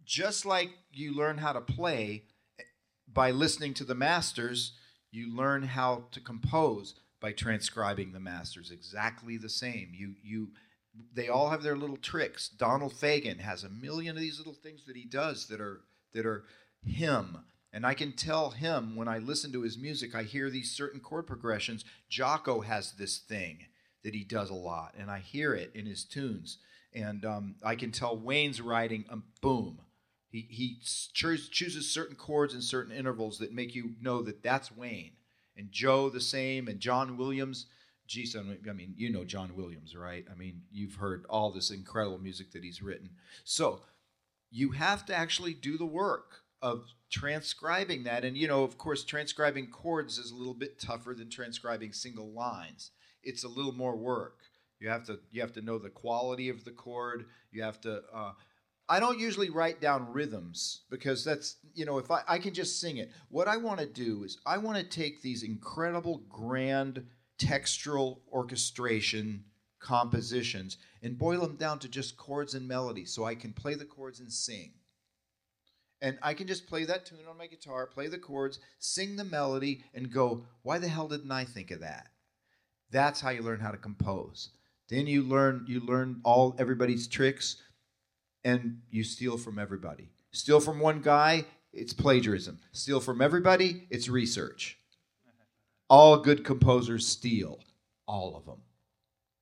just 0.03 0.45
like 0.45 0.69
you 0.91 1.15
learn 1.15 1.37
how 1.37 1.53
to 1.53 1.61
play 1.61 2.25
eh, 2.59 2.63
by 3.11 3.31
listening 3.31 3.73
to 3.75 3.83
the 3.83 3.95
masters, 3.95 4.73
you 5.11 5.35
learn 5.35 5.63
how 5.63 6.05
to 6.11 6.19
compose 6.19 6.95
by 7.19 7.31
transcribing 7.31 8.11
the 8.11 8.19
masters. 8.19 8.71
Exactly 8.71 9.37
the 9.37 9.49
same. 9.49 9.91
You 9.93 10.15
you 10.23 10.49
they 11.13 11.27
all 11.27 11.49
have 11.49 11.63
their 11.63 11.75
little 11.75 11.97
tricks. 11.97 12.49
Donald 12.49 12.93
Fagen 12.93 13.39
has 13.39 13.63
a 13.63 13.69
million 13.69 14.15
of 14.15 14.21
these 14.21 14.37
little 14.37 14.53
things 14.53 14.85
that 14.85 14.95
he 14.95 15.05
does 15.05 15.47
that 15.47 15.61
are 15.61 15.81
that 16.13 16.25
are 16.25 16.43
him. 16.83 17.39
And 17.73 17.85
I 17.85 17.93
can 17.93 18.13
tell 18.13 18.51
him 18.51 18.95
when 18.95 19.09
I 19.09 19.17
listen 19.17 19.51
to 19.51 19.61
his 19.61 19.77
music, 19.77 20.15
I 20.15 20.23
hear 20.23 20.49
these 20.49 20.71
certain 20.71 21.01
chord 21.01 21.27
progressions. 21.27 21.83
Jaco 22.09 22.63
has 22.63 22.93
this 22.93 23.17
thing 23.17 23.65
that 24.03 24.13
he 24.13 24.23
does 24.23 24.49
a 24.49 24.55
lot, 24.55 24.93
and 24.97 25.11
I 25.11 25.19
hear 25.19 25.53
it 25.53 25.71
in 25.75 25.85
his 25.85 26.05
tunes. 26.05 26.59
And 26.93 27.25
um, 27.25 27.55
I 27.65 27.75
can 27.75 27.91
tell 27.91 28.17
Wayne's 28.17 28.61
writing, 28.61 29.03
um, 29.09 29.23
boom. 29.41 29.81
He, 30.29 30.47
he 30.49 30.77
choos- 30.83 31.51
chooses 31.51 31.91
certain 31.91 32.15
chords 32.15 32.53
and 32.53 32.63
certain 32.63 32.95
intervals 32.95 33.39
that 33.39 33.51
make 33.51 33.75
you 33.75 33.95
know 33.99 34.21
that 34.21 34.41
that's 34.41 34.71
Wayne. 34.71 35.13
And 35.57 35.71
Joe 35.71 36.09
the 36.09 36.21
same, 36.21 36.69
and 36.69 36.79
John 36.79 37.17
Williams. 37.17 37.65
Geez, 38.07 38.35
I 38.35 38.41
mean- 38.41 38.59
I 38.69 38.73
mean, 38.73 38.93
you 38.97 39.09
know 39.09 39.23
John 39.23 39.55
Williams, 39.55 39.95
right? 39.95 40.25
I 40.31 40.35
mean, 40.35 40.63
you've 40.71 40.95
heard 40.95 41.25
all 41.29 41.51
this 41.51 41.71
incredible 41.71 42.19
music 42.19 42.51
that 42.51 42.63
he's 42.63 42.81
written. 42.81 43.09
So 43.43 43.81
you 44.51 44.71
have 44.71 45.05
to 45.07 45.15
actually 45.15 45.53
do 45.53 45.77
the 45.77 45.85
work 45.85 46.43
of 46.61 46.93
transcribing 47.11 48.03
that. 48.03 48.23
And, 48.23 48.37
you 48.37 48.47
know, 48.47 48.63
of 48.63 48.77
course, 48.77 49.03
transcribing 49.03 49.69
chords 49.69 50.17
is 50.17 50.31
a 50.31 50.35
little 50.35 50.53
bit 50.53 50.79
tougher 50.79 51.13
than 51.13 51.29
transcribing 51.29 51.93
single 51.93 52.31
lines. 52.31 52.91
It's 53.23 53.43
a 53.43 53.49
little 53.49 53.73
more 53.73 53.95
work. 53.95 54.39
You 54.79 54.89
have 54.89 55.05
to 55.05 55.19
you 55.31 55.41
have 55.41 55.53
to 55.53 55.61
know 55.61 55.77
the 55.77 55.89
quality 55.89 56.49
of 56.49 56.63
the 56.63 56.71
chord. 56.71 57.25
You 57.51 57.63
have 57.63 57.79
to. 57.81 58.01
Uh, 58.13 58.33
I 58.87 58.99
don't 58.99 59.19
usually 59.19 59.49
write 59.49 59.81
down 59.81 60.11
rhythms 60.11 60.81
because 60.89 61.23
that's 61.23 61.57
you 61.73 61.85
know 61.85 61.97
if 61.97 62.11
I, 62.11 62.21
I 62.27 62.39
can 62.39 62.53
just 62.53 62.79
sing 62.79 62.97
it. 62.97 63.11
What 63.29 63.47
I 63.47 63.57
want 63.57 63.79
to 63.79 63.87
do 63.87 64.23
is 64.23 64.37
I 64.45 64.57
want 64.57 64.77
to 64.77 64.83
take 64.83 65.21
these 65.21 65.43
incredible 65.43 66.23
grand 66.29 67.05
textural 67.37 68.19
orchestration 68.31 69.43
compositions 69.79 70.77
and 71.03 71.17
boil 71.17 71.41
them 71.41 71.55
down 71.57 71.79
to 71.79 71.87
just 71.87 72.17
chords 72.17 72.55
and 72.55 72.67
melody 72.67 73.05
so 73.05 73.23
I 73.23 73.35
can 73.35 73.53
play 73.53 73.75
the 73.75 73.85
chords 73.85 74.19
and 74.19 74.31
sing. 74.31 74.73
And 76.01 76.17
I 76.21 76.33
can 76.33 76.47
just 76.47 76.67
play 76.67 76.85
that 76.85 77.05
tune 77.05 77.19
on 77.29 77.37
my 77.37 77.47
guitar, 77.47 77.87
play 77.87 78.07
the 78.07 78.17
chords, 78.17 78.59
sing 78.79 79.15
the 79.15 79.23
melody, 79.23 79.83
and 79.93 80.11
go, 80.11 80.45
why 80.61 80.77
the 80.77 80.87
hell 80.87 81.07
didn't 81.07 81.31
I 81.31 81.45
think 81.45 81.71
of 81.71 81.79
that? 81.81 82.07
That's 82.91 83.21
how 83.21 83.29
you 83.29 83.41
learn 83.41 83.59
how 83.59 83.71
to 83.71 83.77
compose. 83.77 84.49
Then 84.89 85.07
you 85.07 85.23
learn 85.23 85.65
you 85.67 85.79
learn 85.79 86.21
all 86.23 86.55
everybody's 86.59 87.07
tricks 87.07 87.57
and 88.43 88.81
you 88.89 89.03
steal 89.03 89.37
from 89.37 89.57
everybody. 89.57 90.09
Steal 90.31 90.59
from 90.59 90.79
one 90.79 91.01
guy, 91.01 91.45
it's 91.73 91.93
plagiarism. 91.93 92.59
Steal 92.71 92.99
from 92.99 93.21
everybody, 93.21 93.87
it's 93.89 94.07
research. 94.07 94.77
All 95.89 96.17
good 96.17 96.43
composers 96.43 97.07
steal, 97.07 97.59
all 98.07 98.35
of 98.35 98.45
them. 98.45 98.61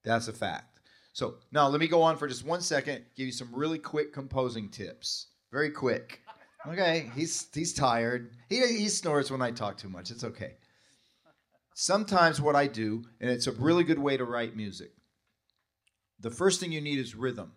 That's 0.04 0.28
a 0.28 0.34
fact. 0.34 0.80
So 1.14 1.36
now 1.52 1.68
let 1.68 1.80
me 1.80 1.88
go 1.88 2.02
on 2.02 2.18
for 2.18 2.28
just 2.28 2.46
one 2.46 2.62
second, 2.62 3.06
give 3.16 3.28
you 3.28 3.32
some 3.32 3.54
really 3.54 3.80
quick 3.80 4.14
composing 4.14 4.70
tips. 4.70 5.28
Very 5.52 5.72
quick. 5.72 6.22
Okay, 6.68 7.12
he's 7.16 7.48
he's 7.54 7.74
tired. 7.74 8.32
He 8.50 8.66
he 8.66 8.90
snores 8.90 9.30
when 9.30 9.42
I 9.42 9.52
talk 9.52 9.78
too 9.78 9.90
much. 9.90 10.12
It's 10.12 10.24
okay. 10.24 10.56
Sometimes 11.76 12.42
what 12.42 12.56
I 12.56 12.68
do, 12.68 13.04
and 13.22 13.30
it's 13.30 13.48
a 13.48 13.52
really 13.52 13.84
good 13.84 14.00
way 14.00 14.18
to 14.18 14.26
write 14.26 14.56
music. 14.56 14.92
The 16.20 16.30
first 16.30 16.60
thing 16.60 16.72
you 16.72 16.82
need 16.82 17.00
is 17.00 17.16
rhythm 17.16 17.54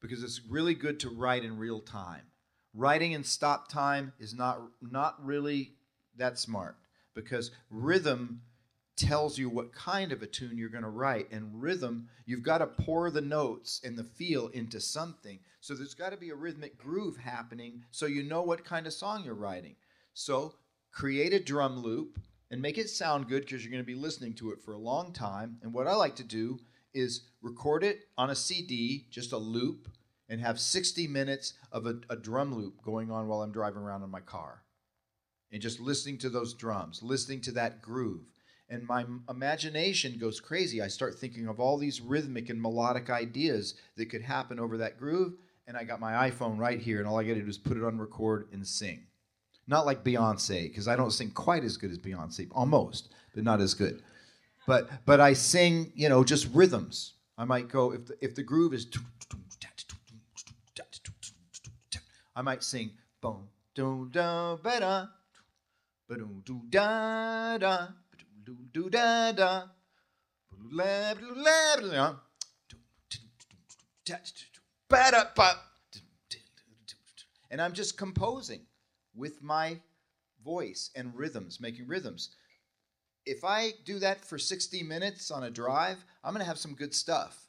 because 0.00 0.22
it's 0.22 0.40
really 0.48 0.74
good 0.74 1.00
to 1.00 1.10
write 1.10 1.44
in 1.44 1.58
real 1.58 1.80
time. 1.80 2.22
Writing 2.72 3.12
in 3.12 3.24
stop 3.24 3.68
time 3.68 4.12
is 4.18 4.34
not 4.34 4.60
not 4.80 5.24
really 5.24 5.74
that 6.16 6.38
smart 6.38 6.76
because 7.14 7.50
rhythm 7.70 8.42
tells 8.96 9.38
you 9.38 9.48
what 9.48 9.74
kind 9.74 10.12
of 10.12 10.22
a 10.22 10.26
tune 10.26 10.56
you're 10.56 10.68
going 10.68 10.84
to 10.84 10.90
write. 10.90 11.30
And 11.32 11.60
rhythm, 11.60 12.08
you've 12.26 12.42
got 12.42 12.58
to 12.58 12.66
pour 12.66 13.10
the 13.10 13.20
notes 13.20 13.80
and 13.84 13.96
the 13.96 14.04
feel 14.04 14.48
into 14.48 14.80
something. 14.80 15.40
So 15.60 15.74
there's 15.74 15.94
got 15.94 16.10
to 16.10 16.16
be 16.16 16.30
a 16.30 16.34
rhythmic 16.34 16.78
groove 16.78 17.16
happening 17.16 17.84
so 17.90 18.06
you 18.06 18.22
know 18.22 18.42
what 18.42 18.64
kind 18.64 18.86
of 18.86 18.92
song 18.92 19.24
you're 19.24 19.34
writing. 19.34 19.76
So 20.12 20.54
create 20.92 21.32
a 21.32 21.40
drum 21.40 21.82
loop 21.82 22.18
and 22.50 22.62
make 22.62 22.78
it 22.78 22.88
sound 22.88 23.28
good 23.28 23.44
because 23.44 23.64
you're 23.64 23.72
going 23.72 23.82
to 23.82 23.86
be 23.86 23.94
listening 23.94 24.34
to 24.34 24.50
it 24.52 24.62
for 24.62 24.72
a 24.72 24.78
long 24.78 25.12
time. 25.12 25.58
And 25.62 25.72
what 25.72 25.88
I 25.88 25.94
like 25.94 26.16
to 26.16 26.24
do 26.24 26.60
is 26.92 27.22
record 27.42 27.82
it 27.82 28.08
on 28.16 28.30
a 28.30 28.36
CD, 28.36 29.06
just 29.10 29.32
a 29.32 29.38
loop, 29.38 29.88
and 30.28 30.40
have 30.40 30.60
60 30.60 31.08
minutes 31.08 31.54
of 31.72 31.86
a, 31.86 31.96
a 32.08 32.16
drum 32.16 32.54
loop 32.54 32.82
going 32.82 33.10
on 33.10 33.26
while 33.26 33.42
I'm 33.42 33.52
driving 33.52 33.82
around 33.82 34.04
in 34.04 34.10
my 34.10 34.20
car. 34.20 34.63
And 35.54 35.62
just 35.62 35.78
listening 35.78 36.18
to 36.18 36.28
those 36.28 36.52
drums, 36.52 37.00
listening 37.00 37.40
to 37.42 37.52
that 37.52 37.80
groove. 37.80 38.22
And 38.68 38.82
my 38.88 39.04
imagination 39.30 40.18
goes 40.18 40.40
crazy. 40.40 40.82
I 40.82 40.88
start 40.88 41.14
thinking 41.14 41.46
of 41.46 41.60
all 41.60 41.78
these 41.78 42.00
rhythmic 42.00 42.50
and 42.50 42.60
melodic 42.60 43.08
ideas 43.08 43.76
that 43.96 44.06
could 44.06 44.22
happen 44.22 44.58
over 44.58 44.76
that 44.78 44.98
groove. 44.98 45.34
And 45.68 45.76
I 45.76 45.84
got 45.84 46.00
my 46.00 46.28
iPhone 46.28 46.58
right 46.58 46.80
here, 46.80 46.98
and 46.98 47.06
all 47.06 47.20
I 47.20 47.22
got 47.22 47.34
to 47.34 47.42
do 47.42 47.46
is 47.48 47.56
put 47.56 47.76
it 47.76 47.84
on 47.84 48.00
record 48.00 48.48
and 48.52 48.66
sing. 48.66 49.06
Not 49.68 49.86
like 49.86 50.02
Beyonce, 50.02 50.64
because 50.64 50.88
I 50.88 50.96
don't 50.96 51.12
sing 51.12 51.30
quite 51.30 51.62
as 51.62 51.76
good 51.76 51.92
as 51.92 51.98
Beyonce, 51.98 52.48
almost, 52.50 53.14
but 53.32 53.44
not 53.44 53.60
as 53.60 53.74
good. 53.74 54.02
But 54.66 54.90
but 55.06 55.20
I 55.20 55.34
sing, 55.34 55.92
you 55.94 56.08
know, 56.08 56.24
just 56.24 56.52
rhythms. 56.52 57.14
I 57.38 57.44
might 57.44 57.68
go 57.68 57.92
if 57.92 58.06
the, 58.06 58.16
if 58.20 58.34
the 58.34 58.42
groove 58.42 58.74
is, 58.74 58.88
I 62.34 62.42
might 62.42 62.64
sing 62.64 62.90
boom 63.20 63.48
do 63.74 64.08
da 64.12 64.56
ba 64.56 65.10
and 77.50 77.62
I'm 77.62 77.72
just 77.72 77.96
composing 77.96 78.62
with 79.14 79.42
my 79.42 79.78
voice 80.44 80.90
and 80.94 81.14
rhythms, 81.14 81.60
making 81.60 81.86
rhythms. 81.86 82.30
If 83.24 83.44
I 83.44 83.72
do 83.84 83.98
that 84.00 84.24
for 84.24 84.38
60 84.38 84.82
minutes 84.82 85.30
on 85.30 85.44
a 85.44 85.50
drive, 85.50 86.04
I'm 86.22 86.34
going 86.34 86.42
to 86.42 86.48
have 86.48 86.58
some 86.58 86.74
good 86.74 86.94
stuff. 86.94 87.46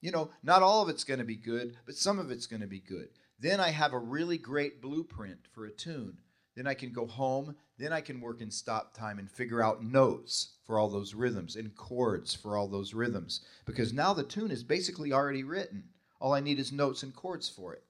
You 0.00 0.12
know, 0.12 0.30
not 0.42 0.62
all 0.62 0.82
of 0.82 0.88
it's 0.88 1.04
going 1.04 1.18
to 1.18 1.24
be 1.24 1.36
good, 1.36 1.76
but 1.86 1.96
some 1.96 2.18
of 2.18 2.30
it's 2.30 2.46
going 2.46 2.60
to 2.60 2.66
be 2.66 2.80
good. 2.80 3.08
Then 3.40 3.58
I 3.58 3.70
have 3.70 3.92
a 3.92 3.98
really 3.98 4.38
great 4.38 4.80
blueprint 4.80 5.40
for 5.52 5.64
a 5.64 5.72
tune. 5.72 6.18
Then 6.56 6.66
I 6.66 6.74
can 6.74 6.90
go 6.90 7.06
home, 7.06 7.54
then 7.78 7.92
I 7.92 8.00
can 8.00 8.20
work 8.20 8.40
in 8.40 8.50
stop 8.50 8.94
time 8.94 9.18
and 9.18 9.30
figure 9.30 9.62
out 9.62 9.84
notes 9.84 10.54
for 10.64 10.78
all 10.78 10.88
those 10.88 11.14
rhythms 11.14 11.56
and 11.56 11.76
chords 11.76 12.34
for 12.34 12.56
all 12.56 12.66
those 12.66 12.94
rhythms. 12.94 13.42
Because 13.66 13.92
now 13.92 14.14
the 14.14 14.24
tune 14.24 14.50
is 14.50 14.64
basically 14.64 15.12
already 15.12 15.44
written. 15.44 15.84
All 16.18 16.32
I 16.32 16.40
need 16.40 16.58
is 16.58 16.72
notes 16.72 17.02
and 17.02 17.14
chords 17.14 17.48
for 17.48 17.74
it. 17.74 17.84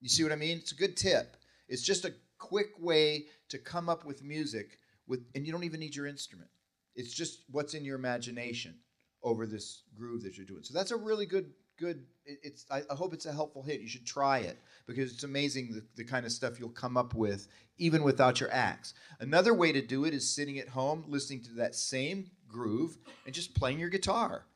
You 0.00 0.08
see 0.08 0.22
what 0.22 0.32
I 0.32 0.36
mean? 0.36 0.58
It's 0.58 0.72
a 0.72 0.76
good 0.76 0.96
tip. 0.96 1.36
It's 1.68 1.82
just 1.82 2.04
a 2.04 2.14
quick 2.38 2.70
way 2.78 3.26
to 3.48 3.58
come 3.58 3.88
up 3.88 4.04
with 4.04 4.22
music 4.22 4.78
with 5.08 5.24
and 5.34 5.44
you 5.44 5.52
don't 5.52 5.64
even 5.64 5.80
need 5.80 5.96
your 5.96 6.06
instrument. 6.06 6.50
It's 6.94 7.12
just 7.12 7.40
what's 7.50 7.74
in 7.74 7.84
your 7.84 7.96
imagination 7.96 8.76
over 9.22 9.46
this 9.46 9.82
groove 9.96 10.22
that 10.22 10.36
you're 10.36 10.46
doing. 10.46 10.62
So 10.62 10.74
that's 10.74 10.92
a 10.92 10.96
really 10.96 11.26
good 11.26 11.50
good 11.76 12.04
it- 12.24 12.40
it's 12.42 12.66
I, 12.70 12.82
I 12.90 12.94
hope 12.94 13.14
it's 13.14 13.26
a 13.26 13.32
helpful 13.32 13.62
hit. 13.62 13.80
You 13.80 13.88
should 13.88 14.06
try 14.06 14.38
it 14.38 14.58
because 14.86 15.12
it's 15.12 15.24
amazing 15.24 15.72
the, 15.72 15.84
the 15.96 16.04
kind 16.04 16.26
of 16.26 16.32
stuff 16.32 16.58
you'll 16.58 16.68
come 16.70 16.96
up 16.96 17.14
with 17.14 17.48
even 17.78 18.02
without 18.02 18.40
your 18.40 18.50
axe. 18.52 18.94
Another 19.20 19.52
way 19.54 19.70
to 19.72 19.82
do 19.82 20.04
it 20.04 20.14
is 20.14 20.28
sitting 20.28 20.58
at 20.58 20.68
home 20.68 21.04
listening 21.08 21.42
to 21.42 21.52
that 21.54 21.74
same 21.74 22.30
groove 22.48 22.96
and 23.26 23.34
just 23.34 23.54
playing 23.54 23.78
your 23.78 23.90
guitar 23.90 24.46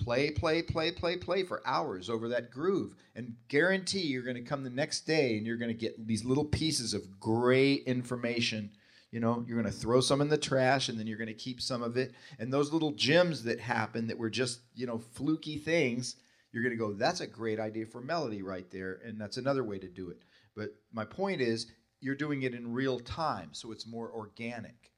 play, 0.00 0.30
play, 0.30 0.62
play, 0.62 0.90
play, 0.90 1.16
play 1.16 1.42
for 1.42 1.62
hours 1.66 2.08
over 2.08 2.28
that 2.30 2.50
groove, 2.50 2.94
and 3.14 3.36
guarantee 3.48 4.00
you're 4.00 4.22
going 4.22 4.34
to 4.36 4.42
come 4.42 4.64
the 4.64 4.70
next 4.70 5.02
day 5.02 5.36
and 5.36 5.46
you're 5.46 5.58
going 5.58 5.70
to 5.70 5.74
get 5.76 6.06
these 6.06 6.24
little 6.24 6.44
pieces 6.44 6.94
of 6.94 7.20
great 7.20 7.82
information. 7.84 8.70
You 9.10 9.20
know, 9.20 9.44
you're 9.46 9.60
going 9.60 9.70
to 9.72 9.78
throw 9.78 10.00
some 10.00 10.20
in 10.20 10.28
the 10.28 10.38
trash 10.38 10.88
and 10.88 10.98
then 10.98 11.06
you're 11.06 11.18
going 11.18 11.28
to 11.28 11.34
keep 11.34 11.60
some 11.60 11.82
of 11.82 11.96
it. 11.96 12.12
And 12.38 12.52
those 12.52 12.72
little 12.72 12.92
gems 12.92 13.42
that 13.44 13.60
happen 13.60 14.06
that 14.06 14.18
were 14.18 14.30
just, 14.30 14.60
you 14.74 14.86
know, 14.86 14.98
fluky 14.98 15.58
things, 15.58 16.16
you're 16.52 16.62
going 16.62 16.76
to 16.76 16.78
go, 16.78 16.92
that's 16.92 17.20
a 17.20 17.26
great 17.26 17.60
idea 17.60 17.86
for 17.86 18.00
melody 18.00 18.42
right 18.42 18.68
there. 18.70 19.00
And 19.04 19.20
that's 19.20 19.36
another 19.36 19.64
way 19.64 19.78
to 19.78 19.88
do 19.88 20.10
it. 20.10 20.22
But 20.56 20.70
my 20.92 21.04
point 21.04 21.40
is, 21.40 21.66
you're 22.00 22.14
doing 22.14 22.42
it 22.42 22.54
in 22.54 22.72
real 22.72 22.98
time, 22.98 23.50
so 23.52 23.72
it's 23.72 23.86
more 23.86 24.10
organic 24.10 24.90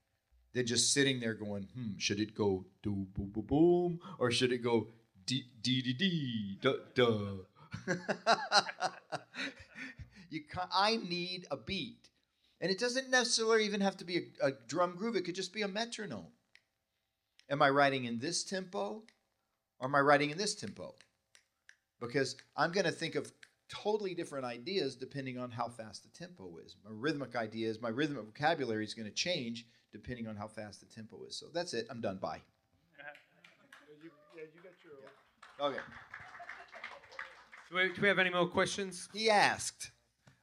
than 0.55 0.67
just 0.67 0.93
sitting 0.93 1.21
there 1.21 1.35
going, 1.35 1.69
hmm, 1.75 1.99
should 1.99 2.21
it 2.21 2.35
go 2.35 2.65
do 2.83 3.07
boom 3.15 3.31
boom 3.31 3.45
boom 3.47 4.01
or 4.19 4.31
should 4.31 4.53
it 4.53 4.59
go 4.59 4.89
dee 5.27 5.45
dee 5.63 5.83
dee 5.83 5.95
dee 5.95 6.59
duh 6.61 6.77
duh? 6.95 7.37
you 10.31 10.43
ca 10.49 10.69
I 10.73 10.97
need 10.97 11.47
a 11.51 11.57
beat, 11.57 12.09
and 12.61 12.71
it 12.71 12.79
doesn't 12.79 13.11
necessarily 13.11 13.65
even 13.65 13.81
have 13.81 13.97
to 13.99 14.05
be 14.05 14.17
a, 14.19 14.49
a 14.49 14.53
drum 14.69 14.95
groove. 14.97 15.17
It 15.17 15.25
could 15.25 15.35
just 15.35 15.53
be 15.53 15.63
a 15.63 15.69
metronome. 15.69 16.33
Am 17.51 17.63
I 17.63 17.71
writing 17.71 18.05
in 18.05 18.19
this 18.19 18.45
tempo, 18.45 19.03
or 19.79 19.89
am 19.89 19.95
I 19.95 20.01
writing 20.01 20.31
in 20.31 20.39
this 20.39 20.55
tempo? 20.55 20.95
Because 22.03 22.37
I'm 22.57 22.73
going 22.73 22.85
to 22.85 22.91
think 22.93 23.15
of 23.15 23.33
totally 23.69 24.15
different 24.15 24.45
ideas 24.45 24.97
depending 24.97 25.39
on 25.39 25.51
how 25.51 25.69
fast 25.69 26.03
the 26.03 26.11
tempo 26.11 26.59
is. 26.65 26.77
My 26.85 26.91
rhythmic 26.93 27.35
ideas, 27.37 27.81
my 27.81 27.89
rhythmic 27.89 28.25
vocabulary 28.25 28.85
is 28.85 28.93
going 28.93 29.09
to 29.09 29.15
change 29.15 29.65
depending 29.93 30.27
on 30.27 30.37
how 30.37 30.49
fast 30.49 30.81
the 30.81 30.87
tempo 30.87 31.23
is. 31.25 31.37
So 31.37 31.47
that's 31.55 31.73
it. 31.73 31.87
I'm 31.89 32.01
done. 32.01 32.17
Bye. 32.19 32.43
Yeah, 34.37 34.43
you 34.43 34.61
Okay. 35.67 35.79
Do 37.71 37.77
we, 37.77 37.89
do 37.95 38.03
we 38.03 38.09
have 38.09 38.19
any 38.19 38.31
more 38.31 38.47
questions? 38.47 39.09
He 39.15 39.31
asked. 39.31 39.93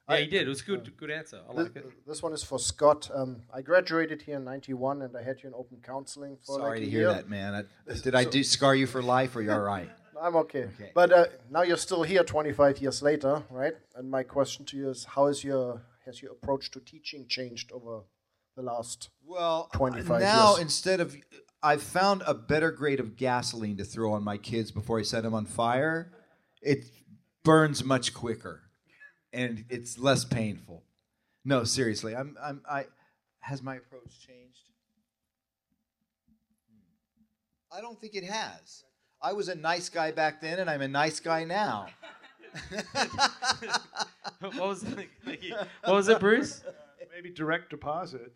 Yeah, 0.08 0.16
he 0.16 0.26
did. 0.26 0.46
It 0.46 0.48
was 0.48 0.62
good. 0.62 0.96
Good 0.96 1.10
answer. 1.10 1.40
I 1.48 1.52
This, 1.54 1.62
like 1.64 1.76
it. 1.76 2.06
this 2.06 2.22
one 2.22 2.32
is 2.32 2.42
for 2.42 2.58
Scott. 2.58 3.08
Um, 3.14 3.42
I 3.54 3.62
graduated 3.62 4.22
here 4.22 4.38
in 4.38 4.44
'91, 4.44 5.02
and 5.02 5.16
I 5.16 5.22
had 5.22 5.40
you 5.42 5.48
in 5.48 5.54
open 5.54 5.78
counseling 5.84 6.36
for 6.44 6.58
Sorry 6.58 6.70
like 6.70 6.78
a 6.78 6.84
to 6.84 6.90
hear 6.90 7.00
year. 7.00 7.12
that, 7.12 7.28
man. 7.28 7.54
I, 7.88 7.92
did 7.94 8.16
I 8.16 8.24
do 8.24 8.42
scar 8.42 8.74
you 8.74 8.88
for 8.88 9.02
life, 9.02 9.36
or 9.36 9.42
you 9.42 9.52
all 9.52 9.60
right? 9.60 9.88
I'm 10.20 10.36
okay. 10.36 10.64
Okay. 10.64 10.90
But 10.94 11.12
uh, 11.12 11.24
now 11.50 11.62
you're 11.62 11.76
still 11.76 12.02
here 12.02 12.22
25 12.24 12.78
years 12.78 13.02
later, 13.02 13.42
right? 13.50 13.72
And 13.94 14.10
my 14.10 14.22
question 14.22 14.64
to 14.66 14.76
you 14.76 14.90
is, 14.90 15.04
how 15.04 15.26
is 15.26 15.42
your 15.42 15.82
has 16.04 16.20
your 16.22 16.32
approach 16.32 16.70
to 16.72 16.80
teaching 16.80 17.26
changed 17.28 17.72
over 17.72 18.02
the 18.56 18.62
last 18.62 19.10
Well, 19.24 19.68
25 19.72 20.20
now 20.20 20.50
years? 20.50 20.60
instead 20.60 21.00
of 21.00 21.16
I've 21.62 21.82
found 21.82 22.22
a 22.26 22.34
better 22.34 22.70
grade 22.70 23.00
of 23.00 23.16
gasoline 23.16 23.76
to 23.78 23.84
throw 23.84 24.12
on 24.12 24.22
my 24.24 24.38
kids 24.38 24.70
before 24.70 24.98
I 24.98 25.02
set 25.02 25.22
them 25.22 25.34
on 25.34 25.44
fire. 25.46 26.12
It 26.62 26.84
burns 27.44 27.84
much 27.84 28.12
quicker, 28.12 28.62
and 29.32 29.64
it's 29.68 29.98
less 29.98 30.24
painful. 30.24 30.84
No, 31.44 31.64
seriously, 31.64 32.14
I'm 32.14 32.36
I'm 32.42 32.62
I 32.68 32.86
has 33.40 33.62
my 33.62 33.76
approach 33.76 34.20
changed? 34.26 34.64
I 37.72 37.80
don't 37.80 37.98
think 38.00 38.14
it 38.14 38.24
has. 38.24 38.84
I 39.22 39.32
was 39.32 39.48
a 39.48 39.54
nice 39.54 39.88
guy 39.88 40.12
back 40.12 40.40
then, 40.40 40.58
and 40.58 40.70
I'm 40.70 40.82
a 40.82 40.88
nice 40.88 41.20
guy 41.20 41.44
now. 41.44 41.86
what 44.40 44.54
was 44.56 44.82
it? 44.82 45.08
What 45.84 45.94
was 45.94 46.08
it, 46.08 46.20
Bruce? 46.20 46.62
Maybe 47.14 47.30
direct 47.30 47.70
deposit. 47.70 48.32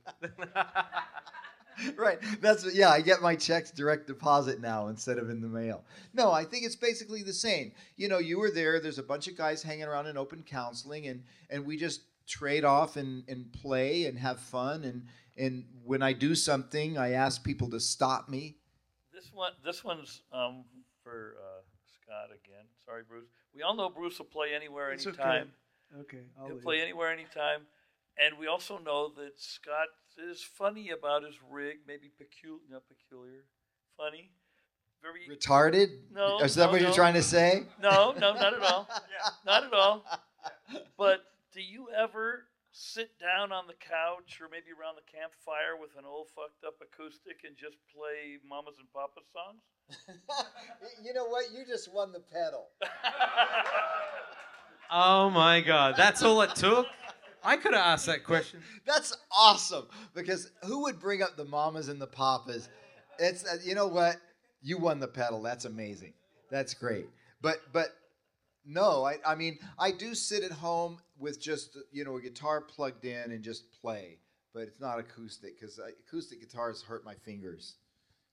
right. 1.96 2.18
That's 2.40 2.64
what, 2.64 2.74
yeah. 2.74 2.90
I 2.90 3.00
get 3.00 3.22
my 3.22 3.34
checks 3.34 3.70
direct 3.70 4.06
deposit 4.06 4.60
now 4.60 4.88
instead 4.88 5.18
of 5.18 5.30
in 5.30 5.40
the 5.40 5.48
mail. 5.48 5.84
No, 6.12 6.30
I 6.32 6.44
think 6.44 6.64
it's 6.64 6.76
basically 6.76 7.22
the 7.22 7.32
same. 7.32 7.72
You 7.96 8.08
know, 8.08 8.18
you 8.18 8.38
were 8.38 8.50
there. 8.50 8.80
There's 8.80 8.98
a 8.98 9.02
bunch 9.02 9.26
of 9.26 9.36
guys 9.36 9.62
hanging 9.62 9.84
around 9.84 10.06
in 10.06 10.18
open 10.18 10.42
counseling, 10.42 11.06
and 11.06 11.22
and 11.50 11.64
we 11.64 11.76
just 11.76 12.02
trade 12.26 12.64
off 12.64 12.96
and 12.96 13.24
and 13.28 13.52
play 13.52 14.04
and 14.04 14.18
have 14.18 14.38
fun. 14.38 14.84
And 14.84 15.06
and 15.36 15.64
when 15.84 16.02
I 16.02 16.12
do 16.12 16.34
something, 16.34 16.98
I 16.98 17.12
ask 17.12 17.42
people 17.42 17.70
to 17.70 17.80
stop 17.80 18.28
me. 18.28 18.56
This 19.14 19.30
one, 19.32 19.52
this 19.64 19.84
one's 19.84 20.22
um, 20.32 20.64
for 21.04 21.36
uh, 21.38 21.60
Scott 22.02 22.30
again. 22.30 22.64
Sorry, 22.84 23.02
Bruce. 23.08 23.28
We 23.54 23.62
all 23.62 23.76
know 23.76 23.88
Bruce 23.90 24.18
will 24.18 24.26
play 24.26 24.54
anywhere, 24.54 24.90
It's 24.90 25.06
okay. 25.06 25.22
anytime. 25.22 25.52
Okay, 26.00 26.24
I'll 26.40 26.46
He'll 26.46 26.54
leave. 26.56 26.64
play 26.64 26.80
anywhere, 26.80 27.12
anytime. 27.12 27.60
And 28.18 28.38
we 28.38 28.46
also 28.48 28.78
know 28.78 29.12
that 29.16 29.38
Scott 29.40 29.88
is 30.30 30.42
funny 30.42 30.90
about 30.90 31.22
his 31.24 31.34
rig, 31.50 31.78
maybe 31.86 32.10
peculiar, 32.18 32.60
not 32.70 32.82
peculiar, 32.88 33.44
funny, 33.96 34.30
very 35.02 35.28
Retarded? 35.36 35.88
No, 36.12 36.38
Is 36.40 36.54
that 36.54 36.66
no, 36.66 36.72
what 36.72 36.80
you're 36.80 36.90
no. 36.90 36.96
trying 36.96 37.14
to 37.14 37.22
say? 37.22 37.64
No, 37.82 38.12
no, 38.18 38.32
not 38.32 38.54
at 38.54 38.62
all. 38.62 38.88
Not 39.46 39.64
at 39.64 39.72
all. 39.74 40.04
But 40.96 41.20
do 41.52 41.60
you 41.60 41.88
ever 41.96 42.44
sit 42.74 43.14
down 43.22 43.54
on 43.54 43.70
the 43.70 43.78
couch 43.78 44.42
or 44.42 44.50
maybe 44.50 44.74
around 44.74 44.98
the 44.98 45.06
campfire 45.06 45.78
with 45.78 45.94
an 45.94 46.02
old 46.02 46.26
fucked 46.34 46.66
up 46.66 46.74
acoustic 46.82 47.46
and 47.46 47.54
just 47.54 47.78
play 47.94 48.42
mamas 48.42 48.82
and 48.82 48.90
papas 48.90 49.30
songs? 49.30 49.62
you 51.06 51.14
know 51.14 51.26
what? 51.30 51.46
You 51.54 51.64
just 51.64 51.92
won 51.94 52.10
the 52.10 52.20
pedal. 52.20 52.74
Oh 54.90 55.30
my 55.30 55.60
God, 55.60 55.94
that's 55.96 56.22
all 56.22 56.40
it 56.42 56.54
took. 56.54 56.86
I 57.42 57.56
could 57.56 57.74
have 57.74 57.84
asked 57.84 58.06
that 58.06 58.22
question. 58.22 58.60
That's 58.86 59.16
awesome 59.30 59.86
because 60.14 60.50
who 60.64 60.82
would 60.82 61.00
bring 61.00 61.22
up 61.22 61.36
the 61.36 61.44
mamas 61.44 61.88
and 61.88 62.00
the 62.00 62.06
papas? 62.06 62.68
It's 63.18 63.44
uh, 63.44 63.56
you 63.64 63.74
know 63.74 63.86
what 63.86 64.16
you 64.62 64.78
won 64.78 65.00
the 65.00 65.08
pedal. 65.08 65.42
That's 65.42 65.64
amazing. 65.64 66.12
That's 66.50 66.74
great. 66.74 67.08
But 67.42 67.58
but 67.72 67.88
no, 68.64 69.04
I 69.04 69.18
I 69.26 69.34
mean 69.34 69.58
I 69.78 69.90
do 69.90 70.14
sit 70.14 70.42
at 70.42 70.52
home 70.52 70.98
with 71.18 71.40
just 71.40 71.76
you 71.92 72.04
know 72.04 72.16
a 72.16 72.20
guitar 72.20 72.60
plugged 72.60 73.04
in 73.04 73.30
and 73.32 73.42
just 73.42 73.70
play, 73.80 74.18
but 74.52 74.62
it's 74.62 74.80
not 74.80 74.98
acoustic 74.98 75.58
because 75.58 75.78
acoustic 75.78 76.40
guitars 76.40 76.82
hurt 76.82 77.04
my 77.04 77.14
fingers. 77.14 77.76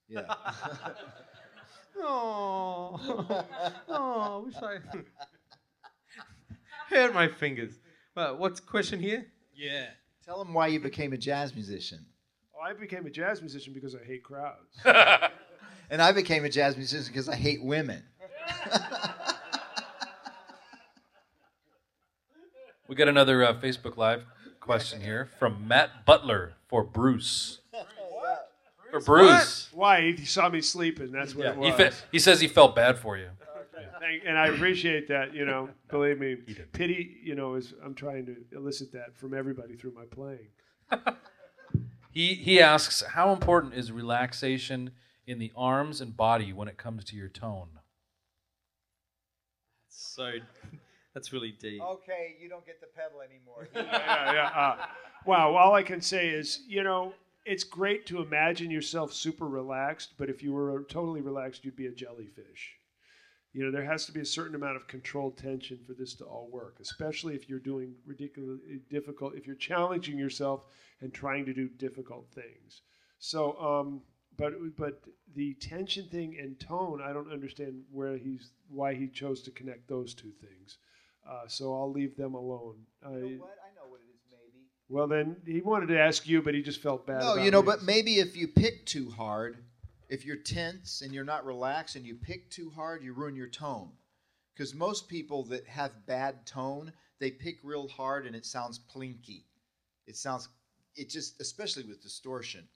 Yeah. 0.08 0.34
Oh, 2.04 3.46
oh, 3.90 4.44
wish 4.46 4.56
I 4.56 4.78
hurt 6.90 7.14
my 7.14 7.28
fingers. 7.28 7.74
Well, 8.16 8.38
what's 8.38 8.62
the 8.62 8.66
question 8.66 9.00
here? 9.00 9.28
Yeah. 9.54 9.88
Tell 10.26 10.40
them 10.40 10.54
why 10.54 10.68
you 10.68 10.80
became 10.80 11.12
a 11.12 11.18
jazz 11.18 11.54
musician. 11.54 12.06
Oh, 12.56 12.62
I 12.64 12.74
became 12.74 13.06
a 13.06 13.10
jazz 13.10 13.42
musician 13.42 13.74
because 13.74 13.94
I 13.94 14.04
hate 14.06 14.24
crowds. 14.24 14.80
And 15.92 16.02
I 16.02 16.14
became 16.14 16.46
a 16.46 16.50
jazz 16.50 16.78
musician 16.78 17.12
because 17.12 17.28
I 17.28 17.36
hate 17.36 17.62
women. 17.62 18.02
We 22.92 22.98
got 22.98 23.08
another 23.08 23.42
uh, 23.46 23.54
Facebook 23.54 23.96
Live 23.96 24.26
question 24.60 25.00
here 25.00 25.30
from 25.40 25.66
Matt 25.66 26.06
Butler 26.06 26.56
for 26.68 26.84
Bruce. 26.84 27.60
For 28.92 29.00
Bruce. 29.00 29.70
Why? 29.72 30.12
He 30.12 30.26
saw 30.26 30.50
me 30.50 30.60
sleeping. 30.60 31.10
That's 31.14 31.34
what 31.34 31.46
Yeah, 31.46 31.52
it 31.52 31.56
he, 31.56 31.72
was. 31.72 31.76
fe- 31.78 32.06
he 32.12 32.20
says 32.20 32.42
he 32.42 32.50
felt 32.50 32.76
bad 32.76 33.00
for 33.00 33.16
you. 33.18 33.30
Thank- 34.02 34.24
and 34.28 34.38
I 34.38 34.48
appreciate 34.48 35.08
that. 35.08 35.34
You 35.34 35.46
know, 35.46 35.70
believe 35.90 36.20
me, 36.20 36.36
pity. 36.74 37.16
You 37.24 37.34
know, 37.34 37.56
is 37.56 37.74
I'm 37.82 37.96
trying 37.96 38.26
to 38.26 38.36
elicit 38.54 38.92
that 38.92 39.16
from 39.16 39.34
everybody 39.34 39.78
through 39.78 39.94
my 39.94 40.04
playing. 40.12 40.50
He 42.14 42.34
he 42.34 42.60
asks, 42.60 43.02
how 43.14 43.32
important 43.32 43.74
is 43.74 43.90
relaxation 43.90 44.92
in 45.26 45.40
the 45.40 45.54
arms 45.56 46.02
and 46.02 46.18
body 46.18 46.52
when 46.52 46.68
it 46.68 46.76
comes 46.76 47.06
to 47.06 47.16
your 47.16 47.30
tone? 47.30 47.70
So 49.88 50.30
that's 51.14 51.34
really 51.34 51.52
deep. 51.60 51.82
Okay, 51.82 52.36
you 52.40 52.50
don't 52.50 52.66
get 52.66 52.80
the 52.80 52.88
pedal 52.88 53.22
anymore. 53.22 53.70
yeah, 53.76 54.34
yeah. 54.34 54.50
Uh, 54.56 54.86
wow. 55.26 55.56
All 55.56 55.74
I 55.74 55.84
can 55.84 56.02
say 56.02 56.30
is, 56.30 56.62
you 56.68 56.84
know, 56.84 57.14
it's 57.46 57.64
great 57.64 58.06
to 58.08 58.22
imagine 58.22 58.72
yourself 58.72 59.14
super 59.14 59.48
relaxed, 59.48 60.14
but 60.18 60.30
if 60.30 60.44
you 60.44 60.54
were 60.54 60.84
totally 60.90 61.22
relaxed, 61.22 61.66
you'd 61.66 61.76
be 61.76 61.88
a 61.88 61.92
jellyfish. 61.92 62.76
You 63.54 63.66
know, 63.66 63.72
there 63.72 63.84
has 63.84 64.06
to 64.06 64.14
be 64.14 64.22
a 64.22 64.26
certain 64.26 64.56
amount 64.56 64.78
of 64.78 64.88
controlled 64.88 65.38
tension 65.38 65.80
for 65.86 65.94
this 65.94 66.14
to 66.16 66.24
all 66.24 66.50
work, 66.50 66.78
especially 66.80 67.36
if 67.36 67.50
you're 67.50 67.60
doing 67.60 67.96
ridiculously 68.06 68.80
difficult, 68.90 69.36
if 69.36 69.46
you're 69.46 69.58
challenging 69.58 70.18
yourself 70.18 70.64
and 71.02 71.14
trying 71.14 71.46
to 71.46 71.54
do 71.54 71.68
difficult 71.68 72.28
things. 72.34 72.82
So, 73.20 73.60
um, 73.60 74.02
but 74.38 74.54
but 74.78 75.02
the 75.36 75.54
tension 75.56 76.08
thing 76.08 76.38
and 76.40 76.58
tone, 76.60 77.02
I 77.04 77.12
don't 77.12 77.32
understand 77.32 77.84
where 77.92 78.18
he's 78.18 78.52
why 78.70 78.94
he 78.94 79.08
chose 79.08 79.42
to 79.44 79.52
connect 79.52 79.90
those 79.90 80.14
two 80.14 80.32
things. 80.40 80.78
Uh, 81.28 81.48
so 81.48 81.74
I'll 81.74 81.92
leave 81.92 82.16
them 82.18 82.34
alone. 82.34 82.78
I, 83.06 83.10
what? 83.10 83.58
I 83.64 83.74
know 83.76 83.88
what 83.88 84.02
it 84.02 84.12
is, 84.14 84.22
maybe. 84.32 84.66
well, 84.90 85.08
then 85.08 85.38
he 85.46 85.62
wanted 85.62 85.88
to 85.88 86.00
ask 86.00 86.28
you, 86.28 86.42
but 86.42 86.54
he 86.54 86.62
just 86.62 86.82
felt 86.82 87.06
bad. 87.06 87.22
No, 87.22 87.34
about 87.34 87.46
you 87.46 87.52
know, 87.52 87.62
me. 87.62 87.66
but 87.68 87.84
maybe 87.84 88.20
if 88.20 88.36
you 88.36 88.48
pick 88.48 88.86
too 88.86 89.10
hard, 89.12 89.58
if 90.10 90.26
you're 90.26 90.36
tense 90.36 91.02
and 91.02 91.14
you're 91.14 91.24
not 91.24 91.46
relaxed 91.46 91.96
and 91.96 92.06
you 92.06 92.16
pick 92.16 92.50
too 92.50 92.72
hard, 92.76 93.04
you 93.04 93.14
ruin 93.14 93.36
your 93.36 93.48
tone. 93.48 93.92
Because 94.54 94.76
most 94.76 95.08
people 95.08 95.44
that 95.46 95.66
have 95.68 96.06
bad 96.06 96.46
tone, 96.46 96.92
they 97.20 97.32
pick 97.32 97.60
real 97.64 97.88
hard 97.88 98.26
and 98.26 98.36
it 98.36 98.46
sounds 98.46 98.80
plinky. 98.94 99.46
It 100.08 100.18
sounds, 100.18 100.50
it 100.96 101.10
just, 101.10 101.40
especially 101.40 101.84
with 101.84 102.02
distortion. 102.02 102.68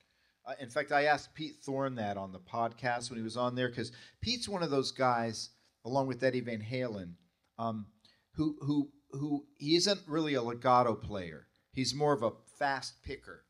Uh, 0.45 0.53
in 0.59 0.69
fact, 0.69 0.91
I 0.91 1.05
asked 1.05 1.33
Pete 1.33 1.57
Thorne 1.63 1.95
that 1.95 2.17
on 2.17 2.31
the 2.31 2.39
podcast 2.39 3.09
when 3.09 3.17
he 3.17 3.23
was 3.23 3.35
on 3.35 3.55
there 3.55 3.67
because 3.67 3.91
Pete's 4.21 4.47
one 4.47 4.63
of 4.63 4.69
those 4.69 4.91
guys, 4.91 5.49
along 5.83 6.07
with 6.07 6.23
Eddie 6.23 6.39
Van 6.39 6.61
Halen, 6.61 7.13
um, 7.57 7.87
who 8.35 8.57
who 8.61 8.89
who 9.11 9.45
he 9.57 9.75
isn't 9.75 10.01
really 10.07 10.33
a 10.33 10.41
legato 10.41 10.93
player. 10.95 11.47
He's 11.71 11.93
more 11.93 12.13
of 12.13 12.23
a 12.23 12.31
fast 12.57 13.03
picker. 13.03 13.43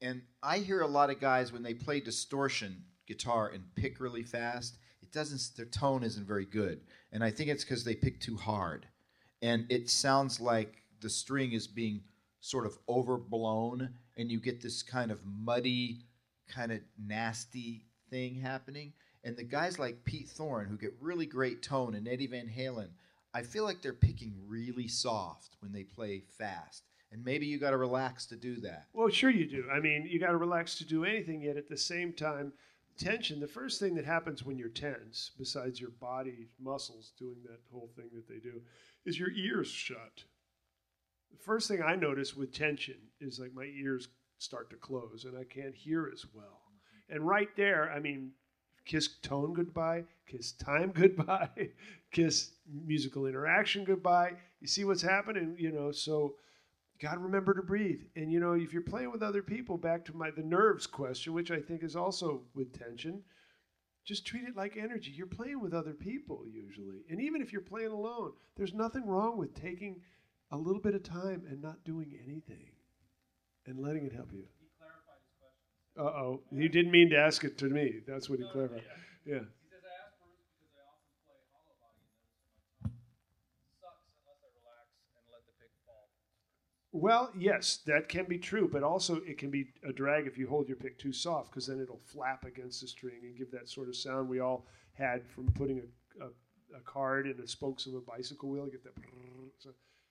And 0.00 0.22
I 0.42 0.58
hear 0.58 0.80
a 0.80 0.86
lot 0.86 1.10
of 1.10 1.20
guys 1.20 1.52
when 1.52 1.62
they 1.62 1.74
play 1.74 2.00
distortion 2.00 2.84
guitar 3.06 3.48
and 3.48 3.64
pick 3.74 4.00
really 4.00 4.22
fast, 4.22 4.76
it 5.02 5.12
doesn't 5.12 5.56
their 5.56 5.66
tone 5.66 6.02
isn't 6.02 6.26
very 6.26 6.46
good. 6.46 6.80
And 7.12 7.22
I 7.22 7.30
think 7.30 7.50
it's 7.50 7.64
because 7.64 7.84
they 7.84 7.94
pick 7.94 8.20
too 8.20 8.36
hard. 8.36 8.86
And 9.42 9.66
it 9.70 9.90
sounds 9.90 10.40
like 10.40 10.74
the 11.00 11.10
string 11.10 11.52
is 11.52 11.66
being 11.66 12.02
sort 12.40 12.66
of 12.66 12.78
overblown 12.88 13.94
and 14.16 14.30
you 14.30 14.40
get 14.40 14.62
this 14.62 14.82
kind 14.82 15.10
of 15.10 15.20
muddy, 15.24 16.00
kind 16.48 16.72
of 16.72 16.80
nasty 16.98 17.86
thing 18.10 18.34
happening. 18.34 18.92
And 19.22 19.36
the 19.36 19.44
guys 19.44 19.78
like 19.78 20.04
Pete 20.04 20.28
Thorne 20.28 20.66
who 20.66 20.76
get 20.76 20.94
really 21.00 21.26
great 21.26 21.62
tone 21.62 21.94
and 21.94 22.06
Eddie 22.06 22.26
Van 22.26 22.48
Halen, 22.48 22.88
I 23.34 23.42
feel 23.42 23.64
like 23.64 23.82
they're 23.82 23.92
picking 23.92 24.34
really 24.46 24.86
soft 24.86 25.56
when 25.60 25.72
they 25.72 25.82
play 25.82 26.22
fast. 26.38 26.84
And 27.10 27.24
maybe 27.24 27.46
you 27.46 27.58
got 27.58 27.70
to 27.70 27.76
relax 27.76 28.26
to 28.26 28.36
do 28.36 28.56
that. 28.60 28.86
Well, 28.92 29.08
sure 29.08 29.30
you 29.30 29.48
do. 29.48 29.66
I 29.72 29.80
mean, 29.80 30.06
you 30.08 30.18
got 30.18 30.30
to 30.30 30.36
relax 30.36 30.76
to 30.78 30.84
do 30.84 31.04
anything, 31.04 31.42
yet 31.42 31.56
at 31.56 31.68
the 31.68 31.76
same 31.76 32.12
time, 32.12 32.52
tension. 32.96 33.40
The 33.40 33.46
first 33.46 33.80
thing 33.80 33.94
that 33.96 34.04
happens 34.04 34.44
when 34.44 34.58
you're 34.58 34.68
tense, 34.68 35.32
besides 35.38 35.80
your 35.80 35.90
body 36.00 36.48
muscles 36.60 37.12
doing 37.18 37.36
that 37.44 37.60
whole 37.70 37.90
thing 37.96 38.10
that 38.14 38.28
they 38.28 38.38
do, 38.38 38.62
is 39.04 39.18
your 39.18 39.30
ears 39.30 39.68
shut. 39.68 40.24
The 41.30 41.38
first 41.38 41.68
thing 41.68 41.82
I 41.82 41.96
notice 41.96 42.36
with 42.36 42.52
tension 42.52 42.96
is 43.20 43.38
like 43.38 43.54
my 43.54 43.70
ears 43.80 44.08
start 44.38 44.70
to 44.70 44.76
close 44.76 45.24
and 45.24 45.36
I 45.36 45.44
can't 45.44 45.74
hear 45.74 46.10
as 46.12 46.24
well. 46.32 46.62
And 47.08 47.26
right 47.26 47.48
there, 47.56 47.92
I 47.92 47.98
mean, 47.98 48.32
kiss 48.84 49.08
tone 49.22 49.52
goodbye, 49.54 50.04
kiss 50.26 50.52
time 50.52 50.92
goodbye, 50.94 51.70
kiss 52.10 52.52
musical 52.86 53.26
interaction 53.26 53.84
goodbye. 53.84 54.32
You 54.60 54.66
see 54.66 54.84
what's 54.84 55.02
happening, 55.02 55.56
you 55.58 55.72
know, 55.72 55.92
so 55.92 56.34
got 57.00 57.14
to 57.14 57.20
remember 57.20 57.54
to 57.54 57.62
breathe. 57.62 58.02
And 58.16 58.32
you 58.32 58.40
know, 58.40 58.52
if 58.52 58.72
you're 58.72 58.82
playing 58.82 59.10
with 59.10 59.22
other 59.22 59.42
people, 59.42 59.76
back 59.76 60.04
to 60.06 60.16
my 60.16 60.30
the 60.30 60.42
nerves 60.42 60.86
question, 60.86 61.32
which 61.32 61.50
I 61.50 61.60
think 61.60 61.82
is 61.82 61.96
also 61.96 62.42
with 62.54 62.78
tension, 62.78 63.22
just 64.04 64.26
treat 64.26 64.44
it 64.44 64.56
like 64.56 64.76
energy. 64.76 65.10
You're 65.10 65.26
playing 65.26 65.60
with 65.60 65.74
other 65.74 65.94
people 65.94 66.44
usually, 66.46 67.04
and 67.08 67.20
even 67.20 67.40
if 67.40 67.52
you're 67.52 67.62
playing 67.62 67.92
alone, 67.92 68.32
there's 68.56 68.74
nothing 68.74 69.06
wrong 69.06 69.38
with 69.38 69.54
taking 69.54 70.00
a 70.50 70.56
little 70.56 70.80
bit 70.80 70.94
of 70.94 71.02
time 71.02 71.42
and 71.48 71.60
not 71.60 71.84
doing 71.84 72.18
anything, 72.24 72.70
and 73.66 73.80
letting 73.80 74.04
it 74.04 74.12
help 74.12 74.32
you. 74.32 74.44
Uh 75.96 76.02
oh, 76.02 76.40
he 76.50 76.68
didn't 76.68 76.90
mean 76.92 77.10
to 77.10 77.16
ask 77.16 77.44
it 77.44 77.56
to 77.58 77.66
me. 77.66 78.00
That's 78.06 78.28
what 78.28 78.38
he 78.40 78.44
clarified. 78.52 78.82
Yeah. 79.24 79.40
Well, 86.92 87.32
yes, 87.36 87.78
that 87.86 88.08
can 88.08 88.24
be 88.26 88.38
true, 88.38 88.68
but 88.70 88.84
also 88.84 89.16
it 89.22 89.36
can 89.36 89.50
be 89.50 89.66
a 89.82 89.92
drag 89.92 90.26
if 90.26 90.38
you 90.38 90.46
hold 90.46 90.68
your 90.68 90.76
pick 90.76 90.96
too 90.98 91.12
soft 91.12 91.50
because 91.50 91.66
then 91.66 91.80
it'll 91.80 92.00
flap 92.04 92.44
against 92.44 92.80
the 92.80 92.86
string 92.88 93.18
and 93.22 93.36
give 93.36 93.50
that 93.50 93.68
sort 93.68 93.88
of 93.88 93.96
sound 93.96 94.28
we 94.28 94.38
all 94.38 94.66
had 94.92 95.26
from 95.26 95.50
putting 95.52 95.80
a, 95.80 96.24
a, 96.24 96.28
a 96.76 96.80
card 96.84 97.26
in 97.26 97.36
the 97.36 97.48
spokes 97.48 97.86
of 97.86 97.94
a 97.94 98.00
bicycle 98.00 98.48
wheel. 98.48 98.66
Get 98.66 98.84
that. 98.84 98.94
So, 99.58 99.70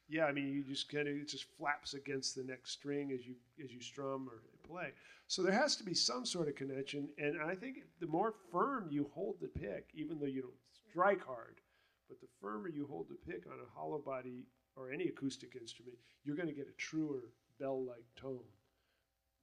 yeah, 0.10 0.26
I 0.26 0.32
mean, 0.32 0.48
you 0.48 0.64
just 0.64 0.90
kind 0.90 1.08
of 1.08 1.16
it 1.16 1.28
just 1.28 1.46
flaps 1.58 1.94
against 1.94 2.36
the 2.36 2.44
next 2.44 2.72
string 2.72 3.12
as 3.12 3.26
you 3.28 3.36
as 3.64 3.72
you 3.72 3.82
strum 3.82 4.28
or 4.30 4.42
play. 4.68 4.90
So 5.34 5.42
there 5.42 5.60
has 5.60 5.76
to 5.78 5.84
be 5.84 5.96
some 5.96 6.28
sort 6.28 6.48
of 6.48 6.54
connection, 6.54 7.10
and 7.18 7.42
I 7.42 7.56
think 7.56 7.78
the 8.00 8.06
more 8.06 8.36
firm 8.52 8.88
you 8.92 9.10
hold 9.16 9.38
the 9.42 9.48
pick, 9.48 9.90
even 9.96 10.20
though 10.20 10.28
you 10.28 10.44
don't 10.44 10.54
strike 10.92 11.26
hard, 11.26 11.60
but 12.08 12.22
the 12.22 12.28
firmer 12.40 12.70
you 12.70 12.86
hold 12.86 13.08
the 13.10 13.16
pick 13.16 13.48
on 13.48 13.58
a 13.58 13.74
hollow 13.74 13.98
body 13.98 14.46
or 14.76 14.92
any 14.92 15.08
acoustic 15.08 15.56
instrument, 15.60 15.98
you're 16.24 16.36
going 16.36 16.50
to 16.50 16.54
get 16.54 16.68
a 16.68 16.78
truer 16.78 17.32
bell-like 17.60 18.06
tone. 18.16 18.46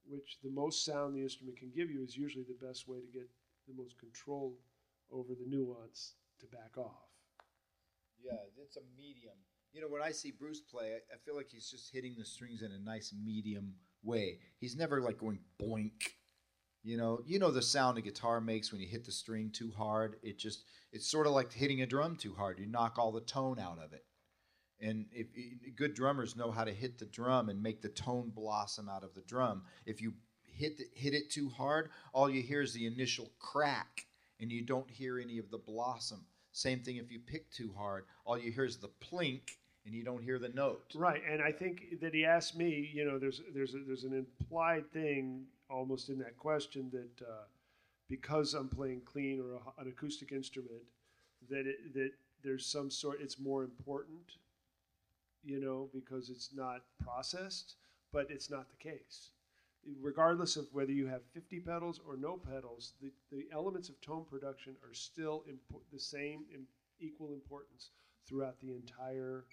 Which 0.08 0.38
the 0.44 0.50
most 0.50 0.84
sound 0.84 1.16
the 1.16 1.22
instrument 1.24 1.58
can 1.58 1.72
give 1.74 1.90
you 1.90 2.04
is 2.04 2.16
usually 2.16 2.44
the 2.44 2.64
best 2.64 2.86
way 2.86 3.00
to 3.00 3.18
get 3.18 3.28
the 3.66 3.74
most 3.74 3.98
control 3.98 4.60
over 5.10 5.34
the 5.34 5.50
nuance 5.50 6.14
to 6.38 6.46
back 6.46 6.78
off. 6.78 7.10
Yeah, 8.22 8.38
it's 8.62 8.76
a 8.76 8.86
medium. 8.96 9.34
You 9.72 9.80
know, 9.80 9.88
when 9.88 10.02
I 10.02 10.12
see 10.12 10.30
Bruce 10.30 10.60
play, 10.60 10.92
I 11.12 11.16
feel 11.24 11.34
like 11.34 11.48
he's 11.50 11.68
just 11.68 11.92
hitting 11.92 12.14
the 12.16 12.24
strings 12.24 12.62
in 12.62 12.70
a 12.70 12.78
nice 12.78 13.12
medium 13.12 13.74
way. 14.02 14.38
He's 14.58 14.76
never 14.76 15.00
like 15.00 15.18
going 15.18 15.38
boink. 15.60 16.02
You 16.82 16.96
know, 16.96 17.20
you 17.26 17.38
know 17.38 17.50
the 17.50 17.62
sound 17.62 17.98
a 17.98 18.00
guitar 18.00 18.40
makes 18.40 18.72
when 18.72 18.80
you 18.80 18.88
hit 18.88 19.04
the 19.04 19.12
string 19.12 19.50
too 19.52 19.70
hard. 19.76 20.16
It 20.22 20.38
just 20.38 20.64
it's 20.92 21.10
sort 21.10 21.26
of 21.26 21.32
like 21.32 21.52
hitting 21.52 21.82
a 21.82 21.86
drum 21.86 22.16
too 22.16 22.34
hard. 22.34 22.58
You 22.58 22.66
knock 22.66 22.98
all 22.98 23.12
the 23.12 23.20
tone 23.20 23.58
out 23.58 23.78
of 23.78 23.92
it. 23.92 24.04
And 24.80 25.06
if 25.12 25.26
good 25.76 25.94
drummers 25.94 26.36
know 26.36 26.50
how 26.50 26.64
to 26.64 26.72
hit 26.72 26.98
the 26.98 27.04
drum 27.04 27.50
and 27.50 27.62
make 27.62 27.82
the 27.82 27.90
tone 27.90 28.32
blossom 28.34 28.88
out 28.88 29.04
of 29.04 29.14
the 29.14 29.20
drum. 29.20 29.64
If 29.84 30.00
you 30.00 30.14
hit 30.42 30.78
the, 30.78 30.84
hit 30.94 31.14
it 31.14 31.30
too 31.30 31.50
hard, 31.50 31.90
all 32.14 32.30
you 32.30 32.42
hear 32.42 32.62
is 32.62 32.72
the 32.72 32.86
initial 32.86 33.30
crack, 33.38 34.06
and 34.40 34.50
you 34.50 34.62
don't 34.62 34.90
hear 34.90 35.18
any 35.18 35.38
of 35.38 35.50
the 35.50 35.58
blossom. 35.58 36.24
Same 36.52 36.80
thing 36.80 36.96
if 36.96 37.12
you 37.12 37.20
pick 37.20 37.50
too 37.50 37.72
hard, 37.76 38.04
all 38.24 38.38
you 38.38 38.50
hear 38.52 38.64
is 38.64 38.78
the 38.78 38.90
plink, 39.02 39.50
and 39.84 39.94
you 39.94 40.04
don't 40.04 40.22
hear 40.22 40.38
the 40.38 40.50
note. 40.50 40.92
Right, 40.94 41.22
and 41.28 41.42
I 41.42 41.52
think 41.52 42.00
that 42.00 42.14
he 42.14 42.24
asked 42.24 42.56
me. 42.56 42.90
You 42.92 43.04
know, 43.04 43.18
there's 43.18 43.40
there's 43.54 43.74
a, 43.74 43.78
there's 43.86 44.04
an 44.04 44.14
implied 44.14 44.90
thing 44.92 45.44
almost 45.68 46.08
in 46.08 46.18
that 46.18 46.36
question 46.36 46.90
that 46.92 47.24
uh, 47.26 47.44
because 48.08 48.54
I'm 48.54 48.68
playing 48.68 49.02
clean 49.04 49.40
or 49.40 49.54
a, 49.54 49.80
an 49.82 49.88
acoustic 49.88 50.32
instrument, 50.32 50.82
that 51.48 51.66
it, 51.66 51.94
that 51.94 52.10
there's 52.42 52.66
some 52.66 52.90
sort. 52.90 53.20
It's 53.20 53.38
more 53.38 53.62
important, 53.64 54.36
you 55.44 55.60
know, 55.60 55.88
because 55.94 56.28
it's 56.30 56.50
not 56.54 56.82
processed. 57.02 57.74
But 58.12 58.26
it's 58.28 58.50
not 58.50 58.66
the 58.68 58.90
case. 58.90 59.30
Regardless 60.02 60.56
of 60.56 60.66
whether 60.72 60.90
you 60.90 61.06
have 61.06 61.22
50 61.32 61.60
pedals 61.60 62.00
or 62.06 62.16
no 62.16 62.36
pedals, 62.36 62.94
the, 63.00 63.12
the 63.30 63.46
elements 63.52 63.88
of 63.88 64.00
tone 64.00 64.24
production 64.28 64.74
are 64.82 64.92
still 64.92 65.44
impo- 65.48 65.80
the 65.92 65.98
same, 66.00 66.40
im- 66.52 66.66
equal 66.98 67.32
importance 67.32 67.90
throughout 68.26 68.58
the 68.60 68.72
entire 68.72 69.44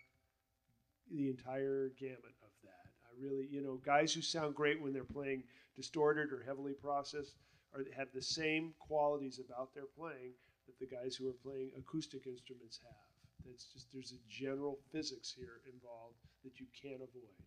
the 1.12 1.30
entire 1.30 1.92
gamut 2.00 2.36
of 2.44 2.52
that. 2.64 2.88
I 3.06 3.12
really, 3.22 3.48
you 3.50 3.62
know, 3.62 3.80
guys 3.86 4.14
who 4.14 4.22
sound 4.22 4.56
great 4.56 4.82
when 4.82 4.94
they're 4.94 5.04
playing 5.04 5.44
distorted 5.76 6.32
or 6.32 6.44
heavily 6.46 6.74
processed 6.74 7.36
are 7.74 7.84
have 7.96 8.08
the 8.14 8.22
same 8.22 8.74
qualities 8.80 9.40
about 9.40 9.74
their 9.74 9.88
playing 9.98 10.34
that 10.66 10.80
the 10.80 10.88
guys 10.88 11.16
who 11.16 11.28
are 11.28 11.38
playing 11.44 11.72
acoustic 11.78 12.28
instruments 12.28 12.80
have. 12.84 13.46
That's 13.46 13.66
just 13.74 13.88
there's 13.94 14.12
a 14.12 14.22
general 14.30 14.80
physics 14.92 15.34
here 15.36 15.62
involved 15.72 16.16
that 16.44 16.60
you 16.60 16.66
can't 16.82 17.02
avoid. 17.02 17.38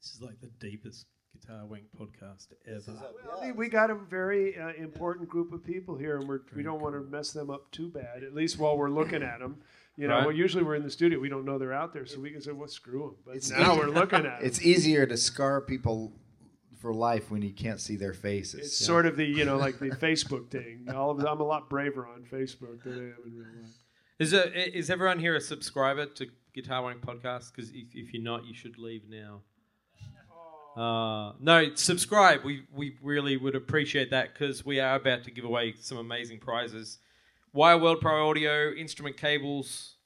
This 0.00 0.14
is 0.14 0.20
like 0.20 0.40
the 0.40 0.50
deepest 0.60 1.06
Guitar 1.32 1.64
Wank 1.66 1.84
podcast 1.98 2.48
ever. 2.66 2.98
Well, 3.26 3.52
we 3.54 3.68
got 3.68 3.90
a 3.90 3.94
very 3.94 4.58
uh, 4.58 4.72
important 4.76 5.28
group 5.28 5.52
of 5.52 5.64
people 5.64 5.96
here, 5.96 6.18
and 6.18 6.28
we're, 6.28 6.40
we 6.54 6.62
don't 6.62 6.80
want 6.80 6.94
to 6.94 7.00
mess 7.02 7.32
them 7.32 7.50
up 7.50 7.70
too 7.70 7.88
bad. 7.88 8.22
At 8.22 8.34
least 8.34 8.58
while 8.58 8.76
we're 8.76 8.90
looking 8.90 9.22
at 9.22 9.38
them, 9.38 9.58
you 9.96 10.08
know. 10.08 10.14
Right. 10.16 10.26
Well, 10.26 10.34
usually 10.34 10.62
we're 10.64 10.74
in 10.76 10.82
the 10.82 10.90
studio, 10.90 11.18
we 11.18 11.28
don't 11.28 11.44
know 11.44 11.58
they're 11.58 11.72
out 11.72 11.92
there, 11.92 12.06
so 12.06 12.20
we 12.20 12.30
can 12.30 12.40
say, 12.40 12.52
"Well, 12.52 12.68
screw 12.68 13.00
them." 13.00 13.16
But 13.26 13.36
It's 13.36 13.50
now 13.50 13.72
easy- 13.72 13.80
we're 13.80 13.90
looking 13.90 14.20
at 14.26 14.26
'em. 14.40 14.44
It's 14.46 14.62
easier 14.62 15.06
to 15.06 15.16
scar 15.16 15.60
people 15.60 16.12
for 16.80 16.92
life 16.92 17.30
when 17.30 17.42
you 17.42 17.52
can't 17.52 17.80
see 17.80 17.94
their 17.96 18.12
faces. 18.14 18.60
It's 18.60 18.76
sort 18.76 19.06
of 19.06 19.16
the 19.16 19.24
you 19.24 19.44
know 19.44 19.56
like 19.56 19.78
the 19.78 19.90
Facebook 19.90 20.50
thing. 20.50 20.88
All 20.94 21.10
of 21.10 21.24
I'm 21.24 21.40
a 21.40 21.44
lot 21.44 21.68
braver 21.70 22.06
on 22.06 22.24
Facebook 22.24 22.82
than 22.82 22.92
I 22.94 22.96
am 22.96 23.16
in 23.26 23.36
real 23.36 23.46
life. 23.62 23.70
Is 24.18 24.32
a, 24.32 24.76
is 24.78 24.90
everyone 24.90 25.18
here 25.18 25.34
a 25.36 25.40
subscriber 25.40 26.06
to 26.06 26.26
Guitar 26.54 26.82
Wank 26.82 27.00
podcast? 27.00 27.52
Because 27.54 27.70
if, 27.70 27.88
if 27.94 28.12
you're 28.12 28.22
not, 28.22 28.44
you 28.46 28.54
should 28.54 28.78
leave 28.78 29.02
now. 29.08 29.40
Uh, 30.76 31.34
no, 31.38 31.74
subscribe. 31.74 32.44
We 32.44 32.62
we 32.72 32.96
really 33.02 33.36
would 33.36 33.54
appreciate 33.54 34.10
that 34.10 34.32
because 34.32 34.64
we 34.64 34.80
are 34.80 34.94
about 34.96 35.24
to 35.24 35.30
give 35.30 35.44
away 35.44 35.74
some 35.80 35.98
amazing 35.98 36.38
prizes. 36.40 36.98
Wireworld 37.54 38.00
Pro 38.00 38.28
Audio 38.30 38.72
instrument 38.72 39.16
cables. 39.16 39.96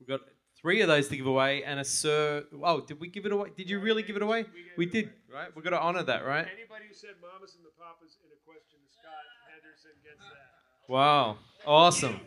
We've 0.00 0.08
got 0.08 0.20
three 0.60 0.80
of 0.80 0.88
those 0.88 1.08
to 1.08 1.16
give 1.16 1.26
away, 1.26 1.62
and 1.64 1.78
a 1.78 1.84
Suhr. 1.84 2.44
Oh, 2.62 2.80
did 2.80 3.00
we 3.00 3.08
give 3.08 3.26
it 3.26 3.32
away? 3.32 3.50
Did 3.56 3.70
you 3.70 3.78
really 3.78 4.02
give 4.02 4.16
it 4.16 4.22
away? 4.22 4.44
We 4.76 4.86
did, 4.86 5.10
right? 5.32 5.48
We've 5.54 5.64
got 5.64 5.70
to 5.70 5.80
honor 5.80 6.02
that, 6.02 6.24
right? 6.26 6.46
Anybody 6.52 6.86
who 6.88 6.94
said 6.94 7.10
"Mamas 7.22 7.54
and 7.54 7.64
the 7.64 7.70
Papas" 7.78 8.18
in 8.24 8.30
a 8.32 8.40
question 8.44 8.78
to 8.84 8.92
Scott 8.92 9.12
Henderson 9.52 9.92
gets 10.02 10.18
that. 10.20 10.92
Wow, 10.92 11.38
awesome. 11.66 12.20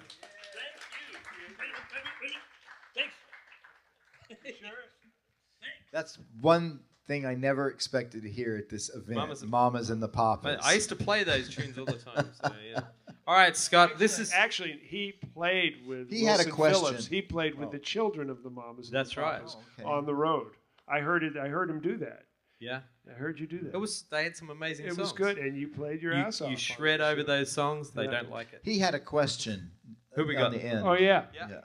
That's 5.92 6.20
one 6.42 6.82
thing 7.08 7.26
I 7.26 7.34
never 7.34 7.70
expected 7.70 8.22
to 8.24 8.30
hear 8.30 8.56
at 8.56 8.70
this 8.70 8.90
event. 8.94 9.16
Mamas 9.18 9.44
Mamas 9.44 9.90
and- 9.90 9.96
and, 9.96 10.04
the 10.04 10.08
Papas. 10.08 10.60
I 10.64 10.74
used 10.74 10.90
to 10.90 10.96
play 10.96 11.24
those 11.24 11.50
tunes 11.50 11.78
all 11.78 11.86
the 11.86 11.94
time. 11.94 12.30
So 12.44 12.54
yeah. 12.72 12.82
All 13.30 13.36
right, 13.36 13.56
Scott. 13.56 14.00
This 14.00 14.18
is 14.18 14.34
actually 14.34 14.80
he 14.84 15.14
played 15.36 15.86
with. 15.86 16.10
He 16.10 16.24
had 16.24 16.38
a 16.38 16.38
Wilson 16.38 16.52
question. 16.52 16.82
Phillips. 16.88 17.06
He 17.06 17.22
played 17.22 17.54
with 17.54 17.70
the 17.70 17.78
children 17.78 18.28
of 18.28 18.42
the 18.42 18.50
Mamas. 18.50 18.90
That's 18.90 19.14
the 19.14 19.22
right. 19.22 19.38
Papas 19.38 19.56
Oh, 19.56 19.64
okay. 19.80 19.88
On 19.88 20.06
the 20.08 20.16
road, 20.16 20.48
I 20.88 21.02
heard 21.02 21.24
it. 21.24 21.38
I 21.38 21.48
heard 21.48 21.70
him 21.70 21.80
do 21.80 21.96
that. 21.98 22.24
Yeah. 22.60 22.80
I 23.08 23.14
heard 23.14 23.40
you 23.40 23.46
do 23.46 23.60
that. 23.60 23.76
It 23.76 23.78
was. 23.78 24.06
They 24.10 24.24
had 24.24 24.36
some 24.36 24.50
amazing 24.50 24.88
It 24.88 24.96
songs. 24.96 24.98
was 24.98 25.12
good, 25.12 25.38
and 25.38 25.56
you 25.56 25.68
played 25.68 26.02
your 26.02 26.14
you, 26.14 26.22
ass 26.22 26.42
off. 26.42 26.50
You 26.50 26.58
shred 26.58 27.02
over 27.02 27.22
so- 27.22 27.28
those 27.28 27.52
songs. 27.52 27.92
They 27.92 28.06
Yeah. 28.06 28.10
don't 28.10 28.32
like 28.32 28.52
it. 28.52 28.62
He 28.64 28.80
had 28.80 28.96
a 28.96 29.00
question. 29.00 29.74
Who 30.16 30.26
we 30.26 30.36
on 30.36 30.52
got? 30.52 30.52
the 30.54 30.66
end. 30.66 30.88
Oh 30.88 30.94
yeah. 30.94 31.26
Yeah. 31.36 31.62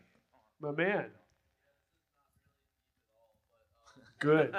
my 0.61 0.71
man. 0.71 1.07
Good. 4.19 4.55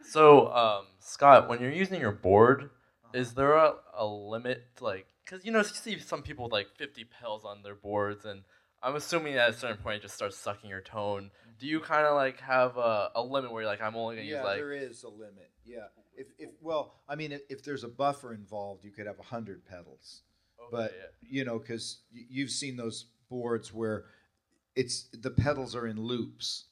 So, 0.00 0.50
um, 0.50 0.86
Scott, 0.98 1.46
when 1.50 1.60
you're 1.60 1.70
using 1.70 2.00
your 2.00 2.12
board, 2.12 2.70
is 3.12 3.34
there 3.34 3.52
a, 3.52 3.74
a 3.98 4.06
limit, 4.06 4.64
like, 4.80 5.06
because 5.26 5.44
you 5.44 5.52
know, 5.52 5.58
you 5.58 5.64
see 5.64 5.98
some 5.98 6.22
people 6.22 6.44
with 6.44 6.52
like 6.52 6.68
50 6.76 7.04
pedals 7.04 7.44
on 7.44 7.62
their 7.62 7.74
boards, 7.74 8.24
and 8.24 8.42
I'm 8.82 8.94
assuming 8.94 9.34
at 9.34 9.50
a 9.50 9.52
certain 9.52 9.78
point 9.78 9.96
it 9.96 10.02
just 10.02 10.14
starts 10.14 10.36
sucking 10.36 10.70
your 10.70 10.80
tone. 10.80 11.30
Do 11.58 11.66
you 11.66 11.80
mm-hmm. 11.80 11.92
kind 11.92 12.06
of 12.06 12.14
like 12.14 12.40
have 12.40 12.76
a, 12.76 13.10
a 13.14 13.22
limit 13.22 13.52
where 13.52 13.62
you're 13.62 13.70
like, 13.70 13.82
I'm 13.82 13.96
only 13.96 14.16
gonna 14.16 14.28
Yeah, 14.28 14.36
use 14.36 14.44
like 14.44 14.56
there 14.56 14.72
is 14.72 15.02
a 15.02 15.08
limit. 15.08 15.50
Yeah. 15.64 15.86
If, 16.16 16.28
if 16.38 16.50
well, 16.60 16.94
I 17.08 17.16
mean, 17.16 17.32
if, 17.32 17.42
if 17.50 17.64
there's 17.64 17.84
a 17.84 17.88
buffer 17.88 18.32
involved, 18.32 18.84
you 18.84 18.90
could 18.90 19.06
have 19.06 19.18
hundred 19.18 19.66
pedals. 19.66 20.22
but 20.70 20.92
you 21.20 21.44
know, 21.44 21.58
because 21.58 21.98
you've 22.12 22.50
seen 22.50 22.76
those 22.76 23.06
boards 23.28 23.72
where 23.72 24.04
it's 24.74 25.08
the 25.12 25.30
pedals 25.30 25.74
are 25.74 25.86
in 25.86 26.00
loops. 26.00 26.66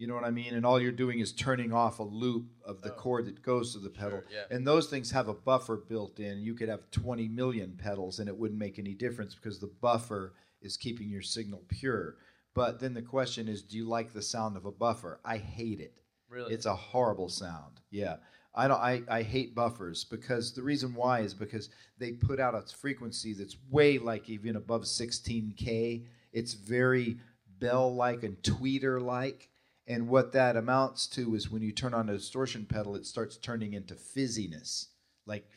You 0.00 0.06
know 0.06 0.14
what 0.14 0.24
I 0.24 0.30
mean? 0.30 0.54
And 0.54 0.64
all 0.64 0.80
you're 0.80 0.92
doing 0.92 1.20
is 1.20 1.30
turning 1.30 1.74
off 1.74 1.98
a 1.98 2.02
loop 2.02 2.46
of 2.64 2.80
the 2.80 2.90
oh. 2.90 2.96
cord 2.96 3.26
that 3.26 3.42
goes 3.42 3.74
to 3.74 3.78
the 3.78 3.90
pedal. 3.90 4.22
yeah. 4.32 4.44
And 4.50 4.66
those 4.66 4.88
things 4.88 5.10
have 5.10 5.28
a 5.28 5.34
buffer 5.34 5.76
built 5.76 6.18
in. 6.18 6.40
You 6.40 6.54
could 6.54 6.70
have 6.70 6.90
20 6.90 7.28
million 7.28 7.78
pedals 7.78 8.18
and 8.18 8.26
it 8.26 8.34
wouldn't 8.34 8.58
make 8.58 8.78
any 8.78 8.94
difference 8.94 9.34
because 9.34 9.60
the 9.60 9.70
buffer 9.82 10.32
is 10.62 10.78
keeping 10.78 11.10
your 11.10 11.20
signal 11.20 11.64
pure. 11.68 12.16
But 12.54 12.80
then 12.80 12.94
the 12.94 13.02
question 13.02 13.46
is, 13.46 13.62
do 13.62 13.76
you 13.76 13.86
like 13.86 14.14
the 14.14 14.22
sound 14.22 14.56
of 14.56 14.64
a 14.64 14.72
buffer? 14.72 15.20
I 15.22 15.36
hate 15.36 15.80
it. 15.80 15.92
Really? 16.30 16.54
It's 16.54 16.64
a 16.64 16.74
horrible 16.74 17.28
sound. 17.28 17.80
Yeah. 17.90 18.16
I 18.54 18.68
don't 18.68 18.80
I, 18.80 19.02
I 19.06 19.22
hate 19.22 19.54
buffers 19.54 20.04
because 20.04 20.54
the 20.54 20.62
reason 20.62 20.94
why 20.94 21.20
is 21.20 21.34
because 21.34 21.68
they 21.98 22.12
put 22.12 22.40
out 22.40 22.54
a 22.54 22.62
frequency 22.74 23.34
that's 23.34 23.58
way 23.68 23.98
like 23.98 24.30
even 24.30 24.56
above 24.56 24.84
16k. 24.84 26.06
It's 26.32 26.54
very 26.54 27.18
bell 27.58 27.94
like 27.94 28.22
and 28.22 28.42
tweeter 28.42 28.98
like. 28.98 29.49
And 29.90 30.06
what 30.06 30.30
that 30.34 30.56
amounts 30.56 31.08
to 31.08 31.34
is 31.34 31.50
when 31.50 31.62
you 31.62 31.72
turn 31.72 31.94
on 31.94 32.08
a 32.08 32.12
distortion 32.12 32.64
pedal, 32.64 32.94
it 32.94 33.06
starts 33.06 33.36
turning 33.36 33.72
into 33.72 33.94
fizziness. 33.94 34.86
Like 35.26 35.50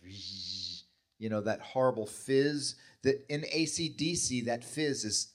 you 1.20 1.30
know, 1.30 1.42
that 1.42 1.62
horrible 1.62 2.08
fizz 2.08 2.74
that 3.04 3.24
in 3.30 3.42
ACDC, 3.42 4.46
that 4.46 4.64
fizz 4.64 5.06
is 5.06 5.34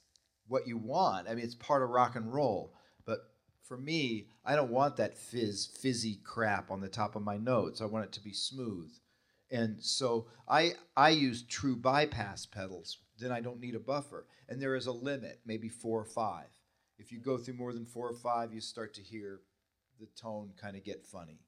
what 0.49 0.67
you 0.67 0.77
want. 0.77 1.29
I 1.29 1.37
mean, 1.37 1.45
it's 1.45 1.55
part 1.55 1.85
of 1.85 1.91
rock 1.91 2.17
and 2.17 2.35
roll. 2.35 2.75
But 3.07 3.21
for 3.63 3.77
me, 3.77 4.31
I 4.45 4.57
don't 4.57 4.73
want 4.73 4.97
that 4.97 5.17
fizz, 5.17 5.67
fizzy 5.81 6.19
crap 6.25 6.73
on 6.73 6.81
the 6.81 6.89
top 6.89 7.15
of 7.15 7.23
my 7.23 7.37
notes. 7.37 7.81
I 7.81 7.85
want 7.85 8.07
it 8.07 8.13
to 8.15 8.21
be 8.21 8.33
smooth. 8.33 8.91
And 9.49 9.81
so 9.81 10.27
I 10.49 10.73
I 10.97 11.11
use 11.11 11.45
true 11.45 11.77
bypass 11.77 12.47
pedals. 12.47 12.99
Then 13.17 13.31
I 13.31 13.43
don't 13.43 13.61
need 13.61 13.77
a 13.77 13.81
buffer. 13.81 14.27
And 14.49 14.61
there 14.61 14.75
is 14.75 14.89
a 14.89 14.93
limit, 14.93 15.39
maybe 15.47 15.69
four 15.69 16.01
or 16.01 16.05
five. 16.05 16.49
If 16.99 17.13
you 17.13 17.21
go 17.21 17.37
through 17.39 17.55
more 17.55 17.73
than 17.73 17.87
four 17.87 18.09
or 18.09 18.15
five, 18.15 18.53
you 18.53 18.61
start 18.61 18.95
to 18.95 19.03
hear 19.03 19.41
the 20.01 20.07
tone 20.21 20.51
kind 20.61 20.77
of 20.77 20.85
get 20.85 21.05
funny. 21.05 21.41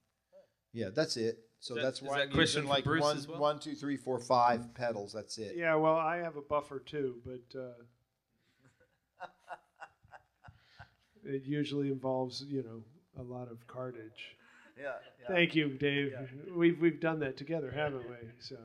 Yeah, 0.73 0.91
that's 0.95 1.17
it. 1.17 1.39
So 1.59 1.75
Is 1.75 1.77
that- 1.77 1.83
that's 1.83 2.03
is 2.03 2.09
why 2.09 2.19
that 2.19 2.29
I'm 2.29 2.33
question 2.33 2.63
using 2.63 2.69
like 2.71 2.85
Bruce 2.85 3.03
one, 3.03 3.25
well? 3.29 3.41
one, 3.41 3.59
two, 3.59 3.75
three, 3.75 3.97
four, 3.97 4.19
five 4.19 4.73
pedals. 4.75 5.13
That's 5.13 5.37
it. 5.39 5.57
Yeah, 5.57 5.75
well, 5.75 5.97
I 5.97 6.19
have 6.19 6.37
a 6.37 6.43
buffer 6.43 6.79
too, 6.79 7.21
but 7.25 7.59
uh, 7.59 9.27
it 11.25 11.43
usually 11.45 11.89
involves, 11.89 12.43
you 12.49 12.63
know, 12.63 12.83
a 13.19 13.23
lot 13.23 13.51
of 13.51 13.67
cartage. 13.67 14.37
Yeah. 14.79 14.93
Thank 15.29 15.55
you, 15.55 15.69
Dave. 15.77 16.15
We've 16.55 16.81
we've 16.81 17.01
done 17.01 17.21
that 17.21 17.37
together, 17.37 17.71
haven't 17.71 18.09
we? 18.09 18.17
So, 18.39 18.57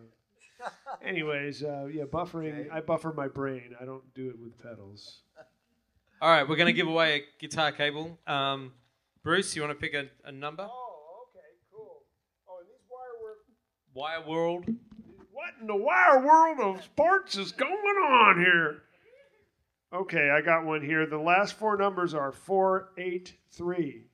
anyways, 1.04 1.64
uh, 1.64 1.90
yeah, 1.92 2.06
buffering. 2.06 2.72
I 2.72 2.80
buffer 2.80 3.12
my 3.12 3.28
brain. 3.28 3.76
I 3.82 3.84
don't 3.84 4.14
do 4.14 4.30
it 4.30 4.40
with 4.40 4.58
pedals. 4.62 5.24
All 6.22 6.30
right, 6.30 6.48
we're 6.48 6.56
going 6.56 6.68
to 6.68 6.74
give 6.74 6.88
away 6.88 7.16
a 7.16 7.24
guitar 7.40 7.72
cable. 7.72 8.18
Um, 8.26 8.72
Bruce, 9.22 9.56
you 9.56 9.62
want 9.62 9.72
to 9.72 9.80
pick 9.80 9.94
a, 9.94 10.06
a 10.28 10.32
number? 10.32 10.64
Oh, 10.64 11.28
okay, 11.30 11.46
cool. 11.72 12.04
Oh, 12.48 12.60
and 12.60 12.68
these 12.70 12.86
wire 12.90 14.24
work. 14.24 14.66
Wireworld. 14.66 14.78
What 15.32 15.54
in 15.60 15.68
the 15.68 15.76
wire 15.76 16.26
world 16.26 16.60
of 16.62 16.84
sports 16.84 17.38
is 17.38 17.52
going 17.52 17.72
on 17.72 18.38
here? 18.40 18.84
Okay, 19.94 20.30
I 20.30 20.42
got 20.42 20.66
one 20.66 20.82
here. 20.82 21.06
The 21.06 21.18
last 21.18 21.58
four 21.58 21.78
numbers 21.78 22.14
are 22.14 22.32
four 22.32 22.90
eight 22.98 23.34
three. 23.52 24.06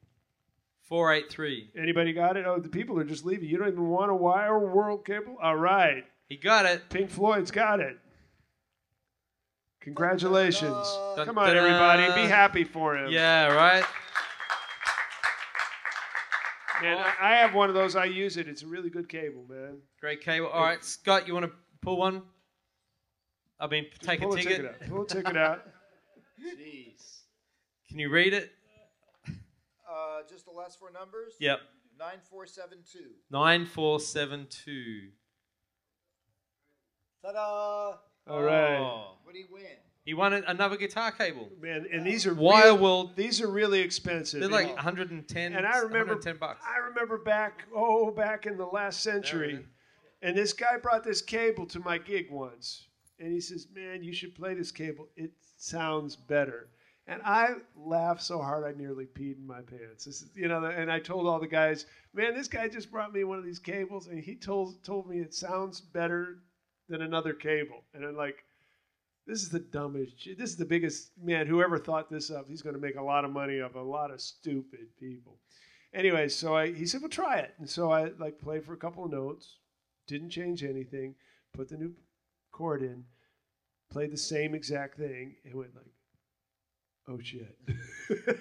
483. 0.84 1.72
Anybody 1.78 2.12
got 2.12 2.36
it? 2.36 2.46
Oh, 2.46 2.60
the 2.60 2.68
people 2.68 3.00
are 3.00 3.06
just 3.06 3.24
leaving. 3.24 3.48
You 3.48 3.58
don't 3.58 3.70
even 3.70 3.88
want 3.88 4.12
a 4.12 4.14
Wireworld 4.14 5.06
cable? 5.06 5.38
All 5.42 5.56
right. 5.56 6.04
He 6.28 6.36
got 6.36 6.66
it. 6.66 6.90
Pink 6.90 7.10
Floyd's 7.10 7.50
got 7.50 7.80
it. 7.80 7.98
Congratulations. 9.82 10.98
Dun, 11.16 11.26
Come 11.26 11.38
on, 11.38 11.48
da-da. 11.48 11.60
everybody. 11.60 12.22
Be 12.24 12.28
happy 12.28 12.64
for 12.64 12.96
him. 12.96 13.12
Yeah, 13.12 13.48
right? 13.48 13.84
Man, 16.82 16.98
I, 16.98 17.14
I 17.22 17.32
have 17.38 17.54
one 17.54 17.70
of 17.70 17.76
those. 17.76 17.96
I 17.96 18.06
use 18.06 18.38
it. 18.38 18.48
It's 18.48 18.64
a 18.64 18.68
really 18.68 18.90
good 18.90 19.10
cable, 19.10 19.46
man. 19.50 19.78
Great 20.00 20.22
cable. 20.22 20.48
All 20.48 20.64
right, 20.64 20.84
Scott, 20.84 21.28
you 21.28 21.34
want 21.34 21.46
to 21.46 21.52
pull 21.82 21.98
one? 21.98 22.24
I 23.60 23.68
mean, 23.68 23.86
take 24.02 24.22
pull 24.22 24.34
a 24.34 24.42
ticket. 24.42 24.66
out. 24.66 24.90
Pull 24.90 25.04
a 25.04 25.08
ticket 25.08 25.38
out. 25.38 25.68
Jeez. 26.42 27.20
Can 27.88 28.00
you 28.00 28.10
read 28.10 28.34
it? 28.34 28.52
Uh, 29.28 30.22
just 30.30 30.46
the 30.46 30.52
last 30.52 30.80
four 30.80 30.92
numbers. 30.92 31.34
Yep. 31.40 31.60
Nine 32.00 33.66
four 33.66 34.00
seven 34.00 34.48
two. 34.50 35.10
9472. 38.28 38.28
Ta-da! 38.28 38.34
All 38.36 38.44
right. 38.44 38.80
Oh. 38.80 39.18
What 39.24 39.34
do 39.34 39.40
you 39.40 39.48
win? 39.52 39.64
He 40.04 40.14
won 40.16 40.34
a- 40.34 40.44
another 40.48 40.78
guitar 40.78 41.12
cable. 41.12 41.50
Man, 41.60 41.86
and 41.92 42.06
these 42.06 42.26
are 42.26 42.34
Wire 42.34 42.66
real- 42.74 42.78
World. 42.80 43.16
These 43.16 43.40
are 43.42 43.48
really 43.48 43.82
expensive. 43.82 44.40
They're 44.40 44.50
like 44.50 44.68
And- 44.68 44.76
110. 44.76 45.54
And 45.54 45.66
I 45.66 45.78
remember 45.78 46.16
110 46.16 46.38
bucks. 46.38 46.66
I 46.68 46.80
remember 46.80 47.18
back 47.20 47.66
oh 47.76 48.12
back 48.12 48.46
in 48.48 48.58
the 48.58 48.66
last 48.66 49.04
century, 49.04 49.66
and 50.22 50.36
this 50.36 50.54
guy 50.54 50.78
brought 50.78 51.04
this 51.04 51.22
cable 51.22 51.66
to 51.68 51.80
my 51.80 51.98
gig 52.00 52.32
once, 52.32 52.88
and 53.20 53.32
he 53.32 53.40
says, 53.40 53.68
"Man, 53.74 54.04
you 54.04 54.12
should 54.12 54.34
play 54.36 54.54
this 54.56 54.72
cable. 54.72 55.08
It 55.16 55.32
sounds 55.58 56.16
better." 56.16 56.70
And 57.08 57.22
I 57.24 57.56
laughed 57.76 58.24
so 58.24 58.40
hard 58.42 58.64
I 58.64 58.78
nearly 58.78 59.06
peed 59.06 59.36
in 59.38 59.46
my 59.46 59.62
pants. 59.62 60.06
This 60.06 60.22
is, 60.22 60.30
you 60.36 60.48
know, 60.48 60.64
and 60.66 60.92
I 60.92 61.00
told 61.00 61.28
all 61.28 61.40
the 61.40 61.48
guys, 61.48 61.86
"Man, 62.14 62.34
this 62.34 62.48
guy 62.48 62.68
just 62.70 62.92
brought 62.92 63.12
me 63.14 63.24
one 63.24 63.38
of 63.38 63.44
these 63.44 63.60
cables, 63.60 64.08
and 64.08 64.20
he 64.20 64.36
told 64.36 64.84
told 64.84 65.08
me 65.08 65.20
it 65.20 65.34
sounds 65.34 65.80
better 65.82 66.40
than 66.92 67.02
another 67.02 67.34
cable." 67.34 67.84
And 67.94 68.06
I'm 68.06 68.16
like, 68.16 68.46
this 69.28 69.44
is 69.44 69.50
the 69.50 69.60
dumbest. 69.60 70.28
This 70.38 70.50
is 70.50 70.58
the 70.58 70.66
biggest 70.66 71.12
man. 71.22 71.48
Whoever 71.48 71.78
thought 71.78 72.10
this 72.10 72.32
up, 72.32 72.48
he's 72.48 72.62
going 72.62 72.76
to 72.76 72.82
make 72.82 72.96
a 72.96 73.02
lot 73.02 73.26
of 73.26 73.32
money 73.32 73.62
off 73.62 73.76
a 73.76 73.80
lot 73.80 74.12
of 74.12 74.20
stupid 74.20 74.88
people. 75.00 75.38
Anyway, 75.94 76.28
so 76.28 76.56
I, 76.56 76.74
he 76.74 76.86
said, 76.86 77.02
"Well, 77.02 77.10
try 77.10 77.40
it." 77.40 77.54
And 77.60 77.70
so 77.70 77.92
I 77.92 78.12
like 78.20 78.40
played 78.40 78.66
for 78.66 78.74
a 78.74 78.78
couple 78.78 79.06
of 79.06 79.12
notes, 79.12 79.58
didn't 80.08 80.32
change 80.32 80.64
anything, 80.64 81.16
put 81.54 81.70
the 81.70 81.78
new 81.78 81.94
chord 82.52 82.82
in, 82.82 83.04
played 83.92 84.12
the 84.12 84.18
same 84.18 84.56
exact 84.56 84.98
thing, 84.98 85.36
and 85.46 85.54
went 85.54 85.76
like, 85.76 85.94
"Oh 87.08 87.20
shit." 87.22 87.58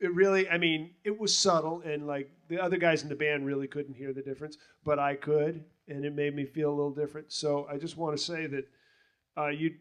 it 0.00 0.14
really, 0.14 0.48
I 0.48 0.58
mean, 0.58 0.90
it 1.04 1.18
was 1.18 1.36
subtle, 1.36 1.82
and 1.84 2.06
like 2.06 2.30
the 2.48 2.60
other 2.60 2.78
guys 2.78 3.02
in 3.02 3.08
the 3.08 3.14
band 3.14 3.46
really 3.46 3.68
couldn't 3.68 3.94
hear 3.94 4.12
the 4.12 4.22
difference, 4.22 4.56
but 4.84 4.98
I 4.98 5.14
could, 5.14 5.64
and 5.90 6.04
it 6.04 6.14
made 6.14 6.34
me 6.34 6.44
feel 6.44 6.70
a 6.70 6.74
little 6.74 6.92
different. 6.92 7.32
So 7.32 7.66
I 7.70 7.76
just 7.76 7.96
want 7.96 8.16
to 8.16 8.22
say 8.22 8.46
that 8.46 8.68
uh, 9.36 9.48
you 9.48 9.74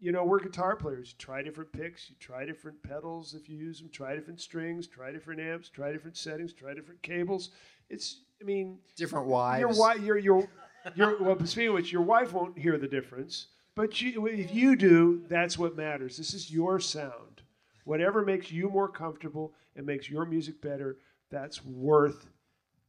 you 0.00 0.12
know, 0.12 0.24
we're 0.24 0.38
guitar 0.38 0.76
players. 0.76 1.08
You 1.08 1.14
try 1.18 1.42
different 1.42 1.72
picks, 1.72 2.08
you 2.08 2.16
try 2.20 2.44
different 2.44 2.80
pedals 2.82 3.34
if 3.34 3.48
you 3.48 3.56
use 3.56 3.80
them, 3.80 3.88
try 3.90 4.14
different 4.14 4.40
strings, 4.40 4.86
try 4.86 5.10
different 5.10 5.40
amps, 5.40 5.68
try 5.68 5.90
different 5.90 6.16
settings, 6.16 6.52
try 6.52 6.72
different 6.72 7.02
cables. 7.02 7.50
It's, 7.90 8.20
I 8.40 8.44
mean, 8.44 8.78
Different 8.96 9.26
wives. 9.26 9.60
Your 9.60 9.70
wife, 9.70 10.00
your 10.00 10.18
your 10.18 10.48
your. 10.94 11.20
Well, 11.20 11.36
speaking 11.46 11.68
of 11.68 11.74
which, 11.74 11.92
your 11.92 12.02
wife 12.02 12.32
won't 12.32 12.56
hear 12.58 12.78
the 12.78 12.86
difference, 12.86 13.48
but 13.74 14.00
you, 14.00 14.26
if 14.26 14.54
you 14.54 14.76
do, 14.76 15.24
that's 15.28 15.58
what 15.58 15.76
matters. 15.76 16.16
This 16.16 16.32
is 16.32 16.50
your 16.50 16.78
sound. 16.78 17.42
Whatever 17.84 18.22
makes 18.24 18.52
you 18.52 18.68
more 18.68 18.88
comfortable 18.88 19.54
and 19.74 19.86
makes 19.86 20.10
your 20.10 20.26
music 20.26 20.60
better, 20.60 20.98
that's 21.30 21.64
worth 21.64 22.28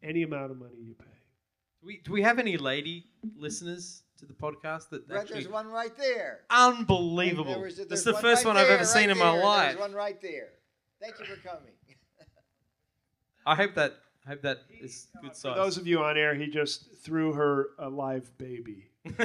any 0.04 0.24
amount 0.24 0.52
of 0.52 0.60
money 0.60 0.76
you 0.82 0.94
pay. 0.94 1.19
Do 1.82 1.88
we, 1.88 1.98
do 2.04 2.12
we 2.12 2.22
have 2.22 2.40
any 2.40 2.58
lady 2.58 3.06
listeners 3.38 4.04
to 4.20 4.26
the 4.26 4.34
podcast 4.34 4.90
that 4.90 5.08
Right, 5.10 5.22
actually 5.22 5.42
there's 5.44 5.48
one 5.54 5.68
right 5.68 5.96
there. 5.98 6.42
unbelievable? 6.50 7.54
There 7.54 7.62
was- 7.64 7.78
This 7.78 7.88
there's 7.88 8.00
is 8.00 8.06
the 8.06 8.14
first 8.14 8.44
right 8.44 8.50
one 8.50 8.58
I've 8.58 8.68
there, 8.68 8.76
ever 8.78 8.86
seen 8.86 9.08
right 9.08 9.12
in 9.12 9.18
my 9.18 9.32
there. 9.36 9.44
life. 9.46 9.68
There's 9.78 9.80
one 9.80 9.94
right 9.94 10.22
there. 10.22 10.50
Thank 11.02 11.20
you 11.20 11.26
for 11.26 11.36
coming. 11.48 11.72
I 13.46 13.56
hope 13.56 13.74
that 13.76 13.94
I 14.26 14.30
hope 14.32 14.42
that 14.42 14.60
is 14.82 15.08
good 15.22 15.32
For 15.32 15.36
size. 15.36 15.56
those 15.56 15.78
of 15.78 15.88
you 15.88 16.00
on 16.04 16.18
air, 16.18 16.36
he 16.36 16.48
just 16.48 16.94
threw 17.02 17.32
her 17.34 17.70
a 17.80 17.90
live 17.90 18.38
baby. 18.38 18.90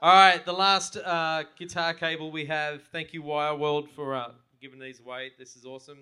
All 0.00 0.12
right, 0.14 0.44
the 0.44 0.52
last 0.52 0.96
uh, 0.96 1.42
guitar 1.58 1.92
cable 1.92 2.30
we 2.30 2.44
have. 2.46 2.82
Thank 2.92 3.12
you, 3.12 3.22
Wireworld, 3.22 3.90
for 3.90 4.14
uh, 4.14 4.30
giving 4.62 4.78
these 4.78 5.00
away. 5.00 5.32
This 5.38 5.56
is 5.56 5.64
awesome. 5.66 5.98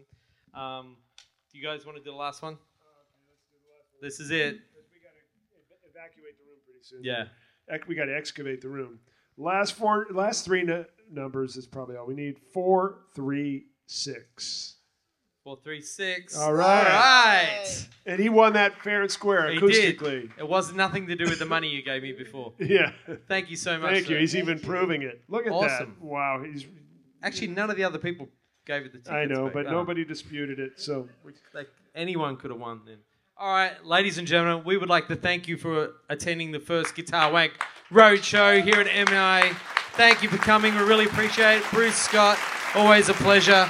Um, 0.52 0.96
do 1.50 1.58
you 1.58 1.64
guys 1.64 1.86
want 1.86 1.96
to 1.96 2.04
do 2.04 2.10
the 2.10 2.16
last 2.16 2.42
one? 2.42 2.58
This 4.00 4.20
is 4.20 4.30
it. 4.30 4.54
We 4.92 5.00
got 5.00 5.10
to 5.10 5.90
evacuate 5.90 6.38
the 6.38 6.44
room 6.44 6.58
pretty 6.64 6.82
soon. 6.82 7.02
Yeah. 7.04 7.26
Ec- 7.74 7.88
We 7.88 7.94
got 7.94 8.06
to 8.06 8.16
excavate 8.16 8.60
the 8.60 8.68
room. 8.68 8.98
Last 9.36 9.74
four, 9.74 10.06
last 10.10 10.44
three 10.44 10.62
nu- 10.62 10.84
numbers 11.10 11.56
is 11.56 11.66
probably 11.66 11.96
all 11.96 12.06
we 12.06 12.14
need. 12.14 12.38
Four, 12.52 12.98
three, 13.14 13.66
six. 13.86 14.74
Four, 15.44 15.58
three, 15.62 15.80
six. 15.80 16.36
All 16.36 16.52
right. 16.52 16.66
All 16.78 16.84
right. 16.84 17.88
And 18.04 18.18
he 18.20 18.28
won 18.28 18.54
that 18.54 18.80
fair 18.82 19.02
and 19.02 19.10
square 19.10 19.50
He 19.50 19.58
acoustically. 19.58 20.22
did. 20.22 20.30
It 20.38 20.48
was 20.48 20.72
nothing 20.72 21.06
to 21.08 21.14
do 21.16 21.24
with 21.24 21.38
the 21.38 21.44
money 21.46 21.68
you 21.68 21.82
gave 21.82 22.02
me 22.02 22.12
before. 22.12 22.52
Yeah. 22.60 22.92
Thank 23.28 23.50
you 23.50 23.56
so 23.56 23.78
much. 23.78 23.92
Thank 23.92 24.08
you. 24.08 24.16
sir. 24.16 24.20
He's 24.20 24.36
even 24.36 24.58
proving 24.58 25.02
it. 25.02 25.22
Look 25.28 25.46
at 25.46 25.52
Awesome. 25.52 25.96
that. 26.00 26.04
Wow. 26.04 26.42
He's. 26.44 26.66
Actually, 27.22 27.48
none 27.48 27.70
of 27.70 27.76
the 27.76 27.84
other 27.84 27.98
people 27.98 28.28
gave 28.66 28.82
it 28.86 28.92
the 28.92 28.98
tickets. 28.98 29.10
I 29.10 29.24
know, 29.26 29.44
back. 29.44 29.54
but 29.54 29.66
Oh. 29.66 29.70
nobody 29.72 30.04
disputed 30.04 30.58
it. 30.58 30.80
So 30.80 31.08
like 31.54 31.68
anyone 31.94 32.36
could 32.36 32.50
have 32.50 32.58
won 32.60 32.80
then. 32.86 32.98
All 33.38 33.52
right, 33.52 33.84
ladies 33.84 34.16
and 34.16 34.26
gentlemen, 34.26 34.64
we 34.64 34.78
would 34.78 34.88
like 34.88 35.08
to 35.08 35.14
thank 35.14 35.46
you 35.46 35.58
for 35.58 35.90
attending 36.08 36.52
the 36.52 36.58
first 36.58 36.94
Guitar 36.94 37.30
Wank 37.30 37.52
Roadshow 37.92 38.62
here 38.62 38.80
at 38.80 38.86
MI. 39.10 39.54
Thank 39.92 40.22
you 40.22 40.30
for 40.30 40.38
coming. 40.38 40.74
We 40.74 40.80
really 40.80 41.04
appreciate 41.04 41.58
it. 41.58 41.64
Bruce 41.70 41.96
Scott, 41.96 42.38
always 42.74 43.10
a 43.10 43.14
pleasure. 43.14 43.68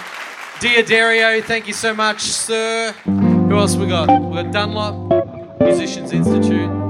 D'Addario, 0.61 1.43
thank 1.43 1.67
you 1.67 1.73
so 1.73 1.93
much, 1.93 2.21
sir. 2.21 2.93
Who 3.07 3.57
else 3.59 3.75
we 3.75 3.89
got? 3.89 4.09
We 4.23 4.41
got 4.41 4.53
Dunlop, 4.53 5.61
Musicians 5.61 6.13
Institute. 6.13 6.86